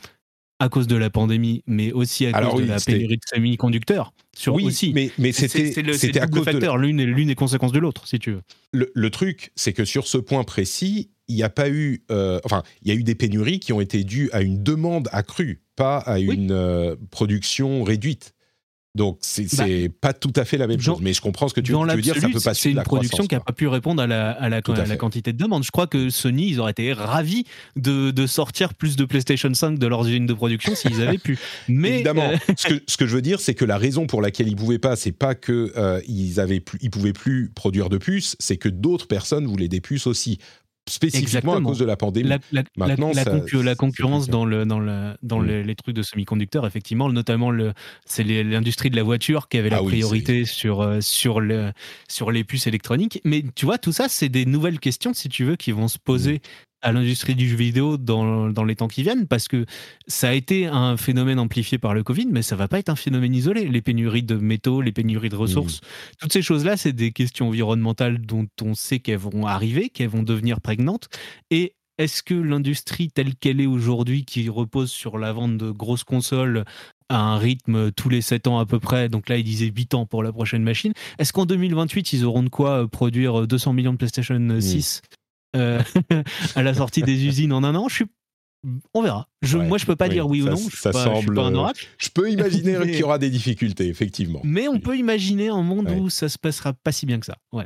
à 0.58 0.68
cause 0.68 0.86
de 0.86 0.96
la 0.96 1.08
pandémie, 1.08 1.62
mais 1.66 1.90
aussi 1.92 2.26
à 2.26 2.36
Alors 2.36 2.52
cause 2.52 2.60
oui, 2.60 2.66
de 2.66 2.72
la 2.72 2.80
pénurie 2.80 3.16
de 3.16 3.22
semi-conducteurs. 3.26 4.12
Sur 4.36 4.54
oui, 4.54 4.66
aussi. 4.66 4.92
mais, 4.92 5.32
c'était 5.32 5.72
c'était 5.94 6.20
à 6.20 6.26
cause 6.26 6.40
de 6.40 6.44
facteur, 6.44 6.76
l'une 6.76 7.00
est 7.00 7.06
l'une 7.06 7.30
est 7.30 7.34
conséquence 7.34 7.72
de 7.72 7.78
l'autre, 7.78 8.06
si 8.06 8.18
tu 8.18 8.32
veux. 8.32 8.42
le, 8.72 8.90
le 8.94 9.10
truc, 9.10 9.52
c'est 9.56 9.72
que 9.72 9.86
sur 9.86 10.06
ce 10.06 10.18
point 10.18 10.44
précis, 10.44 11.10
il 11.30 11.36
n'y 11.36 11.42
a 11.42 11.48
pas 11.50 11.68
eu, 11.70 12.04
euh, 12.10 12.38
enfin, 12.44 12.62
il 12.82 12.88
y 12.88 12.90
a 12.90 12.94
eu 12.94 13.02
des 13.04 13.14
pénuries 13.14 13.60
qui 13.60 13.72
ont 13.72 13.80
été 13.80 14.04
dues 14.04 14.28
à 14.32 14.42
une 14.42 14.62
demande 14.62 15.08
accrue, 15.12 15.62
pas 15.76 15.98
à 15.98 16.14
Oui. 16.18 16.34
une 16.34 16.52
euh, 16.52 16.96
production 17.10 17.82
réduite. 17.84 18.34
Donc 18.96 19.18
c'est 19.20 19.46
Bah, 19.56 19.64
pas 20.00 20.12
tout 20.12 20.32
à 20.34 20.44
fait 20.44 20.58
la 20.58 20.66
même 20.66 20.80
chose, 20.80 20.98
mais 21.00 21.12
je 21.12 21.20
comprends 21.20 21.46
ce 21.46 21.54
que 21.54 21.60
tu, 21.60 21.70
Dans 21.70 21.86
tu 21.86 21.94
veux 21.94 22.02
dire. 22.02 22.16
Ça 22.16 22.28
peut 22.28 22.40
pas 22.40 22.54
c'est 22.54 22.70
une 22.70 22.76
la 22.76 22.82
production 22.82 23.24
qui 23.24 23.36
n'a 23.36 23.40
pas 23.40 23.52
pu 23.52 23.68
répondre 23.68 24.02
à 24.02 24.08
la, 24.08 24.32
à 24.32 24.48
la, 24.48 24.62
Tout 24.62 24.72
à 24.72 24.74
à 24.74 24.78
la 24.78 24.84
fait. 24.86 24.96
quantité 24.96 25.32
de 25.32 25.38
demande. 25.38 25.62
Je 25.62 25.70
crois 25.70 25.86
que 25.86 26.10
Sony, 26.10 26.48
ils 26.48 26.58
auraient 26.58 26.72
été 26.72 26.92
ravis 26.92 27.44
de, 27.76 28.10
de 28.10 28.26
sortir 28.26 28.74
plus 28.74 28.96
de 28.96 29.04
PlayStation 29.04 29.54
5 29.54 29.78
de 29.78 29.86
leurs 29.86 30.08
usines 30.08 30.26
de 30.26 30.34
production 30.34 30.74
s'ils 30.74 31.00
avaient 31.02 31.18
pu. 31.18 31.38
Mais 31.68 31.94
Évidemment, 31.94 32.30
euh, 32.32 32.54
ce, 32.56 32.66
que, 32.66 32.82
ce 32.88 32.96
que 32.96 33.06
je 33.06 33.14
veux 33.14 33.22
dire, 33.22 33.40
c'est 33.40 33.54
que 33.54 33.64
la 33.64 33.78
raison 33.78 34.08
pour 34.08 34.22
laquelle 34.22 34.48
ils 34.48 34.56
pouvaient 34.56 34.80
pas, 34.80 34.96
c'est 34.96 35.12
pas 35.12 35.36
que 35.36 35.72
euh, 35.76 36.00
ils 36.08 36.40
avaient 36.40 36.58
plus, 36.58 36.80
ils 36.82 36.90
pouvaient 36.90 37.12
plus 37.12 37.48
produire 37.54 37.90
de 37.90 37.96
puces, 37.96 38.34
c'est 38.40 38.56
que 38.56 38.68
d'autres 38.68 39.06
personnes 39.06 39.46
voulaient 39.46 39.68
des 39.68 39.80
puces 39.80 40.08
aussi, 40.08 40.38
spécifiquement 40.88 41.52
à 41.52 41.56
Exactement. 41.56 41.62
cause 41.62 41.78
de 41.78 41.84
la 41.84 41.96
pandémie. 41.96 42.28
la, 42.28 42.62
Maintenant, 42.76 43.12
la 43.12 43.74
concurrence 43.74 44.28
dans, 44.28 44.44
le, 44.44 44.64
dans, 44.64 44.80
le, 44.80 45.14
dans 45.22 45.40
les, 45.40 45.62
les 45.62 45.74
trucs 45.74 45.94
de 45.94 46.02
semi-conducteurs, 46.02 46.66
effectivement, 46.66 47.10
notamment 47.10 47.50
le, 47.50 47.72
c'est 48.04 48.24
l'industrie 48.24 48.90
de 48.90 48.96
la 48.96 49.02
voiture 49.02 49.48
qui 49.48 49.58
avait 49.58 49.70
la 49.70 49.78
Ah 49.78 49.82
oui, 49.82 49.92
priorité 49.92 50.44
sur, 50.44 50.80
euh, 50.80 51.00
sur, 51.00 51.40
le, 51.40 51.72
sur 52.08 52.30
les 52.30 52.44
puces 52.44 52.66
électroniques. 52.66 53.20
Mais 53.24 53.44
tu 53.54 53.66
vois, 53.66 53.78
tout 53.78 53.92
ça, 53.92 54.08
c'est 54.08 54.28
des 54.28 54.46
nouvelles 54.46 54.80
questions, 54.80 55.12
si 55.14 55.28
tu 55.28 55.44
veux, 55.44 55.56
qui 55.56 55.72
vont 55.72 55.88
se 55.88 55.98
poser. 55.98 56.40
À 56.82 56.92
l'industrie 56.92 57.34
du 57.34 57.48
jeu 57.48 57.56
vidéo 57.56 57.96
dans, 57.96 58.48
dans 58.48 58.64
les 58.64 58.76
temps 58.76 58.88
qui 58.88 59.02
viennent, 59.02 59.26
parce 59.26 59.48
que 59.48 59.66
ça 60.06 60.30
a 60.30 60.32
été 60.32 60.66
un 60.66 60.96
phénomène 60.96 61.38
amplifié 61.38 61.78
par 61.78 61.94
le 61.94 62.02
Covid, 62.02 62.26
mais 62.30 62.42
ça 62.42 62.56
va 62.56 62.68
pas 62.68 62.78
être 62.78 62.88
un 62.88 62.96
phénomène 62.96 63.34
isolé. 63.34 63.68
Les 63.68 63.82
pénuries 63.82 64.22
de 64.22 64.36
métaux, 64.36 64.80
les 64.80 64.92
pénuries 64.92 65.28
de 65.28 65.36
ressources, 65.36 65.80
toutes 66.20 66.32
ces 66.32 66.42
choses-là, 66.42 66.76
c'est 66.76 66.92
des 66.92 67.12
questions 67.12 67.48
environnementales 67.48 68.18
dont 68.18 68.48
on 68.62 68.74
sait 68.74 69.00
qu'elles 69.00 69.18
vont 69.18 69.46
arriver, 69.46 69.90
qu'elles 69.90 70.08
vont 70.08 70.22
devenir 70.22 70.60
prégnantes. 70.60 71.08
Et 71.50 71.74
est-ce 71.98 72.22
que 72.22 72.34
l'industrie 72.34 73.10
telle 73.10 73.34
qu'elle 73.34 73.60
est 73.60 73.66
aujourd'hui, 73.66 74.24
qui 74.24 74.48
repose 74.48 74.90
sur 74.90 75.18
la 75.18 75.32
vente 75.34 75.58
de 75.58 75.70
grosses 75.70 76.04
consoles 76.04 76.64
à 77.10 77.18
un 77.18 77.36
rythme 77.36 77.90
tous 77.92 78.08
les 78.08 78.22
7 78.22 78.46
ans 78.46 78.58
à 78.58 78.64
peu 78.64 78.78
près, 78.78 79.08
donc 79.10 79.28
là 79.28 79.36
ils 79.36 79.44
disaient 79.44 79.70
8 79.74 79.94
ans 79.94 80.06
pour 80.06 80.22
la 80.22 80.32
prochaine 80.32 80.62
machine, 80.62 80.94
est-ce 81.18 81.32
qu'en 81.32 81.44
2028 81.44 82.14
ils 82.14 82.24
auront 82.24 82.42
de 82.42 82.48
quoi 82.48 82.84
euh, 82.84 82.86
produire 82.86 83.46
200 83.46 83.72
millions 83.74 83.92
de 83.92 83.98
PlayStation 83.98 84.60
6 84.60 85.02
euh, 85.56 85.82
à 86.54 86.62
la 86.62 86.74
sortie 86.74 87.02
des 87.02 87.24
usines 87.26 87.52
en 87.52 87.64
un 87.64 87.74
an 87.74 87.88
Je 87.88 87.94
suis... 87.96 88.04
On 88.92 89.00
verra. 89.02 89.26
Je, 89.40 89.56
Ouais, 89.56 89.66
moi 89.66 89.78
je 89.78 89.86
peux 89.86 89.96
pas 89.96 90.06
oui, 90.08 90.12
dire 90.14 90.26
oui 90.28 90.42
ou 90.42 90.46
non, 90.46 90.56
je 90.56 90.76
ça 90.76 90.90
pas, 90.90 91.04
je 91.04 91.08
suis 91.16 91.20
semble, 91.24 91.34
pas 91.34 91.44
un 91.44 91.54
euh, 91.54 91.58
oracle. 91.58 91.86
Je 91.96 92.08
peux 92.10 92.30
imaginer 92.30 92.78
qu'il 92.82 92.96
y 92.98 93.02
aura 93.02 93.18
des 93.18 93.30
difficultés, 93.30 93.88
effectivement. 93.88 94.40
Mais 94.44 94.68
on 94.68 94.78
peut 94.80 94.98
imaginer 94.98 95.48
un 95.48 95.62
monde 95.62 95.88
Ouais. 95.88 95.96
où 95.98 96.10
ça 96.10 96.28
se 96.28 96.36
passera 96.38 96.74
pas 96.74 96.92
si 96.92 97.06
bien 97.06 97.18
que 97.20 97.24
ça. 97.26 97.36
Ouais. 97.52 97.64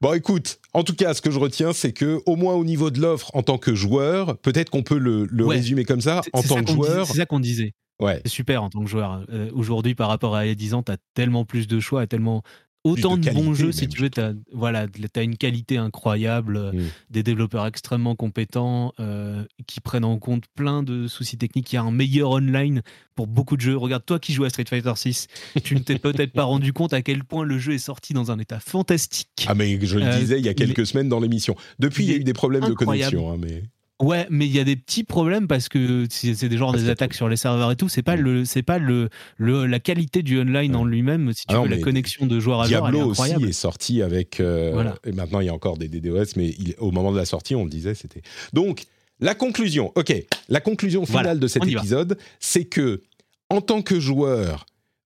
Bon, 0.00 0.12
écoute, 0.12 0.60
en 0.74 0.82
tout 0.84 0.94
cas, 0.94 1.14
ce 1.14 1.22
que 1.22 1.30
je 1.30 1.38
retiens, 1.38 1.72
c'est 1.72 1.92
que 1.92 2.20
au 2.26 2.36
moins 2.36 2.54
au 2.54 2.64
niveau 2.64 2.90
de 2.90 3.00
l'offre 3.00 3.30
en 3.34 3.42
tant 3.42 3.58
que 3.58 3.74
joueur, 3.74 4.36
peut-être 4.38 4.70
qu'on 4.70 4.82
peut 4.82 4.98
le, 4.98 5.24
le 5.26 5.44
Ouais. 5.44 5.56
résumer 5.56 5.84
comme 5.84 6.00
ça, 6.00 6.20
en 6.32 6.42
tant 6.42 6.56
ça 6.56 6.62
que 6.62 6.70
joueur, 6.70 7.06
C'est 7.06 7.16
ça 7.16 7.26
qu'on 7.26 7.40
disait. 7.40 7.72
ouais, 8.00 8.20
C'est 8.24 8.30
super 8.32 8.62
en 8.62 8.70
tant 8.70 8.80
que 8.84 8.88
joueur. 8.90 9.24
Euh, 9.30 9.50
Aujourd'hui, 9.54 9.94
par 9.94 10.08
rapport 10.08 10.36
à 10.36 10.44
il 10.44 10.48
y 10.48 10.52
a 10.52 10.54
10 10.54 10.74
ans, 10.74 10.82
tu 10.82 10.92
as 10.92 10.98
tellement 11.14 11.44
plus 11.44 11.66
de 11.66 11.80
choix, 11.80 12.06
tellement 12.06 12.42
autant 12.84 13.16
de 13.16 13.22
de, 13.28 13.30
bons 13.34 13.54
jeux, 13.54 13.72
si 13.72 13.88
tu 13.88 14.02
veux. 14.02 14.10
Tu 14.10 14.20
as, 14.20 14.32
voilà, 14.52 14.86
as 15.16 15.22
une 15.22 15.36
qualité 15.36 15.76
incroyable, 15.78 16.56
euh, 16.56 16.72
Mm. 16.72 16.82
des 17.10 17.22
développeurs 17.22 17.66
extrêmement 17.66 18.14
compétents 18.14 18.92
euh, 19.00 19.44
qui 19.66 19.80
prennent 19.80 20.04
en 20.04 20.18
compte 20.18 20.44
plein 20.54 20.82
de 20.82 21.08
soucis 21.08 21.38
techniques. 21.38 21.72
Il 21.72 21.76
y 21.76 21.78
a 21.78 21.82
un 21.82 21.90
meilleur 21.90 22.30
online 22.30 22.82
pour 23.14 23.26
beaucoup 23.26 23.56
de 23.56 23.62
jeux. 23.62 23.76
Regarde, 23.76 24.04
toi 24.04 24.18
qui 24.18 24.32
joues 24.32 24.44
à 24.44 24.50
Street 24.50 24.64
Fighter 24.68 24.92
6, 24.94 25.26
tu 25.64 25.74
ne 25.74 25.80
t'es 25.80 25.98
peut-être 25.98 26.32
pas 26.32 26.44
rendu 26.44 26.72
compte 26.72 26.92
à 26.92 27.00
quel 27.02 27.24
point 27.24 27.44
le 27.44 27.58
jeu 27.58 27.72
est 27.72 27.78
sorti 27.78 28.12
dans 28.12 28.30
un 28.30 28.38
état 28.38 28.60
fantastique. 28.60 29.46
Ah 29.48 29.54
mais 29.54 29.78
je 29.84 29.98
le 29.98 30.04
Euh, 30.04 30.18
disais 30.18 30.38
il 30.38 30.44
y 30.44 30.48
a 30.48 30.54
quelques 30.54 30.86
semaines 30.86 31.08
dans 31.08 31.20
l'émission. 31.20 31.56
Depuis, 31.78 32.04
il 32.04 32.10
y 32.10 32.14
a 32.14 32.16
eu 32.16 32.24
des 32.24 32.32
problèmes 32.34 32.64
incroyable. 32.64 33.12
de 33.12 33.16
connexion, 33.20 33.32
hein, 33.32 33.38
mais 33.40 33.62
Ouais, 34.02 34.26
mais 34.28 34.46
il 34.46 34.52
y 34.54 34.58
a 34.58 34.64
des 34.64 34.74
petits 34.74 35.04
problèmes 35.04 35.46
parce 35.46 35.68
que 35.68 36.06
c'est 36.10 36.48
des 36.48 36.56
genres 36.56 36.72
Parce 36.72 36.82
des 36.82 36.88
que- 36.88 36.92
attaques 36.92 37.14
sur 37.14 37.28
les 37.28 37.36
serveurs 37.36 37.70
et 37.70 37.76
tout, 37.76 37.88
c'est 37.88 38.02
pas 38.02 38.16
le, 38.16 38.44
c'est 38.44 38.62
pas 38.64 38.78
le, 38.78 39.08
le, 39.36 39.66
la 39.66 39.78
qualité 39.78 40.22
du 40.24 40.38
online 40.40 40.74
en 40.74 40.84
lui-même. 40.84 41.32
Si 41.32 41.42
tu 41.46 41.54
Ah 41.54 41.58
non, 41.58 41.62
veux, 41.62 41.68
la 41.68 41.78
connexion 41.78 42.26
de 42.26 42.40
joueur 42.40 42.60
à 42.62 42.66
joueur, 42.68 42.82
Diablo 42.90 43.10
aussi 43.10 43.32
est 43.44 43.52
sorti 43.52 44.02
avec. 44.02 44.40
euh, 44.40 44.70
Voilà. 44.74 44.96
Et 45.04 45.12
maintenant, 45.12 45.38
il 45.40 45.46
y 45.46 45.48
a 45.48 45.54
encore 45.54 45.78
des 45.78 45.88
DDoS, 45.88 46.32
mais 46.36 46.48
il- 46.58 46.74
au 46.78 46.90
moment 46.90 47.12
de 47.12 47.16
la 47.18 47.24
sortie, 47.24 47.54
on 47.54 47.62
le 47.64 47.70
disait, 47.70 47.94
c'était. 47.94 48.22
Donc, 48.52 48.82
la 49.20 49.36
conclusion. 49.36 49.92
Ok, 49.94 50.12
la 50.48 50.60
conclusion 50.60 51.06
finale 51.06 51.22
Voilà, 51.24 51.38
de 51.38 51.46
cet 51.46 51.64
épisode, 51.64 52.18
c'est 52.40 52.64
que, 52.64 53.02
en 53.48 53.60
tant 53.60 53.80
que 53.80 54.00
joueur, 54.00 54.66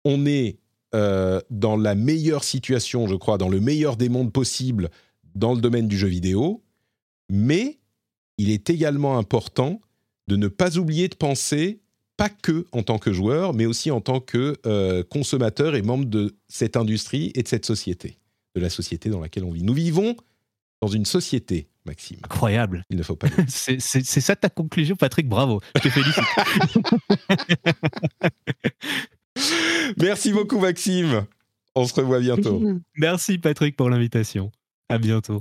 on 0.07 0.25
est 0.25 0.57
euh, 0.95 1.41
dans 1.51 1.77
la 1.77 1.95
meilleure 1.95 2.43
situation, 2.45 3.07
je 3.07 3.15
crois, 3.15 3.37
dans 3.37 3.51
le 3.51 3.61
meilleur 3.61 3.97
des 3.97 4.09
mondes 4.09 4.33
possibles 4.33 4.89
dans 5.35 5.53
le 5.55 5.61
domaine 5.61 5.87
du 5.87 5.97
jeu 5.99 6.09
vidéo, 6.09 6.63
mais 7.29 7.79
il 8.41 8.49
est 8.51 8.71
également 8.71 9.19
important 9.19 9.83
de 10.27 10.37
ne 10.37 10.49
pas 10.49 10.79
oublier 10.79 11.09
de 11.09 11.15
penser 11.15 11.81
pas 12.17 12.31
que 12.31 12.67
en 12.73 12.83
tant 12.83 12.99
que 12.99 13.13
joueur, 13.13 13.53
mais 13.53 13.67
aussi 13.67 13.91
en 13.91 14.01
tant 14.01 14.21
que 14.21 14.57
euh, 14.65 15.03
consommateur 15.03 15.75
et 15.75 15.83
membre 15.83 16.07
de 16.07 16.35
cette 16.49 16.77
industrie 16.77 17.33
et 17.35 17.43
de 17.43 17.49
cette 17.49 17.67
société, 17.67 18.19
de 18.55 18.61
la 18.63 18.71
société 18.71 19.11
dans 19.11 19.21
laquelle 19.21 19.45
on 19.45 19.51
vit. 19.51 19.63
Nous 19.63 19.75
vivons 19.75 20.17
dans 20.81 20.89
une 20.89 21.05
société, 21.05 21.69
Maxime. 21.85 22.17
Incroyable. 22.23 22.83
Il 22.89 22.97
ne 22.97 23.03
faut 23.03 23.17
pas 23.17 23.29
c'est 23.49 23.81
ça 23.81 24.37
ta 24.37 24.49
conclusion, 24.49 24.97
Patrick. 24.97 25.29
Bravo. 25.29 25.61
Je 25.77 25.83
te 25.83 25.91
félicite. 25.91 26.25
Merci 29.99 30.33
beaucoup, 30.33 30.59
Maxime. 30.59 31.27
On 31.75 31.87
se 31.87 31.95
revoit 31.95 32.21
bientôt. 32.21 32.63
Merci, 32.97 33.37
Patrick, 33.37 33.77
pour 33.77 33.91
l'invitation. 33.91 34.51
À 34.89 34.97
bientôt. 34.97 35.41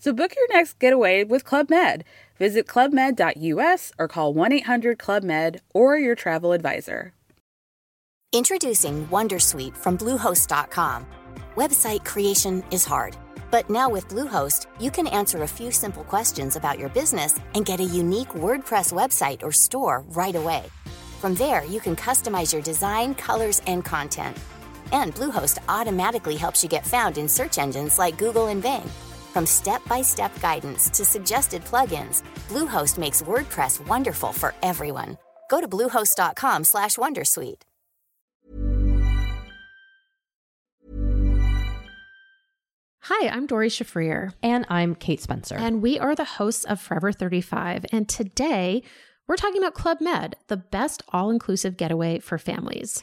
So 0.00 0.14
book 0.14 0.34
your 0.34 0.48
next 0.48 0.78
getaway 0.78 1.24
with 1.24 1.44
Club 1.44 1.68
Med. 1.68 2.04
Visit 2.38 2.66
clubmed.us 2.66 3.92
or 3.98 4.08
call 4.08 4.32
1 4.32 4.52
800 4.52 4.98
Club 4.98 5.22
Med 5.22 5.60
or 5.74 5.98
your 5.98 6.14
travel 6.14 6.52
advisor. 6.52 7.12
Introducing 8.32 9.06
Wondersuite 9.08 9.76
from 9.76 9.98
Bluehost.com. 9.98 11.04
Website 11.56 12.04
creation 12.06 12.64
is 12.70 12.84
hard, 12.86 13.16
but 13.50 13.68
now 13.68 13.90
with 13.90 14.08
Bluehost, 14.08 14.66
you 14.78 14.90
can 14.90 15.06
answer 15.08 15.42
a 15.42 15.48
few 15.48 15.70
simple 15.70 16.04
questions 16.04 16.56
about 16.56 16.78
your 16.78 16.88
business 16.90 17.38
and 17.54 17.66
get 17.66 17.80
a 17.80 17.84
unique 18.02 18.28
WordPress 18.28 18.92
website 18.94 19.42
or 19.42 19.52
store 19.52 20.02
right 20.10 20.36
away. 20.36 20.62
From 21.20 21.34
there, 21.34 21.64
you 21.64 21.80
can 21.80 21.96
customize 21.96 22.52
your 22.54 22.62
design, 22.62 23.14
colors, 23.16 23.60
and 23.66 23.84
content. 23.84 24.38
And 24.92 25.14
Bluehost 25.14 25.58
automatically 25.68 26.36
helps 26.36 26.62
you 26.62 26.70
get 26.70 26.86
found 26.86 27.18
in 27.18 27.28
search 27.28 27.58
engines 27.58 27.98
like 27.98 28.16
Google 28.16 28.46
and 28.46 28.62
Bing. 28.62 28.88
From 29.32 29.46
step-by-step 29.46 30.40
guidance 30.40 30.90
to 30.90 31.04
suggested 31.04 31.64
plugins, 31.64 32.22
Bluehost 32.48 32.98
makes 32.98 33.22
WordPress 33.22 33.86
wonderful 33.86 34.32
for 34.32 34.54
everyone. 34.62 35.16
Go 35.48 35.60
to 35.60 35.68
bluehost.com/wondersuite. 35.68 37.62
Hi, 43.04 43.28
I'm 43.28 43.46
Dory 43.46 43.68
Shafrier, 43.68 44.34
And 44.42 44.66
I'm 44.68 44.94
Kate 44.94 45.20
Spencer. 45.20 45.56
and 45.56 45.82
we 45.82 45.98
are 45.98 46.14
the 46.14 46.24
hosts 46.24 46.64
of 46.64 46.80
Forever 46.80 47.12
35. 47.12 47.86
And 47.92 48.08
today 48.08 48.82
we're 49.26 49.36
talking 49.36 49.58
about 49.62 49.74
Club 49.74 50.00
Med, 50.00 50.36
the 50.48 50.56
best 50.56 51.02
all 51.10 51.30
inclusive 51.30 51.76
getaway 51.76 52.18
for 52.18 52.38
families. 52.38 53.02